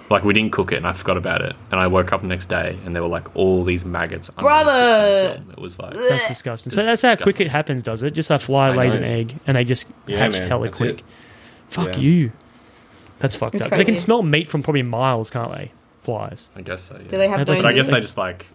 Like 0.10 0.24
we 0.24 0.34
didn't 0.34 0.52
cook 0.52 0.72
it, 0.72 0.76
and 0.78 0.86
I 0.88 0.92
forgot 0.94 1.18
about 1.18 1.42
it. 1.42 1.56
And 1.72 1.80
I 1.80 1.88
woke 1.88 2.12
up 2.12 2.22
the 2.22 2.28
next 2.28 2.48
day, 2.48 2.78
and 2.86 2.94
there 2.96 3.02
were 3.02 3.08
like 3.10 3.36
all 3.36 3.64
these 3.64 3.86
maggots. 3.86 4.30
underneath 4.30 4.46
Brother! 4.66 5.28
the 5.30 5.34
film. 5.36 5.52
It 5.52 5.60
was 5.60 5.80
like 5.80 5.94
That's 5.94 6.28
disgusting. 6.28 6.72
So 6.72 6.84
that's 6.86 7.02
how 7.02 7.16
quick 7.16 7.40
it 7.40 7.50
happens, 7.50 7.82
does 7.84 8.04
it? 8.04 8.12
Just 8.12 8.30
a 8.30 8.38
fly 8.38 8.70
I 8.70 8.76
lays 8.76 8.94
know. 8.94 9.00
an 9.00 9.06
egg, 9.06 9.36
and 9.48 9.56
they 9.58 9.64
just 9.64 9.88
Yeah, 10.06 10.18
hatch 10.18 10.34
man, 10.34 10.48
hella 10.50 10.66
that's 10.66 10.78
quick. 10.78 11.00
it. 11.00 11.06
Fuck 11.70 11.88
Yeah. 11.96 11.98
you. 12.00 12.32
That's 13.20 13.36
fucked 13.38 13.56
It's 13.56 13.64
up. 13.64 13.72
'Cause 13.72 13.78
they 13.80 13.86
can 13.86 13.94
crazy. 13.94 14.04
smell 14.04 14.22
meat 14.24 14.48
from 14.48 14.62
probably 14.62 14.84
miles, 14.84 15.32
can't 15.32 15.52
they? 15.54 15.72
Flies. 16.02 16.50
I 16.58 16.62
guess 16.62 16.84
so. 16.84 16.96
Yeah. 16.98 17.08
Do 17.08 17.18
they 17.18 17.28
have 17.30 17.46
That's 17.46 17.64
like- 17.64 17.64
noses? 17.64 17.64
But 17.64 17.70
I 17.70 17.74
guess 17.74 17.88
they 17.88 18.02
just 18.02 18.18
like 18.18 18.46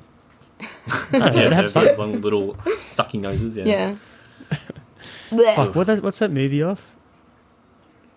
No, 1.12 1.18
yeah, 1.18 1.28
they 1.30 1.30
they 1.30 1.43
have 1.44 1.52
have 1.52 1.70
some- 1.70 1.85
those 1.86 1.98
long 1.98 2.20
little 2.20 2.55
sucky 2.76 3.18
noses. 3.20 3.56
Yeah. 3.56 3.64
Yeah. 3.64 3.94
Fuck, 5.56 5.74
what 5.74 5.86
that, 5.86 6.02
what's 6.02 6.18
that 6.20 6.30
movie 6.30 6.62
of? 6.62 6.80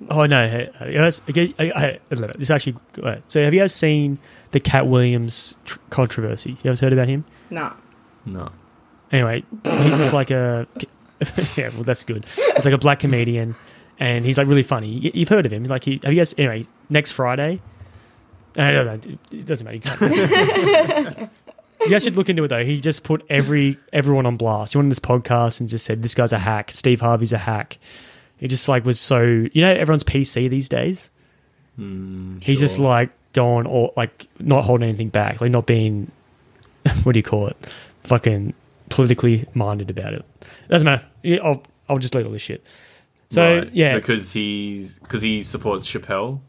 Oh 0.10 0.26
no! 0.26 0.48
Hey, 0.48 0.70
hey, 0.80 0.94
guys, 0.96 1.22
I- 1.28 1.54
I- 1.60 1.72
I- 1.76 2.00
this 2.10 2.20
is 2.40 2.52
actually. 2.52 2.76
So, 3.28 3.44
have 3.44 3.54
you 3.54 3.60
guys 3.60 3.74
seen 3.74 4.18
the 4.52 4.60
Katt 4.60 4.88
Williams 4.88 5.56
tr- 5.66 5.78
controversy? 5.90 6.52
You 6.52 6.58
guys 6.64 6.80
heard 6.80 6.94
about 6.94 7.08
him? 7.08 7.24
No. 7.50 7.72
No. 8.26 8.50
Anyway, 9.12 9.44
he's 9.64 9.98
just 9.98 10.14
like 10.14 10.32
a. 10.32 10.68
yeah, 11.56 11.70
well, 11.76 11.84
that's 11.84 12.04
good. 12.04 12.26
It's 12.38 12.66
like 12.66 12.74
a 12.74 12.78
black 12.80 13.00
comedian, 13.00 13.56
and 14.00 14.26
he's 14.26 14.38
like 14.38 14.48
really 14.48 14.64
funny. 14.64 14.88
You, 14.90 15.12
you've 15.14 15.30
heard 15.30 15.46
of 15.46 15.54
him? 15.54 15.66
Like, 15.66 15.84
he, 15.84 16.00
have 16.04 16.12
you 16.14 16.20
guys? 16.20 16.34
Anyway, 16.38 16.66
next 16.90 17.12
Friday. 17.12 17.62
I 18.58 18.72
don't 18.72 18.86
know. 18.86 19.18
It 19.32 19.46
doesn't 19.46 19.64
matter. 19.66 19.76
You, 19.76 20.28
can't, 20.28 21.30
you 21.82 21.90
guys 21.90 22.04
should 22.04 22.16
look 22.18 22.28
into 22.30 22.44
it 22.44 22.48
though. 22.50 22.66
He 22.66 22.82
just 22.82 23.04
put 23.04 23.24
every 23.30 23.78
everyone 23.94 24.26
on 24.26 24.36
blast. 24.38 24.74
He 24.74 24.78
went 24.78 24.86
on 24.86 24.90
this 24.90 25.00
podcast 25.00 25.60
and 25.60 25.70
just 25.70 25.86
said, 25.86 26.02
"This 26.02 26.16
guy's 26.16 26.34
a 26.34 26.40
hack. 26.40 26.72
Steve 26.72 27.02
Harvey's 27.02 27.34
a 27.34 27.38
hack." 27.38 27.78
He 28.42 28.48
just 28.48 28.68
like 28.68 28.84
was 28.84 29.00
so 29.00 29.22
you 29.22 29.62
know 29.62 29.70
everyone's 29.70 30.04
PC 30.04 30.50
these 30.50 30.68
days. 30.68 31.12
Hmm, 31.78 32.40
he's 32.42 32.60
just 32.60 32.80
like 32.80 33.12
going 33.34 33.68
or 33.68 33.94
like 33.96 34.28
not 34.40 34.64
holding 34.64 34.90
anything 34.90 35.10
back, 35.10 35.40
like 35.40 35.52
not 35.52 35.68
being 35.68 36.12
what 37.04 37.14
do 37.14 37.20
you 37.20 37.24
call 37.24 37.48
it? 37.48 37.72
Fucking 38.04 38.54
politically 38.90 39.48
minded 39.54 39.90
about 39.92 40.14
it. 40.14 40.26
Doesn't 40.70 40.86
matter. 40.86 41.06
I'll 41.44 41.64
I'll 41.88 42.00
just 42.00 42.16
leave 42.16 42.26
all 42.26 42.32
this 42.32 42.42
shit. 42.42 42.66
So 43.30 43.60
Right, 43.60 43.74
yeah, 43.74 43.94
because 43.96 44.34
he's 44.34 44.98
because 44.98 45.22
he 45.22 45.44
supports 45.44 45.88
Chappelle. 45.88 46.42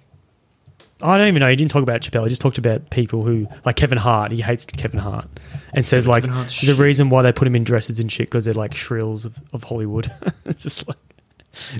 I 1.02 1.18
don't 1.18 1.28
even 1.28 1.40
know. 1.40 1.50
He 1.50 1.56
didn't 1.56 1.72
talk 1.72 1.82
about 1.82 2.00
Chappelle. 2.00 2.22
He 2.22 2.28
just 2.28 2.40
talked 2.40 2.58
about 2.58 2.88
people 2.90 3.22
who 3.22 3.48
like 3.66 3.76
Kevin 3.76 3.98
Hart. 3.98 4.32
He 4.32 4.40
hates 4.40 4.64
Kevin 4.64 5.00
Hart 5.00 5.28
and 5.74 5.84
says 5.84 6.06
like 6.06 6.24
Kevin 6.24 6.38
a 6.38 6.48
shit. 6.48 6.78
reason 6.78 7.10
why 7.10 7.22
they 7.22 7.32
put 7.32 7.46
him 7.46 7.54
in 7.54 7.64
dresses 7.64 8.00
and 8.00 8.10
shit 8.10 8.28
because 8.28 8.46
they're 8.46 8.54
like 8.54 8.74
shrills 8.74 9.24
of, 9.24 9.40
of 9.52 9.64
Hollywood. 9.64 10.10
it's 10.44 10.62
just 10.62 10.88
like, 10.88 10.96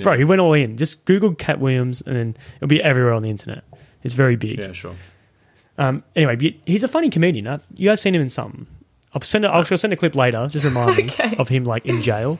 bro, 0.02 0.16
he 0.16 0.24
went 0.24 0.40
all 0.40 0.52
in. 0.52 0.76
Just 0.76 1.04
Google 1.04 1.34
Katt 1.34 1.60
Williams 1.60 2.02
and 2.02 2.14
then 2.16 2.36
it'll 2.56 2.68
be 2.68 2.82
everywhere 2.82 3.12
on 3.12 3.22
the 3.22 3.30
internet. 3.30 3.64
It's 4.02 4.14
very 4.14 4.36
big. 4.36 4.58
Yeah, 4.58 4.72
sure. 4.72 4.94
Um, 5.78 6.02
anyway, 6.16 6.56
he's 6.66 6.82
a 6.82 6.88
funny 6.88 7.08
comedian. 7.08 7.46
Uh, 7.46 7.58
You 7.74 7.88
guys 7.88 8.00
seen 8.00 8.14
him 8.14 8.20
in 8.22 8.28
something? 8.30 8.66
I'll 9.14 9.20
send. 9.22 9.44
A, 9.44 9.48
I'll 9.48 9.64
I'll 9.70 9.78
send 9.78 9.92
a 9.92 9.96
clip 9.96 10.14
later. 10.14 10.48
Just 10.50 10.64
remind 10.64 10.96
me 10.96 11.08
of 11.38 11.48
him 11.48 11.64
like 11.64 11.84
in 11.86 12.02
jail. 12.02 12.38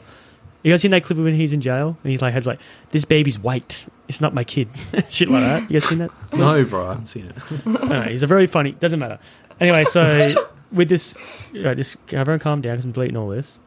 You 0.62 0.72
guys 0.72 0.80
seen 0.82 0.90
that 0.92 1.02
clip 1.04 1.18
when 1.18 1.34
he's 1.34 1.52
in 1.52 1.60
jail 1.60 1.96
and 2.04 2.10
he's 2.12 2.22
like 2.22 2.32
has 2.34 2.46
like 2.46 2.60
this 2.90 3.04
baby's 3.04 3.38
white. 3.38 3.84
It's 4.09 4.20
not 4.20 4.32
my 4.34 4.44
kid. 4.44 4.68
Shit 5.09 5.28
like 5.28 5.42
that. 5.42 5.62
You 5.70 5.80
guys 5.80 5.88
seen 5.88 5.98
that? 5.98 6.10
No, 6.32 6.64
bro, 6.64 6.86
I 6.86 6.88
haven't 6.90 7.06
seen 7.06 7.26
it. 7.26 7.66
Anyway, 7.82 8.12
he's 8.12 8.22
a 8.22 8.26
very 8.26 8.46
funny. 8.46 8.72
Doesn't 8.72 8.98
matter. 9.00 9.18
Anyway, 9.60 9.84
so 9.84 10.34
with 10.70 10.88
this, 10.88 11.16
uh, 11.64 11.74
just 11.74 11.96
everyone 12.12 12.38
calm 12.38 12.60
down 12.60 12.74
because 12.74 12.84
I'm 12.84 12.92
deleting 12.92 13.16
all 13.16 13.28
this. 13.28 13.59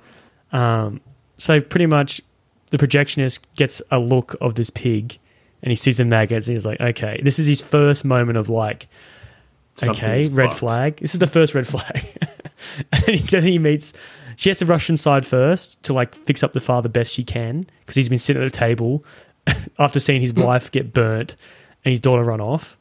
Um, 0.51 1.01
so 1.37 1.59
pretty 1.61 1.85
much, 1.85 2.21
the 2.71 2.77
projectionist 2.77 3.39
gets 3.55 3.81
a 3.91 3.99
look 3.99 4.35
of 4.41 4.55
this 4.55 4.69
pig, 4.69 5.17
and 5.61 5.71
he 5.71 5.75
sees 5.75 5.97
the 5.97 6.05
maggots, 6.05 6.47
and 6.47 6.55
he's 6.55 6.65
like, 6.65 6.79
"Okay, 6.81 7.19
this 7.23 7.39
is 7.39 7.45
his 7.47 7.61
first 7.61 8.05
moment 8.05 8.37
of 8.37 8.49
like, 8.49 8.87
okay, 9.83 10.27
red 10.29 10.49
fucked. 10.49 10.59
flag. 10.59 10.95
This 10.97 11.13
is 11.13 11.19
the 11.19 11.27
first 11.27 11.53
red 11.55 11.67
flag." 11.67 12.05
and 12.91 13.03
then 13.05 13.15
he, 13.15 13.21
then 13.27 13.43
he 13.43 13.59
meets. 13.59 13.93
She 14.37 14.49
has 14.49 14.59
to 14.59 14.65
rush 14.65 14.89
inside 14.89 15.25
first 15.25 15.81
to 15.83 15.93
like 15.93 16.13
fix 16.15 16.43
up 16.43 16.53
the 16.53 16.59
father 16.59 16.89
best 16.89 17.13
she 17.13 17.23
can 17.23 17.65
because 17.79 17.95
he's 17.95 18.09
been 18.09 18.19
sitting 18.19 18.41
at 18.43 18.51
the 18.51 18.57
table 18.57 19.05
after 19.79 19.99
seeing 19.99 20.19
his 20.21 20.33
wife 20.35 20.69
get 20.71 20.93
burnt 20.93 21.37
and 21.85 21.91
his 21.91 22.01
daughter 22.01 22.23
run 22.23 22.41
off 22.41 22.77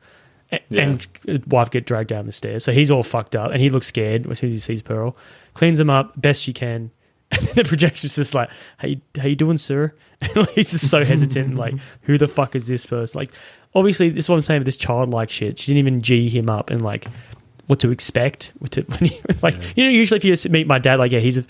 Yeah. 0.51 0.59
and 0.83 1.07
wife 1.47 1.71
get 1.71 1.87
dragged 1.87 2.09
down 2.09 2.27
the 2.27 2.33
stairs. 2.33 2.65
So 2.65 2.73
he's 2.73 2.91
all 2.91 3.05
fucked 3.05 3.37
up 3.37 3.53
and 3.53 3.61
he 3.61 3.71
looks 3.71 3.87
scared 3.87 4.27
as 4.29 4.41
soon 4.41 4.49
as 4.49 4.55
he 4.55 4.59
sees 4.59 4.83
Pearl. 4.83 5.17
Cleans 5.53 5.79
him 5.79 5.91
up 5.91 6.21
best 6.21 6.43
she 6.43 6.53
can. 6.53 6.91
And 7.39 7.49
the 7.49 7.65
projection's 7.65 8.15
just 8.15 8.35
like, 8.35 8.51
"How 8.79 8.89
you, 8.89 9.01
how 9.19 9.27
you 9.27 9.37
doing, 9.37 9.59
sir?" 9.59 9.93
And 10.21 10.49
he's 10.51 10.71
just 10.71 10.89
so 10.89 11.05
hesitant. 11.05 11.57
Like, 11.57 11.75
who 12.03 12.19
the 12.19 12.29
fuck 12.29 12.55
is 12.55 12.67
this 12.67 12.87
person? 12.87 13.19
Like, 13.19 13.31
obviously, 13.75 14.09
this 14.11 14.25
is 14.25 14.29
what 14.29 14.37
I'm 14.37 14.41
saying 14.41 14.61
with 14.61 14.67
this 14.67 14.77
childlike 14.77 15.31
shit. 15.31 15.59
She 15.59 15.73
didn't 15.73 15.87
even 15.87 16.03
g 16.03 16.29
him 16.29 16.49
up 16.49 16.71
and 16.71 16.83
like 16.83 17.07
what 17.67 17.81
to 17.81 17.91
expect. 17.91 18.53
What 18.59 18.71
to 18.73 18.83
when 18.83 19.11
he, 19.11 19.21
like 19.43 19.57
you 19.77 19.85
know 19.85 19.91
usually 19.91 20.19
if 20.19 20.25
you 20.25 20.33
just 20.33 20.49
meet 20.49 20.67
my 20.67 20.79
dad, 20.79 20.99
like 20.99 21.13
yeah, 21.13 21.21
he's 21.21 21.39
a 21.39 21.45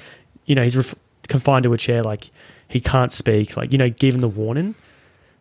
you 0.47 0.55
know 0.55 0.63
he's 0.63 0.77
ref- 0.77 0.95
confined 1.29 1.65
to 1.65 1.73
a 1.73 1.77
chair, 1.77 2.03
like 2.03 2.31
he 2.69 2.81
can't 2.81 3.13
speak. 3.13 3.57
Like 3.57 3.73
you 3.73 3.79
know, 3.79 3.91
give 3.91 4.15
him 4.15 4.21
the 4.21 4.29
warning. 4.29 4.75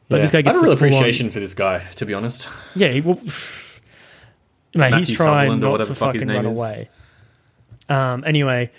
But 0.10 0.22
this 0.22 0.32
guy 0.32 0.40
I 0.40 0.42
gets 0.44 0.58
have 0.58 0.64
a 0.64 0.68
real 0.68 0.74
appreciation 0.74 1.32
for 1.32 1.40
this 1.40 1.54
guy, 1.54 1.80
to 1.96 2.06
be 2.06 2.14
honest. 2.14 2.48
yeah, 2.76 2.90
he, 2.90 3.02
well, 3.02 3.16
mate, 4.76 4.92
Matthew 4.92 4.98
he's 5.00 5.18
trying 5.18 5.50
Sutherland 5.50 5.62
not 5.62 5.78
to 5.78 5.86
the 5.86 5.96
fuck 5.96 6.14
his 6.14 6.22
fucking 6.24 6.36
run 6.36 6.46
is. 6.46 6.58
away. 6.58 6.90
Um. 7.90 8.24
Anyway, 8.26 8.72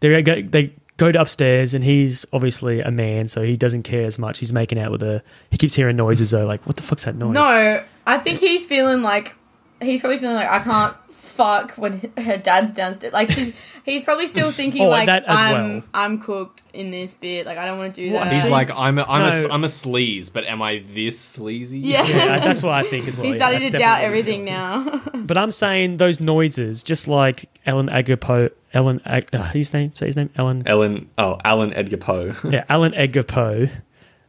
they 0.00 0.22
go. 0.22 0.42
They 0.42 0.72
go 0.96 1.10
to 1.10 1.20
upstairs, 1.20 1.74
and 1.74 1.82
he's 1.84 2.24
obviously 2.32 2.80
a 2.80 2.90
man, 2.90 3.28
so 3.28 3.42
he 3.42 3.56
doesn't 3.56 3.82
care 3.82 4.04
as 4.04 4.18
much. 4.18 4.38
He's 4.38 4.52
making 4.52 4.78
out 4.78 4.90
with 4.90 5.00
her. 5.00 5.22
He 5.50 5.58
keeps 5.58 5.74
hearing 5.74 5.96
noises 5.96 6.30
though, 6.30 6.46
like 6.46 6.64
what 6.66 6.76
the 6.76 6.82
fuck's 6.82 7.04
that 7.04 7.16
noise? 7.16 7.34
No, 7.34 7.82
I 8.06 8.18
think 8.18 8.40
he's 8.40 8.64
feeling 8.64 9.02
like 9.02 9.34
he's 9.80 10.00
probably 10.00 10.18
feeling 10.18 10.36
like 10.36 10.48
I 10.48 10.60
can't 10.60 10.96
fuck 11.34 11.72
when 11.72 12.12
her 12.18 12.36
dad's 12.36 12.72
downstairs. 12.72 13.12
Like 13.12 13.30
she's, 13.30 13.52
he's 13.84 14.02
probably 14.02 14.26
still 14.26 14.50
thinking 14.52 14.82
Oh, 14.82 14.88
like 14.88 15.06
that 15.06 15.24
as 15.24 15.36
I'm, 15.36 15.52
well. 15.72 15.82
I'm 15.92 16.18
cooked 16.20 16.62
in 16.72 16.90
this 16.90 17.14
bit. 17.14 17.44
Like 17.46 17.58
I 17.58 17.66
don't 17.66 17.78
want 17.78 17.94
to 17.94 18.06
do 18.08 18.12
What? 18.14 18.24
that. 18.24 18.32
He's 18.32 18.50
like, 18.50 18.70
I'm 18.74 18.98
a, 18.98 19.02
I'm 19.04 19.28
No. 19.44 19.48
a, 19.50 19.52
I'm 19.52 19.64
a 19.64 19.68
sleaze, 19.68 20.32
but 20.32 20.44
am 20.44 20.62
I 20.62 20.84
this 20.92 21.18
sleazy? 21.18 21.80
yeah. 21.80 22.04
Yeah, 22.06 22.38
that's 22.38 22.62
what 22.62 22.72
I 22.72 22.84
think 22.84 23.08
as 23.08 23.16
well. 23.18 23.26
He's 23.26 23.34
yeah, 23.36 23.46
starting 23.46 23.60
that's 23.62 23.72
to 23.72 23.78
doubt 23.78 24.00
definitely 24.00 24.18
everything 24.20 24.44
now. 24.44 25.02
But 25.24 25.38
I'm 25.38 25.50
saying 25.52 25.96
those 25.96 26.20
noises, 26.20 26.82
just 26.82 27.08
like 27.08 27.46
Ellen 27.66 27.88
Agapo, 27.88 28.50
Ellen, 28.74 29.00
Ag- 29.06 29.28
uh, 29.32 29.42
his 29.52 29.72
name, 29.72 29.94
say 29.94 30.06
his 30.06 30.16
name, 30.16 30.28
Ellen, 30.36 30.62
Ellen, 30.66 31.08
oh, 31.16 31.38
Alan 31.44 31.72
Edgar 31.74 31.96
Poe. 31.96 32.34
yeah, 32.44 32.64
Alan 32.68 32.92
Edgar 32.94 33.22
Poe, 33.22 33.68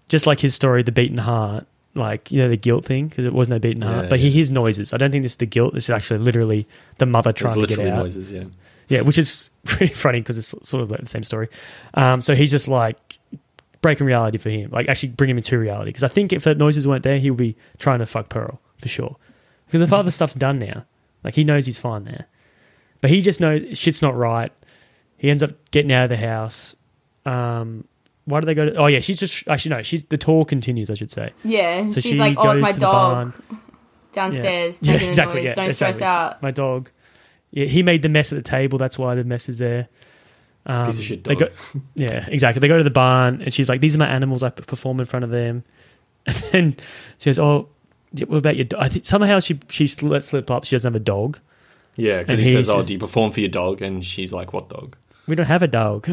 just 0.07 0.25
like 0.25 0.39
his 0.39 0.55
story, 0.55 0.83
The 0.83 0.91
Beaten 0.93 1.17
Heart, 1.17 1.67
like, 1.95 2.31
you 2.31 2.39
know, 2.39 2.49
the 2.49 2.57
guilt 2.57 2.85
thing, 2.85 3.07
because 3.07 3.25
it 3.25 3.33
was 3.33 3.49
no 3.49 3.57
beaten 3.59 3.81
heart, 3.81 4.03
Yeah, 4.03 4.09
but 4.09 4.19
he 4.19 4.29
hears 4.29 4.51
noises. 4.51 4.93
I 4.93 4.97
don't 4.97 5.11
think 5.11 5.23
this 5.23 5.33
is 5.33 5.37
the 5.37 5.45
guilt, 5.45 5.73
this 5.73 5.85
is 5.85 5.89
actually 5.89 6.19
literally 6.19 6.67
the 6.97 7.05
mother 7.05 7.31
trying 7.33 7.55
to 7.55 7.61
get 7.61 7.69
literally 7.71 7.91
out. 7.91 7.99
noises, 7.99 8.31
yeah. 8.31 8.43
Yeah, 8.87 9.01
which 9.01 9.17
is 9.17 9.49
pretty 9.65 9.93
funny 9.93 10.19
because 10.21 10.37
it's 10.37 10.53
sort 10.67 10.83
of 10.83 10.91
like 10.91 10.99
the 10.99 11.07
same 11.07 11.23
story. 11.23 11.49
Um, 11.95 12.21
so 12.21 12.35
he's 12.35 12.51
just 12.51 12.67
like 12.67 13.17
breaking 13.81 14.05
reality 14.05 14.37
for 14.37 14.49
him, 14.49 14.69
like 14.71 14.87
actually 14.89 15.09
bring 15.09 15.29
him 15.29 15.37
into 15.37 15.57
reality. 15.57 15.89
Because 15.89 16.03
I 16.03 16.07
think 16.07 16.33
if 16.33 16.43
the 16.43 16.53
noises 16.55 16.87
weren't 16.87 17.03
there, 17.03 17.17
he 17.19 17.29
would 17.31 17.37
be 17.37 17.55
trying 17.79 17.99
to 17.99 18.05
fuck 18.05 18.29
Pearl 18.29 18.59
for 18.79 18.87
sure. 18.89 19.15
Because 19.65 19.79
the 19.79 19.87
father 19.87 20.11
stuff's 20.11 20.35
done 20.35 20.59
now. 20.59 20.85
Like 21.23 21.33
he 21.33 21.43
knows 21.43 21.65
he's 21.65 21.79
fine 21.79 22.03
there, 22.03 22.27
but 23.01 23.09
he 23.09 23.21
just 23.21 23.39
knows 23.39 23.77
shit's 23.77 24.01
not 24.01 24.15
right. 24.15 24.51
He 25.17 25.29
ends 25.31 25.41
up 25.41 25.51
getting 25.71 25.91
out 25.91 26.03
of 26.03 26.09
the 26.11 26.17
house. 26.17 26.75
Um, 27.25 27.87
why 28.25 28.39
do 28.41 28.45
they 28.45 28.53
go 28.53 28.65
to? 28.65 28.75
Oh 28.75 28.87
yeah, 28.87 28.99
she's 28.99 29.19
just 29.19 29.47
actually 29.47 29.75
no. 29.75 29.81
She's 29.83 30.03
the 30.05 30.17
tour 30.17 30.45
continues. 30.45 30.89
I 30.91 30.95
should 30.95 31.11
say. 31.11 31.31
yeah. 31.43 31.87
So 31.89 32.01
she's 32.01 32.13
she 32.13 32.19
like, 32.19 32.35
oh, 32.37 32.51
it's 32.51 32.61
my 32.61 32.71
dog 32.73 33.33
downstairs 34.13 34.79
Yeah, 34.81 34.93
making 34.93 35.09
exactly, 35.09 35.41
a 35.41 35.43
noise. 35.43 35.49
yeah, 35.49 35.55
don't 35.65 35.73
stress 35.73 36.01
out. 36.01 36.41
My 36.41 36.51
dog. 36.51 36.89
Yeah, 37.51 37.65
he 37.65 37.83
made 37.83 38.01
the 38.01 38.09
mess 38.09 38.31
at 38.31 38.35
the 38.37 38.41
table. 38.49 38.77
That's 38.77 38.97
why 38.97 39.15
the 39.15 39.23
mess 39.23 39.47
is 39.49 39.59
there. 39.59 39.87
Um, 40.65 40.87
Piece 40.87 40.99
of 40.99 41.05
shit 41.05 41.23
they 41.23 41.35
dog. 41.35 41.51
go- 41.73 41.81
yeah, 41.95 42.25
exactly. 42.27 42.59
They 42.59 42.67
go 42.67 42.77
to 42.77 42.83
the 42.83 42.89
barn, 42.89 43.41
and 43.41 43.53
she's 43.53 43.69
like, 43.69 43.81
"These 43.81 43.95
are 43.95 43.99
my 43.99 44.07
animals. 44.07 44.41
I 44.43 44.49
perform 44.49 44.99
in 44.99 45.05
front 45.05 45.23
of 45.23 45.31
them." 45.31 45.63
And 46.27 46.35
then 46.51 46.75
she 47.19 47.29
goes, 47.29 47.37
"Oh, 47.39 47.69
what 48.27 48.37
about 48.37 48.55
your 48.55 48.65
dog?" 48.65 48.81
I 48.81 48.89
think 48.89 49.05
somehow 49.05 49.39
she 49.39 49.59
she 49.69 49.85
sl- 49.87 50.07
let 50.07 50.23
slip 50.23 50.49
up. 50.49 50.63
She 50.65 50.75
doesn't 50.75 50.91
have 50.91 50.99
a 50.99 51.03
dog. 51.03 51.39
Yeah, 51.95 52.21
because 52.21 52.39
he 52.39 52.45
he's 52.45 52.67
says, 52.67 52.69
"Oh, 52.69 52.81
do 52.81 52.93
you 52.93 52.99
perform 52.99 53.31
for 53.31 53.41
your 53.41 53.49
dog?" 53.49 53.81
And 53.83 54.03
she's 54.03 54.33
like, 54.33 54.51
"What 54.53 54.67
dog?" 54.69 54.97
We 55.27 55.35
don't 55.35 55.45
have 55.47 55.63
a 55.63 55.67
dog. 55.67 56.05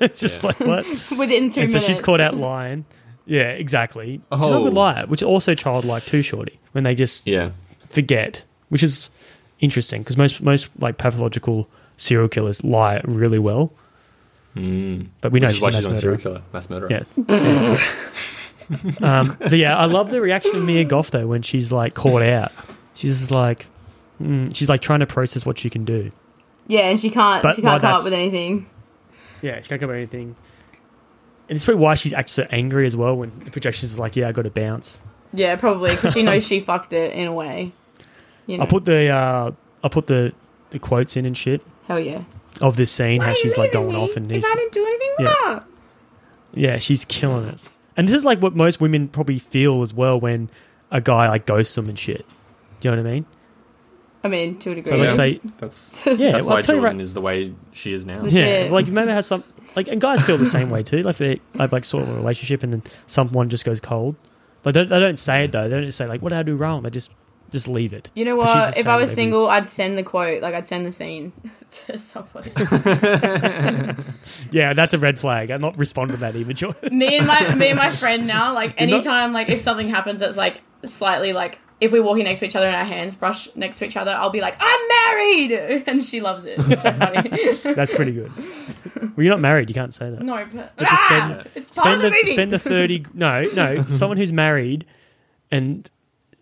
it's 0.00 0.20
just 0.20 0.42
like 0.44 0.58
what? 0.60 0.86
Within 1.18 1.50
two 1.50 1.62
and 1.62 1.70
so 1.70 1.78
she's 1.80 2.00
caught 2.00 2.20
out 2.20 2.36
lying. 2.36 2.84
Yeah, 3.26 3.48
exactly. 3.50 4.20
She's 4.32 4.40
not 4.40 4.52
a 4.52 4.56
Oh. 4.56 4.64
good 4.64 4.74
liar, 4.74 5.04
which 5.06 5.20
is 5.20 5.26
also 5.26 5.54
childlike 5.54 6.04
too, 6.04 6.22
shorty. 6.22 6.58
When 6.72 6.84
they 6.84 6.94
just 6.94 7.26
Yeah, 7.26 7.50
forget, 7.90 8.44
which 8.68 8.82
is 8.82 9.10
interesting 9.60 10.02
because 10.02 10.16
most 10.16 10.40
most 10.42 10.70
like 10.78 10.96
pathological 10.98 11.68
serial 11.96 12.28
killers 12.28 12.62
lie 12.64 13.00
really 13.04 13.38
well. 13.38 13.72
mm. 14.54 15.06
But 15.20 15.32
we 15.32 15.40
know 15.40 15.48
Which 15.48 15.56
she's 15.56 15.62
why 15.62 15.68
a 15.68 15.72
mass 15.72 15.78
she's 15.80 15.86
not 15.86 15.96
a 15.96 16.00
serial 16.00 16.18
killer, 16.20 16.42
mass 16.52 16.70
murderer. 16.70 16.88
Yeah. 16.90 17.02
um, 19.02 19.36
but 19.38 19.52
yeah, 19.52 19.76
I 19.76 19.86
love 19.86 20.10
the 20.10 20.20
reaction 20.20 20.56
of 20.56 20.64
Mia 20.64 20.84
Goth 20.84 21.10
though 21.10 21.26
when 21.26 21.42
she's 21.42 21.72
like 21.72 21.94
caught 21.94 22.22
out. 22.22 22.52
She's 22.94 23.18
just 23.20 23.30
like, 23.30 23.66
mm, 24.22 24.54
she's 24.54 24.68
like 24.68 24.80
trying 24.80 25.00
to 25.00 25.06
process 25.06 25.44
what 25.46 25.58
she 25.58 25.68
can 25.70 25.84
do. 25.84 26.10
Yeah, 26.68 26.88
and 26.88 26.98
she 27.00 27.10
can't. 27.10 27.42
But 27.42 27.54
she 27.56 27.62
can't 27.62 27.80
come 27.80 27.94
up 27.94 28.04
with 28.04 28.12
anything. 28.12 28.66
Yeah, 29.42 29.60
she 29.60 29.68
can't 29.68 29.80
come 29.80 29.90
up 29.90 29.94
with 29.94 29.98
anything. 29.98 30.34
And 31.48 31.54
it's 31.56 31.64
probably 31.64 31.82
why 31.82 31.94
she's 31.94 32.12
actually 32.12 32.44
so 32.44 32.48
angry 32.50 32.86
as 32.86 32.96
well 32.96 33.16
when 33.16 33.30
the 33.40 33.50
projections 33.50 33.92
is 33.92 33.98
like, 33.98 34.16
yeah, 34.16 34.28
I 34.28 34.32
got 34.32 34.42
to 34.42 34.50
bounce. 34.50 35.00
Yeah, 35.32 35.54
probably 35.56 35.92
because 35.94 36.14
she 36.14 36.22
knows 36.22 36.46
she 36.48 36.60
fucked 36.60 36.92
it 36.92 37.12
in 37.12 37.26
a 37.28 37.32
way. 37.32 37.72
You 38.46 38.58
know. 38.58 38.62
I'll 38.64 38.68
put 38.68 38.84
the 38.84 39.08
uh, 39.08 39.50
I'll 39.84 39.90
put 39.90 40.06
the, 40.06 40.32
the 40.70 40.78
quotes 40.78 41.16
in 41.16 41.26
and 41.26 41.36
shit 41.36 41.62
Hell 41.86 42.00
yeah. 42.00 42.24
of 42.60 42.76
this 42.76 42.90
scene 42.90 43.18
Why 43.20 43.26
how 43.28 43.34
she's 43.34 43.56
like 43.58 43.72
going 43.72 43.94
off 43.94 44.16
and 44.16 44.30
if 44.30 44.44
I 44.44 44.54
didn't 44.54 44.72
do 44.72 44.84
anything 44.86 45.14
Yeah. 45.20 45.34
wrong. 45.46 45.64
Yeah, 46.54 46.78
she's 46.78 47.04
killing 47.04 47.46
it. 47.48 47.68
And 47.96 48.08
this 48.08 48.14
is 48.14 48.24
like 48.24 48.40
what 48.40 48.54
most 48.56 48.80
women 48.80 49.08
probably 49.08 49.38
feel 49.38 49.82
as 49.82 49.92
well 49.92 50.18
when 50.18 50.50
a 50.90 51.00
guy 51.00 51.28
like 51.28 51.46
ghosts 51.46 51.74
them 51.74 51.88
and 51.88 51.98
shit. 51.98 52.24
Do 52.80 52.88
you 52.88 52.94
know 52.96 53.02
what 53.02 53.08
I 53.08 53.12
mean? 53.14 53.26
I 54.26 54.28
mean, 54.28 54.58
to 54.58 54.72
a 54.72 54.74
degree. 54.74 54.90
So 54.90 54.96
let's 54.96 55.14
say, 55.14 55.40
That's 55.58 56.04
yeah, 56.06 56.32
that's 56.32 56.44
well, 56.44 56.52
why 56.54 56.56
I'll 56.58 56.62
tell 56.62 56.74
you 56.76 56.80
Jordan 56.82 56.96
right- 56.98 57.02
is 57.02 57.14
the 57.14 57.20
way 57.20 57.54
she 57.72 57.92
is 57.92 58.04
now. 58.04 58.20
Legit. 58.22 58.32
yeah, 58.38 58.64
Yeah. 58.64 58.70
like 58.72 58.88
maybe 58.88 59.10
has 59.10 59.26
some 59.26 59.42
like, 59.74 59.88
and 59.88 60.00
guys 60.00 60.22
feel 60.22 60.38
the 60.38 60.46
same 60.46 60.70
way 60.70 60.82
too. 60.82 61.02
Like 61.02 61.16
they 61.16 61.40
have 61.58 61.72
like 61.72 61.84
sort 61.84 62.02
of 62.04 62.10
a 62.10 62.14
relationship, 62.14 62.62
and 62.62 62.72
then 62.72 62.82
someone 63.06 63.48
just 63.48 63.64
goes 63.64 63.80
cold. 63.80 64.16
Like 64.64 64.74
they, 64.74 64.84
they 64.84 65.00
don't 65.00 65.18
say 65.18 65.44
it 65.44 65.52
though. 65.52 65.68
They 65.68 65.80
don't 65.80 65.92
say 65.92 66.06
like, 66.06 66.22
"What 66.22 66.30
did 66.30 66.38
I 66.38 66.42
do 66.42 66.56
wrong?" 66.56 66.82
They 66.82 66.90
just 66.90 67.10
just 67.52 67.68
leave 67.68 67.92
it. 67.92 68.10
You 68.14 68.24
know 68.24 68.34
what? 68.36 68.76
If 68.76 68.86
I 68.88 68.96
with 68.96 69.02
was 69.02 69.10
every- 69.12 69.14
single, 69.22 69.46
I'd 69.48 69.68
send 69.68 69.96
the 69.96 70.02
quote. 70.02 70.42
Like 70.42 70.54
I'd 70.54 70.66
send 70.66 70.84
the 70.86 70.92
scene 70.92 71.32
to 71.70 71.98
somebody. 71.98 72.50
Yeah, 74.50 74.72
that's 74.72 74.94
a 74.94 74.98
red 74.98 75.18
flag. 75.18 75.50
I'm 75.50 75.60
not 75.60 75.76
responding 75.78 76.16
to 76.16 76.20
that 76.20 76.36
even. 76.36 76.56
Jordan. 76.56 76.96
me 76.96 77.16
and 77.18 77.26
my 77.26 77.54
me 77.54 77.68
and 77.68 77.78
my 77.78 77.90
friend 77.90 78.26
now, 78.26 78.54
like 78.54 78.78
You're 78.80 78.88
not- 78.88 78.94
anytime, 78.96 79.32
like 79.32 79.48
if 79.48 79.60
something 79.60 79.88
happens 79.88 80.20
that's 80.20 80.36
like 80.36 80.60
slightly 80.84 81.32
like 81.32 81.58
if 81.80 81.92
we're 81.92 82.02
walking 82.02 82.24
next 82.24 82.40
to 82.40 82.46
each 82.46 82.56
other 82.56 82.66
and 82.66 82.74
our 82.76 82.84
hands 82.84 83.14
brush 83.14 83.48
next 83.54 83.78
to 83.80 83.86
each 83.86 83.96
other, 83.96 84.10
I'll 84.12 84.30
be 84.30 84.40
like, 84.40 84.56
"I'm 84.58 84.88
married," 84.88 85.52
and 85.86 86.04
she 86.04 86.20
loves 86.20 86.44
it. 86.44 86.58
It's 86.70 86.82
so 86.82 86.92
funny. 86.94 87.28
That's 87.74 87.92
pretty 87.94 88.12
good. 88.12 88.32
Well, 89.00 89.24
you're 89.24 89.30
not 89.30 89.40
married. 89.40 89.68
You 89.68 89.74
can't 89.74 89.92
say 89.92 90.10
that. 90.10 90.22
no, 90.22 90.46
but, 90.54 90.72
But 90.76 90.86
ah, 90.90 91.06
spend- 91.08 91.48
it's 91.54 91.70
part 91.70 91.84
spend 91.86 91.94
of 91.96 92.02
the 92.02 92.08
the 92.10 92.16
movie. 92.16 92.30
spend 92.30 92.50
the 92.50 92.58
thirty. 92.58 93.04
No, 93.14 93.42
no. 93.54 93.82
someone 93.88 94.16
who's 94.16 94.32
married 94.32 94.86
and 95.50 95.88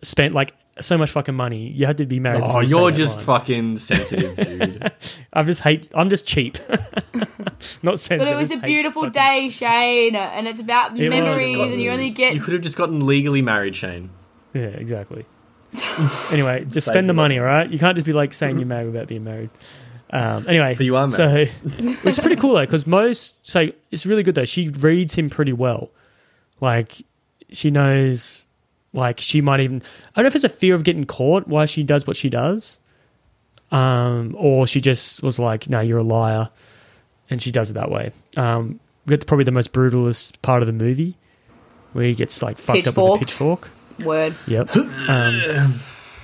spent 0.02 0.34
like 0.34 0.54
so 0.80 0.96
much 0.98 1.10
fucking 1.10 1.34
money. 1.34 1.68
You 1.68 1.86
had 1.86 1.98
to 1.98 2.06
be 2.06 2.20
married. 2.20 2.42
Oh, 2.44 2.60
you 2.60 2.68
say 2.68 2.78
you're 2.78 2.90
just 2.90 3.16
line. 3.18 3.26
fucking 3.26 3.76
sensitive, 3.78 4.36
dude. 4.36 4.92
I'm 5.32 5.46
just 5.46 5.60
hate. 5.60 5.88
I'm 5.94 6.10
just 6.10 6.26
cheap. 6.26 6.58
not 7.82 8.00
sensitive. 8.00 8.18
But 8.20 8.28
it 8.28 8.36
was 8.36 8.50
a 8.50 8.56
beautiful 8.58 9.08
day, 9.10 9.48
Shane, 9.50 10.16
and 10.16 10.46
it's 10.48 10.60
about 10.60 10.98
It 10.98 11.10
memories, 11.10 11.60
and 11.72 11.80
you 11.82 11.90
only 11.90 12.10
get 12.10 12.34
You 12.34 12.40
could 12.40 12.54
have 12.54 12.62
just 12.62 12.76
gotten 12.76 13.06
legally 13.06 13.42
married, 13.42 13.74
Shane. 13.76 14.10
Yeah, 14.54 14.62
exactly. 14.62 15.26
anyway, 16.30 16.64
just 16.64 16.86
Save 16.86 16.92
spend 16.94 17.08
the 17.08 17.12
the 17.12 17.14
money, 17.14 17.38
all 17.38 17.44
right? 17.44 17.68
You 17.68 17.78
can't 17.78 17.96
just 17.96 18.06
be 18.06 18.12
like 18.12 18.32
saying 18.32 18.58
you're 18.58 18.66
married 18.66 18.86
without 18.86 19.08
being 19.08 19.24
married. 19.24 19.50
Um, 20.10 20.46
anyway, 20.48 20.74
But 20.76 20.86
you 20.86 20.96
are 20.96 21.10
So, 21.10 21.26
it's 21.64 22.20
pretty 22.20 22.36
cool 22.36 22.54
though, 22.54 22.60
because 22.64 22.86
most 22.86 23.44
so 23.46 23.68
it's 23.90 24.06
really 24.06 24.22
good 24.22 24.36
though. 24.36 24.44
She 24.44 24.68
reads 24.68 25.14
him 25.14 25.28
pretty 25.28 25.52
well. 25.52 25.90
Like 26.60 27.02
she 27.50 27.70
knows, 27.70 28.46
like 28.92 29.20
she 29.20 29.40
might 29.40 29.60
even. 29.60 29.82
I 30.14 30.20
don't 30.20 30.24
know 30.24 30.28
if 30.28 30.36
it's 30.36 30.44
a 30.44 30.48
fear 30.48 30.74
of 30.76 30.84
getting 30.84 31.04
caught 31.04 31.48
why 31.48 31.64
she 31.64 31.82
does 31.82 32.06
what 32.06 32.16
she 32.16 32.30
does, 32.30 32.78
um, 33.72 34.36
or 34.38 34.68
she 34.68 34.80
just 34.80 35.22
was 35.22 35.40
like, 35.40 35.68
"No, 35.68 35.80
you're 35.80 35.98
a 35.98 36.04
liar," 36.04 36.50
and 37.28 37.42
she 37.42 37.50
does 37.50 37.70
it 37.70 37.74
that 37.74 37.90
way. 37.90 38.12
Um, 38.36 38.78
we 39.06 39.10
get 39.10 39.22
to 39.22 39.26
probably 39.26 39.44
the 39.44 39.50
most 39.52 39.72
brutalist 39.72 40.40
part 40.42 40.62
of 40.62 40.66
the 40.68 40.72
movie, 40.72 41.16
where 41.92 42.04
he 42.04 42.14
gets 42.14 42.40
like 42.40 42.56
fucked 42.56 42.86
up 42.86 42.96
with 42.96 43.14
a 43.16 43.18
Pitchforked. 43.18 43.64
pitchfork. 43.64 43.70
Word. 44.00 44.34
Yep. 44.46 44.74
Um, 44.76 45.72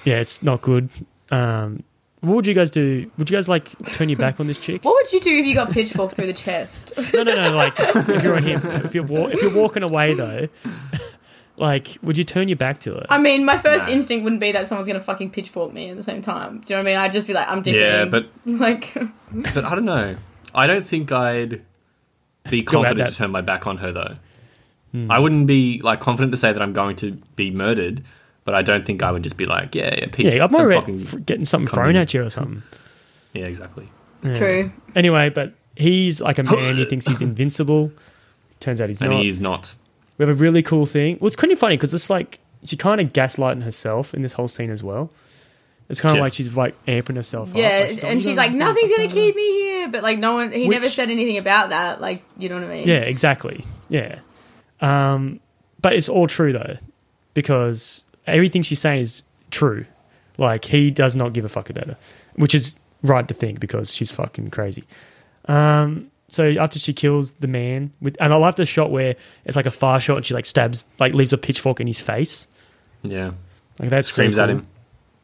yeah, 0.04 0.20
it's 0.20 0.42
not 0.42 0.62
good. 0.62 0.88
Um, 1.30 1.82
what 2.20 2.36
would 2.36 2.46
you 2.46 2.54
guys 2.54 2.70
do? 2.70 3.10
Would 3.18 3.30
you 3.30 3.36
guys 3.36 3.48
like 3.48 3.70
turn 3.86 4.08
your 4.08 4.18
back 4.18 4.40
on 4.40 4.46
this 4.46 4.58
chick? 4.58 4.84
What 4.84 4.94
would 4.94 5.12
you 5.12 5.20
do 5.20 5.38
if 5.38 5.46
you 5.46 5.54
got 5.54 5.70
pitchfork 5.70 6.12
through 6.14 6.26
the 6.26 6.32
chest? 6.34 6.92
No, 7.14 7.22
no, 7.22 7.34
no. 7.34 7.54
Like 7.56 7.74
if 7.78 8.22
you're 8.22 8.36
on 8.36 8.42
him, 8.42 8.60
if 8.84 8.94
you're 8.94 9.04
wa- 9.04 9.28
if 9.28 9.40
you're 9.40 9.54
walking 9.54 9.82
away 9.82 10.14
though, 10.14 10.48
like 11.56 11.96
would 12.02 12.16
you 12.18 12.24
turn 12.24 12.48
your 12.48 12.56
back 12.56 12.78
to 12.80 12.94
it? 12.96 13.06
I 13.10 13.18
mean, 13.18 13.44
my 13.44 13.58
first 13.58 13.86
Nah. 13.86 13.92
instinct 13.92 14.24
wouldn't 14.24 14.40
be 14.40 14.52
that 14.52 14.66
someone's 14.68 14.86
gonna 14.88 15.00
fucking 15.00 15.30
pitchfork 15.30 15.72
me 15.72 15.90
at 15.90 15.96
the 15.96 16.02
same 16.02 16.22
time. 16.22 16.60
Do 16.60 16.72
you 16.74 16.76
know 16.76 16.82
what 16.82 16.88
I 16.90 16.92
mean? 16.92 16.96
I'd 16.98 17.12
just 17.12 17.26
be 17.26 17.32
like, 17.34 17.48
I'm 17.48 17.62
dipping. 17.62 17.80
Yeah, 17.80 18.04
but 18.06 18.26
like, 18.46 18.94
but 19.54 19.64
I 19.64 19.74
don't 19.74 19.84
know. 19.84 20.16
I 20.54 20.66
don't 20.66 20.86
think 20.86 21.12
I'd 21.12 21.62
be 22.50 22.60
at 22.60 22.66
confident 22.66 22.98
that. 22.98 23.08
To 23.10 23.14
turn 23.16 23.30
my 23.30 23.40
back 23.40 23.66
on 23.66 23.78
her 23.78 23.92
though. 23.92 24.16
I 25.08 25.18
wouldn't 25.18 25.46
be 25.46 25.80
like 25.82 26.00
confident 26.00 26.32
to 26.32 26.36
say 26.36 26.52
that 26.52 26.60
I'm 26.60 26.72
going 26.72 26.96
to 26.96 27.12
be 27.36 27.50
murdered, 27.50 28.02
but 28.44 28.54
I 28.54 28.62
don't 28.62 28.84
think 28.84 29.02
I 29.02 29.12
would 29.12 29.22
just 29.22 29.36
be 29.36 29.46
like, 29.46 29.74
yeah, 29.74 29.94
yeah, 29.96 30.06
peace. 30.10 30.34
yeah, 30.34 30.44
I'm 30.44 30.50
Don't 30.50 30.72
fucking- 30.72 31.00
fucking... 31.00 31.24
getting 31.24 31.44
something 31.44 31.72
thrown 31.72 31.94
at 31.96 32.12
you 32.12 32.24
or 32.24 32.30
something. 32.30 32.62
yeah, 33.32 33.44
exactly. 33.44 33.88
Yeah. 34.24 34.36
true. 34.36 34.72
Anyway, 34.96 35.28
but 35.30 35.52
he's 35.76 36.20
like 36.20 36.38
a 36.38 36.42
man. 36.42 36.76
He 36.76 36.84
thinks 36.90 37.06
he's 37.06 37.22
invincible. 37.22 37.92
Turns 38.58 38.80
out 38.80 38.88
he's 38.88 39.00
And 39.00 39.10
not. 39.12 39.22
he's 39.22 39.40
not. 39.40 39.74
We 40.18 40.26
have 40.26 40.36
a 40.36 40.38
really 40.38 40.62
cool 40.62 40.84
thing. 40.86 41.16
Well, 41.20 41.28
it's 41.28 41.36
kind 41.36 41.52
of 41.52 41.58
funny 41.58 41.76
because 41.76 41.94
it's 41.94 42.10
like 42.10 42.38
she 42.64 42.76
kind 42.76 43.00
of 43.00 43.12
gaslighting 43.12 43.62
herself 43.62 44.12
in 44.12 44.22
this 44.22 44.34
whole 44.34 44.48
scene 44.48 44.70
as 44.70 44.82
well. 44.82 45.10
It's 45.88 46.00
kind 46.00 46.12
of 46.12 46.16
Yeah. 46.18 46.22
like 46.22 46.34
she's 46.34 46.52
like 46.54 46.74
amping 46.84 47.16
herself 47.16 47.50
up. 47.50 47.56
Yeah, 47.56 47.86
like, 47.88 48.04
and 48.04 48.20
she's 48.22 48.36
don't 48.36 48.36
like, 48.36 48.52
nothing's 48.52 48.90
gonna 48.90 49.08
keep 49.08 49.34
me 49.34 49.50
here. 49.62 49.88
But 49.88 50.02
like, 50.02 50.18
no 50.18 50.34
one, 50.34 50.52
he 50.52 50.68
never 50.68 50.90
said 50.90 51.08
anything 51.10 51.38
about 51.38 51.70
that. 51.70 52.00
Like, 52.00 52.22
you 52.36 52.48
know 52.50 52.56
what 52.56 52.64
I 52.64 52.68
mean? 52.68 52.86
Yeah, 52.88 52.96
exactly. 52.98 53.64
Yeah. 53.88 54.18
Um, 54.80 55.40
but 55.80 55.94
it's 55.94 56.08
all 56.08 56.26
true 56.26 56.52
though, 56.52 56.76
because 57.34 58.04
everything 58.26 58.62
she's 58.62 58.78
saying 58.80 59.00
is 59.00 59.22
true. 59.50 59.84
Like 60.38 60.64
he 60.64 60.90
does 60.90 61.14
not 61.16 61.32
give 61.32 61.44
a 61.44 61.48
fuck 61.48 61.70
about 61.70 61.86
her, 61.88 61.96
which 62.36 62.54
is 62.54 62.74
right 63.02 63.26
to 63.28 63.34
think 63.34 63.60
because 63.60 63.94
she's 63.94 64.10
fucking 64.10 64.50
crazy. 64.50 64.84
Um, 65.46 66.10
so 66.28 66.50
after 66.60 66.78
she 66.78 66.92
kills 66.92 67.32
the 67.32 67.48
man 67.48 67.92
with, 68.00 68.16
and 68.20 68.32
I 68.32 68.36
love 68.36 68.56
the 68.56 68.64
shot 68.66 68.90
where 68.90 69.16
it's 69.44 69.56
like 69.56 69.66
a 69.66 69.70
far 69.70 70.00
shot 70.00 70.18
and 70.18 70.26
she 70.26 70.32
like 70.34 70.46
stabs, 70.46 70.86
like 70.98 71.12
leaves 71.12 71.32
a 71.32 71.38
pitchfork 71.38 71.80
in 71.80 71.86
his 71.86 72.00
face. 72.00 72.46
Yeah. 73.02 73.32
Like 73.78 73.90
that 73.90 74.06
Screams 74.06 74.36
pretty 74.36 74.52
at 74.52 74.58
him. 74.58 74.66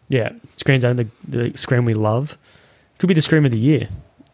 yeah, 0.09 0.33
screams 0.57 0.85
out 0.85 0.97
the 0.97 1.07
the 1.29 1.57
scream 1.57 1.85
we 1.85 1.95
love. 1.95 2.39
Could 2.99 3.09
be 3.09 3.15
the 3.15 3.21
scream 3.21 3.45
of 3.45 3.51
the 3.51 3.59
year. 3.59 3.89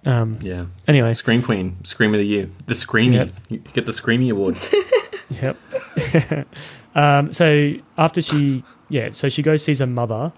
Um, 0.06 0.38
Yeah. 0.40 0.66
anyway, 0.88 1.14
Scream 1.14 1.42
Queen, 1.42 1.76
Scream 1.84 2.12
of 2.14 2.18
the 2.18 2.26
Year, 2.26 2.48
the 2.66 2.74
Screamy. 2.74 3.14
Yep. 3.14 3.30
You 3.50 3.58
get 3.58 3.86
the 3.86 3.92
Screamy 3.92 4.30
Award. 4.30 4.58
Yep. 5.40 6.46
um, 6.94 7.32
so 7.32 7.72
after 7.98 8.20
she, 8.20 8.64
yeah, 8.88 9.10
so 9.12 9.28
she 9.28 9.42
goes 9.42 9.64
sees 9.64 9.78
her 9.78 9.86
mother. 9.86 10.32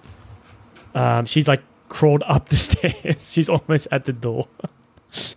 Um, 0.95 1.27
she's 1.27 1.49
like 1.49 1.62
crawled 1.89 2.23
up 2.27 2.49
the 2.49 2.57
stairs. 2.59 3.31
she's 3.33 3.49
almost 3.49 3.89
at 3.91 4.05
the 4.05 4.12
door. 4.12 4.47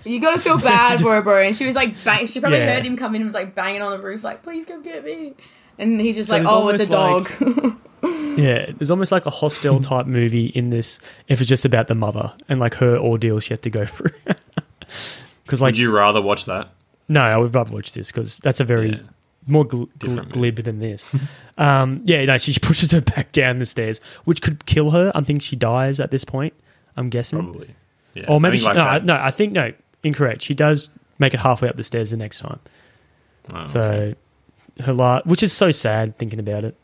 You 0.04 0.20
gotta 0.20 0.40
feel 0.40 0.58
bad 0.60 1.00
for 1.02 1.12
her, 1.14 1.22
bro. 1.22 1.42
And 1.42 1.56
she 1.56 1.66
was 1.66 1.76
like, 1.76 2.04
bang- 2.04 2.26
she 2.28 2.40
probably 2.40 2.60
Yeah. 2.60 2.74
heard 2.76 2.86
him 2.86 2.98
come 2.98 3.16
in 3.16 3.22
and 3.22 3.28
was 3.28 3.34
like 3.36 3.56
banging 3.56 3.82
on 3.82 3.92
the 3.92 4.00
roof, 4.04 4.24
like, 4.24 4.44
please 4.44 4.66
come 4.66 4.82
get 4.84 5.04
me. 5.06 5.34
And 5.80 6.02
he's 6.02 6.16
just 6.16 6.30
So 6.30 6.36
like, 6.38 6.44
there's 6.44 6.54
oh, 6.54 6.70
it's 6.70 6.84
a 6.84 6.88
dog. 6.88 7.30
almost 7.42 7.78
Yeah, 8.40 8.72
there's 8.78 8.92
almost 8.92 9.12
like 9.12 9.26
a 9.26 9.30
hostile 9.32 9.80
type 9.80 10.06
movie 10.08 10.48
in 10.48 10.70
this. 10.70 11.00
If 11.28 11.42
it's 11.42 11.50
just 11.50 11.66
about 11.66 11.88
the 11.88 11.96
mother 11.96 12.34
and 12.50 12.60
like 12.60 12.76
her 12.76 12.98
ordeal 12.98 13.40
she 13.40 13.54
had 13.54 13.62
to 13.64 13.70
go 13.70 13.86
through. 13.86 14.12
Because 15.44 15.62
like 15.62 15.70
Would 15.74 15.78
you 15.78 15.92
rather 15.92 16.22
watch 16.22 16.46
that? 16.46 16.70
No, 17.10 17.22
I 17.22 17.38
would 17.38 17.54
rather 17.56 17.72
watch 17.74 17.94
this 17.94 18.12
because 18.12 18.38
that's 18.38 18.60
a 18.60 18.64
very 18.64 18.92
Yeah. 18.92 19.00
More 19.48 19.66
gl- 19.66 19.90
gl- 20.00 20.30
glib 20.30 20.56
than 20.64 20.80
this. 20.80 21.14
um, 21.58 22.02
yeah, 22.06 22.24
no, 22.26 22.38
she 22.38 22.58
pushes 22.62 22.92
her 22.92 23.02
back 23.02 23.32
down 23.32 23.60
the 23.60 23.66
stairs, 23.66 24.00
which 24.26 24.42
could 24.42 24.66
kill 24.66 24.92
her. 24.92 25.12
I 25.16 25.22
think 25.22 25.42
she 25.42 25.56
dies 25.56 26.00
at 26.00 26.12
this 26.12 26.24
point. 26.26 26.54
I'm 26.96 27.10
guessing, 27.10 27.40
Probably. 27.40 27.74
Yeah. 28.14 28.26
or 28.28 28.40
maybe 28.42 28.58
she, 28.58 28.64
think 28.64 28.76
no, 28.76 28.84
I- 28.84 29.00
that. 29.00 29.06
no. 29.06 29.16
I 29.22 29.32
think 29.32 29.54
no, 29.54 29.72
incorrect. 30.04 30.42
She 30.42 30.54
does 30.54 30.90
make 31.20 31.34
it 31.34 31.40
halfway 31.40 31.70
up 31.70 31.76
the 31.76 31.84
stairs 31.84 32.12
the 32.12 32.18
next 32.18 32.40
time. 32.40 32.60
Oh, 33.54 33.68
So 33.68 33.82
okay. 33.82 34.16
her 34.84 34.94
la 34.94 35.22
which 35.24 35.42
is 35.44 35.54
so 35.54 35.72
sad 35.72 36.18
thinking 36.18 36.40
about 36.40 36.64
it. 36.64 36.76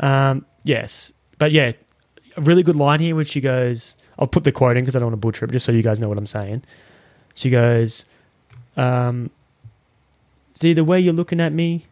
Um, 0.00 0.44
yes, 0.64 1.12
but 1.38 1.52
yeah, 1.52 1.72
a 2.36 2.40
really 2.40 2.62
good 2.62 2.76
line 2.76 3.00
here 3.00 3.14
when 3.14 3.24
she 3.24 3.40
goes. 3.40 3.96
I'll 4.18 4.26
put 4.26 4.44
the 4.44 4.52
quote 4.52 4.76
in 4.76 4.82
because 4.84 4.96
I 4.96 4.98
don't 4.98 5.06
want 5.12 5.14
to 5.22 5.26
butcher 5.26 5.44
it, 5.46 5.50
just 5.52 5.64
so 5.64 5.72
you 5.72 5.82
guys 5.82 5.98
know 6.00 6.08
what 6.08 6.18
I'm 6.18 6.26
saying. 6.26 6.62
She 7.34 7.48
goes, 7.50 8.04
um, 8.76 9.30
"See 10.60 10.72
the 10.74 10.84
way 10.84 11.00
you're 11.00 11.14
looking 11.14 11.40
at 11.40 11.52
me 11.52 11.86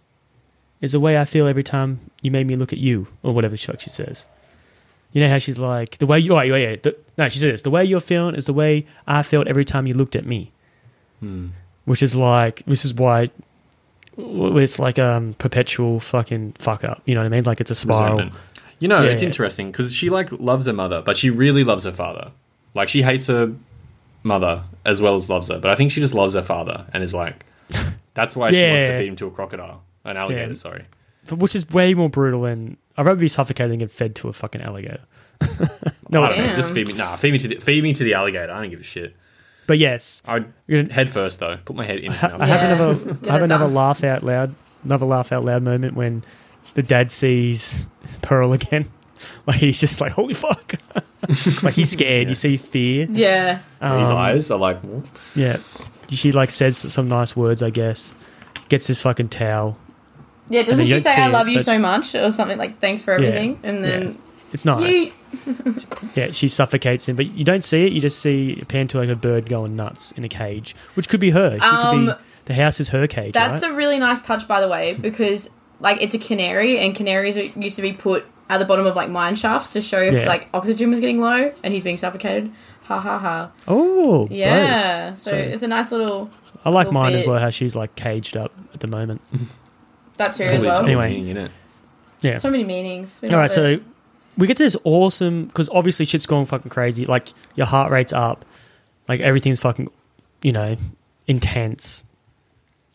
is 0.81 0.93
the 0.93 1.01
way 1.01 1.19
I 1.19 1.25
feel 1.25 1.47
every 1.47 1.65
time 1.65 2.01
you 2.23 2.31
made 2.31 2.47
me 2.47 2.55
look 2.57 2.73
at 2.73 2.79
you, 2.79 3.07
or 3.23 3.33
whatever 3.35 3.57
the 3.57 3.63
fuck 3.63 3.81
she 3.81 3.91
says." 3.91 4.27
You 5.13 5.23
know 5.23 5.31
how 5.31 5.39
she's 5.39 5.59
like 5.59 5.99
the 5.99 6.07
way 6.07 6.19
you. 6.21 6.37
Oh, 6.37 6.43
yeah, 6.43 6.57
yeah. 6.57 6.77
The, 6.83 6.95
no, 7.17 7.29
she 7.31 7.39
says 7.39 7.53
this. 7.53 7.63
The 7.63 7.71
way 7.71 7.83
you're 7.85 7.99
feeling 8.01 8.35
is 8.35 8.45
the 8.45 8.53
way 8.53 8.85
I 9.07 9.23
felt 9.23 9.47
every 9.49 9.65
time 9.65 9.87
you 9.87 9.95
looked 9.95 10.15
at 10.17 10.25
me 10.27 10.53
Hmm. 11.21 11.47
which 11.85 12.01
is 12.03 12.15
like 12.15 12.63
this 12.67 12.85
is 12.85 12.95
why 12.95 13.31
it's 14.17 14.79
like 14.79 14.99
um 14.99 15.35
perpetual 15.35 15.99
fucking 16.01 16.53
fuck 16.59 16.85
up. 16.85 17.03
You 17.07 17.15
know 17.15 17.23
what 17.23 17.27
I 17.27 17.31
mean? 17.31 17.45
Like 17.45 17.61
it's 17.61 17.71
a 17.71 17.75
spiral. 17.75 18.19
Resentment. 18.19 18.33
You 18.81 18.87
know, 18.89 19.03
Yeah, 19.03 19.11
it's 19.11 19.23
yeah. 19.23 19.27
interesting 19.27 19.71
because 19.73 19.93
she 19.95 20.11
like 20.11 20.31
loves 20.33 20.67
her 20.67 20.73
mother, 20.73 21.01
but 21.03 21.17
she 21.17 21.31
really 21.31 21.65
loves 21.65 21.85
her 21.85 21.93
father. 21.93 22.31
Like 22.75 22.89
she 22.89 23.03
hates 23.03 23.27
her 23.29 23.53
mother 24.23 24.63
as 24.85 25.01
well 25.01 25.15
as 25.17 25.29
loves 25.31 25.49
her, 25.49 25.59
but 25.59 25.71
I 25.71 25.75
think 25.75 25.91
she 25.91 26.01
just 26.01 26.15
loves 26.15 26.35
her 26.35 26.43
father 26.43 26.85
and 26.93 27.03
is 27.03 27.15
like, 27.15 27.45
that's 28.19 28.37
why 28.37 28.51
she 28.53 28.63
wants 28.63 28.87
to 28.87 28.93
Yeah. 28.93 28.99
feed 28.99 29.09
him 29.09 29.17
to 29.17 29.27
a 29.27 29.31
crocodile, 29.31 29.83
an 30.05 30.17
alligator. 30.17 30.49
Yeah. 30.49 30.55
Sorry. 30.55 30.85
Which 31.31 31.55
is 31.55 31.69
way 31.71 31.95
more 31.95 32.09
brutal 32.09 32.43
than 32.43 32.77
I'd 32.97 33.07
rather 33.07 33.21
be 33.21 33.29
suffocating 33.29 33.81
and 33.83 33.91
fed 33.91 34.15
to 34.17 34.29
a 34.29 34.33
fucking 34.33 34.61
alligator. 34.63 35.01
no, 36.11 36.25
I 36.25 36.29
don't 36.29 36.39
know, 36.39 36.45
Damn. 36.47 36.57
just 36.57 36.73
feed 36.73 36.89
me. 36.89 36.95
Nah, 36.95 37.17
feed 37.17 37.33
me 37.33 37.39
to 37.39 37.49
the 37.49 37.57
feed 37.61 37.83
me 37.85 37.93
to 37.93 38.03
the 38.05 38.15
alligator. 38.15 38.53
I 38.53 38.61
don't 38.61 38.71
give 38.71 38.81
a 38.81 38.83
shit. 38.83 39.15
but 39.67 39.79
yes, 39.79 40.23
I'd 40.27 40.47
gonna- 40.69 40.93
head 40.93 41.11
first 41.11 41.39
though. 41.41 41.59
Put 41.65 41.77
my 41.77 41.85
head 41.87 41.99
in. 41.99 42.11
his 42.13 42.23
I 42.25 42.29
mouth. 42.29 42.41
have 42.41 42.49
Yeah. 42.49 42.75
another 42.75 42.95
Get 43.15 43.29
I 43.29 43.33
have 43.33 43.43
it 43.43 43.45
another 43.45 43.65
done. 43.67 43.75
laugh 43.75 44.03
out 44.05 44.23
loud, 44.25 44.55
another 44.85 45.07
laugh 45.07 45.31
out 45.33 45.45
loud 45.45 45.63
moment 45.63 45.95
when 45.95 46.25
the 46.75 46.83
dad 46.83 47.11
sees 47.11 47.89
Pearl 48.23 48.53
again. 48.53 48.91
Like 49.47 49.57
he's 49.59 49.81
just 49.81 50.01
like 50.01 50.13
holy 50.13 50.35
fuck, 50.35 50.75
like 51.63 51.75
he's 51.75 51.91
scared. 51.91 52.29
You 52.29 52.35
see 52.35 52.57
fear. 52.57 53.07
yeah. 53.11 53.57
His 53.57 53.65
Um, 53.81 54.17
eyes 54.17 54.51
are 54.51 54.59
like. 54.59 54.79
"What?" 54.81 55.11
Yeah, 55.35 55.57
she 56.11 56.33
like 56.33 56.51
says 56.51 56.77
some 56.79 57.09
nice 57.09 57.37
words, 57.37 57.63
I 57.63 57.71
guess. 57.71 58.15
Gets 58.69 58.87
this 58.87 59.01
fucking 59.01 59.29
towel. 59.29 59.79
Yeah, 60.51 60.63
doesn't 60.63 60.87
she 60.87 60.99
say, 61.01 61.15
I 61.15 61.29
it, 61.29 61.33
love 61.33 61.49
you 61.49 61.61
so 61.61 61.79
much? 61.79 62.15
Or 62.15 62.33
something 62.33 62.57
like, 62.59 62.79
thanks 62.81 63.03
for 63.03 63.13
everything. 63.13 63.59
And 63.63 63.85
then, 63.85 64.09
yeah. 64.09 64.15
It's 64.53 64.65
nice. 64.65 65.13
Yeah, 66.15 66.31
she 66.31 66.49
suffocates 66.49 67.07
him, 67.09 67.17
but 67.17 67.27
you 67.33 67.45
don't 67.45 67.63
see 67.63 67.87
it. 67.87 67.93
You 67.93 68.01
just 68.01 68.21
see 68.21 68.57
a 68.61 68.65
pan 68.65 68.89
to 68.89 68.99
like 68.99 69.11
a 69.11 69.15
bird 69.15 69.47
going 69.49 69.77
nuts 69.77 70.13
in 70.13 70.25
a 70.25 70.29
cage, 70.29 70.75
which 70.95 71.09
could 71.09 71.21
be 71.21 71.31
her. 71.31 71.53
She 71.55 71.61
could 71.61 71.67
Um, 71.69 72.07
be 72.07 72.13
the 72.47 72.55
house 72.55 72.81
is 72.81 72.89
her 72.89 73.07
cage. 73.07 73.35
That's 73.35 73.63
right? 73.63 73.73
a 73.73 73.75
really 73.75 73.99
nice 73.99 74.23
touch, 74.23 74.49
by 74.49 74.61
the 74.63 74.69
way, 74.69 74.95
because 74.99 75.51
like 75.81 76.01
it's 76.03 76.15
a 76.15 76.19
canary, 76.19 76.79
and 76.79 76.95
canaries 76.95 77.57
used 77.59 77.77
to 77.77 77.83
be 77.83 77.93
put 77.93 78.27
at 78.49 78.57
the 78.57 78.65
bottom 78.65 78.87
of 78.87 78.97
like 78.97 79.11
mine 79.11 79.37
shafts 79.37 79.75
to 79.75 79.83
show 79.83 80.01
if 80.01 80.15
Yeah. 80.15 80.27
like 80.27 80.49
oxygen 80.55 80.89
was 80.89 81.01
getting 81.01 81.21
low 81.21 81.51
and 81.63 81.75
he's 81.75 81.85
being 81.85 81.99
suffocated. 81.99 82.51
Ha 82.89 82.99
ha 82.99 83.19
ha. 83.19 83.51
oh 83.69 84.27
Yeah. 84.31 85.13
So, 85.15 85.31
So- 85.31 85.37
it's 85.37 85.63
a 85.63 85.69
nice 85.69 85.93
little. 85.93 86.31
I 86.65 86.71
like 86.71 86.87
little 86.89 86.93
mine 87.03 87.15
as 87.15 87.27
well. 87.27 87.39
How 87.39 87.51
she's 87.51 87.77
like 87.77 87.95
caged 87.95 88.37
up 88.37 88.53
at 88.75 88.81
the 88.81 88.87
moment. 88.89 89.21
that 90.17 90.35
too 90.35 90.45
as 90.45 90.63
well. 90.63 90.83
Anyway. 90.85 91.15
meaning. 91.21 91.51
Yeah. 92.21 92.39
So 92.39 92.51
many 92.51 92.65
meanings. 92.65 93.21
We 93.23 93.29
All 93.29 93.39
right, 93.39 93.51
so 93.51 93.79
we 94.37 94.47
get 94.47 94.57
to 94.57 94.63
this 94.63 94.77
awesome 94.85 95.47
because 95.47 95.69
obviously 95.69 96.05
shit's 96.07 96.27
going 96.27 96.47
fucking 96.47 96.71
crazy. 96.71 97.05
Like 97.07 97.29
your 97.57 97.67
heart 97.67 97.93
rate's 97.93 98.13
up, 98.13 98.45
like 99.07 99.21
everything's 99.21 99.61
fucking, 99.61 99.91
you 100.43 100.53
know, 100.53 100.77
intense. 101.27 102.05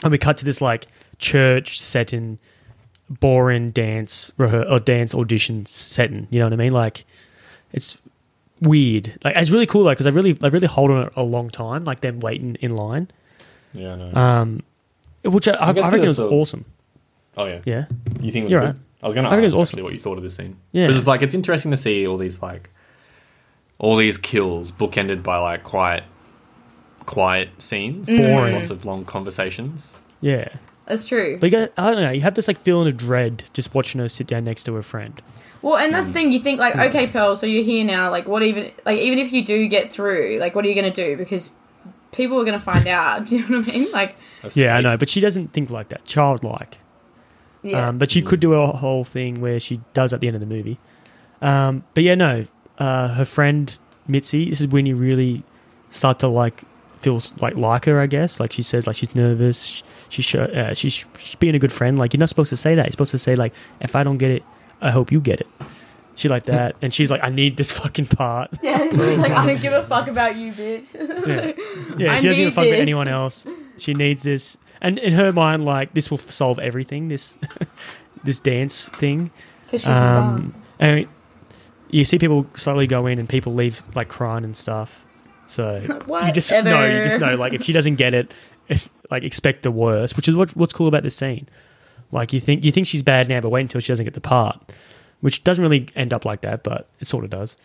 And 0.03 0.11
we 0.11 0.17
cut 0.17 0.37
to 0.37 0.45
this 0.45 0.59
like 0.59 0.87
church 1.19 1.79
setting, 1.79 2.39
boring 3.09 3.71
dance 3.71 4.31
rehe- 4.37 4.69
or 4.71 4.79
dance 4.79 5.13
audition 5.13 5.65
setting. 5.65 6.27
You 6.31 6.39
know 6.39 6.45
what 6.47 6.53
I 6.53 6.57
mean? 6.57 6.73
Like 6.73 7.05
it's 7.71 7.97
weird. 8.63 9.17
Like 9.23 9.35
it's 9.35 9.49
really 9.49 9.65
cool, 9.65 9.83
though 9.83 9.91
because 9.91 10.07
I 10.07 10.09
really, 10.11 10.37
I 10.41 10.47
really 10.47 10.67
hold 10.67 10.91
on 10.91 11.07
it 11.07 11.13
a 11.15 11.23
long 11.23 11.49
time, 11.49 11.83
like 11.83 12.01
them 12.01 12.19
waiting 12.19 12.55
in 12.61 12.71
line. 12.71 13.09
Yeah, 13.73 13.95
no. 13.95 14.13
Um, 14.13 14.61
which 15.23 15.47
I, 15.47 15.53
I, 15.69 15.73
guess 15.73 15.85
I 15.85 15.89
reckon 15.89 16.09
it's 16.09 16.17
was 16.17 16.19
a- 16.19 16.27
awesome. 16.29 16.65
oh 17.37 17.45
yeah. 17.45 17.61
Yeah, 17.65 17.85
You 18.19 18.31
think 18.31 18.43
it 18.43 18.43
was 18.43 18.51
You're 18.51 18.61
good? 18.61 18.67
right. 18.67 18.75
I 19.01 19.05
was 19.07 19.15
going 19.15 19.25
to 19.25 19.29
I 19.31 19.33
think 19.33 19.43
it 19.43 19.47
ask 19.47 19.55
was 19.57 19.69
awesome. 19.71 19.83
what 19.83 19.93
you 19.93 19.99
thought 19.99 20.17
of 20.17 20.23
this 20.23 20.35
scene. 20.35 20.55
Yeah. 20.71 20.85
Because 20.85 20.97
it's 20.97 21.07
like 21.07 21.21
it's 21.21 21.33
interesting 21.35 21.71
to 21.71 21.77
see 21.77 22.05
all 22.07 22.17
these 22.17 22.41
like 22.41 22.69
all 23.79 23.95
these 23.95 24.17
kills 24.17 24.71
bookended 24.71 25.23
by 25.23 25.37
like 25.39 25.63
quiet 25.63 26.03
quiet 27.05 27.49
scenes, 27.61 28.07
Boring. 28.07 28.53
lots 28.55 28.69
of 28.69 28.85
long 28.85 29.05
conversations. 29.05 29.95
yeah. 30.21 30.47
That's 30.85 31.07
true. 31.07 31.37
But 31.39 31.47
you 31.47 31.51
get, 31.51 31.73
I 31.77 31.91
don't 31.91 32.01
know. 32.01 32.11
You 32.11 32.19
have 32.21 32.35
this 32.35 32.49
like 32.49 32.59
feeling 32.59 32.89
of 32.89 32.97
dread 32.97 33.45
just 33.53 33.73
watching 33.73 34.01
her 34.01 34.09
sit 34.09 34.27
down 34.27 34.43
next 34.43 34.65
to 34.65 34.73
her 34.73 34.83
friend. 34.83 35.21
Well, 35.63 35.77
and 35.77 35.91
that's 35.93 36.07
the 36.07 36.13
thing. 36.13 36.31
You 36.31 36.39
think 36.39 36.59
like, 36.59 36.75
Mm. 36.75 36.89
okay, 36.89 37.07
Pearl. 37.07 37.35
So 37.35 37.47
you're 37.47 37.63
here 37.63 37.83
now. 37.83 38.11
Like, 38.11 38.27
what 38.27 38.43
even? 38.43 38.71
Like, 38.85 38.99
even 38.99 39.17
if 39.17 39.31
you 39.33 39.43
do 39.43 39.67
get 39.67 39.91
through, 39.91 40.37
like, 40.39 40.53
what 40.53 40.63
are 40.65 40.67
you 40.67 40.75
gonna 40.75 40.91
do? 40.91 41.17
Because 41.17 41.49
people 42.11 42.39
are 42.39 42.45
gonna 42.45 42.59
find 42.59 42.85
out. 42.87 43.25
Do 43.27 43.37
you 43.37 43.47
know 43.49 43.59
what 43.61 43.69
I 43.69 43.71
mean? 43.71 43.91
Like, 43.91 44.15
Yeah, 44.53 44.75
I 44.77 44.81
know, 44.81 44.97
but 44.97 45.09
she 45.09 45.19
doesn't 45.19 45.53
think 45.53 45.71
like 45.71 45.89
that. 45.89 46.05
Childlike. 46.05 46.77
yeah. 47.63 47.87
Um, 47.87 47.97
but 47.97 48.11
she 48.11 48.21
could 48.21 48.39
do 48.41 48.53
a 48.53 48.67
whole 48.67 49.03
thing 49.03 49.41
where 49.41 49.59
she 49.59 49.79
does 49.95 50.13
at 50.13 50.19
the 50.19 50.27
end 50.27 50.35
of 50.35 50.41
the 50.41 50.45
movie. 50.55 50.77
Um, 51.41 51.83
but 51.95 52.03
yeah, 52.03 52.15
no. 52.15 52.45
Uh, 52.77 53.07
her 53.09 53.25
friend 53.25 53.79
Mitzi. 54.07 54.49
This 54.49 54.59
is 54.61 54.67
when 54.67 54.85
you 54.85 54.95
really 54.95 55.43
start 55.89 56.19
to 56.19 56.27
like 56.27 56.61
feel 56.97 57.21
like 57.39 57.55
like 57.55 57.85
her. 57.85 57.99
I 58.01 58.07
guess 58.07 58.39
like 58.39 58.51
she 58.51 58.63
says 58.63 58.85
like 58.87 58.95
she's 58.97 59.15
nervous. 59.15 59.81
She 60.09 60.21
sh- 60.21 60.35
uh, 60.35 60.73
she's, 60.73 60.93
she's 61.19 61.35
being 61.35 61.55
a 61.55 61.59
good 61.59 61.71
friend. 61.71 61.97
Like 61.97 62.13
you're 62.13 62.19
not 62.19 62.29
supposed 62.29 62.49
to 62.49 62.57
say 62.57 62.75
that. 62.75 62.85
You're 62.85 62.91
supposed 62.91 63.11
to 63.11 63.17
say 63.17 63.35
like 63.35 63.53
if 63.79 63.95
I 63.95 64.03
don't 64.03 64.17
get 64.17 64.29
it, 64.31 64.43
I 64.83 64.91
hope 64.91 65.11
you 65.11 65.19
get 65.19 65.39
it. 65.39 65.47
She 66.15 66.29
like 66.29 66.43
that, 66.43 66.75
and 66.81 66.93
she's 66.93 67.09
like, 67.09 67.23
I 67.23 67.29
need 67.29 67.57
this 67.57 67.71
fucking 67.79 68.07
part. 68.07 68.51
yeah. 68.61 68.87
She's 68.89 69.17
like, 69.17 69.31
I 69.31 69.47
don't 69.47 69.61
give 69.61 69.73
a 69.73 69.83
fuck 69.83 70.07
about 70.07 70.35
you, 70.35 70.51
bitch. 70.53 70.93
Yeah, 70.93 71.97
yeah 71.97 72.13
I 72.13 72.17
she 72.19 72.27
doesn't 72.27 72.29
give 72.29 72.37
a 72.37 72.37
need 72.37 72.53
fuck 72.53 72.65
about 72.65 72.71
this. 72.71 72.81
anyone 72.81 73.07
else. 73.07 73.47
She 73.77 73.93
needs 73.95 74.21
this, 74.21 74.57
and 74.81 74.99
in 74.99 75.13
her 75.13 75.33
mind, 75.33 75.65
like 75.65 75.93
this 75.93 76.11
will 76.11 76.19
solve 76.19 76.59
everything. 76.59 77.07
This 77.07 77.37
this 78.23 78.39
dance 78.39 78.89
thing. 78.89 79.31
Because 79.65 79.81
she's 79.81 79.89
a 79.89 80.05
star. 80.05 80.21
Um, 80.21 80.55
and 80.79 81.07
you 81.89 82.05
see 82.05 82.19
people 82.19 82.45
slowly 82.53 82.85
go 82.85 83.07
in, 83.07 83.17
and 83.17 83.27
people 83.27 83.53
leave 83.55 83.81
like 83.95 84.09
crying 84.09 84.43
and 84.43 84.55
stuff. 84.55 85.05
So 85.47 85.77
you 85.77 86.31
just 86.31 86.51
no, 86.51 86.85
you 86.85 87.03
just 87.03 87.15
Whatever. 87.15 87.19
know 87.19 87.35
like 87.37 87.53
if 87.53 87.63
she 87.63 87.73
doesn't 87.73 87.95
get 87.95 88.13
it, 88.13 88.31
it's, 88.67 88.89
like 89.09 89.23
expect 89.23 89.63
the 89.63 89.71
worst. 89.71 90.15
Which 90.15 90.27
is 90.27 90.35
what 90.35 90.55
what's 90.55 90.73
cool 90.73 90.87
about 90.87 91.01
this 91.03 91.15
scene. 91.15 91.47
Like 92.13 92.31
you 92.33 92.39
think 92.39 92.63
you 92.63 92.71
think 92.71 92.87
she's 92.87 93.03
bad 93.03 93.27
now, 93.27 93.41
but 93.41 93.49
wait 93.49 93.61
until 93.61 93.81
she 93.81 93.87
doesn't 93.89 94.05
get 94.05 94.13
the 94.13 94.21
part, 94.21 94.71
which 95.21 95.43
doesn't 95.43 95.61
really 95.61 95.87
end 95.95 96.13
up 96.13 96.25
like 96.25 96.41
that, 96.41 96.63
but 96.63 96.87
it 96.99 97.07
sort 97.07 97.23
of 97.23 97.29
does. 97.29 97.57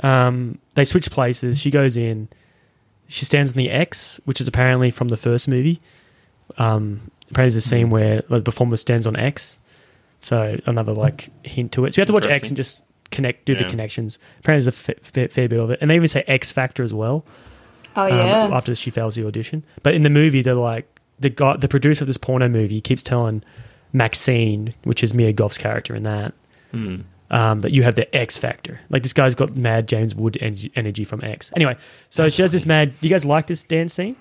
Um, 0.00 0.58
they 0.74 0.84
switch 0.84 1.10
places. 1.10 1.60
She 1.60 1.70
goes 1.70 1.96
in. 1.96 2.28
She 3.08 3.24
stands 3.24 3.52
on 3.52 3.58
the 3.58 3.70
X, 3.70 4.20
which 4.24 4.40
is 4.40 4.46
apparently 4.48 4.90
from 4.90 5.08
the 5.08 5.16
first 5.16 5.48
movie. 5.48 5.80
Um, 6.58 7.10
apparently, 7.30 7.54
there's 7.54 7.56
a 7.56 7.60
scene 7.60 7.90
where 7.90 8.22
the 8.28 8.40
performer 8.42 8.76
stands 8.76 9.06
on 9.06 9.16
X. 9.16 9.58
So 10.20 10.58
another 10.66 10.92
like 10.92 11.30
hint 11.44 11.72
to 11.72 11.84
it. 11.84 11.94
So 11.94 11.98
you 11.98 12.02
have 12.02 12.08
to 12.08 12.12
watch 12.12 12.26
X 12.26 12.48
and 12.48 12.56
just 12.56 12.84
connect, 13.10 13.44
do 13.46 13.54
the 13.54 13.64
connections. 13.64 14.18
Apparently, 14.40 14.64
there's 14.64 14.68
a 14.68 14.72
fair, 15.02 15.28
fair 15.28 15.48
bit 15.48 15.58
of 15.58 15.70
it, 15.70 15.78
and 15.80 15.90
they 15.90 15.96
even 15.96 16.08
say 16.08 16.24
X 16.26 16.52
Factor 16.52 16.82
as 16.82 16.92
well 16.92 17.24
Oh 17.96 18.04
um, 18.04 18.10
yeah. 18.10 18.48
after 18.52 18.74
she 18.74 18.90
fails 18.90 19.14
the 19.16 19.26
audition. 19.26 19.64
But 19.82 19.94
in 19.94 20.02
the 20.02 20.10
movie, 20.10 20.42
they're 20.42 20.54
like 20.54 20.86
the 21.18 21.30
guy, 21.30 21.56
the 21.56 21.68
producer 21.68 22.04
of 22.04 22.06
this 22.06 22.16
porno 22.16 22.48
movie 22.48 22.80
keeps 22.80 23.02
telling 23.02 23.42
Maxine, 23.92 24.74
which 24.84 25.02
is 25.02 25.14
Mia 25.14 25.32
Goth's 25.32 25.58
character 25.58 25.94
in 25.94 26.02
that, 26.04 26.34
Hmm. 26.72 26.96
um, 27.30 27.60
that 27.62 27.72
you 27.72 27.82
have 27.82 27.94
the 27.94 28.14
X 28.14 28.36
factor. 28.36 28.80
Like 28.90 29.02
this 29.02 29.12
guy's 29.12 29.34
got 29.34 29.56
mad 29.56 29.88
James 29.88 30.14
Wood 30.14 30.36
en- 30.40 30.56
energy 30.76 31.04
from 31.04 31.22
X. 31.24 31.50
Anyway, 31.56 31.76
so 32.10 32.28
she 32.28 32.42
has 32.42 32.52
this 32.52 32.66
mad. 32.66 32.92
Do 33.00 33.08
you 33.08 33.14
guys 33.14 33.24
like 33.24 33.46
this 33.46 33.64
dance 33.64 33.94
scene? 33.94 34.16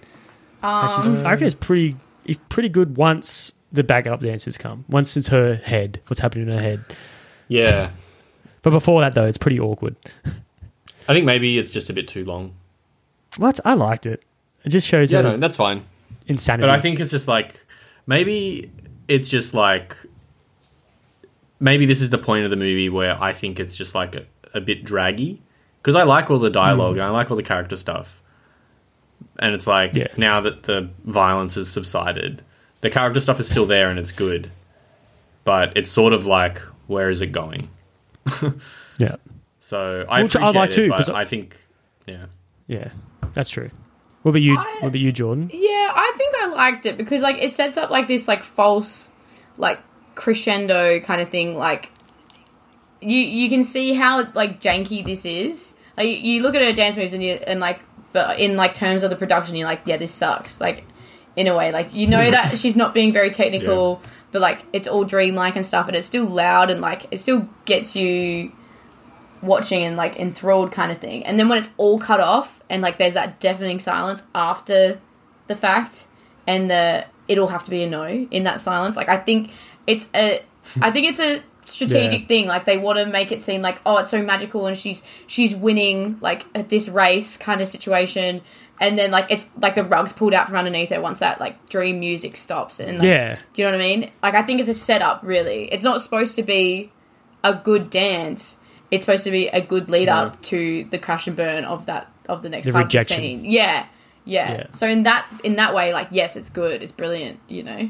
How 0.61 0.87
she's- 0.87 1.21
I 1.23 1.31
reckon 1.31 1.45
it's 1.45 1.55
pretty. 1.55 1.95
It's 2.25 2.39
pretty 2.49 2.69
good 2.69 2.97
once 2.97 3.53
the 3.71 3.83
backup 3.83 4.21
dancers 4.21 4.57
come. 4.57 4.83
Once 4.89 5.15
it's 5.15 5.29
her 5.29 5.55
head, 5.55 5.99
what's 6.07 6.19
happening 6.19 6.47
in 6.47 6.53
her 6.53 6.61
head. 6.61 6.83
Yeah. 7.47 7.91
But 8.63 8.71
before 8.71 8.99
that, 8.99 9.13
though, 9.13 9.25
it's 9.27 9.37
pretty 9.37 9.61
awkward. 9.61 9.95
I 11.07 11.13
think 11.13 11.25
maybe 11.25 11.57
it's 11.57 11.71
just 11.71 11.89
a 11.89 11.93
bit 11.93 12.05
too 12.09 12.25
long. 12.25 12.53
What? 13.37 13.61
I 13.63 13.75
liked 13.75 14.05
it. 14.05 14.23
It 14.65 14.69
just 14.69 14.85
shows 14.85 15.09
Yeah, 15.09 15.21
no, 15.21 15.37
that's 15.37 15.55
fine. 15.55 15.83
insanity. 16.27 16.67
But 16.67 16.71
I 16.77 16.81
think 16.81 16.99
it's 16.99 17.11
just 17.11 17.29
like 17.29 17.61
maybe 18.07 18.69
it's 19.07 19.27
just 19.29 19.53
like 19.53 19.95
maybe 21.59 21.85
this 21.85 22.01
is 22.01 22.09
the 22.09 22.17
point 22.17 22.43
of 22.45 22.51
the 22.51 22.55
movie 22.57 22.89
where 22.89 23.21
I 23.21 23.31
think 23.31 23.59
it's 23.59 23.75
just 23.75 23.95
like 23.95 24.15
a, 24.15 24.25
a 24.53 24.61
bit 24.61 24.83
draggy 24.83 25.41
because 25.81 25.95
I 25.95 26.03
like 26.03 26.29
all 26.29 26.39
the 26.39 26.49
dialogue 26.49 26.95
hmm. 26.95 26.99
and 27.01 27.07
I 27.07 27.09
like 27.11 27.31
all 27.31 27.37
the 27.37 27.43
character 27.43 27.75
stuff. 27.75 28.21
And 29.39 29.53
it's 29.55 29.67
like 29.67 29.93
Yeah. 29.93 30.07
now 30.17 30.41
that 30.41 30.63
the 30.63 30.89
violence 31.05 31.55
has 31.55 31.69
subsided, 31.69 32.43
the 32.81 32.89
character 32.89 33.19
stuff 33.19 33.39
is 33.39 33.49
still 33.49 33.65
there 33.65 33.89
and 33.89 33.97
it's 33.99 34.11
good. 34.11 34.51
But 35.43 35.75
it's 35.77 35.89
sort 35.89 36.13
of 36.13 36.25
like 36.25 36.59
where 36.87 37.09
is 37.09 37.21
it 37.21 37.27
going? 37.31 37.69
yeah, 38.97 39.15
So 39.59 40.05
I 40.09 40.21
Which 40.23 40.35
I 40.35 40.39
appreciate 40.49 40.59
like 40.59 40.69
it, 40.69 40.73
too, 40.73 40.89
but 40.89 40.97
'cause- 40.97 41.09
I 41.09 41.25
think 41.25 41.55
yeah. 42.05 42.25
yeah, 42.67 42.89
that's 43.33 43.49
true. 43.49 43.69
What 44.27 44.31
about 44.31 44.41
you? 44.41 44.57
I- 44.57 44.63
what 44.81 44.87
about 44.89 44.99
you, 44.99 45.11
Jordan? 45.13 45.49
Yeah, 45.53 45.89
I 45.95 46.13
think 46.17 46.35
I 46.41 46.47
liked 46.47 46.85
it 46.85 46.97
because 46.97 47.21
like 47.21 47.41
it 47.41 47.49
sets 47.53 47.77
up 47.77 47.89
like 47.89 48.09
this 48.09 48.27
like 48.27 48.43
false 48.43 49.13
like 49.55 49.79
crescendo 50.15 50.99
kind 50.99 51.21
of 51.21 51.29
thing. 51.29 51.55
Like 51.55 51.91
you 52.99 53.17
you 53.19 53.47
can 53.49 53.63
see 53.63 53.93
how 53.93 54.29
like 54.33 54.59
janky 54.59 55.05
this 55.05 55.25
is. 55.25 55.75
Like 55.95 56.07
you, 56.09 56.15
you 56.15 56.41
look 56.41 56.55
at 56.55 56.61
her 56.61 56.73
dance 56.73 56.97
moves 56.97 57.13
and 57.13 57.23
you 57.23 57.35
and 57.47 57.61
like 57.61 57.79
but 58.11 58.37
in 58.37 58.57
like 58.57 58.73
terms 58.73 59.01
of 59.01 59.09
the 59.11 59.15
production, 59.15 59.55
you're 59.55 59.65
like, 59.65 59.81
yeah, 59.85 59.95
this 59.95 60.11
sucks. 60.11 60.59
Like 60.59 60.83
in 61.37 61.47
a 61.47 61.55
way, 61.55 61.71
like 61.71 61.93
you 61.93 62.05
know 62.07 62.29
that 62.29 62.57
she's 62.59 62.75
not 62.75 62.93
being 62.93 63.13
very 63.13 63.29
technical, 63.29 64.01
but 64.33 64.41
like 64.41 64.65
it's 64.73 64.89
all 64.89 65.05
dreamlike 65.05 65.55
and 65.55 65.65
stuff, 65.65 65.87
and 65.87 65.95
it's 65.95 66.07
still 66.07 66.25
loud 66.25 66.69
and 66.69 66.81
like 66.81 67.05
it 67.11 67.21
still 67.21 67.47
gets 67.63 67.95
you 67.95 68.51
watching 69.41 69.83
and 69.83 69.95
like 69.97 70.17
enthralled 70.17 70.71
kind 70.71 70.91
of 70.91 70.99
thing. 70.99 71.25
And 71.25 71.39
then 71.39 71.49
when 71.49 71.57
it's 71.59 71.69
all 71.77 71.99
cut 71.99 72.19
off 72.19 72.61
and 72.69 72.81
like 72.81 72.97
there's 72.97 73.13
that 73.15 73.39
deafening 73.39 73.79
silence 73.79 74.23
after 74.35 74.99
the 75.47 75.55
fact 75.55 76.07
and 76.45 76.69
the 76.69 77.05
it'll 77.27 77.47
have 77.47 77.63
to 77.65 77.69
be 77.71 77.83
a 77.83 77.89
no 77.89 78.03
in 78.05 78.43
that 78.43 78.59
silence. 78.59 78.95
Like 78.97 79.09
I 79.09 79.17
think 79.17 79.51
it's 79.85 80.09
a 80.15 80.41
I 80.81 80.91
think 80.91 81.07
it's 81.07 81.19
a 81.19 81.41
strategic 81.65 82.21
Yeah. 82.21 82.27
thing. 82.27 82.47
Like 82.47 82.65
they 82.65 82.77
want 82.77 82.99
to 82.99 83.05
make 83.05 83.31
it 83.31 83.41
seem 83.41 83.61
like 83.61 83.79
oh 83.85 83.97
it's 83.97 84.09
so 84.11 84.21
magical 84.21 84.65
and 84.67 84.77
she's 84.77 85.03
she's 85.27 85.55
winning 85.55 86.17
like 86.21 86.45
at 86.55 86.69
this 86.69 86.89
race 86.89 87.37
kind 87.37 87.61
of 87.61 87.67
situation. 87.67 88.41
And 88.79 88.97
then 88.97 89.09
like 89.11 89.25
it's 89.31 89.49
like 89.59 89.73
the 89.75 89.83
rug's 89.83 90.13
pulled 90.13 90.33
out 90.35 90.47
from 90.47 90.55
underneath 90.55 90.89
her 90.89 91.01
once 91.01 91.19
that 91.19 91.39
like 91.39 91.67
dream 91.67 91.99
music 91.99 92.37
stops 92.37 92.79
and 92.79 92.99
like, 92.99 93.07
Yeah, 93.07 93.35
do 93.53 93.61
you 93.61 93.67
know 93.67 93.71
what 93.75 93.81
I 93.81 93.83
mean? 93.83 94.11
Like 94.21 94.35
I 94.35 94.43
think 94.43 94.59
it's 94.59 94.69
a 94.69 94.73
setup 94.73 95.21
really. 95.23 95.65
It's 95.71 95.83
not 95.83 96.01
supposed 96.01 96.35
to 96.35 96.43
be 96.43 96.91
a 97.43 97.53
good 97.55 97.89
dance. 97.89 98.59
It's 98.91 99.05
supposed 99.05 99.23
to 99.25 99.31
be 99.31 99.47
a 99.49 99.61
good 99.61 99.89
lead 99.89 100.07
up 100.09 100.41
to 100.43 100.85
the 100.85 100.97
crash 100.97 101.27
and 101.27 101.35
burn 101.35 101.65
of 101.65 101.85
that 101.87 102.09
of 102.29 102.41
the 102.41 102.49
next 102.49 102.65
The 102.65 102.71
part 102.71 102.85
of 102.85 102.91
the 102.91 102.97
rejection. 102.97 103.17
scene. 103.17 103.45
Yeah. 103.45 103.85
yeah. 104.25 104.51
Yeah. 104.51 104.67
So 104.71 104.87
in 104.87 105.03
that 105.03 105.25
in 105.43 105.55
that 105.57 105.73
way, 105.75 105.93
like 105.93 106.07
yes, 106.11 106.35
it's 106.35 106.49
good. 106.49 106.81
It's 106.81 106.91
brilliant, 106.93 107.39
you 107.47 107.63
know. 107.63 107.89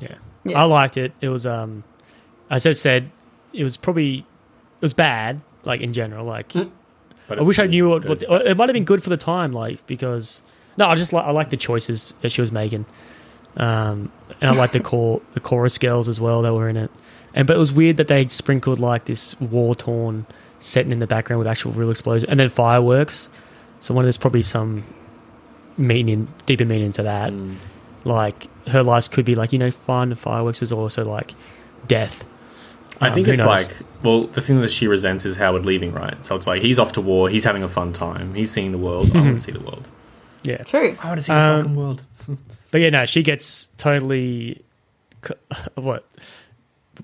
yeah, 0.00 0.14
Yeah. 0.44 0.60
I 0.60 0.64
liked 0.64 0.96
it. 0.96 1.12
It 1.20 1.28
was 1.28 1.46
um, 1.46 1.84
as 2.50 2.66
I 2.66 2.72
said, 2.72 3.10
it 3.52 3.62
was 3.64 3.76
probably 3.76 4.18
it 4.18 4.24
was 4.82 4.94
bad. 4.94 5.40
Like 5.64 5.80
in 5.80 5.92
general, 5.94 6.26
like 6.26 6.52
But 6.52 6.68
I 7.30 7.34
it's 7.34 7.44
wish 7.46 7.58
I 7.58 7.66
knew 7.66 7.88
what, 7.88 8.02
Good. 8.02 8.24
what 8.28 8.46
it 8.46 8.54
might 8.56 8.68
have 8.68 8.74
been 8.74 8.84
good 8.84 9.02
for 9.02 9.08
the 9.10 9.16
time, 9.16 9.52
like 9.52 9.86
because 9.86 10.42
no, 10.76 10.86
I 10.86 10.94
just 10.94 11.12
like 11.14 11.24
I 11.24 11.30
like 11.30 11.48
the 11.50 11.56
choices 11.56 12.12
that 12.20 12.32
she 12.32 12.42
was 12.42 12.52
making, 12.52 12.84
um, 13.56 14.12
and 14.42 14.50
I 14.50 14.52
like 14.52 14.72
the 14.72 14.80
core 14.90 15.22
the 15.32 15.40
chorus 15.40 15.78
girls 15.78 16.08
as 16.08 16.20
well 16.20 16.42
that 16.42 16.52
were 16.52 16.68
in 16.68 16.76
it, 16.76 16.90
and 17.34 17.46
but 17.46 17.56
it 17.56 17.58
was 17.58 17.72
weird 17.72 17.96
that 17.98 18.08
they 18.08 18.26
sprinkled 18.28 18.78
like 18.80 19.04
this 19.06 19.38
war 19.40 19.74
torn 19.74 20.26
setting 20.60 20.92
in 20.92 20.98
the 21.00 21.06
background 21.06 21.38
with 21.38 21.46
actual 21.48 21.72
real 21.72 21.90
explosions 21.90 22.30
and 22.30 22.38
then 22.40 22.48
fireworks. 22.48 23.28
So 23.80 23.92
one 23.92 24.02
of 24.02 24.06
there's 24.06 24.16
probably 24.16 24.42
some 24.42 24.84
meaning, 25.76 26.28
deeper 26.46 26.64
meaning 26.64 26.92
to 26.92 27.02
that. 27.02 27.32
Mm. 27.32 27.56
Like 28.04 28.46
her 28.68 28.82
life 28.82 29.10
could 29.10 29.24
be 29.24 29.34
like 29.34 29.52
you 29.52 29.58
know 29.58 29.70
fun. 29.70 30.10
and 30.12 30.18
Fireworks 30.18 30.62
is 30.62 30.72
also 30.72 31.04
like 31.04 31.34
death. 31.88 32.24
I 33.00 33.08
Um, 33.08 33.14
think 33.14 33.28
it's 33.28 33.38
knows? 33.38 33.46
like 33.46 33.76
well, 34.02 34.24
the 34.26 34.40
thing 34.40 34.60
that 34.60 34.70
she 34.70 34.86
resents 34.86 35.24
is 35.24 35.36
Howard 35.36 35.64
leaving, 35.66 35.92
right? 35.92 36.22
So 36.24 36.36
it's 36.36 36.46
like 36.46 36.62
he's 36.62 36.78
off 36.78 36.92
to 36.92 37.00
war, 37.00 37.28
he's 37.28 37.44
having 37.44 37.62
a 37.62 37.68
fun 37.68 37.92
time, 37.92 38.34
he's 38.34 38.50
seeing 38.50 38.72
the 38.72 38.78
world. 38.78 39.10
I 39.14 39.20
want 39.20 39.38
to 39.38 39.44
see 39.44 39.52
the 39.52 39.60
world. 39.60 39.88
yeah. 40.42 40.58
True. 40.64 40.96
I 41.02 41.06
want 41.08 41.18
to 41.18 41.24
see 41.24 41.32
Um, 41.32 41.60
fucking 41.62 41.76
world. 41.76 42.04
But 42.70 42.80
yeah, 42.80 42.90
no, 42.90 43.06
she 43.06 43.22
gets 43.22 43.66
totally 43.76 44.60
what? 45.76 46.04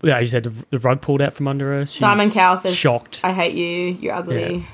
Yeah, 0.02 0.18
you 0.18 0.26
said 0.26 0.44
the, 0.70 0.78
rug 0.78 1.00
pulled 1.00 1.22
out 1.22 1.34
from 1.34 1.48
under 1.48 1.66
her. 1.72 1.86
She's 1.86 1.98
Simon 1.98 2.30
Cowell 2.30 2.58
says 2.58 2.76
shocked. 2.76 3.20
I 3.24 3.32
hate 3.32 3.54
you, 3.54 3.98
you're 4.00 4.14
ugly. 4.14 4.66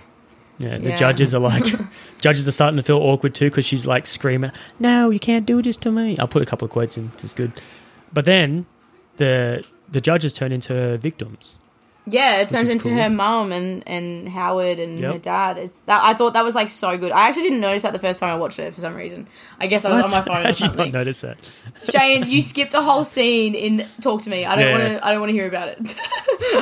yeah, 0.59 0.79
the 0.79 0.91
yeah. 0.91 0.97
judges 0.97 1.35
are 1.35 1.41
like, 1.41 1.65
judges 2.21 2.47
are 2.47 2.53
starting 2.53 2.77
to 2.77 2.83
feel 2.83 2.99
awkward 2.99 3.35
too 3.35 3.51
because 3.51 3.65
she's 3.65 3.87
like 3.87 4.07
screaming, 4.07 4.53
"No, 4.79 5.11
you 5.11 5.19
can't 5.19 5.47
do 5.47 5.63
this 5.63 5.77
to 5.79 5.91
me." 5.91 6.19
I'll 6.19 6.29
put 6.29 6.43
a 6.43 6.47
couple 6.47 6.67
of 6.67 6.73
quotes 6.73 6.97
in. 6.97 7.13
It's 7.15 7.33
good. 7.33 7.53
But 8.13 8.25
then 8.25 8.67
the 9.17 9.67
the 9.89 10.01
judges 10.01 10.35
turn 10.35 10.53
into 10.53 10.75
her 10.75 10.97
victims. 10.97 11.59
Yeah, 12.09 12.37
it 12.37 12.49
turns 12.51 12.71
into 12.71 12.89
cool. 12.89 12.97
her 12.99 13.11
mum 13.11 13.51
and, 13.51 13.83
and 13.89 14.29
Howard 14.29 14.79
and 14.79 14.97
Yep. 15.01 15.13
her 15.13 15.19
dad. 15.19 15.59
It's 15.59 15.79
that 15.87 16.05
I 16.05 16.15
thought 16.15 16.35
that 16.35 16.45
was 16.45 16.55
like 16.55 16.71
so 16.71 16.97
good. 16.97 17.11
I 17.11 17.27
actually 17.27 17.43
didn't 17.43 17.59
notice 17.61 17.83
that 17.83 17.93
the 17.93 17.99
first 17.99 18.21
time 18.21 18.31
I 18.31 18.37
watched 18.37 18.61
it 18.61 18.73
for 18.75 18.81
some 18.81 18.95
reason. 18.95 19.27
I 19.59 19.67
guess 19.67 19.85
I 19.85 19.91
was 19.91 20.05
on 20.05 20.11
my 20.13 20.25
phone 20.25 20.37
How 20.43 20.49
or 20.51 20.53
did 20.53 20.61
you 20.61 20.73
not 20.73 20.93
notice 20.93 21.23
that? 21.23 21.37
Shane, 21.91 22.29
you 22.29 22.43
skipped 22.43 22.75
a 22.75 22.81
whole 22.81 23.03
scene 23.05 23.57
in 23.57 23.85
Talk 24.01 24.23
to 24.23 24.31
Me. 24.31 24.45
I 24.45 24.55
don't 24.55 24.65
Yeah. 24.65 24.79
want 24.79 24.83
to. 25.01 25.07
I 25.07 25.11
don't 25.11 25.21
want 25.21 25.31
to 25.31 25.35
hear 25.35 25.49
about 25.49 25.69
it. 25.69 25.97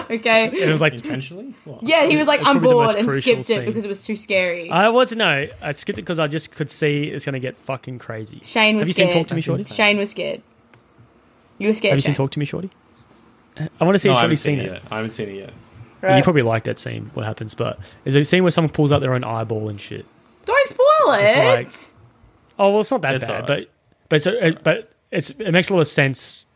okay. 0.11 0.51
It 0.55 0.71
was 0.73 0.81
like 0.81 0.95
Intentionally? 0.95 1.55
What? 1.65 1.83
Yeah, 1.83 2.07
he 2.07 2.17
was 2.17 2.27
like, 2.27 2.41
It's 2.41 2.49
I'm 2.49 2.61
probably 2.61 2.71
the 2.71 2.75
most 2.77 2.93
bored 2.95 3.05
and 3.07 3.11
skipped 3.23 3.45
scene. 3.45 3.61
it 3.61 3.67
because 3.67 3.85
it 3.85 3.89
was 3.89 4.03
too 4.03 4.17
scary. 4.17 4.71
I 4.71 4.89
wasn't 4.89 5.19
no. 5.19 5.47
I 5.61 5.73
skipped 5.73 5.99
it 5.99 6.03
because 6.03 6.19
I 6.19 6.27
just 6.27 6.53
could 6.55 6.71
see 6.71 7.05
it's 7.05 7.27
going 7.27 7.35
to 7.35 7.39
get 7.41 7.59
fucking 7.59 7.99
crazy. 7.99 8.41
Shane 8.43 8.77
was 8.77 8.83
Have 8.83 8.89
you 8.89 8.93
scared. 8.95 9.11
seen 9.11 9.19
Talk 9.21 9.29
to 9.29 9.35
Me, 9.35 9.41
Shorty? 9.43 9.65
Shane 9.65 9.99
was 9.99 10.11
scared. 10.11 10.41
You 11.59 11.69
were 11.69 11.75
scared. 11.75 11.93
Have 11.93 11.99
you 11.99 12.03
seen 12.03 12.15
Talk 12.15 12.31
to 12.31 12.39
Me, 12.39 12.47
Shorty? 12.47 12.71
I 13.59 13.85
want 13.85 13.95
to 13.95 13.99
see 13.99 14.09
No, 14.09 14.15
if 14.15 14.19
I 14.19 14.21
haven't 14.23 14.37
seen 14.37 14.59
seen 14.59 14.67
it 14.67 14.67
it. 14.67 14.73
yet. 14.75 14.83
I 14.91 14.97
haven't 14.97 15.13
seen 15.13 15.29
it 15.29 15.35
yet. 15.37 15.53
Right. 16.03 16.17
You 16.19 16.23
probably 16.23 16.43
like 16.43 16.65
that 16.65 16.79
scene. 16.79 17.11
What 17.15 17.25
happens? 17.25 17.55
But 17.55 17.79
there's 18.03 18.15
a 18.17 18.25
scene 18.25 18.43
where 18.43 18.51
someone 18.51 18.71
pulls 18.73 18.93
out 18.93 19.01
their 19.01 19.15
own 19.15 19.25
eyeball 19.25 19.69
and 19.69 19.81
shit. 19.81 20.05
Don't 20.45 20.69
spoil 20.69 21.13
it. 21.15 21.39
Like- 21.39 21.69
Oh 22.59 22.71
well, 22.71 22.81
it's 22.83 22.91
not 22.91 23.01
that 23.03 23.17
It's 23.17 23.27
bad, 23.27 23.43
alright. 23.51 23.69
but 24.07 24.09
but 24.11 24.23
so, 24.23 24.31
it, 24.33 24.63
but 24.63 24.93
it's 25.11 25.31
it 25.31 25.51
makes 25.51 25.71
a 25.71 25.75
lot 25.75 25.81
of 25.81 25.89
sense 25.89 26.47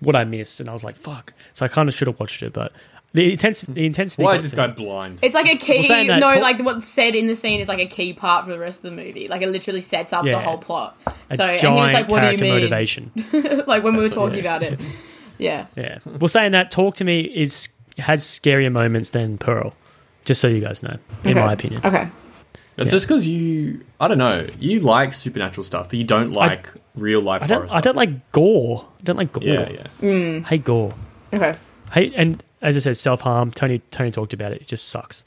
what 0.00 0.16
I 0.16 0.24
missed, 0.24 0.58
and 0.58 0.68
I 0.68 0.72
was 0.72 0.82
like, 0.82 0.96
fuck. 0.96 1.32
So 1.52 1.64
I 1.64 1.68
kind 1.68 1.88
of 1.88 1.94
should 1.94 2.08
have 2.08 2.18
watched 2.18 2.42
it, 2.42 2.52
but 2.52 2.72
the 3.12 3.30
intensity, 3.32 3.72
the 3.72 3.86
intensity. 3.86 4.24
Why 4.24 4.34
is 4.34 4.42
this 4.42 4.52
guy 4.52 4.66
blind? 4.66 5.20
It's 5.22 5.34
like 5.34 5.48
a 5.48 5.56
key. 5.56 5.86
Well, 5.88 6.04
no, 6.18 6.18
talk- 6.30 6.40
like 6.42 6.58
what's 6.64 6.88
said 6.88 7.14
in 7.14 7.28
the 7.28 7.36
scene 7.36 7.60
is 7.60 7.68
like 7.68 7.78
a 7.78 7.86
key 7.86 8.14
part 8.14 8.46
for 8.46 8.50
the 8.50 8.58
rest 8.58 8.78
of 8.78 8.90
the 8.90 8.90
movie. 9.02 9.28
Like 9.28 9.42
it 9.42 9.48
literally 9.48 9.80
sets 9.80 10.12
up 10.12 10.24
the 10.24 10.40
whole 10.40 10.58
plot. 10.58 10.96
A 11.30 11.36
so 11.36 11.44
and 11.44 11.60
he 11.60 11.66
was 11.68 11.92
like, 11.92 12.08
"What 12.08 12.20
do 12.22 12.32
you 12.32 12.38
mean?" 12.38 12.54
motivation. 12.54 13.12
like 13.66 13.84
when 13.84 13.92
we 13.94 13.98
were 13.98 14.02
That's 14.08 14.16
what- 14.16 14.24
talking 14.30 14.40
about 14.40 14.62
it. 14.64 14.80
Yeah. 15.38 15.66
yeah. 15.76 15.98
Well, 16.04 16.28
saying 16.28 16.52
that, 16.52 16.70
talk 16.70 16.94
to 16.96 17.04
me 17.04 17.20
is 17.22 17.68
has 17.98 18.24
scarier 18.24 18.70
moments 18.72 19.10
than 19.10 19.38
Pearl. 19.38 19.74
Just 20.24 20.40
so 20.40 20.48
you 20.48 20.60
guys 20.60 20.82
know, 20.82 20.96
in 21.24 21.30
Okay. 21.32 21.46
my 21.46 21.52
opinion. 21.52 21.80
Okay. 21.84 22.08
It's 22.76 22.86
Yeah. 22.90 22.96
just 22.96 23.06
because 23.06 23.26
you, 23.26 23.82
I 24.00 24.08
don't 24.08 24.18
know, 24.18 24.46
you 24.58 24.80
like 24.80 25.12
supernatural 25.12 25.62
stuff, 25.64 25.90
but 25.90 25.98
you 25.98 26.04
don't 26.04 26.30
like 26.32 26.70
real 26.96 27.20
life 27.20 27.42
I 27.42 27.46
horror 27.46 27.58
don't. 27.60 27.68
stuff. 27.68 27.78
I 27.78 27.80
don't 27.82 27.96
like 27.96 28.32
gore. 28.32 28.86
I 28.98 29.02
don't 29.04 29.16
like 29.16 29.32
gore. 29.32 29.44
Yeah, 29.44 29.68
yeah. 30.02 30.38
I 30.38 30.40
hate 30.48 30.64
gore. 30.64 30.92
Okay. 31.32 31.52
hate 31.92 32.14
and 32.16 32.42
as 32.62 32.76
I 32.76 32.80
said, 32.80 32.96
self 32.96 33.20
harm. 33.20 33.50
Tony 33.52 33.80
Tony 33.90 34.10
talked 34.10 34.32
about 34.32 34.52
it. 34.52 34.62
It 34.62 34.66
just 34.66 34.88
sucks. 34.88 35.24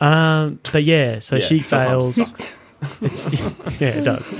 Um, 0.00 0.58
but 0.72 0.84
yeah, 0.84 1.20
so 1.20 1.36
Yeah, 1.36 1.40
she 1.46 1.62
self-harm 1.62 2.12
fails. 2.12 2.52
yeah, 3.80 3.88
it 3.88 4.04
does. 4.04 4.30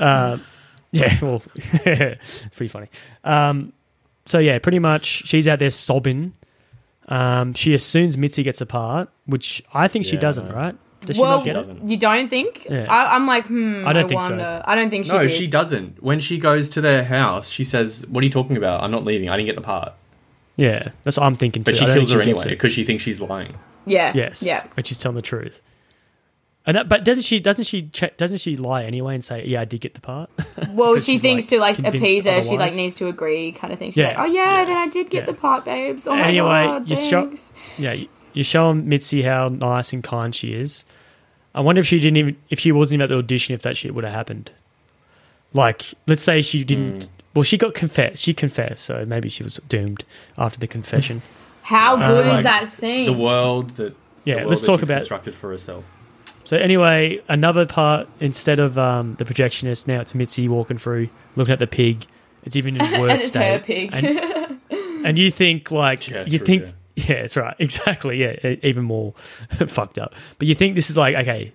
Um, 0.00 0.42
yeah, 0.90 1.16
well, 1.22 1.42
it's 1.54 2.18
pretty 2.56 2.68
funny. 2.68 2.88
Um, 3.22 3.72
so 4.26 4.38
yeah, 4.38 4.58
pretty 4.58 4.78
much 4.78 5.04
she's 5.26 5.46
out 5.48 5.58
there 5.58 5.70
sobbing. 5.70 6.32
Um, 7.08 7.52
she 7.54 7.74
assumes 7.74 8.16
Mitzi 8.16 8.42
gets 8.42 8.60
a 8.60 8.66
part, 8.66 9.10
which 9.26 9.62
I 9.74 9.88
think 9.88 10.04
she 10.06 10.14
Yeah, 10.14 10.20
doesn't. 10.20 10.48
no. 10.48 10.54
Right? 10.54 10.74
Does 11.04 11.16
she 11.16 11.22
well, 11.22 11.36
not 11.36 11.44
get 11.44 11.56
it? 11.56 11.76
you 11.84 11.98
don't 11.98 12.28
think? 12.30 12.66
Yeah. 12.70 12.86
I, 12.88 13.14
I'm 13.14 13.26
like, 13.26 13.46
hmm. 13.46 13.84
I 13.86 13.90
I, 13.90 13.92
don't 13.92 14.08
think 14.08 14.22
so. 14.22 14.30
wonder. 14.30 14.62
I 14.64 14.74
don't 14.74 14.88
think 14.88 15.04
she 15.04 15.12
No, 15.12 15.18
did. 15.20 15.30
she 15.32 15.46
doesn't. 15.46 16.02
When 16.02 16.18
she 16.18 16.38
goes 16.38 16.70
to 16.70 16.80
their 16.80 17.04
house, 17.04 17.50
she 17.50 17.62
says, 17.62 18.06
"What 18.08 18.22
are 18.22 18.24
you 18.24 18.30
talking 18.32 18.56
about? 18.56 18.82
I'm 18.82 18.90
not 18.90 19.04
leaving. 19.04 19.28
I 19.28 19.36
didn't 19.36 19.46
get 19.46 19.56
the 19.56 19.60
part." 19.60 19.92
Yeah, 20.56 20.92
that's 21.02 21.18
what 21.18 21.26
I'm 21.26 21.36
thinking 21.36 21.62
too. 21.62 21.72
But 21.72 21.76
she 21.76 21.84
I 21.84 21.88
don't 21.88 21.96
kills 21.98 22.08
think 22.10 22.18
her 22.20 22.24
she 22.24 22.30
gets 22.30 22.40
anyway 22.42 22.52
it. 22.52 22.56
because 22.56 22.72
she 22.72 22.84
thinks 22.84 23.02
she's 23.02 23.20
lying. 23.20 23.54
Yeah. 23.84 24.12
Yes. 24.14 24.42
Yeah. 24.42 24.64
But 24.74 24.86
she's 24.86 24.96
telling 24.96 25.16
the 25.16 25.22
truth. 25.22 25.60
And 26.66 26.76
that, 26.78 26.88
but 26.88 27.04
doesn't 27.04 27.24
she? 27.24 27.40
Doesn't 27.40 27.64
she? 27.64 27.88
Check, 27.88 28.16
doesn't 28.16 28.38
she 28.38 28.56
lie 28.56 28.84
anyway 28.84 29.14
and 29.14 29.22
say, 29.24 29.44
"Yeah, 29.46 29.60
I 29.60 29.64
did 29.66 29.80
get 29.82 29.94
the 29.94 30.00
part"? 30.00 30.30
Well, 30.70 30.98
she 30.98 31.18
thinks 31.18 31.44
like, 31.52 31.76
to 31.76 31.82
like 31.84 31.94
appease 31.94 32.24
her. 32.24 32.42
She 32.42 32.56
like 32.56 32.74
needs 32.74 32.94
to 32.96 33.06
agree, 33.08 33.52
kind 33.52 33.72
of 33.72 33.78
thing. 33.78 33.90
She's 33.90 33.98
Yeah. 33.98 34.08
like, 34.08 34.18
"Oh 34.20 34.24
yeah, 34.32 34.60
Yeah. 34.60 34.64
then 34.64 34.76
I 34.78 34.88
did 34.88 35.10
get 35.10 35.20
Yeah. 35.24 35.26
the 35.26 35.34
part, 35.34 35.64
babes. 35.66 36.06
Oh 36.08 36.16
my 36.16 36.22
Anyway, 36.28 36.64
god, 36.64 36.88
you 36.88 36.96
show- 36.96 37.30
yeah, 37.78 37.92
you- 37.92 38.08
you're 38.32 38.74
Mitzi 38.74 39.22
how 39.22 39.48
nice 39.48 39.92
and 39.92 40.02
kind 40.02 40.34
she 40.34 40.54
is. 40.54 40.84
I 41.54 41.60
wonder 41.60 41.80
if 41.80 41.86
she 41.86 42.00
didn't 42.00 42.16
even 42.16 42.36
if 42.50 42.58
she 42.60 42.72
wasn't 42.72 42.94
even 42.94 43.02
at 43.04 43.08
the 43.10 43.18
audition 43.18 43.54
if 43.54 43.62
that 43.62 43.76
shit 43.76 43.94
would 43.94 44.04
have 44.04 44.14
happened. 44.14 44.50
Like, 45.52 45.92
let's 46.06 46.22
say 46.22 46.40
she 46.42 46.64
didn't. 46.64 47.04
Hmm. 47.04 47.10
Well, 47.34 47.42
she 47.42 47.58
got 47.58 47.74
confessed. 47.74 48.22
She 48.22 48.32
confessed, 48.34 48.84
so 48.84 49.04
maybe 49.04 49.28
she 49.28 49.42
was 49.42 49.60
doomed 49.68 50.04
after 50.38 50.58
the 50.58 50.66
confession. 50.66 51.20
How 51.62 51.96
uh, 51.96 52.08
good 52.08 52.26
is 52.26 52.32
like, 52.34 52.42
that 52.44 52.68
scene? 52.68 53.06
The 53.06 53.12
world 53.22 53.70
that 53.76 53.94
Yeah, 54.24 54.34
the 54.34 54.40
world 54.40 54.48
let's 54.50 54.60
that 54.62 54.66
talk 54.66 54.80
she's 54.80 54.88
about- 54.88 54.98
constructed 55.00 55.34
for 55.34 55.50
herself. 55.50 55.84
So 56.44 56.56
anyway, 56.56 57.20
another 57.28 57.66
part 57.66 58.08
instead 58.20 58.58
of 58.60 58.78
um, 58.78 59.14
the 59.14 59.24
projectionist, 59.24 59.86
now 59.86 60.00
it's 60.00 60.14
Mitzi 60.14 60.48
walking 60.48 60.78
through, 60.78 61.08
looking 61.36 61.52
at 61.52 61.58
the 61.58 61.66
pig. 61.66 62.06
It's 62.44 62.56
even 62.56 62.80
in 62.80 62.80
worse 63.00 63.10
and 63.10 63.10
it's 63.12 63.28
state. 63.28 63.52
her 63.52 63.58
pig. 63.60 63.90
And, 63.94 65.06
and 65.06 65.18
you 65.18 65.30
think 65.30 65.70
like 65.70 66.08
Yeah, 66.08 66.24
you 66.26 66.38
true, 66.38 66.46
think 66.46 66.62
yeah. 66.62 66.70
yeah. 67.16 67.20
that's 67.22 67.36
right 67.36 67.56
exactly 67.58 68.18
yeah 68.18 68.54
even 68.62 68.84
more 68.84 69.12
fucked 69.68 69.98
up 69.98 70.14
but 70.38 70.46
you 70.46 70.54
think 70.54 70.74
this 70.76 70.90
is 70.90 70.96
like 70.96 71.16
okay 71.16 71.52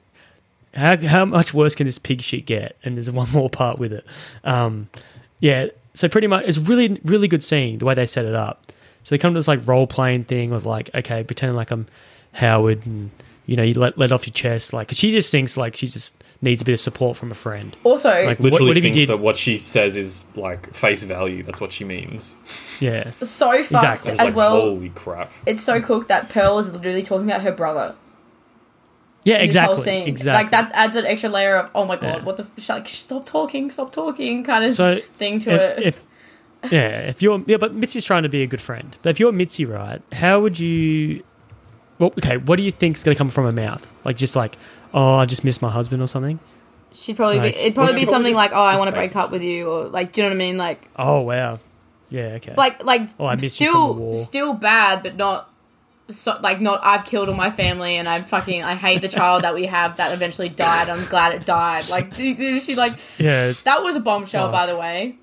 how, 0.74 0.98
how 0.98 1.26
much 1.26 1.53
worse 1.53 1.76
can 1.76 1.86
this 1.88 1.98
pig 1.98 2.22
shit 2.22 2.45
get 2.45 2.76
and 2.84 2.95
there's 2.95 3.10
one 3.10 3.30
more 3.32 3.49
part 3.49 3.80
with 3.80 3.94
it 3.94 4.06
um 4.44 4.90
yeah 5.40 5.68
so 5.94 6.10
pretty 6.10 6.28
much 6.28 6.44
it's 6.45 6.57
really 6.57 6.99
really 7.06 7.28
good 7.28 7.41
scene 7.44 7.78
the 7.78 7.86
way 7.86 7.94
they 7.94 8.06
set 8.06 8.26
it 8.26 8.36
up 8.36 8.72
so 9.03 9.16
they 9.16 9.18
come 9.18 9.34
to 9.34 9.40
this 9.40 9.48
like 9.48 9.66
role 9.66 9.88
playing 9.88 10.24
thing 10.26 10.52
of 10.52 10.66
like 10.66 10.90
okay 10.94 11.24
pretending 11.24 11.56
like 11.56 11.72
i'm 11.72 11.88
howard 12.34 12.86
and 12.86 13.10
you 13.49 13.55
know 13.55 13.63
you 13.63 13.73
let, 13.73 13.97
let 13.97 14.11
off 14.11 14.27
your 14.27 14.34
chest 14.34 14.73
like 14.73 14.88
'cause 14.88 14.97
she 14.97 15.11
just 15.11 15.31
thinks 15.31 15.57
like 15.57 15.76
she 15.76 15.88
just 15.88 16.15
needs 16.41 16.61
a 16.61 16.65
bit 16.65 16.73
of 16.73 16.80
support 16.80 17.17
from 17.17 17.31
a 17.31 17.35
friend 17.35 17.76
also, 17.84 18.09
Like, 18.09 18.39
What- 18.39 18.51
Literally 18.51 18.69
what 18.69 18.77
if 18.77 18.84
you 18.84 18.89
thinks 18.93 18.97
did- 18.97 19.09
that 19.09 19.17
what 19.19 19.35
she 19.38 19.57
says 19.57 19.97
is 19.97 20.26
like 20.35 20.73
face 20.73 21.03
value. 21.03 21.43
That's 21.43 21.59
what 21.59 21.73
she 21.73 21.84
means. 21.84 22.35
yeah 22.80 23.11
so 23.23 23.51
fucked 23.63 23.71
Exactly. 23.71 24.11
As 24.13 24.19
like, 24.19 24.35
well. 24.35 24.61
holy 24.61 24.89
crap. 24.89 25.31
It's 25.45 25.63
so 25.63 25.81
cooked 25.81 26.07
that 26.09 26.30
Pearl 26.30 26.59
is 26.59 26.71
literally 26.71 27.03
talking 27.03 27.27
about 27.30 27.41
her 27.41 27.51
brother. 27.51 27.95
yeah 29.23 29.38
in 29.38 29.41
exactly 29.45 29.76
This 29.76 29.85
whole 29.85 29.93
scene. 29.93 30.07
exactly 30.07 30.43
Like 30.43 30.51
that 30.51 30.71
adds 30.73 30.95
an 30.95 31.05
extra 31.05 31.30
layer 31.30 31.55
of 31.57 31.71
oh 31.76 31.85
my 31.85 31.95
god, 31.95 32.19
Yeah. 32.19 32.23
what 32.23 32.38
the 32.38 32.43
f- 32.57 32.69
like 32.69 32.88
stop 32.88 33.26
talking, 33.26 33.69
stop 33.69 33.91
talking 33.91 34.43
kind 34.43 34.63
of 34.63 34.71
So, 34.71 34.99
thing 35.17 35.39
to 35.41 35.51
it. 35.51 35.80
if, 35.84 36.05
if 36.63 36.71
yeah, 36.71 36.99
if 37.07 37.21
you're 37.21 37.41
yeah, 37.47 37.57
but 37.57 37.73
Mitzi's 37.73 38.05
trying 38.05 38.23
to 38.23 38.30
be 38.30 38.43
a 38.43 38.47
good 38.47 38.61
friend. 38.61 38.95
But 39.01 39.11
if 39.11 39.19
you're 39.19 39.31
Mitzi, 39.31 39.65
right? 39.65 40.01
How 40.13 40.39
would 40.41 40.59
you? 40.59 41.23
Well, 41.99 42.13
okay. 42.17 42.38
What 42.38 42.55
do 42.57 42.63
you 42.63 42.71
think 42.71 42.97
is 42.97 43.03
going 43.03 43.13
to 43.15 43.17
come 43.17 43.30
from 43.30 43.45
her 43.45 43.51
mouth? 43.51 43.85
Like 44.05 44.17
just 44.17 44.35
like, 44.35 44.57
oh, 44.93 45.15
I 45.15 45.26
just 45.26 45.43
missed 45.43 45.61
my 45.61 45.69
husband 45.69 46.01
or 46.01 46.07
something. 46.07 46.39
She'd 46.93 47.15
probably 47.17 47.38
like- 47.39 47.53
be 47.53 47.59
it'd 47.61 47.76
probably 47.76 47.93
Well, 47.93 47.99
be 48.01 48.05
probably 48.05 48.13
something 48.13 48.31
just- 48.31 48.38
like, 48.38 48.51
Oh, 48.53 48.63
I 48.63 48.77
want 48.80 48.89
to 48.89 48.95
break 48.95 49.15
up 49.15 49.30
with 49.31 49.43
you 49.43 49.69
or 49.69 49.85
like 49.89 50.11
do 50.13 50.21
you 50.21 50.23
know 50.27 50.30
what 50.31 50.35
I 50.35 50.39
mean? 50.39 50.57
Like 50.57 50.81
Oh 50.95 51.21
wow, 51.21 51.59
yeah, 52.09 52.38
okay. 52.38 52.55
like 52.57 52.84
like 52.84 53.07
Oh, 53.19 53.26
I 53.26 53.35
missed 53.35 53.59
you 53.61 53.71
from 53.71 53.76
the 53.76 53.84
still 53.84 53.95
war. 53.95 54.15
still 54.15 54.53
bad 54.55 55.03
but 55.03 55.15
not 55.15 55.53
so, 56.09 56.39
like 56.41 56.59
not 56.59 56.80
I've 56.84 57.05
killed 57.05 57.30
all 57.30 57.35
my 57.35 57.51
family 57.51 57.97
and 57.97 58.09
I'm 58.09 58.23
fucking 58.26 58.63
I 58.63 58.73
hate 58.73 59.01
the 59.03 59.07
child 59.07 59.43
that 59.43 59.53
we 59.53 59.67
have 59.67 59.97
that 59.97 60.11
eventually 60.13 60.49
died. 60.49 60.89
I'm 60.89 61.05
glad 61.05 61.35
it 61.35 61.45
died. 61.45 61.88
Like 61.89 62.13
she 62.15 62.73
like 62.76 62.95
yeah, 63.19 63.51
that 63.65 63.84
was 63.84 63.95
a 63.95 63.99
bombshell 63.99 64.47
Oh. 64.47 64.51
by 64.51 64.65
the 64.65 64.76
way. 64.76 65.17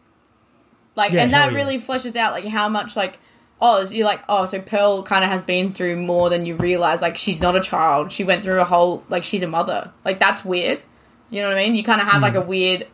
Like 0.94 1.12
Yeah, 1.12 1.24
and 1.24 1.32
that 1.32 1.50
yeah. 1.50 1.56
really 1.58 1.80
fleshes 1.80 2.14
out 2.14 2.32
like 2.32 2.44
how 2.44 2.68
much 2.68 2.94
like 2.94 3.18
oh 3.60 3.84
you're 3.90 4.04
like 4.06 4.20
oh 4.28 4.46
so 4.46 4.60
Pearl 4.60 5.02
kind 5.02 5.24
of 5.24 5.30
has 5.30 5.42
been 5.42 5.72
through 5.72 5.96
more 5.96 6.28
than 6.30 6.46
you 6.46 6.56
realize. 6.56 7.02
Like 7.02 7.16
she's 7.16 7.40
not 7.40 7.56
a 7.56 7.60
child. 7.60 8.12
She 8.12 8.24
went 8.24 8.42
through 8.42 8.60
a 8.60 8.64
whole 8.64 9.02
like 9.08 9.24
she's 9.24 9.42
a 9.42 9.46
mother. 9.48 9.90
Like 10.04 10.18
that's 10.18 10.44
weird. 10.44 10.80
You 11.30 11.42
know 11.42 11.48
what 11.48 11.56
I 11.58 11.64
mean? 11.64 11.74
You 11.76 11.82
kind 11.82 12.00
of 12.00 12.06
have 12.08 12.22
like 12.22 12.34
a 12.34 12.42
Hmm. 12.42 12.48
weird 12.48 12.86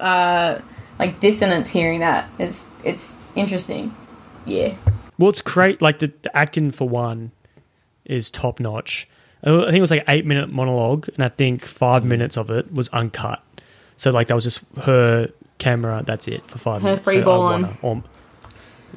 uh 0.00 0.58
like 0.98 1.20
dissonance 1.20 1.70
hearing 1.70 2.00
that. 2.00 2.28
It's 2.38 2.68
it's 2.84 3.18
interesting. 3.34 3.94
Yeah. 4.46 4.74
Well, 5.18 5.30
it's 5.30 5.42
great. 5.42 5.80
Like 5.80 6.00
the, 6.00 6.12
the 6.22 6.36
acting 6.36 6.70
for 6.72 6.88
one 6.88 7.30
is 8.04 8.30
top 8.30 8.58
notch. 8.60 9.08
I 9.42 9.48
think 9.66 9.74
it 9.76 9.80
was 9.80 9.90
like 9.90 10.00
an 10.00 10.06
eight 10.08 10.24
minute 10.26 10.52
monologue, 10.52 11.08
and 11.14 11.22
I 11.24 11.28
think 11.28 11.64
five 11.64 12.04
minutes 12.04 12.36
of 12.38 12.50
it 12.50 12.72
was 12.72 12.88
uncut. 12.90 13.42
So 13.96 14.10
like 14.10 14.28
that 14.28 14.34
was 14.34 14.44
just 14.44 14.60
her 14.82 15.30
camera. 15.58 16.02
That's 16.06 16.26
it 16.28 16.42
for 16.48 16.58
five 16.58 16.82
Her 16.82 16.88
minutes. 16.88 17.04
free 17.04 17.18
So 17.20 17.24
balling. 17.24 17.76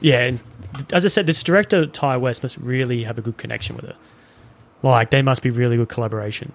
Yeah, 0.02 0.22
and 0.26 0.40
as 0.94 1.06
I 1.06 1.08
said, 1.08 1.26
this 1.26 1.42
director 1.44 1.86
Ti 1.86 2.18
West 2.18 2.44
must 2.44 2.58
really 2.58 3.04
have 3.04 3.18
a 3.18 3.22
good 3.22 3.38
connection 3.38 3.76
with 3.76 3.86
her. 3.86 3.96
Like 4.84 5.10
they 5.10 5.22
must 5.22 5.42
be 5.42 5.50
really 5.50 5.78
good 5.78 5.90
collaboration, 5.90 6.52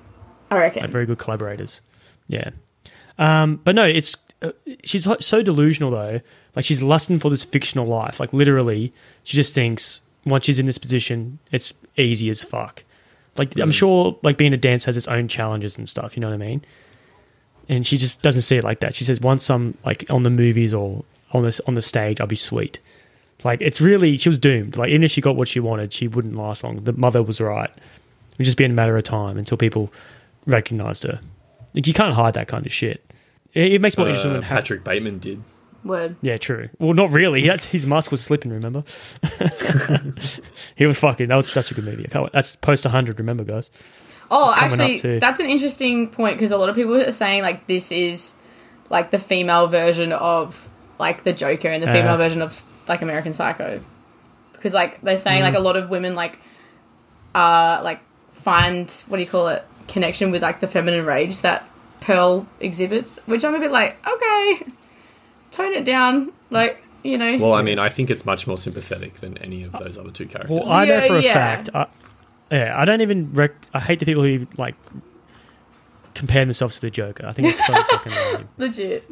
I 0.50 0.58
reckon. 0.58 0.82
like 0.82 0.90
very 0.90 1.06
good 1.06 1.18
collaborators. 1.18 1.80
Yeah, 2.28 2.50
um, 3.18 3.60
but 3.64 3.74
no, 3.74 3.84
it's 3.84 4.16
uh, 4.42 4.52
she's 4.84 5.04
so- 5.20 5.42
delusional 5.42 5.90
though. 5.90 6.20
Like 6.54 6.64
she's 6.64 6.82
lusting 6.82 7.18
for 7.18 7.30
this 7.30 7.44
fictional 7.44 7.86
life. 7.86 8.20
Like 8.20 8.32
literally, 8.32 8.92
she 9.24 9.36
just 9.36 9.54
thinks 9.54 10.02
once 10.24 10.44
she's 10.44 10.58
in 10.58 10.66
this 10.66 10.78
position, 10.78 11.38
it's 11.50 11.72
easy 11.96 12.30
as 12.30 12.44
fuck. 12.44 12.84
Like 13.36 13.58
I'm 13.58 13.70
sure, 13.72 14.18
like 14.22 14.36
being 14.36 14.52
a 14.52 14.58
dancer 14.58 14.86
has 14.86 14.96
its 14.96 15.08
own 15.08 15.26
challenges 15.28 15.78
and 15.78 15.88
stuff. 15.88 16.16
You 16.16 16.20
know 16.20 16.28
what 16.28 16.34
I 16.34 16.38
mean? 16.38 16.62
And 17.68 17.86
she 17.86 17.96
just 17.96 18.22
doesn't 18.22 18.42
see 18.42 18.56
it 18.56 18.64
like 18.64 18.80
that. 18.80 18.94
She 18.94 19.04
says, 19.04 19.20
once 19.20 19.48
I'm 19.50 19.76
like 19.84 20.04
on 20.10 20.22
the 20.22 20.30
movies 20.30 20.74
or 20.74 21.04
on 21.32 21.42
this 21.42 21.58
on 21.60 21.74
the 21.74 21.80
stage, 21.82 22.20
I'll 22.20 22.26
be 22.26 22.36
sweet. 22.36 22.78
Like 23.44 23.60
it's 23.60 23.80
really 23.80 24.16
she 24.16 24.28
was 24.28 24.38
doomed. 24.38 24.76
Like 24.76 24.90
even 24.90 25.02
if 25.02 25.10
she 25.10 25.20
got 25.20 25.36
what 25.36 25.48
she 25.48 25.60
wanted, 25.60 25.92
she 25.92 26.06
wouldn't 26.08 26.36
last 26.36 26.62
long. 26.64 26.76
The 26.78 26.92
mother 26.92 27.22
was 27.22 27.40
right. 27.40 27.70
It 27.70 28.38
would 28.38 28.44
just 28.44 28.56
be 28.56 28.64
a 28.64 28.68
matter 28.68 28.96
of 28.96 29.04
time 29.04 29.36
until 29.36 29.56
people 29.58 29.92
recognized 30.46 31.02
her. 31.04 31.20
Like 31.74 31.86
you 31.86 31.92
can't 31.94 32.14
hide 32.14 32.34
that 32.34 32.48
kind 32.48 32.64
of 32.66 32.72
shit. 32.72 33.02
It, 33.54 33.72
it 33.74 33.80
makes 33.80 33.98
more 33.98 34.06
interesting 34.06 34.30
Uh, 34.30 34.34
when 34.34 34.42
ha- 34.42 34.54
Patrick 34.56 34.84
Bateman 34.84 35.18
did. 35.18 35.40
Word. 35.84 36.14
yeah, 36.22 36.36
true. 36.36 36.68
Well, 36.78 36.94
not 36.94 37.10
really. 37.10 37.40
He 37.40 37.48
had, 37.48 37.60
his 37.60 37.86
mask 37.88 38.12
was 38.12 38.22
slipping. 38.22 38.52
Remember? 38.52 38.84
he 40.76 40.86
was 40.86 40.98
fucking. 40.98 41.28
That 41.28 41.36
was 41.36 41.48
such 41.50 41.70
a 41.70 41.74
good 41.74 41.84
movie. 41.84 42.04
I 42.04 42.08
can't 42.08 42.24
wait. 42.24 42.32
That's 42.32 42.56
post 42.56 42.84
100. 42.84 43.18
Remember, 43.18 43.44
guys? 43.44 43.70
Oh, 44.30 44.50
It's 44.50 44.58
coming 44.60 44.80
up 44.80 44.90
actually, 44.90 45.18
that's 45.18 45.40
an 45.40 45.46
interesting 45.46 46.08
point 46.08 46.36
because 46.36 46.52
a 46.52 46.56
lot 46.56 46.68
of 46.70 46.74
people 46.76 46.94
are 46.96 47.10
saying 47.12 47.42
like 47.42 47.66
this 47.66 47.92
is 47.92 48.36
like 48.88 49.10
the 49.10 49.18
female 49.18 49.66
version 49.66 50.12
of 50.12 50.68
like 50.98 51.24
the 51.24 51.32
Joker 51.34 51.68
and 51.68 51.82
the 51.82 51.88
Uh. 51.88 51.92
female 51.92 52.16
version 52.16 52.40
of 52.40 52.54
like 52.92 53.02
American 53.02 53.32
Psycho, 53.32 53.82
because 54.52 54.74
like 54.74 55.00
they're 55.02 55.16
saying 55.16 55.40
Mm. 55.42 55.44
like 55.48 55.54
a 55.54 55.60
lot 55.60 55.76
of 55.76 55.88
women 55.90 56.14
like 56.14 56.38
uh 57.34 57.80
like 57.82 58.00
find 58.32 58.90
what 59.08 59.16
do 59.16 59.22
you 59.22 59.28
call 59.28 59.48
it 59.48 59.64
connection 59.88 60.30
with 60.30 60.42
like 60.42 60.60
the 60.60 60.66
feminine 60.66 61.04
rage 61.06 61.40
that 61.40 61.66
Pearl 62.00 62.46
exhibits, 62.60 63.18
which 63.26 63.44
I'm 63.44 63.54
a 63.54 63.58
bit 63.60 63.70
like 63.70 63.96
okay, 64.06 64.64
tone 65.50 65.72
it 65.72 65.84
down, 65.84 66.32
like 66.50 66.82
you 67.04 67.16
know. 67.18 67.36
Well, 67.38 67.54
I 67.54 67.62
mean, 67.62 67.78
I 67.78 67.88
think 67.88 68.10
it's 68.10 68.24
much 68.26 68.46
more 68.46 68.58
sympathetic 68.58 69.14
than 69.20 69.36
any 69.38 69.62
of 69.64 69.72
those 69.72 69.96
other 69.98 70.10
two 70.10 70.26
characters. 70.26 70.50
Well, 70.60 70.70
I 70.70 70.84
know 70.84 70.94
Yeah, 70.98 71.06
for 71.06 71.16
a 71.16 71.20
yeah. 71.22 71.34
fact. 71.34 71.68
I, 71.74 71.86
yeah, 72.50 72.74
I 72.76 72.84
don't 72.84 73.00
even. 73.00 73.32
Rec- 73.32 73.54
I 73.72 73.80
hate 73.80 73.98
the 74.00 74.04
people 74.04 74.22
who 74.24 74.46
like 74.58 74.74
compare 76.14 76.44
themselves 76.44 76.74
to 76.76 76.80
the 76.82 76.90
Joker. 76.90 77.26
I 77.26 77.32
think 77.32 77.48
it's 77.48 77.64
so 77.66 77.72
fucking 77.90 78.12
lame. 78.12 78.48
Legit. 78.58 79.04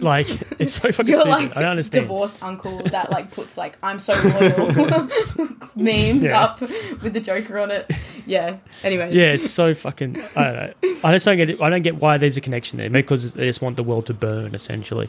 Like 0.00 0.28
it's 0.60 0.74
so 0.74 0.90
fucking 0.92 1.06
You're 1.12 1.20
stupid. 1.20 1.30
like 1.48 1.56
I 1.56 1.60
don't 1.62 1.70
understand. 1.70 2.04
divorced 2.04 2.42
uncle 2.42 2.82
that 2.84 3.10
like 3.10 3.30
puts 3.30 3.56
like 3.56 3.78
I'm 3.82 3.98
so 3.98 4.12
loyal 4.14 5.08
memes 5.76 6.24
Yeah. 6.24 6.42
up 6.44 6.60
with 6.60 7.12
the 7.12 7.20
Joker 7.20 7.58
on 7.58 7.70
it. 7.70 7.90
Yeah. 8.26 8.56
Anyway. 8.82 9.12
Yeah, 9.14 9.32
it's 9.32 9.50
so 9.50 9.74
fucking. 9.74 10.20
I 10.36 10.44
don't 10.44 10.54
know. 10.82 10.94
I 11.04 11.12
just 11.12 11.24
don't 11.24 11.36
get 11.36 11.50
it. 11.50 11.60
I 11.60 11.70
don't 11.70 11.82
get 11.82 11.96
why 11.96 12.18
there's 12.18 12.36
a 12.36 12.40
connection 12.40 12.78
there. 12.78 12.90
Maybe 12.90 13.02
because 13.02 13.32
they 13.34 13.46
just 13.46 13.62
want 13.62 13.76
the 13.76 13.82
world 13.82 14.06
to 14.06 14.14
burn. 14.14 14.54
Essentially, 14.54 15.08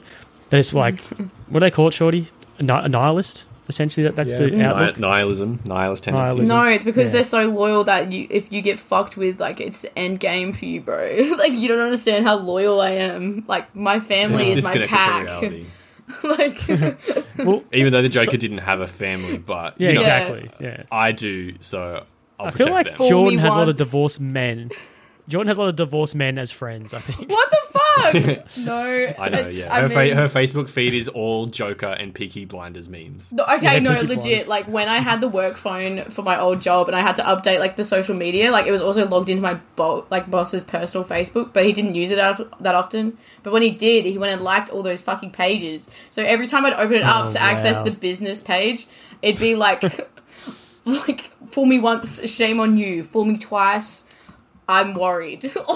they 0.49 0.59
just 0.59 0.73
like 0.73 0.99
what 1.47 1.53
do 1.55 1.59
they 1.61 1.71
call 1.71 1.87
it, 1.87 1.93
Shorty? 1.93 2.27
A 2.59 2.63
nihilist. 2.63 3.45
Essentially, 3.69 4.03
that, 4.05 4.15
that's 4.15 4.31
Yeah. 4.31 4.37
the 4.37 4.49
hmm. 4.49 4.57
Ni- 4.57 4.63
outlook. 4.63 4.97
nihilism, 4.99 5.59
nihilist 5.63 6.03
tendencies. 6.03 6.49
Nihilism. 6.49 6.55
No, 6.55 6.63
it's 6.69 6.83
because 6.83 7.09
Yeah. 7.09 7.13
they're 7.13 7.23
so 7.23 7.43
loyal 7.45 7.83
that 7.85 8.11
you 8.11 8.27
if 8.29 8.51
you 8.51 8.61
get 8.61 8.79
fucked 8.79 9.15
with, 9.15 9.39
like 9.39 9.61
it's 9.61 9.85
end 9.95 10.19
game 10.19 10.53
for 10.53 10.65
you, 10.65 10.81
bro. 10.81 11.15
like 11.37 11.53
you 11.53 11.67
don't 11.67 11.79
understand 11.79 12.25
how 12.25 12.37
loyal 12.37 12.81
I 12.81 12.91
am. 12.91 13.45
Like 13.47 13.75
my 13.75 13.99
family 13.99 14.45
just 14.47 14.59
is 14.59 14.63
my 14.65 14.85
pack. 14.87 15.27
like 16.23 16.67
Well, 17.37 17.63
Even 17.71 17.93
though 17.93 18.01
the 18.01 18.09
Joker 18.09 18.37
didn't 18.37 18.57
have 18.57 18.81
a 18.81 18.87
family, 18.87 19.37
but 19.37 19.79
yeah, 19.79 19.89
you 19.89 19.93
know, 19.93 19.99
exactly. 20.01 20.49
Yeah. 20.59 20.83
I 20.91 21.11
do. 21.11 21.53
So 21.61 22.05
I'll 22.39 22.47
I 22.47 22.51
feel 22.51 22.71
like 22.71 22.87
them. 22.87 23.07
Jordan 23.07 23.35
me 23.37 23.41
has 23.41 23.53
a 23.53 23.57
lot 23.57 23.69
of 23.69 23.77
divorced 23.77 24.19
men. 24.19 24.71
Jordan 25.29 25.47
has 25.47 25.57
a 25.57 25.59
lot 25.61 25.69
of 25.69 25.75
divorced 25.77 26.15
men 26.15 26.37
as 26.37 26.51
friends. 26.51 26.93
I 26.93 26.99
think. 26.99 27.29
what 27.29 27.49
the 27.51 27.57
fuck? 27.69 28.57
no. 28.65 29.13
I 29.19 29.29
know. 29.29 29.37
it's- 29.39 29.57
Yeah, 29.57 29.73
I 29.73 29.81
her, 29.81 29.87
mean- 29.87 30.09
fa- 30.09 30.15
her 30.15 30.27
Facebook 30.27 30.67
feed 30.69 30.93
is 30.93 31.07
all 31.07 31.45
Joker 31.45 31.87
and 31.87 32.13
Peaky 32.13 32.45
Blinders 32.45 32.89
memes. 32.89 33.31
No, 33.31 33.43
okay, 33.43 33.73
Yeah, 33.75 33.79
no, 33.79 33.93
Peaky 33.93 34.07
legit. 34.07 34.21
Blinders. 34.23 34.47
Like 34.47 34.65
when 34.67 34.89
I 34.89 34.97
had 34.99 35.21
the 35.21 35.29
work 35.29 35.55
phone 35.55 36.03
for 36.05 36.23
my 36.23 36.39
old 36.39 36.61
job 36.61 36.87
and 36.87 36.95
I 36.95 37.01
had 37.01 37.15
to 37.17 37.21
update 37.23 37.59
like 37.59 37.75
the 37.75 37.83
social 37.83 38.15
media, 38.15 38.51
like 38.51 38.65
it 38.65 38.71
was 38.71 38.81
also 38.81 39.07
logged 39.07 39.29
into 39.29 39.41
my 39.43 39.53
bo- 39.75 40.05
like 40.09 40.29
boss's 40.31 40.63
personal 40.63 41.05
Facebook, 41.05 41.53
but 41.53 41.63
he 41.65 41.71
didn't 41.73 41.95
use 41.95 42.11
it 42.11 42.15
that 42.15 42.41
that 42.61 42.75
often. 42.75 43.17
But 43.43 43.53
when 43.53 43.61
he 43.61 43.69
did, 43.71 44.05
he 44.05 44.17
went 44.17 44.33
and 44.33 44.41
liked 44.41 44.69
all 44.71 44.81
those 44.83 45.01
fucking 45.01 45.31
pages. 45.31 45.89
So 46.09 46.23
every 46.23 46.47
time 46.47 46.65
I'd 46.65 46.73
open 46.73 46.95
it 46.95 47.03
up 47.03 47.25
Oh, 47.27 47.31
to 47.33 47.41
access 47.41 47.81
the 47.81 47.91
business 47.91 48.41
page, 48.41 48.87
it'd 49.21 49.39
be 49.39 49.55
like, 49.55 49.83
like 50.85 51.21
fool 51.51 51.65
me 51.65 51.79
once, 51.79 52.27
shame 52.29 52.59
on 52.59 52.77
you. 52.77 53.03
Fool 53.03 53.25
me 53.25 53.37
twice. 53.37 54.05
I'm 54.69 54.93
worried. 54.93 55.51
or 55.67 55.75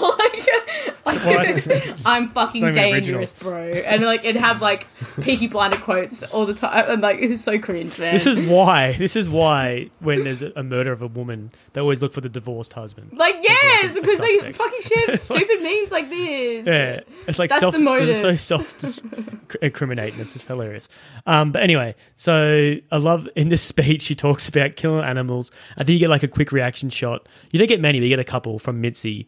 like, 1.04 1.26
like? 1.26 1.96
I'm 2.06 2.28
fucking 2.28 2.60
So 2.60 2.70
dangerous, 2.70 3.32
bro. 3.32 3.60
And 3.60 4.04
like 4.04 4.24
it'd 4.24 4.40
have 4.40 4.62
like 4.62 4.86
Peaky 5.20 5.48
Blinder 5.48 5.78
quotes 5.78 6.22
all 6.22 6.46
the 6.46 6.54
time, 6.54 6.84
and 6.88 7.02
like 7.02 7.18
it's 7.18 7.42
so 7.42 7.58
cringe, 7.58 7.98
man. 7.98 8.14
This 8.14 8.24
is 8.24 8.40
why. 8.40 8.92
This 8.92 9.16
is 9.16 9.28
why 9.28 9.90
when 9.98 10.22
there's 10.22 10.42
a, 10.42 10.62
murder 10.62 10.92
of 10.92 11.02
a 11.02 11.08
woman, 11.08 11.50
they 11.72 11.80
always 11.80 12.00
look 12.00 12.12
for 12.12 12.20
the 12.20 12.28
divorced 12.28 12.72
husband. 12.72 13.10
like 13.16 13.34
yes, 13.42 13.92
like 13.92 13.94
because 14.00 14.18
they 14.20 14.52
fucking 14.52 14.80
share 14.80 15.16
stupid 15.16 15.60
memes 15.60 15.90
like 15.90 16.08
this. 16.08 16.64
Yeah, 16.64 17.00
it's 17.26 17.40
like 17.40 17.50
That's 17.50 17.60
self. 17.60 17.74
the 17.74 17.80
motive. 17.80 18.10
It's 18.10 18.20
so 18.20 18.36
self-incriminating. 18.36 20.20
It's 20.20 20.34
just 20.34 20.46
hilarious. 20.46 20.88
Um, 21.26 21.50
but 21.50 21.62
anyway, 21.62 21.96
so 22.14 22.76
I 22.92 22.96
love 22.96 23.28
in 23.34 23.48
this 23.48 23.62
speech 23.62 24.02
she 24.02 24.14
talks 24.14 24.48
about 24.48 24.76
killing 24.76 25.04
animals. 25.04 25.50
I 25.76 25.78
think 25.78 25.94
you 25.94 25.98
get 25.98 26.10
like 26.10 26.22
a 26.22 26.28
quick 26.28 26.52
reaction 26.52 26.90
shot. 26.90 27.26
You 27.52 27.58
don't 27.58 27.68
get 27.68 27.80
many, 27.80 27.98
but 27.98 28.04
you 28.04 28.08
get 28.10 28.20
a 28.20 28.24
couple 28.24 28.60
from 28.60 28.83
Mitzi, 28.84 29.26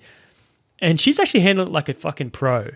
and 0.80 1.00
she's 1.00 1.18
actually 1.18 1.40
handling 1.40 1.68
it 1.68 1.72
like 1.72 1.88
a 1.88 1.94
fucking 1.94 2.30
pro. 2.30 2.70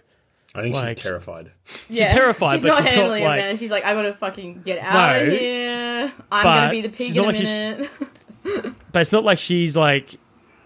I 0.55 0.63
think 0.63 0.75
Like- 0.75 0.89
she's 0.99 1.01
terrified. 1.07 1.51
Yeah. 1.89 2.09
terrified, 2.09 2.55
She's 2.57 2.63
but 2.65 2.69
not 2.71 2.77
she's 2.79 2.87
not, 2.87 2.95
handling 2.95 3.25
like- 3.25 3.39
it, 3.39 3.43
man. 3.43 3.57
She's 3.57 3.71
like, 3.71 3.85
I 3.85 3.95
gotta 3.95 4.15
fucking 4.15 4.63
get 4.63 4.79
out 4.81 5.13
No, 5.17 5.23
of 5.27 5.29
here. 5.33 6.13
I'm 6.33 6.43
gonna 6.45 6.71
be 6.71 6.81
the 6.81 6.89
pig 6.89 7.17
in 7.17 7.23
a 7.23 7.27
like 7.27 7.39
minute. 7.39 7.91
But 8.93 9.03
it's 9.03 9.13
not 9.13 9.23
like 9.23 9.39
she's 9.39 9.77
like 9.77 10.17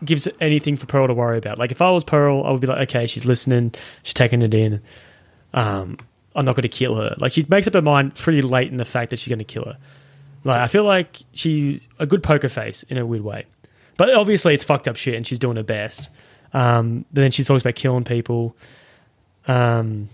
gives 0.05 0.29
anything 0.41 0.77
for 0.77 0.87
Pearl 0.87 1.07
to 1.09 1.15
worry 1.15 1.37
about. 1.39 1.59
Like 1.59 1.71
if 1.73 1.83
I 1.83 1.91
was 1.91 2.05
Pearl, 2.05 2.43
I 2.45 2.51
would 2.53 2.61
be 2.61 2.67
like, 2.67 2.89
okay, 2.89 3.07
she's 3.07 3.25
listening, 3.27 3.75
she's 4.03 4.15
taking 4.15 4.41
it 4.43 4.55
in. 4.55 4.81
Um, 5.53 5.99
I'm 6.35 6.45
not 6.45 6.55
going 6.57 6.63
to 6.63 6.69
kill 6.69 6.95
her. 6.97 7.15
Like 7.19 7.33
she 7.33 7.45
makes 7.49 7.67
up 7.67 7.75
her 7.75 7.83
mind 7.83 8.15
pretty 8.15 8.41
late 8.43 8.71
in 8.71 8.77
the 8.79 8.85
fact 8.85 9.11
that 9.11 9.19
she's 9.19 9.29
going 9.29 9.39
to 9.41 9.45
kill 9.45 9.65
her. 9.65 9.77
Like 10.45 10.59
I 10.61 10.69
feel 10.69 10.85
like 10.85 11.19
she's 11.33 11.87
a 11.99 12.07
good 12.07 12.23
poker 12.23 12.49
face 12.49 12.83
in 12.85 12.97
a 12.97 13.05
weird 13.05 13.23
way, 13.25 13.45
but 13.97 14.13
obviously 14.15 14.55
it's 14.55 14.65
fucked 14.65 14.89
up 14.89 14.97
shit, 14.97 15.15
and 15.15 15.27
she's 15.27 15.39
doing 15.39 15.57
her 15.57 15.63
best. 15.63 16.11
Um, 16.53 17.05
but 17.13 17.23
then 17.23 17.31
she 17.31 17.43
talks 17.45 17.63
about 17.63 17.75
killing 17.75 18.05
people. 18.05 18.57
Um, 19.47 20.09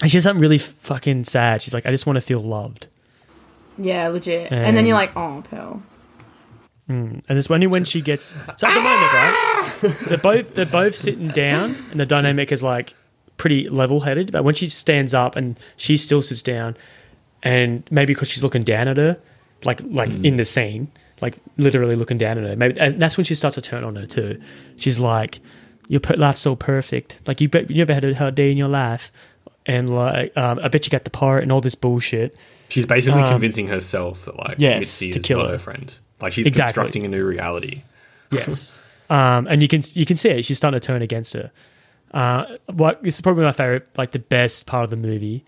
and 0.00 0.10
she 0.10 0.16
has 0.16 0.24
something 0.24 0.40
really 0.40 0.58
fucking 0.58 1.24
sad. 1.24 1.62
She's 1.62 1.74
like, 1.74 1.86
I 1.86 1.90
just 1.90 2.06
want 2.06 2.16
to 2.16 2.20
feel 2.20 2.40
loved. 2.40 2.86
yeah, 3.78 4.08
legit. 4.08 4.52
And, 4.52 4.76
then 4.76 4.86
you're 4.86 4.96
like, 4.96 5.12
oh, 5.16 5.42
Pearl. 5.50 5.82
And 6.88 7.22
it's 7.28 7.50
only 7.50 7.66
when 7.66 7.84
she 7.84 8.00
gets 8.00 8.34
so 8.56 8.66
at 8.66 8.74
the 8.74 8.80
moment, 8.80 9.12
right? 9.12 9.94
They're 10.08 10.16
both 10.18 10.54
they're 10.54 10.64
both 10.64 10.94
sitting 10.94 11.28
down, 11.28 11.76
and 11.90 12.00
the 12.00 12.06
dynamic 12.06 12.50
is 12.50 12.62
like 12.62 12.94
pretty 13.36 13.68
level 13.68 14.00
headed. 14.00 14.32
But 14.32 14.42
when 14.42 14.54
she 14.54 14.68
stands 14.68 15.12
up 15.12 15.36
and 15.36 15.58
she 15.76 15.98
still 15.98 16.22
sits 16.22 16.40
down, 16.40 16.78
and 17.42 17.86
maybe 17.90 18.14
because 18.14 18.30
she's 18.30 18.42
looking 18.42 18.62
down 18.62 18.88
at 18.88 18.96
her, 18.96 19.18
like 19.64 19.82
like 19.84 20.08
in 20.24 20.36
the 20.36 20.46
scene, 20.46 20.90
like 21.20 21.36
literally 21.56 21.96
looking 21.96 22.18
down 22.18 22.38
at 22.38 22.44
her, 22.44 22.56
maybe 22.56 22.78
and 22.80 23.00
that's 23.00 23.16
when 23.16 23.24
she 23.24 23.34
starts 23.34 23.54
to 23.54 23.62
turn 23.62 23.84
on 23.84 23.96
her 23.96 24.06
too. 24.06 24.40
She's 24.76 24.98
like, 25.00 25.40
"Your 25.88 26.00
per- 26.00 26.14
life's 26.16 26.40
so 26.40 26.54
perfect. 26.56 27.20
Like 27.26 27.40
you, 27.40 27.48
bet 27.48 27.70
you 27.70 27.76
never 27.78 27.94
had 27.94 28.04
a 28.04 28.14
hard 28.14 28.34
day 28.34 28.50
in 28.50 28.56
your 28.56 28.68
life." 28.68 29.10
And 29.66 29.94
like, 29.94 30.34
um, 30.36 30.58
I 30.62 30.68
bet 30.68 30.86
you 30.86 30.90
got 30.90 31.04
the 31.04 31.10
part 31.10 31.42
and 31.42 31.52
all 31.52 31.60
this 31.60 31.74
bullshit. 31.74 32.34
She's 32.70 32.86
basically 32.86 33.22
Um, 33.22 33.30
convincing 33.30 33.66
herself 33.66 34.24
that 34.24 34.36
like 34.36 34.56
yes, 34.58 35.00
Mitzi 35.00 35.10
to 35.12 35.20
kill 35.20 35.44
her. 35.44 35.52
her 35.52 35.58
friend. 35.58 35.92
Like 36.20 36.32
she's 36.32 36.46
Exactly. 36.46 36.80
constructing 36.82 37.04
a 37.04 37.08
new 37.08 37.24
reality. 37.24 37.82
Yes. 38.32 38.80
um, 39.08 39.46
and 39.46 39.62
you 39.62 39.68
can 39.68 39.82
you 39.94 40.04
can 40.04 40.16
see 40.18 40.28
it. 40.30 40.44
She's 40.44 40.58
starting 40.58 40.78
to 40.78 40.86
turn 40.86 41.00
against 41.02 41.32
her. 41.34 41.50
Uh, 42.12 42.44
what 42.66 43.02
this 43.02 43.14
is 43.16 43.20
probably 43.20 43.44
my 43.44 43.52
favorite, 43.52 43.88
like 43.96 44.12
the 44.12 44.18
best 44.18 44.66
part 44.66 44.84
of 44.84 44.90
the 44.90 44.96
movie, 44.96 45.44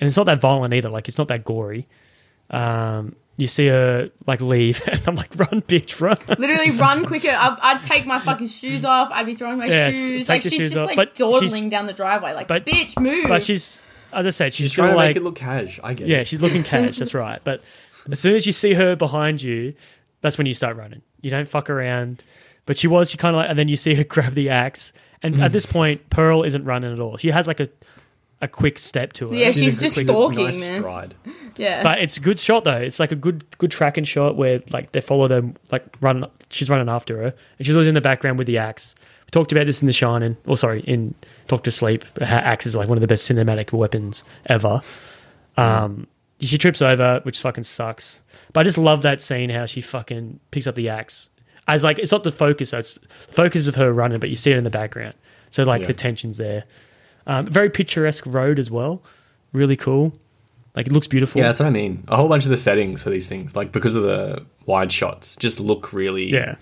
and 0.00 0.08
it's 0.08 0.16
not 0.16 0.24
that 0.26 0.40
violent 0.40 0.72
either. 0.74 0.88
Like 0.88 1.08
it's 1.08 1.18
not 1.18 1.28
that 1.28 1.44
gory. 1.44 1.86
Um, 2.50 3.16
you 3.36 3.48
see 3.48 3.66
her 3.66 4.10
like 4.26 4.40
leave, 4.40 4.80
and 4.90 5.00
I'm 5.06 5.16
like, 5.16 5.30
"Run, 5.36 5.62
bitch, 5.62 6.00
run!" 6.00 6.18
Literally 6.38 6.70
run 6.72 7.04
quicker. 7.06 7.30
I'd, 7.30 7.58
I'd 7.60 7.82
take 7.82 8.06
my 8.06 8.18
fucking 8.20 8.48
shoes 8.48 8.84
off. 8.84 9.10
I'd 9.12 9.26
be 9.26 9.34
throwing 9.34 9.58
my 9.58 9.66
Yes, 9.66 9.94
shoes. 9.94 10.28
Like 10.28 10.42
she's 10.42 10.52
shoes 10.52 10.70
just 10.70 10.80
off. 10.82 10.88
like 10.88 10.96
But 10.96 11.14
dawdling 11.14 11.48
she's- 11.50 11.70
down 11.70 11.86
the 11.86 11.92
driveway. 11.92 12.32
Like, 12.34 12.48
but- 12.48 12.64
bitch, 12.64 12.98
move. 13.00 13.28
but 13.28 13.42
she's, 13.42 13.82
as 14.12 14.26
I 14.26 14.30
said, 14.30 14.54
she's, 14.54 14.66
She's 14.66 14.72
trying 14.72 14.90
to 14.90 14.96
like, 14.96 15.10
make 15.10 15.16
it 15.16 15.22
look 15.24 15.36
cash. 15.36 15.80
I 15.82 15.94
get 15.94 16.06
yeah, 16.06 16.18
it. 16.18 16.26
she's 16.26 16.40
looking 16.42 16.62
cash. 16.64 16.98
that's 16.98 17.14
right. 17.14 17.40
But 17.42 17.62
as 18.10 18.20
soon 18.20 18.36
as 18.36 18.46
you 18.46 18.52
see 18.52 18.74
her 18.74 18.94
behind 18.94 19.42
you, 19.42 19.74
that's 20.20 20.38
when 20.38 20.46
you 20.46 20.54
start 20.54 20.76
running. 20.76 21.02
You 21.20 21.30
don't 21.30 21.48
fuck 21.48 21.68
around. 21.70 22.22
But 22.66 22.78
she 22.78 22.86
was, 22.86 23.10
she 23.10 23.16
kind 23.18 23.34
of 23.34 23.40
like, 23.40 23.50
and 23.50 23.58
then 23.58 23.68
you 23.68 23.76
see 23.76 23.94
her 23.94 24.04
grab 24.04 24.34
the 24.34 24.50
axe. 24.50 24.92
And 25.22 25.42
at 25.42 25.50
mm. 25.50 25.52
this 25.52 25.66
point, 25.66 26.08
Pearl 26.10 26.42
isn't 26.44 26.64
running 26.64 26.92
at 26.92 27.00
all. 27.00 27.16
She 27.16 27.30
has 27.30 27.48
like 27.48 27.60
a 27.60 27.68
a 28.40 28.48
quick 28.48 28.78
step 28.78 29.12
to 29.14 29.28
her. 29.28 29.34
Yeah, 29.34 29.52
she's 29.52 29.78
just 29.78 29.96
quick, 29.96 30.06
stalking, 30.06 30.44
nice 30.44 30.60
man. 30.60 30.80
stride. 30.80 31.14
yeah. 31.56 31.82
But 31.82 32.00
it's 32.00 32.16
a 32.16 32.20
good 32.20 32.38
shot 32.40 32.64
though. 32.64 32.76
It's 32.76 33.00
like 33.00 33.12
a 33.12 33.16
good 33.16 33.44
good 33.58 33.70
tracking 33.70 34.04
shot 34.04 34.36
where 34.36 34.60
like 34.70 34.92
they 34.92 35.00
follow 35.00 35.28
them 35.28 35.54
like 35.70 35.84
run. 36.00 36.26
She's 36.50 36.68
running 36.68 36.88
after 36.88 37.16
her, 37.18 37.34
and 37.58 37.66
she's 37.66 37.74
always 37.74 37.88
in 37.88 37.94
the 37.94 38.00
background 38.00 38.38
with 38.38 38.46
the 38.46 38.58
axe. 38.58 38.94
We 39.26 39.30
talked 39.30 39.52
about 39.52 39.66
this 39.66 39.80
in 39.82 39.86
The 39.86 39.92
Shining, 39.92 40.36
or 40.46 40.56
sorry, 40.56 40.80
in 40.82 41.14
Doctor 41.48 41.70
Sleep. 41.70 42.04
How 42.20 42.36
axe 42.36 42.66
is 42.66 42.76
like 42.76 42.88
one 42.88 42.98
of 42.98 43.02
the 43.02 43.06
best 43.06 43.30
cinematic 43.30 43.72
weapons 43.72 44.24
ever. 44.46 44.80
Um, 45.56 46.06
she 46.40 46.58
trips 46.58 46.82
over, 46.82 47.20
which 47.22 47.38
fucking 47.40 47.64
sucks. 47.64 48.20
But 48.52 48.60
I 48.60 48.64
just 48.64 48.78
love 48.78 49.02
that 49.02 49.20
scene 49.22 49.50
how 49.50 49.66
she 49.66 49.80
fucking 49.80 50.40
picks 50.50 50.66
up 50.66 50.74
the 50.74 50.88
axe. 50.88 51.30
As 51.66 51.82
like 51.82 51.98
it's 51.98 52.12
not 52.12 52.24
the 52.24 52.32
focus, 52.32 52.70
so 52.70 52.78
it's 52.78 52.94
the 52.98 53.32
focus 53.32 53.66
of 53.66 53.74
her 53.76 53.92
running, 53.92 54.20
but 54.20 54.28
you 54.30 54.36
see 54.36 54.50
it 54.50 54.58
in 54.58 54.64
the 54.64 54.70
background. 54.70 55.14
So 55.50 55.62
like 55.62 55.82
Yeah. 55.82 55.86
the 55.88 55.94
tension's 55.94 56.36
there. 56.36 56.64
Um, 57.26 57.46
very 57.46 57.70
picturesque 57.70 58.24
road 58.26 58.58
as 58.58 58.70
well. 58.70 59.02
Really 59.52 59.76
cool. 59.76 60.12
Like 60.74 60.86
it 60.86 60.92
looks 60.92 61.06
beautiful. 61.06 61.40
Yeah, 61.40 61.46
that's 61.48 61.60
what 61.60 61.66
I 61.66 61.70
mean. 61.70 62.04
A 62.08 62.16
whole 62.16 62.28
bunch 62.28 62.44
of 62.44 62.50
the 62.50 62.56
settings 62.56 63.02
for 63.02 63.10
these 63.10 63.26
things, 63.28 63.54
like 63.56 63.70
because 63.72 63.94
of 63.94 64.02
the 64.02 64.44
wide 64.66 64.90
shots, 64.92 65.36
just 65.36 65.60
look 65.60 65.92
really. 65.92 66.30
Yeah. 66.30 66.56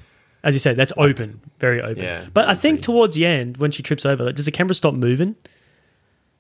As 0.45 0.55
you 0.55 0.59
said, 0.59 0.77
that's 0.77 0.93
open, 0.97 1.41
very 1.61 1.81
open. 1.81 2.03
Yeah, 2.03 2.27
but 2.35 2.49
I 2.49 2.55
think 2.55 2.77
pretty. 2.79 2.83
towards 2.85 3.15
the 3.15 3.25
end, 3.27 3.57
when 3.59 3.71
she 3.71 3.83
trips 3.83 4.05
over, 4.05 4.25
like, 4.25 4.35
does 4.35 4.45
the 4.47 4.51
camera 4.51 4.75
stop 4.75 4.93
moving? 4.93 5.37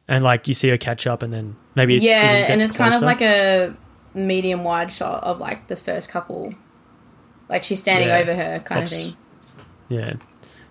And 0.09 0.24
like 0.24 0.49
you 0.49 0.55
see 0.55 0.69
her 0.70 0.77
catch 0.77 1.07
up, 1.07 1.23
and 1.23 1.32
then 1.32 1.57
maybe 1.77 1.97
it, 1.97 2.03
yeah, 2.03 2.39
it 2.39 2.51
and 2.51 2.61
gets 2.61 2.70
it's 2.73 2.77
kind 2.77 2.93
of 2.94 3.01
like 3.03 3.23
a 3.23 3.74
medium 4.12 4.65
wide 4.65 4.93
shot 4.93 5.23
of 5.23 5.39
like 5.39 5.69
the 5.69 5.77
first 5.77 6.11
couple. 6.11 6.53
Like 7.49 7.65
she's 7.65 7.81
standing 7.81 8.09
Yeah. 8.09 8.19
over 8.19 8.35
her 8.35 8.59
kind 8.61 8.82
Ops. 8.82 8.93
of 8.93 9.03
thing. 9.05 9.16
yeah. 9.89 10.12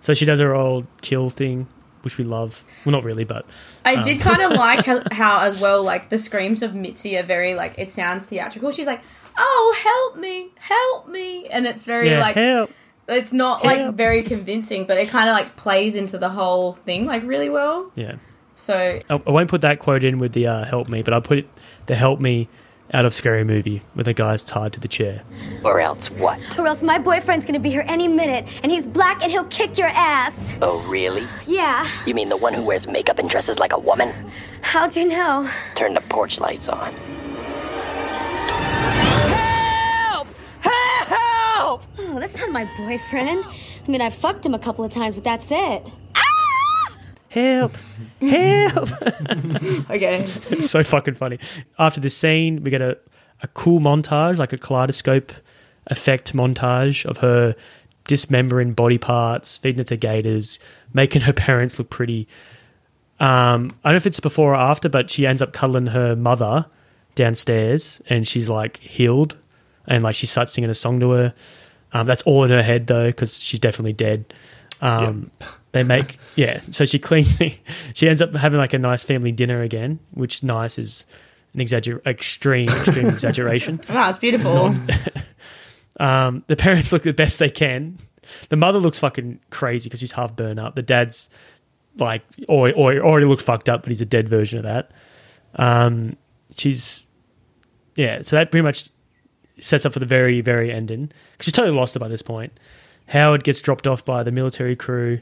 So 0.02 0.14
she 0.14 0.26
does 0.26 0.40
her 0.40 0.54
old 0.54 0.86
kill 1.02 1.30
thing, 1.30 1.68
which 2.04 2.18
we 2.18 2.24
love. 2.24 2.64
Well, 2.86 2.92
not 2.92 3.04
really, 3.04 3.24
but 3.24 3.46
I 3.86 4.02
did 4.02 4.20
kind 4.22 4.42
of 4.42 4.52
like 4.52 4.86
how, 4.86 5.02
how 5.12 5.46
as 5.46 5.60
well 5.60 5.84
like 5.84 6.10
the 6.10 6.18
screams 6.18 6.62
of 6.62 6.74
Mitzi 6.76 7.18
are 7.18 7.24
very 7.24 7.56
like 7.56 7.76
it 7.78 7.90
sounds 7.90 8.26
theatrical. 8.26 8.72
She's 8.72 8.88
like, 8.88 9.02
"Oh, 9.38 9.76
help 9.84 10.22
me, 10.22 10.50
help 10.60 11.08
me," 11.08 11.48
and 11.48 11.66
it's 11.66 11.86
very 11.86 12.10
yeah, 12.10 12.20
like 12.20 12.36
help. 12.36 12.72
it's 13.08 13.34
not 13.34 13.64
like 13.64 13.94
very 13.96 14.24
convincing, 14.24 14.86
but 14.86 14.98
it 14.98 15.10
kind 15.10 15.30
of 15.30 15.34
like 15.34 15.56
plays 15.56 15.96
into 15.96 16.18
the 16.18 16.30
whole 16.30 16.74
thing 16.74 17.06
like 17.06 17.24
really 17.24 17.50
well. 17.50 17.92
Yeah. 17.96 18.16
So 18.56 19.00
I, 19.10 19.14
I 19.14 19.32
won't 19.32 19.50
put 19.50 19.62
that 19.62 19.80
quote 19.80 20.04
in 20.04 20.20
with 20.20 20.34
the 20.34 20.48
uh, 20.48 20.66
help 20.66 20.90
me, 20.90 21.02
but 21.02 21.14
I'll 21.14 21.22
put 21.22 21.40
it 21.40 21.50
the 21.88 21.96
help 21.96 22.20
me 22.20 22.48
out 22.94 23.06
of 23.06 23.14
scary 23.14 23.44
movie 23.44 23.82
where 23.94 24.04
the 24.04 24.14
guy's 24.14 24.44
tied 24.44 24.74
to 24.74 24.80
the 24.80 24.88
chair. 24.88 25.24
Or 25.64 25.80
else 25.80 26.10
what? 26.10 26.40
Or 26.60 26.68
else 26.68 26.84
my 26.84 26.98
boyfriend's 26.98 27.46
gonna 27.46 27.60
be 27.60 27.70
here 27.70 27.86
any 27.88 28.08
minute, 28.08 28.48
and 28.64 28.72
he's 28.72 28.88
black 28.88 29.22
and 29.24 29.32
he'll 29.32 29.46
kick 29.46 29.78
your 29.78 29.90
ass. 29.90 30.58
Oh, 30.62 30.82
really? 30.88 31.28
Yeah. 31.46 31.88
You 32.06 32.14
mean 32.14 32.30
the 32.30 32.38
one 32.38 32.54
who 32.54 32.64
wears 32.64 32.88
makeup 32.88 33.20
and 33.20 33.30
dresses 33.30 33.60
like 33.60 33.74
a 33.74 33.80
woman? 33.80 34.14
How'd 34.62 34.96
you 34.96 35.08
know? 35.08 35.50
Turn 35.76 35.94
the 35.94 36.02
porch 36.02 36.40
lights 36.40 36.68
on. 36.68 36.94
Help! 39.32 40.28
Help! 40.62 41.84
Oh, 42.00 42.18
that's 42.20 42.38
not 42.38 42.52
my 42.52 42.66
boyfriend. 42.78 43.46
I 43.46 43.92
mean, 43.92 44.02
I 44.02 44.10
fucked 44.10 44.46
him 44.46 44.54
a 44.54 44.60
couple 44.60 44.86
of 44.86 44.92
times, 44.92 45.16
but 45.16 45.24
that's 45.24 45.52
it. 45.52 45.84
Help! 47.32 47.72
help! 48.20 48.92
okay, 49.90 50.26
it's 50.50 50.70
so 50.70 50.84
fucking 50.84 51.16
funny. 51.16 51.40
After 51.80 52.02
this 52.02 52.16
scene, 52.16 52.62
we 52.62 52.70
get 52.70 52.82
a, 52.82 52.98
a 53.42 53.48
cool 53.48 53.80
montage, 53.80 54.38
like 54.38 54.52
a 54.52 54.58
kaleidoscope 54.58 55.32
effect 55.88 56.34
montage 56.34 57.06
of 57.06 57.18
her 57.18 57.56
dismembering 58.04 58.74
body 58.74 58.98
parts, 58.98 59.58
feeding 59.58 59.80
it 59.80 59.88
to 59.88 59.96
gators, 59.96 60.60
making 60.94 61.22
her 61.22 61.32
parents 61.48 61.80
look 61.80 61.90
pretty. 61.90 62.28
Um, 63.22 63.72
I 63.86 63.90
don't 63.90 63.94
know 63.94 63.98
if 63.98 64.08
it's 64.08 64.20
before 64.20 64.52
or 64.52 64.56
after, 64.56 64.90
but 64.90 65.10
she 65.10 65.26
ends 65.26 65.42
up 65.42 65.54
cuddling 65.54 65.88
her 65.88 66.18
mother 66.18 66.66
downstairs, 67.16 68.02
and 68.10 68.28
she's 68.28 68.50
like 68.50 68.78
healed, 68.80 69.38
and 69.88 70.04
like 70.04 70.16
she 70.16 70.26
starts 70.26 70.52
singing 70.52 70.70
a 70.70 70.76
song 70.76 71.00
to 71.00 71.12
her. 71.12 71.34
Um, 71.94 72.08
that's 72.08 72.24
all 72.24 72.44
in 72.44 72.52
her 72.52 72.64
head 72.64 72.88
though, 72.88 73.08
because 73.08 73.42
she's 73.42 73.62
definitely 73.62 73.94
dead. 73.94 74.34
Um, 74.82 75.32
They 75.74 75.84
make 75.84 76.18
yeah, 76.36 76.60
so 76.72 76.86
she 76.86 77.00
cleans. 77.00 77.40
she 77.94 78.10
ends 78.10 78.22
up 78.22 78.34
having 78.36 78.60
like 78.60 78.74
a 78.74 78.80
nice 78.80 79.04
family 79.04 79.32
dinner 79.32 79.62
again, 79.62 80.00
which 80.12 80.44
nice 80.44 80.78
is 80.78 81.06
an 81.54 81.62
exagger 81.62 82.06
extreme 82.06 82.68
extreme 82.68 83.08
exaggeration. 83.10 83.80
wow, 83.90 84.10
it's 84.10 84.18
beautiful. 84.18 84.76
Um, 86.00 86.44
the 86.48 86.56
parents 86.56 86.92
look 86.92 87.04
the 87.04 87.14
best 87.14 87.38
they 87.38 87.50
can. 87.50 88.00
The 88.50 88.56
mother 88.56 88.80
looks 88.80 88.98
fucking 88.98 89.40
crazy 89.52 89.88
because 89.88 90.00
she's 90.00 90.14
half 90.14 90.36
burnt 90.36 90.60
up. 90.60 90.74
The 90.74 90.82
dad's 90.82 91.30
like, 91.98 92.24
or, 92.48 92.74
or 92.74 92.96
already 92.98 93.28
looked 93.28 93.44
fucked 93.44 93.70
up, 93.70 93.84
but 93.84 93.90
he's 93.90 94.02
a 94.02 94.06
dead 94.06 94.28
version 94.28 94.58
of 94.58 94.64
that. 94.64 94.92
Um, 95.56 96.18
she's, 96.58 97.08
yeah. 97.96 98.24
So 98.24 98.36
that 98.36 98.50
pretty 98.50 98.64
much 98.64 98.90
sets 99.60 99.86
up 99.86 99.94
for 99.94 100.00
the 100.00 100.08
very, 100.08 100.42
very 100.42 100.72
ending 100.72 101.12
because 101.34 101.46
she's 101.46 101.54
totally 101.54 101.78
lost 101.78 101.96
it 101.96 102.00
by 102.00 102.08
this 102.08 102.24
point. 102.24 102.52
Howard 103.08 103.44
gets 103.44 103.62
dropped 103.62 103.86
off 103.86 104.04
by 104.04 104.24
the 104.24 104.32
military 104.32 104.76
crew. 104.76 105.22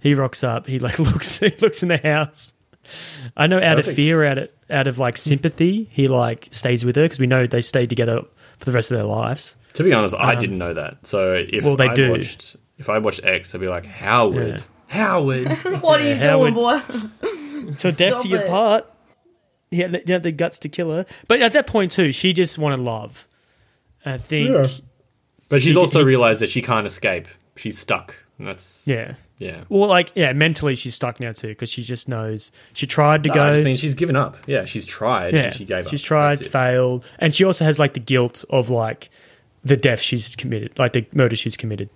He 0.00 0.14
rocks 0.14 0.42
up. 0.44 0.66
He 0.66 0.78
like 0.78 0.98
looks. 0.98 1.38
He 1.38 1.50
looks 1.60 1.82
in 1.82 1.88
the 1.88 1.98
house. 1.98 2.52
I 3.36 3.46
know 3.46 3.60
out 3.60 3.78
of 3.78 3.86
fear, 3.86 4.24
out 4.24 4.38
of 4.38 4.48
out 4.70 4.86
of 4.86 4.98
like 4.98 5.16
sympathy, 5.18 5.88
he 5.90 6.08
like 6.08 6.48
stays 6.50 6.84
with 6.84 6.96
her 6.96 7.02
because 7.04 7.18
we 7.20 7.26
know 7.26 7.46
they 7.46 7.60
stayed 7.62 7.88
together 7.90 8.22
for 8.58 8.64
the 8.64 8.72
rest 8.72 8.90
of 8.90 8.96
their 8.96 9.04
lives. 9.06 9.56
To 9.74 9.82
be 9.84 9.92
honest, 9.92 10.14
I 10.18 10.34
didn't 10.34 10.58
know 10.58 10.74
that. 10.74 11.06
So 11.06 11.34
if 11.34 11.62
Um, 11.64 11.68
well, 11.68 11.76
they 11.76 11.88
I 11.88 11.94
do. 11.94 12.10
watched, 12.12 12.56
if 12.78 12.88
I 12.88 12.98
watched 12.98 13.20
X, 13.24 13.54
I'd 13.54 13.60
be 13.60 13.68
like, 13.68 13.86
Howard, 13.86 14.58
Yeah. 14.58 14.62
Howard. 14.88 15.48
What 15.82 16.00
are 16.00 16.08
you 16.08 16.16
how 16.16 16.38
doing, 16.38 16.54
boy? 16.54 16.80
So 17.72 17.90
death 17.90 18.12
Stop 18.12 18.22
to 18.22 18.28
your 18.28 18.40
it. 18.42 18.48
part. 18.48 18.86
He 19.70 19.80
had, 19.80 20.02
he 20.06 20.10
had 20.12 20.22
the 20.22 20.32
guts 20.32 20.58
to 20.60 20.70
kill 20.70 20.90
her, 20.92 21.04
but 21.28 21.42
at 21.42 21.52
that 21.52 21.66
point 21.66 21.90
too, 21.92 22.10
she 22.12 22.32
just 22.32 22.56
wanted 22.56 22.80
love. 22.80 23.28
I 24.06 24.16
think, 24.16 24.50
yeah, 24.50 24.66
But 25.50 25.60
she's 25.60 25.74
She- 25.74 25.78
also 25.78 25.98
he- 25.98 26.04
realized 26.06 26.40
that 26.40 26.48
she 26.48 26.62
can't 26.62 26.86
escape. 26.86 27.28
She's 27.56 27.78
stuck. 27.78 28.14
And 28.38 28.48
that's 28.48 28.82
yeah. 28.86 29.14
Well, 29.68 29.88
like 29.88 30.12
yeah, 30.14 30.32
mentally 30.32 30.74
she's 30.74 30.94
stuck 30.94 31.20
now 31.20 31.32
too 31.32 31.48
because 31.48 31.70
she 31.70 31.82
just 31.82 32.08
knows 32.08 32.50
she 32.72 32.86
tried 32.86 33.22
to 33.22 33.28
No, 33.28 33.34
go. 33.34 33.42
I 33.42 33.52
just 33.52 33.64
mean 33.64 33.76
she's 33.76 33.94
given 33.94 34.16
up. 34.16 34.36
Yeah, 34.46 34.64
she's 34.64 34.84
tried 34.84 35.34
yeah, 35.34 35.40
and 35.42 35.54
she 35.54 35.64
gave 35.64 35.84
up. 35.86 35.90
she's 35.90 36.02
tried, 36.02 36.44
failed, 36.44 37.04
and 37.18 37.34
she 37.34 37.44
also 37.44 37.64
has 37.64 37.78
like 37.78 37.94
the 37.94 38.00
guilt 38.00 38.44
of 38.50 38.68
like 38.70 39.10
the 39.64 39.76
death 39.76 40.00
she's 40.00 40.34
committed, 40.36 40.78
like 40.78 40.92
the 40.92 41.06
murder 41.12 41.36
she's 41.36 41.56
committed. 41.56 41.88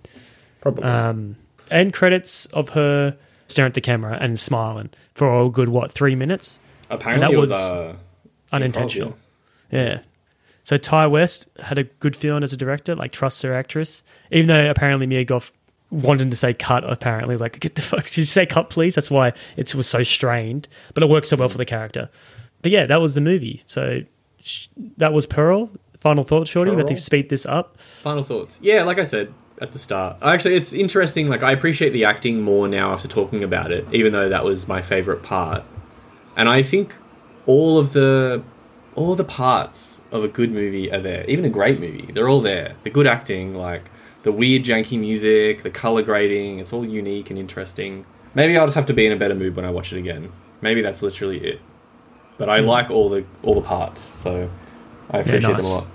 Probably. 0.61 0.83
Um, 0.83 1.35
and 1.69 1.91
credits 1.93 2.45
of 2.47 2.69
her 2.69 3.17
staring 3.47 3.69
at 3.69 3.73
the 3.73 3.81
camera 3.81 4.17
and 4.21 4.39
smiling 4.39 4.89
for 5.13 5.41
a 5.45 5.49
good 5.49 5.69
what 5.69 5.91
three 5.91 6.15
minutes, 6.15 6.59
Apparently, 6.89 7.27
that 7.27 7.33
it 7.33 7.37
was, 7.37 7.49
was 7.49 7.71
uh, 7.71 7.95
unintentional. 8.51 9.17
Yeah. 9.71 9.99
So 10.63 10.77
Ti 10.77 11.07
West 11.07 11.49
had 11.59 11.77
a 11.77 11.83
good 11.83 12.15
feeling 12.15 12.43
as 12.43 12.53
a 12.53 12.57
director, 12.57 12.95
like 12.95 13.11
trusts 13.11 13.41
her 13.41 13.53
actress, 13.53 14.03
even 14.31 14.47
though 14.47 14.69
apparently 14.69 15.07
Mia 15.07 15.25
Goth 15.25 15.51
wanted 15.93 16.31
to 16.31 16.37
say 16.37 16.53
cut. 16.53 16.83
Apparently, 16.89 17.37
like 17.37 17.59
get 17.59 17.75
the 17.75 17.81
fuck, 17.81 18.05
did 18.05 18.17
you 18.17 18.25
say 18.25 18.45
cut, 18.45 18.69
please? 18.69 18.95
That's 18.95 19.11
why 19.11 19.33
it 19.55 19.73
was 19.75 19.87
so 19.87 20.03
strained, 20.03 20.67
but 20.93 21.03
it 21.03 21.09
worked 21.09 21.27
so 21.27 21.37
well 21.37 21.49
for 21.49 21.57
the 21.57 21.65
character. 21.65 22.09
But 22.61 22.71
yeah, 22.71 22.85
that 22.85 23.01
was 23.01 23.15
the 23.15 23.21
movie. 23.21 23.61
So 23.67 24.01
sh- 24.41 24.67
that 24.97 25.13
was 25.13 25.25
Pearl. 25.25 25.69
Final 25.99 26.23
thoughts, 26.23 26.49
Shorty. 26.49 26.71
But 26.71 26.87
Pearl? 26.87 26.95
to 26.95 27.01
speed 27.01 27.29
this 27.29 27.45
up, 27.45 27.79
Final 27.79 28.23
thoughts. 28.23 28.57
Yeah, 28.61 28.83
like 28.83 28.99
I 28.99 29.03
said 29.03 29.33
at 29.61 29.71
the 29.71 29.79
start. 29.79 30.17
Actually, 30.21 30.55
it's 30.55 30.73
interesting. 30.73 31.27
Like 31.27 31.43
I 31.43 31.51
appreciate 31.51 31.91
the 31.91 32.05
acting 32.05 32.41
more 32.41 32.67
now 32.67 32.91
after 32.91 33.07
talking 33.07 33.43
about 33.43 33.71
it, 33.71 33.85
even 33.93 34.11
though 34.11 34.27
that 34.29 34.43
was 34.43 34.67
my 34.67 34.81
favorite 34.81 35.23
part. 35.23 35.63
And 36.35 36.49
I 36.49 36.63
think 36.63 36.93
all 37.45 37.77
of 37.77 37.93
the 37.93 38.43
all 38.95 39.15
the 39.15 39.23
parts 39.23 40.01
of 40.11 40.23
a 40.23 40.27
good 40.27 40.51
movie 40.51 40.91
are 40.91 41.01
there. 41.01 41.25
Even 41.27 41.45
a 41.45 41.49
great 41.49 41.79
movie, 41.79 42.11
they're 42.11 42.29
all 42.29 42.41
there. 42.41 42.75
The 42.83 42.89
good 42.89 43.07
acting, 43.07 43.55
like 43.55 43.89
the 44.23 44.31
weird 44.31 44.63
janky 44.63 44.99
music, 44.99 45.63
the 45.63 45.69
color 45.69 46.01
grading, 46.01 46.59
it's 46.59 46.73
all 46.73 46.85
unique 46.85 47.29
and 47.29 47.37
interesting. 47.37 48.05
Maybe 48.33 48.57
I'll 48.57 48.65
just 48.65 48.75
have 48.75 48.87
to 48.87 48.93
be 48.93 49.05
in 49.05 49.11
a 49.11 49.17
better 49.17 49.35
mood 49.35 49.55
when 49.55 49.65
I 49.65 49.69
watch 49.69 49.93
it 49.93 49.99
again. 49.99 50.31
Maybe 50.61 50.81
that's 50.81 51.01
literally 51.01 51.39
it. 51.45 51.61
But 52.37 52.49
I 52.49 52.59
like 52.59 52.89
all 52.89 53.09
the 53.09 53.25
all 53.43 53.53
the 53.53 53.61
parts, 53.61 54.01
so 54.01 54.49
I 55.11 55.19
appreciate 55.19 55.43
nice. 55.43 55.69
them 55.69 55.77
a 55.77 55.81
lot. 55.81 55.87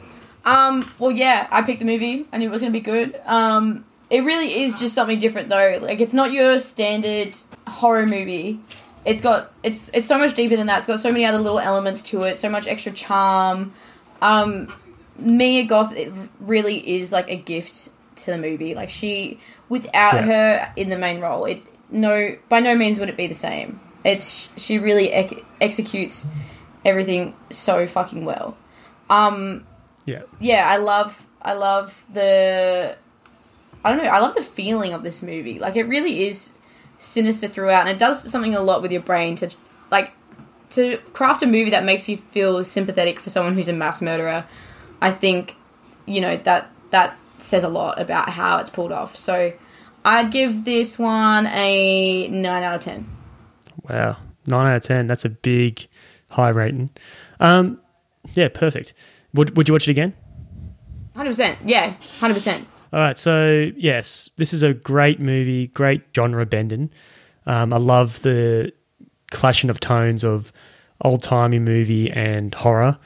Um, 0.44 0.92
well, 0.98 1.10
yeah, 1.10 1.48
I 1.50 1.62
picked 1.62 1.80
the 1.80 1.84
movie. 1.84 2.26
I 2.32 2.38
knew 2.38 2.48
it 2.48 2.52
was 2.52 2.62
going 2.62 2.72
to 2.72 2.78
be 2.78 2.82
good. 2.82 3.20
Um, 3.26 3.84
it 4.09 4.22
really 4.24 4.62
is 4.62 4.78
just 4.78 4.94
something 4.94 5.18
different, 5.18 5.48
though. 5.48 5.78
Like, 5.82 6.00
it's 6.00 6.14
not 6.14 6.32
your 6.32 6.60
standard 6.60 7.36
horror 7.66 8.06
movie. 8.06 8.60
It's 9.05 9.20
got 9.20 9.52
it's 9.62 9.90
it's 9.94 10.06
so 10.06 10.16
much 10.16 10.34
deeper 10.34 10.56
than 10.56 10.66
that. 10.68 10.78
It's 10.78 10.86
got 10.86 11.00
so 11.00 11.10
many 11.10 11.24
other 11.24 11.38
little 11.38 11.59
elements 11.59 12.02
to 12.05 12.22
it. 12.22 12.38
So 12.38 12.48
much 12.48 12.66
extra 12.66 12.92
charm. 12.92 13.72
Um, 14.22 14.72
Mia 15.18 15.64
Goth 15.64 15.94
it 15.96 16.12
really 16.40 16.96
is 16.96 17.10
like 17.10 17.28
a 17.28 17.36
gift 17.36 17.90
to 18.19 18.31
the 18.31 18.39
movie. 18.39 18.74
Like 18.74 18.90
she, 18.90 19.39
without 19.69 20.15
Yeah. 20.15 20.23
her 20.23 20.73
in 20.77 20.89
the 20.89 20.99
main 20.99 21.20
role, 21.20 21.45
it 21.45 21.62
no 21.90 22.36
by 22.49 22.61
no 22.61 22.74
means 22.77 22.99
would 22.99 23.09
it 23.09 23.16
be 23.16 23.27
the 23.27 23.35
same. 23.35 23.81
It's 24.05 24.53
she 24.62 24.78
really 24.78 25.12
ec- 25.12 25.45
executes 25.61 26.27
everything 26.85 27.35
so 27.51 27.86
fucking 27.86 28.24
well. 28.24 28.57
Um, 29.11 29.66
yeah, 30.05 30.23
yeah, 30.40 30.69
I 30.69 30.77
love 30.77 31.27
I 31.43 31.55
love 31.55 32.05
the 32.12 32.97
I 33.85 33.93
don't 33.93 34.03
know, 34.03 34.11
I 34.11 34.19
love 34.19 34.35
the 34.35 34.43
feeling 34.43 34.93
of 34.93 35.03
this 35.03 35.23
movie. 35.23 35.59
Like 35.59 35.77
it 35.77 35.85
really 35.85 36.27
is 36.28 36.53
sinister 36.99 37.47
throughout 37.49 37.86
and 37.86 37.90
it 37.90 37.99
does 37.99 38.28
something 38.31 38.55
a 38.55 38.61
lot 38.61 38.82
with 38.82 38.90
your 38.93 39.01
brain 39.03 39.36
to 39.36 39.51
like 39.90 40.12
to 40.70 40.99
craft 41.12 41.43
a 41.43 41.47
movie 41.47 41.70
that 41.70 41.85
makes 41.85 42.09
you 42.09 42.16
feel 42.16 42.62
sympathetic 42.65 43.19
for 43.20 43.31
someone 43.31 43.55
who's 43.55 43.69
a 43.69 43.73
mass 43.73 44.03
murderer. 44.03 44.45
I 45.01 45.11
think 45.12 45.57
you 46.07 46.20
know 46.20 46.36
that 46.39 46.70
that 46.90 47.16
says 47.39 47.65
a 47.65 47.69
lot 47.69 48.01
about 48.01 48.28
how 48.31 48.59
it's 48.59 48.70
pulled 48.70 48.93
off. 48.93 49.16
So 49.16 49.52
I'd 50.05 50.31
give 50.31 50.65
this 50.65 50.98
one 50.98 51.47
a 51.47 52.28
9 52.28 52.62
out 52.62 52.74
of 52.77 52.81
10. 52.81 53.06
wow, 53.89 54.16
nine 54.47 54.66
out 54.66 54.77
of 54.77 54.82
ten. 54.82 55.06
That's 55.06 55.24
a 55.24 55.31
big 55.31 55.86
high 56.31 56.48
rating. 56.51 56.90
Um, 57.40 57.81
yeah, 58.35 58.48
perfect. 58.48 58.94
Would 59.35 59.56
Would 59.56 59.69
you 59.69 59.74
watch 59.74 59.89
it 59.89 59.90
again? 59.93 60.15
100%. 61.16 61.56
Yeah, 61.65 61.94
100%. 62.20 62.65
All 62.93 63.01
right, 63.01 63.19
so 63.19 63.70
yes, 63.77 64.31
this 64.36 64.52
is 64.55 64.62
a 64.62 64.73
great 64.73 65.20
movie, 65.20 65.66
great 65.69 66.02
genre 66.15 66.47
bending. 66.47 66.90
Um, 67.47 67.73
I 67.73 67.77
love 67.77 68.23
the 68.23 68.73
clashing 69.31 69.69
of 69.69 69.81
tones 69.81 70.24
of 70.24 70.52
old 71.05 71.23
timey 71.23 71.59
movie 71.59 72.10
and 72.10 72.55
horror. 72.55 72.98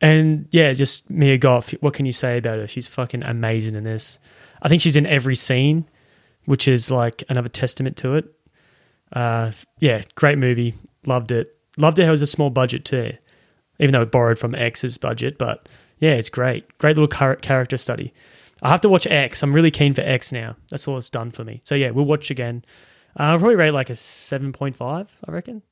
And 0.00 0.48
yeah, 0.50 0.72
just 0.72 1.10
Mia 1.10 1.36
Goth. 1.36 1.70
What 1.80 1.94
can 1.94 2.06
you 2.06 2.12
say 2.12 2.38
about 2.38 2.58
her? 2.58 2.66
She's 2.66 2.86
fucking 2.86 3.22
amazing 3.22 3.74
in 3.74 3.84
this. 3.84 4.18
I 4.62 4.68
think 4.68 4.80
she's 4.82 4.96
in 4.96 5.06
every 5.06 5.36
scene, 5.36 5.88
which 6.46 6.66
is 6.66 6.90
like 6.90 7.22
another 7.28 7.48
testament 7.48 7.96
to 7.98 8.14
it. 8.14 8.34
Uh, 9.12 9.52
yeah, 9.78 10.02
great 10.14 10.38
movie. 10.38 10.74
Loved 11.04 11.32
it. 11.32 11.54
Loved 11.76 11.98
it. 11.98 12.04
How 12.04 12.08
it 12.08 12.12
was 12.12 12.22
a 12.22 12.26
small 12.26 12.50
budget 12.50 12.84
too, 12.84 13.12
even 13.78 13.92
though 13.92 14.02
it 14.02 14.12
borrowed 14.12 14.38
from 14.38 14.54
X's 14.54 14.96
budget. 14.96 15.36
But 15.36 15.68
yeah, 15.98 16.12
it's 16.12 16.30
great. 16.30 16.78
Great 16.78 16.96
little 16.96 17.08
char- 17.08 17.36
character 17.36 17.76
study. 17.76 18.14
I 18.62 18.68
have 18.70 18.80
to 18.82 18.88
watch 18.88 19.06
X. 19.06 19.42
I'm 19.42 19.52
really 19.52 19.70
keen 19.70 19.94
for 19.94 20.02
X 20.02 20.32
now. 20.32 20.56
That's 20.70 20.86
all 20.86 20.98
it's 20.98 21.10
done 21.10 21.30
for 21.30 21.44
me. 21.44 21.60
So 21.64 21.74
yeah, 21.74 21.90
we'll 21.90 22.04
watch 22.04 22.30
again. 22.30 22.64
Uh, 23.18 23.24
I'll 23.24 23.38
probably 23.38 23.56
rate 23.56 23.72
like 23.72 23.90
a 23.90 23.96
seven 23.96 24.52
point 24.52 24.76
five. 24.76 25.08
I 25.26 25.32
reckon. 25.32 25.62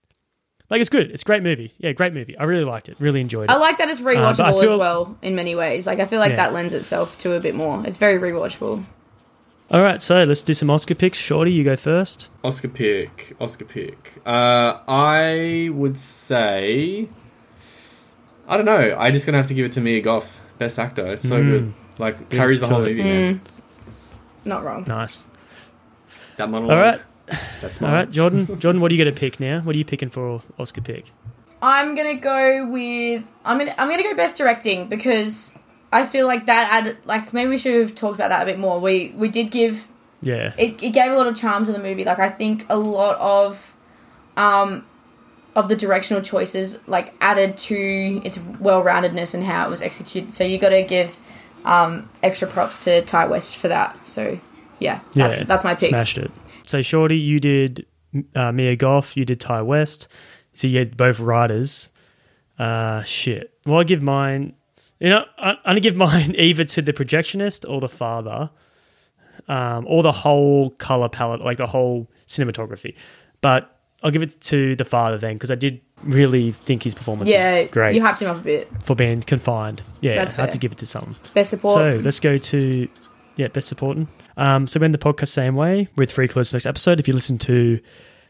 Like 0.71 0.81
it's 0.81 0.91
good. 0.91 1.11
It's 1.11 1.23
a 1.23 1.25
great 1.25 1.43
movie. 1.43 1.73
Yeah, 1.79 1.93
great 1.93 2.13
movie. 2.13 2.37
I 2.37 2.45
really 2.45 2.65
liked 2.65 2.89
it. 2.89 2.97
Really 3.01 3.21
enjoyed 3.21 3.45
it. 3.45 3.51
I 3.51 3.57
like 3.57 3.79
that 3.79 3.89
it's 3.89 4.01
um, 4.01 4.05
but 4.05 4.17
I 4.17 4.33
rewatchable 4.33 4.61
feel- 4.61 4.73
as 4.73 4.79
well 4.79 5.19
in 5.23 5.35
many 5.35 5.55
ways. 5.55 5.87
Like 5.87 5.99
I 5.99 6.05
feel 6.05 6.19
like 6.19 6.31
Yeah. 6.31 6.37
that 6.37 6.53
lends 6.53 6.75
itself 6.75 7.19
to 7.21 7.35
a 7.35 7.41
bit 7.41 7.55
more. 7.55 7.85
It's 7.87 7.97
very 7.97 8.19
rewatchable. 8.19 8.85
all 9.71 9.83
right, 9.83 10.01
so 10.03 10.25
let's 10.25 10.43
do 10.43 10.55
some 10.55 10.71
Oscar 10.71 10.95
picks. 10.95 11.19
Shorty, 11.19 11.53
you 11.53 11.65
go 11.65 11.77
first. 11.77 12.29
Oscar 12.45 12.69
pick. 12.69 13.35
Oscar 13.41 13.65
pick. 13.65 14.13
Uh, 14.27 14.79
I 14.87 15.71
would 15.73 15.99
say. 15.99 17.09
I 18.47 18.57
don't 18.57 18.67
know. 18.67 18.97
I 18.99 19.11
just 19.11 19.25
gonna 19.27 19.39
have 19.39 19.49
to 19.49 19.55
give 19.55 19.65
it 19.67 19.73
to 19.73 19.81
Mia 19.81 20.01
Goth, 20.01 20.41
best 20.59 20.79
actor. 20.79 21.07
It's 21.13 21.29
so 21.29 21.43
mm. 21.43 21.45
good. 21.45 21.75
Like 21.99 22.29
carries 22.31 22.61
the 22.61 22.69
whole 22.69 22.81
movie. 22.81 23.03
Man. 23.03 23.41
Mm. 23.41 23.51
Not 24.45 24.65
wrong. 24.65 24.85
Nice. 24.87 25.27
That 26.37 26.49
monologue. 26.49 26.77
All 26.77 26.83
right, 26.83 27.01
That's 27.61 27.81
all 27.83 27.89
mine. 27.89 27.97
right, 27.97 28.11
Jordan. 28.11 28.47
Jordan, 28.61 28.81
what 28.81 28.91
are 28.91 28.95
you 28.95 29.03
going 29.03 29.15
to 29.15 29.19
pick 29.19 29.41
now? 29.41 29.61
What 29.61 29.75
are 29.75 29.79
you 29.79 29.85
picking 29.85 30.11
for 30.11 30.43
Oscar 30.59 30.81
pick? 30.81 31.07
I'm 31.61 31.97
gonna 31.97 32.15
go 32.15 32.69
with 32.71 33.25
I'm 33.45 33.59
gonna 33.59 33.75
I'm 33.77 33.89
gonna 33.89 34.03
go 34.03 34.15
best 34.15 34.37
directing 34.37 34.89
because 34.89 35.59
I 35.93 36.07
feel 36.07 36.27
like 36.27 36.47
that 36.47 36.69
added 36.71 36.99
like 37.05 37.33
maybe 37.33 37.51
we 37.51 37.59
should 37.59 37.81
have 37.81 37.95
talked 37.95 38.15
about 38.15 38.29
that 38.29 38.43
a 38.43 38.45
bit 38.45 38.59
more. 38.59 38.79
We 38.79 39.13
we 39.17 39.29
did 39.29 39.51
give 39.51 39.89
Yeah, 40.23 40.53
it, 40.57 40.83
it 40.83 40.91
gave 40.91 41.11
a 41.11 41.17
lot 41.17 41.27
of 41.27 41.37
charm 41.37 41.65
to 41.67 41.73
the 41.73 41.79
movie. 41.81 42.05
Like 42.05 42.19
I 42.19 42.31
think 42.31 42.65
a 42.69 42.77
lot 42.77 43.17
of 43.17 43.75
um 44.37 44.87
of 45.57 45.69
the 45.69 45.75
directional 45.75 46.23
choices 46.23 46.79
like 46.87 47.13
added 47.21 47.59
to 47.59 48.23
its 48.25 48.39
well 48.61 48.85
roundedness 48.85 49.35
and 49.35 49.43
how 49.43 49.67
it 49.67 49.71
was 49.71 49.83
executed. 49.83 50.33
So 50.33 50.45
you 50.45 50.59
gotta 50.59 50.83
give 50.83 51.19
um 51.65 52.09
extra 52.23 52.47
props 52.47 52.79
to 52.81 53.03
Ti 53.03 53.27
West 53.27 53.57
for 53.57 53.67
that. 53.67 53.99
So 54.07 54.39
yeah, 54.79 55.01
that's 55.15 55.39
yeah, 55.39 55.45
that's 55.45 55.65
my 55.65 55.75
pick. 55.75 55.89
Smashed 55.89 56.19
it. 56.19 56.31
So 56.69 56.83
Shorty, 56.83 57.17
you 57.17 57.41
did 57.41 57.87
uh, 58.35 58.53
Mia 58.53 58.77
Goth, 58.77 59.17
You 59.17 59.25
did 59.25 59.41
Ti 59.41 59.63
West. 59.63 60.07
So 60.53 60.67
you 60.67 60.79
had 60.79 60.97
both 60.97 61.19
riders. 61.19 61.91
Uh, 62.59 63.03
shit. 63.05 63.55
Well, 63.65 63.79
I 63.81 63.85
give 63.85 64.03
mine. 64.03 64.55
You 65.01 65.11
know, 65.11 65.25
I, 65.39 65.51
I'm 65.51 65.57
gonna 65.65 65.81
give 65.81 65.97
mine 66.09 66.35
either 66.37 66.65
to 66.65 66.83
the 66.83 66.93
projectionist 66.93 67.69
or 67.69 67.81
the 67.81 67.89
father, 67.89 68.51
um, 69.49 69.87
or 69.89 70.03
the 70.03 70.13
whole 70.13 70.71
color 70.71 71.09
palette, 71.09 71.41
like 71.41 71.57
the 71.57 71.67
whole 71.67 72.11
cinematography. 72.27 72.95
But 73.41 73.75
I'll 74.03 74.11
give 74.11 74.23
it 74.23 74.41
to 74.43 74.77
the 74.77 74.85
father 74.85 75.17
then 75.19 75.35
because 75.37 75.51
I 75.51 75.55
did 75.55 75.81
really 76.03 76.53
think 76.53 76.83
his 76.83 76.95
performance 76.95 77.31
Yeah, 77.31 77.63
was 77.63 77.71
great 77.71 77.95
you 77.97 78.01
hyped 78.03 78.19
him 78.21 78.31
up 78.31 78.39
a 78.39 78.43
bit. 78.45 78.69
for 78.83 78.95
being 78.95 79.21
confined. 79.23 79.83
Yeah, 80.01 80.17
That's 80.17 80.39
I 80.39 80.43
had 80.43 80.47
fair. 80.49 80.53
to 80.53 80.59
give 80.59 80.73
it 80.73 80.79
to 80.79 80.87
something. 80.87 81.15
Best 81.35 81.51
support. 81.51 81.95
So 81.95 81.99
let's 82.01 82.21
go 82.21 82.37
to 82.37 82.89
yeah, 83.37 83.49
best 83.49 83.69
supporting. 83.69 84.07
Um, 84.39 84.67
so 84.67 84.81
we 84.81 84.85
end 84.85 84.95
the 84.95 84.99
podcast 84.99 85.29
same 85.29 85.55
way 85.57 85.89
with 85.97 86.11
free 86.11 86.29
close 86.29 86.53
next 86.53 86.65
episode. 86.65 86.99
If 87.01 87.09
you 87.09 87.13
listen 87.13 87.37
to 87.39 87.81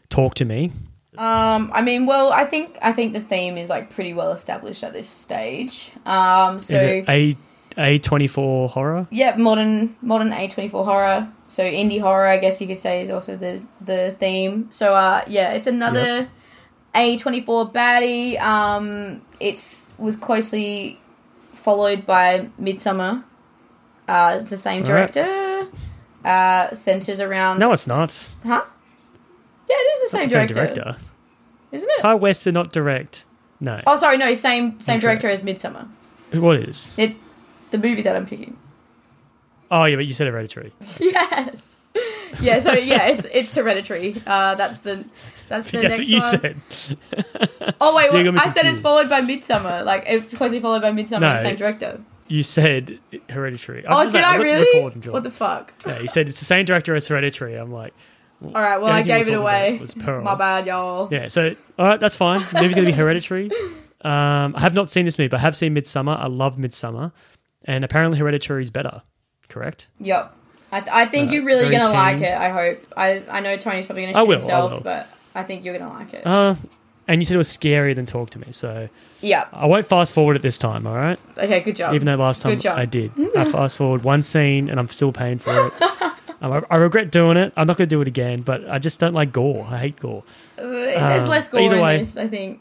Talk 0.09 0.35
to 0.37 0.45
Me, 0.45 0.73
Um, 1.17 1.71
I 1.75 1.83
mean, 1.83 2.07
well, 2.07 2.33
I 2.33 2.45
think 2.45 2.79
I 2.83 2.93
think 2.93 3.13
the 3.13 3.21
theme 3.21 3.57
is 3.57 3.69
like 3.69 3.91
pretty 3.91 4.15
well 4.15 4.33
established 4.33 4.83
at 4.83 4.93
this 4.93 5.09
stage. 5.09 5.93
Um, 6.07 6.59
so 6.59 6.75
is 6.77 6.83
it 6.83 7.05
a 7.09 7.37
A 7.77 7.99
twenty 7.99 8.27
four 8.27 8.69
horror. 8.69 9.07
Yeah, 9.11 9.37
modern 9.37 9.97
modern 10.01 10.33
A 10.33 10.49
twenty 10.49 10.69
four 10.69 10.85
horror. 10.85 11.29
So 11.47 11.63
indie 11.63 12.01
horror, 12.01 12.27
I 12.27 12.39
guess 12.39 12.61
you 12.61 12.67
could 12.67 12.79
say, 12.79 13.03
is 13.03 13.11
also 13.11 13.37
the 13.37 13.63
the 13.81 14.17
theme. 14.19 14.71
So 14.71 14.95
uh, 14.95 15.23
yeah, 15.29 15.53
it's 15.53 15.67
another 15.67 16.29
A 16.95 17.17
twenty 17.19 17.41
four 17.41 17.71
baddie. 17.71 18.41
Um, 18.41 19.23
it's 19.41 19.89
was 19.99 20.17
closely 20.17 20.99
followed 21.55 22.07
by 22.07 22.49
Midsommar. 22.61 23.25
Uh, 24.09 24.39
it's 24.41 24.51
the 24.51 24.57
same 24.57 24.85
director. 24.85 25.27
Uh, 26.25 26.73
centers 26.75 27.21
around. 27.21 27.59
No, 27.59 27.73
it's 27.73 27.87
not. 27.87 28.29
Huh? 28.45 28.65
Yeah, 29.69 29.77
it 29.77 29.79
is 29.79 30.11
the 30.11 30.17
same, 30.19 30.23
the 30.25 30.29
same 30.31 30.47
director, 30.49 30.75
director. 30.75 30.97
isn't 31.73 31.91
it? 31.91 31.99
Ti 32.03 32.15
West 32.15 32.45
did 32.45 32.55
not 32.55 32.73
direct. 32.73 33.25
No. 33.61 33.81
Oh, 33.87 33.97
sorry, 33.97 34.19
no, 34.19 34.33
same 34.35 34.81
same 34.81 34.97
Incorrect. 34.97 35.21
director 35.23 35.29
as 35.29 35.43
Midsommar. 35.43 35.89
What 36.33 36.57
is? 36.57 36.95
It, 36.99 37.17
the 37.71 37.79
movie 37.79 38.03
that 38.03 38.15
I'm 38.17 38.27
picking. 38.27 38.57
Oh 39.71 39.85
yeah, 39.85 39.97
but 39.97 40.07
you 40.07 40.15
said 40.15 40.27
Hereditary. 40.29 40.73
yes. 41.01 41.77
Yeah. 42.41 42.59
So 42.61 42.73
yeah, 42.73 43.09
it's 43.09 43.25
it's 43.27 43.55
Hereditary. 43.55 44.17
Uh, 44.27 44.55
that's 44.55 44.81
the 44.81 45.05
that's 45.49 45.71
the 45.71 45.79
That's 45.81 45.97
next 45.97 45.99
what 45.99 46.07
you 46.09 46.19
one. 46.21 46.31
said. 46.41 47.75
Oh 47.81 47.95
wait, 47.97 48.13
You 48.25 48.33
me 48.33 48.39
I 48.43 48.49
said 48.49 48.67
it's 48.67 48.81
followed 48.81 49.09
by 49.09 49.21
Midsommar. 49.21 49.85
Like 49.85 50.05
it's 50.07 50.35
closely 50.35 50.61
followed 50.61 50.83
by 50.83 50.93
Midsommar, 50.93 51.21
No. 51.21 51.31
the 51.33 51.37
same 51.39 51.57
director. 51.57 52.01
You 52.29 52.43
said 52.43 52.99
Hereditary. 53.31 53.85
Oh, 53.89 54.05
did 54.05 54.15
like, 54.15 54.25
I 54.25 54.37
looked 54.37 54.51
at 54.51 54.59
the 54.59 55.01
really? 55.01 55.11
What 55.13 55.23
the 55.23 55.31
fuck? 55.31 55.73
Yeah, 55.87 55.99
you 56.01 56.09
said 56.09 56.29
it's 56.29 56.39
the 56.39 56.45
same 56.45 56.65
director 56.67 56.95
as 56.95 57.09
Hereditary. 57.09 57.55
I'm 57.57 57.73
like, 57.73 57.95
All 58.43 58.51
right. 58.53 58.77
Well, 58.79 58.93
I 58.93 59.03
gave 59.03 59.29
it 59.29 59.35
away. 59.35 59.79
was 59.79 59.95
Pearl. 59.95 60.23
My 60.23 60.35
bad, 60.35 60.67
y'all. 60.67 61.09
yeah. 61.11 61.29
So 61.29 61.55
all 61.79 61.87
right, 61.87 61.99
that's 62.01 62.17
fine. 62.17 62.41
The 62.53 62.61
movie's 62.61 62.77
gonna 62.77 62.87
be 62.89 62.93
Hereditary. 62.93 63.51
Um, 64.03 64.55
I 64.55 64.61
have 64.61 64.75
not 64.75 64.91
seen 64.91 65.05
this 65.07 65.19
movie, 65.19 65.29
but 65.29 65.39
I 65.39 65.41
have 65.41 65.57
seen 65.57 65.75
Midsommar. 65.75 66.17
I 66.19 66.27
love 66.29 66.57
Midsommar, 66.57 67.13
and 67.65 67.85
apparently 67.85 68.19
Hereditary 68.19 68.63
is 68.63 68.71
better. 68.71 69.03
Correct. 69.49 69.89
Yep. 69.99 70.35
I, 70.71 70.81
th- 70.81 70.93
I 70.93 71.07
think 71.07 71.31
Uh, 71.31 71.33
you're 71.33 71.45
really 71.45 71.71
gonna 71.71 71.91
like 71.93 72.21
it. 72.21 72.37
I 72.37 72.51
hope. 72.51 72.87
I 72.97 73.23
I 73.31 73.41
know 73.41 73.57
Tony's 73.57 73.87
probably 73.87 74.03
gonna 74.07 74.19
I 74.19 74.21
shoot 74.23 74.27
will, 74.29 74.35
I 74.35 74.39
himself, 74.39 74.71
will. 74.73 74.81
but 74.83 75.09
I 75.35 75.43
think 75.43 75.65
you're 75.65 75.77
gonna 75.79 75.91
like 75.93 76.13
it. 76.13 76.27
Uh, 76.27 76.55
and 77.09 77.23
you 77.23 77.25
said 77.25 77.35
it 77.35 77.39
was 77.39 77.49
scarier 77.49 77.95
than 77.95 78.05
Talk 78.07 78.29
to 78.31 78.39
Me, 78.39 78.53
so 78.53 78.89
yeah. 79.21 79.47
I 79.53 79.67
won't 79.67 79.87
fast 79.87 80.15
forward 80.15 80.37
it 80.37 80.43
this 80.43 80.59
time. 80.59 80.87
All 80.87 80.95
right. 80.97 81.21
Okay. 81.37 81.61
Good 81.61 81.77
job. 81.77 81.95
Even 81.95 82.07
though 82.07 82.15
last 82.15 82.43
time 82.43 82.53
Good 82.53 82.61
job. 82.63 82.79
I 82.79 82.85
did, 82.85 83.13
I 83.37 83.45
fast 83.45 83.77
forward 83.77 84.05
one 84.05 84.23
scene 84.23 84.69
and 84.69 84.79
I'm 84.79 84.89
still 84.89 85.13
paying 85.13 85.39
for 85.39 85.69
it. 85.69 85.73
Um, 86.41 86.53
I, 86.53 86.63
I 86.71 86.77
regret 86.77 87.11
doing 87.11 87.37
it. 87.37 87.53
I'm 87.57 87.67
not 87.67 87.79
going 87.79 87.89
to 87.89 87.93
do 87.97 88.01
it 88.01 88.07
again, 88.07 88.43
but 88.43 88.71
I 88.71 88.79
just 88.79 89.01
don't 89.01 89.13
like 89.13 89.33
gore. 89.33 89.67
I 89.69 89.79
hate 89.79 89.99
gore. 89.99 90.23
Uh, 90.57 90.63
There's 90.63 91.25
Um, 91.25 91.31
less 91.31 91.49
but 91.49 91.61
either 91.63 91.75
in 91.75 91.83
way- 91.83 91.99
this. 91.99 92.17
I 92.17 92.29
think. 92.29 92.61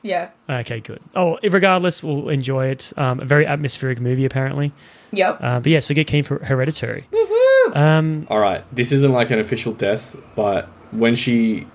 Yeah. 0.00 0.30
Okay, 0.48 0.80
good. 0.80 1.00
Oh, 1.14 1.38
regardless, 1.42 2.02
we'll 2.02 2.30
enjoy 2.30 2.68
it. 2.68 2.94
Um, 2.96 3.20
a 3.20 3.26
very 3.26 3.44
atmospheric 3.46 4.00
movie, 4.00 4.24
apparently. 4.24 4.72
Yep. 5.12 5.36
Uh, 5.42 5.60
but 5.60 5.66
yeah, 5.70 5.80
so 5.80 5.92
get 5.92 6.06
keen 6.06 6.24
for 6.24 6.42
Hereditary. 6.46 7.04
Woo-hoo. 7.10 7.74
Um, 7.74 8.26
All 8.30 8.38
right, 8.40 8.64
this 8.74 8.90
isn't 8.90 9.12
like 9.12 9.30
an 9.30 9.38
official 9.38 9.74
death, 9.74 10.16
but 10.34 10.68
when 10.90 11.14
she 11.14 11.66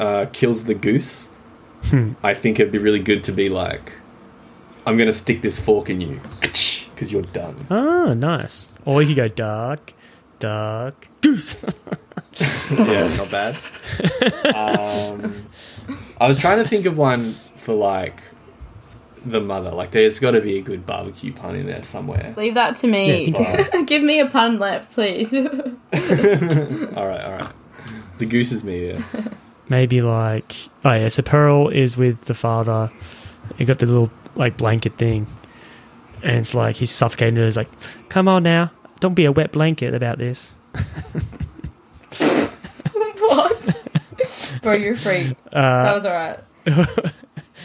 uh, 0.00 0.24
kills 0.32 0.64
the 0.64 0.74
goose, 0.74 1.27
Hmm. 1.90 2.12
I 2.22 2.34
think 2.34 2.60
it'd 2.60 2.72
be 2.72 2.78
really 2.78 2.98
good 3.00 3.24
to 3.24 3.32
be 3.32 3.48
like, 3.48 3.92
"I'm 4.86 4.96
gonna 4.98 5.12
stick 5.12 5.40
this 5.40 5.58
fork 5.58 5.88
in 5.90 6.00
you 6.00 6.20
because 6.40 7.10
you're 7.12 7.22
done." 7.22 7.56
oh, 7.70 8.14
nice. 8.14 8.76
Or 8.84 9.00
you 9.02 9.08
could 9.08 9.16
go 9.16 9.28
dark, 9.28 9.92
dark 10.38 11.08
goose. 11.20 11.56
yeah, 12.70 13.16
not 13.16 13.30
bad. 13.30 13.56
Um, 14.54 15.34
I 16.20 16.28
was 16.28 16.36
trying 16.38 16.62
to 16.62 16.68
think 16.68 16.86
of 16.86 16.96
one 16.98 17.36
for 17.56 17.74
like 17.74 18.20
the 19.24 19.40
mother. 19.40 19.70
Like, 19.70 19.90
there's 19.90 20.18
got 20.20 20.32
to 20.32 20.40
be 20.40 20.58
a 20.58 20.62
good 20.62 20.86
barbecue 20.86 21.32
pun 21.32 21.56
in 21.56 21.66
there 21.66 21.82
somewhere. 21.82 22.34
Leave 22.36 22.54
that 22.54 22.76
to 22.76 22.86
me. 22.86 23.26
Yeah, 23.30 23.62
think- 23.64 23.88
Give 23.88 24.02
me 24.02 24.20
a 24.20 24.26
pun 24.26 24.58
left, 24.58 24.92
please. 24.92 25.32
all 25.34 25.46
right, 25.46 27.24
all 27.24 27.32
right. 27.32 27.52
The 28.18 28.26
goose 28.26 28.52
is 28.52 28.62
me. 28.64 28.88
Yeah. 28.90 29.02
Maybe 29.68 30.00
like, 30.02 30.54
oh 30.84 30.92
yeah, 30.92 31.08
so 31.08 31.22
Pearl 31.22 31.68
is 31.68 31.96
with 31.96 32.24
the 32.24 32.34
father. 32.34 32.90
He 33.56 33.64
got 33.64 33.78
the 33.78 33.86
little 33.86 34.10
like 34.34 34.56
blanket 34.56 34.96
thing, 34.96 35.26
and 36.22 36.38
it's 36.38 36.54
like 36.54 36.76
he's 36.76 36.90
suffocating 36.90 37.36
her. 37.36 37.44
He's 37.44 37.56
like, 37.56 37.68
"Come 38.08 38.28
on 38.28 38.42
now, 38.42 38.70
don't 39.00 39.14
be 39.14 39.24
a 39.26 39.32
wet 39.32 39.52
blanket 39.52 39.94
about 39.94 40.18
this." 40.18 40.54
what? 43.18 43.84
Bro, 44.62 44.74
you're 44.74 44.96
free. 44.96 45.36
Uh, 45.52 45.82
that 45.84 45.94
was 45.94 46.06
alright. 46.06 46.40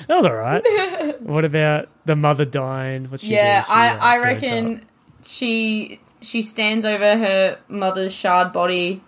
That 0.08 0.18
was 0.18 0.26
all 0.26 0.36
right. 0.36 1.22
what 1.22 1.46
about 1.46 1.88
the 2.06 2.16
mother 2.18 2.44
dying? 2.44 3.06
What's 3.10 3.24
she 3.24 3.32
Yeah, 3.34 3.62
do? 3.62 3.68
She, 3.68 3.72
I, 3.72 3.90
uh, 3.90 3.98
I 4.00 4.18
reckon 4.18 4.86
she 5.24 6.02
she 6.20 6.42
stands 6.42 6.86
over 6.86 7.16
her 7.18 7.60
mother's 7.70 8.14
shard 8.14 8.52
body 8.52 9.02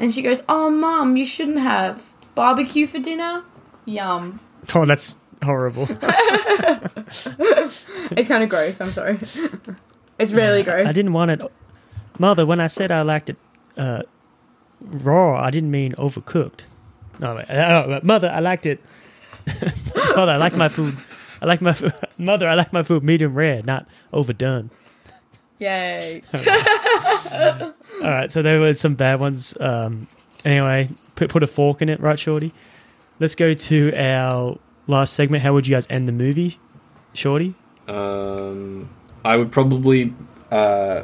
and 0.00 0.12
she 0.12 0.20
goes, 0.20 0.42
Oh 0.48 0.68
mom, 0.68 1.16
you 1.16 1.24
shouldn't 1.24 1.60
have. 1.60 2.11
Barbecue 2.34 2.86
for 2.86 2.98
dinner? 2.98 3.42
Yum. 3.84 4.40
Oh, 4.76 4.84
that's 4.86 5.16
horrible. 5.42 5.88
It's 8.16 8.28
kinda 8.28 8.46
gross, 8.46 8.80
I'm 8.80 8.92
sorry. 8.92 9.18
it's 10.18 10.30
really 10.32 10.62
gross. 10.62 10.86
I 10.86 10.92
didn't 10.92 11.12
want 11.12 11.30
it. 11.32 11.40
Mother, 12.18 12.46
when 12.46 12.60
I 12.60 12.68
said 12.68 12.92
I 12.92 13.02
liked 13.02 13.28
it 13.30 13.36
uh, 13.76 14.02
raw, 14.80 15.40
I 15.42 15.50
didn't 15.50 15.70
mean 15.72 15.94
overcooked. 15.98 16.64
No, 17.20 17.34
wait. 17.36 17.50
Uh, 17.50 18.00
mother, 18.02 18.30
I 18.30 18.40
liked 18.40 18.66
it. 18.66 18.80
mother, 20.16 20.32
I 20.32 20.36
like 20.36 20.56
my 20.56 20.68
food. 20.68 20.94
I 21.40 21.46
like 21.46 21.60
my 21.60 21.72
food. 21.72 21.92
Mother, 22.18 22.48
I 22.48 22.54
like 22.54 22.72
my 22.72 22.82
food 22.84 23.02
medium 23.02 23.34
rare, 23.34 23.62
not 23.64 23.86
overdone. 24.12 24.70
Yay. 25.58 26.22
All 26.34 27.72
right, 28.00 28.30
so 28.30 28.42
there 28.42 28.60
were 28.60 28.74
some 28.74 28.94
bad 28.94 29.20
ones. 29.20 29.56
Um, 29.60 30.06
anyway, 30.44 30.88
put 31.16 31.30
put 31.30 31.42
a 31.42 31.46
fork 31.46 31.82
in 31.82 31.88
it, 31.88 32.00
right, 32.00 32.18
Shorty? 32.18 32.52
Let's 33.20 33.34
go 33.34 33.54
to 33.54 33.92
our 33.96 34.58
last 34.86 35.12
segment. 35.14 35.42
How 35.42 35.52
would 35.52 35.66
you 35.66 35.74
guys 35.74 35.86
end 35.90 36.08
the 36.08 36.12
movie, 36.12 36.58
Shorty? 37.14 37.54
Um, 37.88 38.88
I 39.24 39.36
would 39.36 39.52
probably 39.52 40.14
uh, 40.50 41.02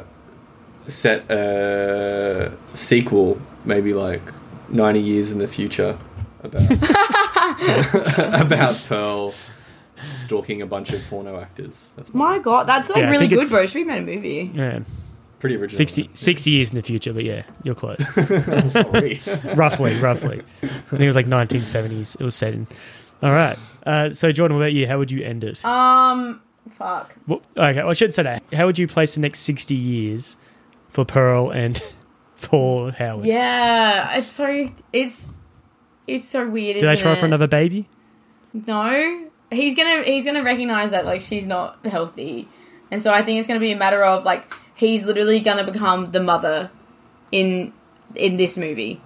set 0.87 1.29
a 1.31 2.51
sequel, 2.73 3.39
maybe 3.65 3.93
like 3.93 4.21
ninety 4.69 5.01
years 5.01 5.31
in 5.31 5.37
the 5.37 5.47
future, 5.47 5.97
about 6.43 6.71
about 8.41 8.81
Pearl 8.87 9.33
stalking 10.15 10.61
a 10.61 10.65
bunch 10.65 10.91
of 10.91 11.01
porno 11.09 11.39
actors. 11.39 11.93
That's 11.95 12.13
My 12.13 12.39
god, 12.39 12.67
that's 12.67 12.89
like 12.89 12.99
Yeah, 12.99 13.09
really 13.09 13.27
good, 13.27 13.49
bro. 13.49 13.59
it's- 13.59 13.71
Should 13.71 13.79
we 13.79 13.83
made 13.85 13.99
a 14.03 14.05
movie? 14.05 14.51
Yeah, 14.53 14.79
pretty 15.39 15.55
original. 15.55 15.77
60, 15.77 16.09
60 16.13 16.51
years 16.51 16.71
in 16.71 16.75
the 16.75 16.83
future, 16.83 17.13
but 17.13 17.23
yeah, 17.23 17.43
you're 17.63 17.75
close. 17.75 17.99
Roughly, 19.55 19.95
roughly. 19.99 20.41
I 20.61 20.67
think 20.67 21.01
it 21.01 21.07
was 21.07 21.15
like 21.15 21.25
1970s. 21.25 22.19
It 22.19 22.23
was 22.23 22.35
set 22.35 22.53
in. 22.53 22.67
All 23.21 23.31
right. 23.31 23.57
Uh, 23.85 24.09
so, 24.11 24.31
Jordan, 24.31 24.57
what 24.57 24.63
about 24.63 24.73
you? 24.73 24.87
How 24.87 24.97
would 24.97 25.11
you 25.11 25.23
end 25.23 25.43
it? 25.43 25.63
Um 25.65 26.41
fuck. 26.69 27.15
Well, 27.27 27.41
okay, 27.57 27.79
well, 27.79 27.89
I 27.89 27.93
should 27.93 28.13
say 28.13 28.23
that. 28.23 28.43
How 28.53 28.65
would 28.65 28.77
you 28.77 28.87
place 28.87 29.15
the 29.15 29.21
next 29.21 29.39
60 29.39 29.75
years 29.75 30.37
for 30.89 31.05
Pearl 31.05 31.51
and 31.51 31.81
Paul 32.41 32.91
Howard? 32.91 33.25
Yeah, 33.25 34.17
it's 34.17 34.31
so 34.31 34.69
it's 34.93 35.27
it's 36.07 36.27
so 36.27 36.49
weird. 36.49 36.79
Do 36.79 36.85
they 36.85 36.93
isn't 36.93 37.03
try 37.03 37.13
it? 37.13 37.19
for 37.19 37.25
another 37.25 37.47
baby? 37.47 37.87
No, 38.53 39.29
he's 39.51 39.75
gonna 39.75 40.03
he's 40.03 40.25
gonna 40.25 40.43
recognize 40.43 40.91
that 40.91 41.05
like 41.05 41.21
she's 41.21 41.45
not 41.45 41.85
healthy, 41.85 42.47
and 42.91 43.01
so 43.01 43.13
I 43.13 43.21
think 43.21 43.39
it's 43.39 43.47
gonna 43.47 43.59
be 43.59 43.71
a 43.71 43.77
matter 43.77 44.03
of 44.03 44.23
like 44.23 44.53
he's 44.79 45.05
literally 45.05 45.41
gonna 45.41 45.69
become 45.69 46.11
the 46.11 46.23
mother 46.23 46.71
in 47.31 47.73
in 48.15 48.37
this 48.37 48.57
movie. 48.57 49.01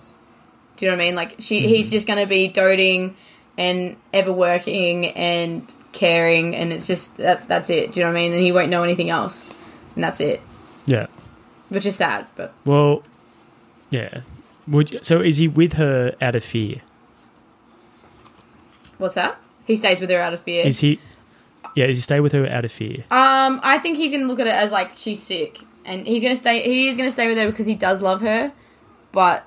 Do 0.78 0.86
you 0.86 0.91
know 0.91 0.98
what 0.98 1.04
I 1.04 1.06
mean? 1.06 1.16
Like 1.16 1.36
she 1.40 1.60
mm-hmm. 1.60 1.70
he's 1.70 1.90
just 1.90 2.06
gonna 2.06 2.28
be 2.28 2.48
doting 2.48 3.18
and 3.58 3.98
ever 4.14 4.32
working 4.32 5.08
and 5.08 5.72
caring, 5.91 6.56
and 6.56 6.72
it's 6.72 6.88
just 6.88 7.18
that 7.18 7.48
that's 7.48 7.70
it. 7.70 7.91
Do 7.91 8.00
you 8.00 8.06
know 8.06 8.12
what 8.12 8.20
I 8.20 8.22
mean? 8.22 8.32
And 8.34 8.41
he 8.41 8.52
won't 8.52 8.70
know 8.70 8.84
anything 8.84 9.10
else, 9.10 9.52
and 9.95 10.04
that's 10.04 10.22
it, 10.22 10.41
Yeah. 10.86 11.08
which 11.70 11.86
is 11.86 11.95
sad. 11.95 12.28
But 12.36 12.54
Well, 12.66 13.04
yeah. 13.90 14.22
Would 14.68 14.91
you, 14.91 15.00
so 15.02 15.20
is 15.20 15.38
he 15.38 15.48
with 15.48 15.74
her 15.74 16.16
out 16.22 16.36
of 16.36 16.44
fear? 16.44 16.82
what's 18.98 19.16
that? 19.16 19.38
He 19.66 19.76
stays 19.76 20.00
with 20.00 20.10
her 20.10 20.20
out 20.20 20.34
of 20.34 20.41
fear. 20.41 20.66
Is 20.66 20.80
he? 20.80 21.00
Yeah, 21.76 21.88
does 21.88 21.98
he 21.98 22.02
stay 22.02 22.20
with 22.20 22.32
her 22.34 22.48
out 22.48 22.66
of 22.66 22.72
fear? 22.72 23.04
Um, 23.12 23.60
I 23.64 23.80
think 23.80 23.98
he's 23.98 24.12
gonna 24.12 24.26
look 24.26 24.40
at 24.40 24.48
it 24.48 24.54
as 24.54 24.72
like 24.72 24.91
she's 24.95 25.22
sick, 25.22 25.60
and 25.86 26.06
he's 26.08 26.22
gonna 26.24 26.36
stay. 26.36 26.62
He 26.64 26.88
is 26.88 26.98
gonna 26.98 27.12
stay 27.12 27.28
with 27.28 27.38
her 27.38 27.50
because 27.50 27.66
he 27.66 27.76
does 27.76 28.02
love 28.02 28.22
her, 28.22 28.52
but 29.12 29.45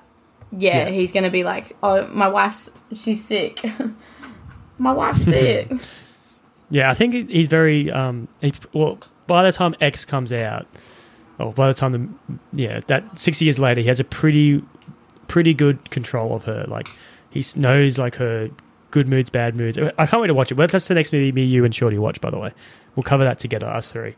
yeah, 0.51 0.85
Yeah. 0.85 0.89
he's 0.89 1.11
gonna 1.11 1.31
be 1.31 1.43
like, 1.43 1.75
oh, 1.83 2.07
my 2.07 2.27
wife's 2.27 2.69
she's 2.93 3.23
sick. 3.23 3.61
my 4.77 4.91
wife's 4.91 5.23
sick. 5.23 5.71
Yeah, 6.69 6.91
I 6.91 6.95
think 6.95 7.29
he's 7.29 7.47
very. 7.47 7.89
Um, 7.89 8.27
he, 8.41 8.53
well, 8.73 8.99
by 9.25 9.41
the 9.43 9.53
time 9.53 9.73
X 9.79 10.03
comes 10.03 10.33
out, 10.33 10.67
or 11.39 11.53
by 11.53 11.69
the 11.69 11.73
time 11.73 11.93
the 11.93 12.61
yeah 12.61 12.81
that 12.87 13.17
sixty 13.17 13.45
years 13.45 13.57
later, 13.57 13.79
he 13.79 13.87
has 13.87 14.01
a 14.01 14.03
pretty 14.03 14.61
pretty 15.29 15.53
good 15.53 15.89
control 15.91 16.35
of 16.35 16.43
her. 16.43 16.65
Like 16.67 16.89
he 17.29 17.41
knows 17.55 17.97
like 17.97 18.15
her 18.15 18.49
good 18.91 19.07
moods, 19.07 19.29
bad 19.29 19.55
moods. 19.55 19.77
I 19.77 20.05
can't 20.05 20.21
wait 20.21 20.27
to 20.27 20.33
watch 20.33 20.51
it. 20.51 20.55
Well, 20.55 20.67
that's 20.67 20.87
the 20.87 20.93
next 20.93 21.13
movie 21.13 21.31
me, 21.31 21.43
you, 21.43 21.65
and 21.65 21.73
Shorty 21.73 21.97
watch. 21.97 22.21
By 22.21 22.29
the 22.29 22.39
way, 22.39 22.51
we'll 22.95 23.03
cover 23.03 23.23
that 23.23 23.39
together, 23.39 23.67
us 23.67 23.91
three. 23.91 24.15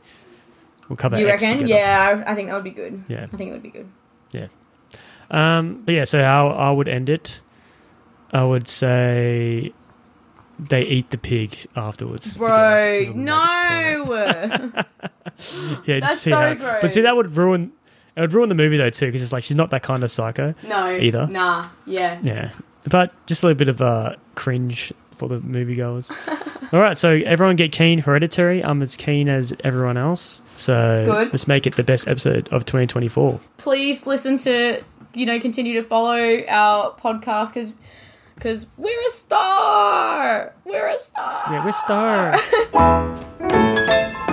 We'll 0.87 0.97
cover. 0.97 1.15
That. 1.15 1.21
You 1.21 1.29
X 1.29 1.43
reckon? 1.43 1.59
together. 1.59 1.79
Yeah, 1.79 2.23
I, 2.25 2.35
think 2.35 2.49
that 2.49 2.55
would 2.55 2.63
be 2.63 2.71
good. 2.71 3.03
Yeah. 3.07 3.27
I 3.31 3.37
think 3.37 3.49
it 3.49 3.53
would 3.53 3.63
be 3.63 3.69
good. 3.69 3.89
Yeah. 4.31 4.47
Um, 5.31 5.83
but 5.85 5.93
yeah, 5.93 6.03
so 6.05 6.21
how 6.21 6.49
I 6.49 6.71
would 6.71 6.87
end 6.87 7.09
it, 7.09 7.41
I 8.33 8.43
would 8.43 8.67
say 8.67 9.71
they 10.57 10.81
eat 10.81 11.11
the 11.11 11.17
pig 11.17 11.55
afterwards. 11.75 12.37
Bro, 12.37 13.13
together. 13.13 13.19
No. 13.19 14.83
Yeah, 15.85 16.01
That's 16.01 16.21
so 16.21 16.31
how, 16.31 16.53
gross. 16.53 16.79
But 16.81 16.91
see, 16.91 17.01
that 17.01 17.15
would 17.15 17.37
ruin. 17.37 17.71
It 18.17 18.21
would 18.21 18.33
ruin 18.33 18.49
the 18.49 18.55
movie 18.55 18.75
though 18.75 18.89
too, 18.89 19.05
because 19.05 19.21
it's 19.21 19.31
like 19.31 19.43
she's 19.43 19.55
not 19.55 19.69
that 19.69 19.83
kind 19.83 20.03
of 20.03 20.11
psycho. 20.11 20.53
no. 20.67 20.89
Either. 20.91 21.27
Nah. 21.27 21.67
Yeah. 21.85 22.19
Yeah, 22.21 22.51
but 22.87 23.11
just 23.25 23.43
a 23.43 23.47
little 23.47 23.57
bit 23.57 23.69
of 23.69 23.81
a 23.81 24.17
cringe 24.35 24.93
for 25.17 25.27
the 25.29 25.39
moviegoers. 25.39 26.11
All 26.73 26.79
right, 26.79 26.97
so 26.97 27.19
everyone 27.25 27.55
get 27.55 27.71
keen. 27.71 27.99
Hereditary. 27.99 28.63
I'm 28.63 28.81
as 28.81 28.95
keen 28.95 29.27
as 29.27 29.53
everyone 29.63 29.97
else. 29.97 30.41
So 30.55 31.03
Good. 31.05 31.31
let's 31.33 31.47
make 31.47 31.67
it 31.67 31.75
the 31.75 31.83
best 31.83 32.07
episode 32.07 32.47
of 32.49 32.65
2024. 32.65 33.39
Please 33.57 34.05
listen 34.05 34.37
to, 34.39 34.81
you 35.13 35.25
know, 35.25 35.39
continue 35.39 35.73
to 35.75 35.83
follow 35.83 36.43
our 36.47 36.93
podcast 36.95 37.53
because. 37.53 37.73
Because 38.35 38.67
we're 38.77 39.01
a 39.05 39.09
star! 39.09 40.53
We're 40.63 40.87
a 40.87 40.97
star! 40.97 41.43
Yeah, 41.51 41.61
we're 41.61 41.71
a 41.71 41.73
star. 41.73 42.37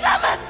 Please, 0.00 0.06
I'm 0.06 0.49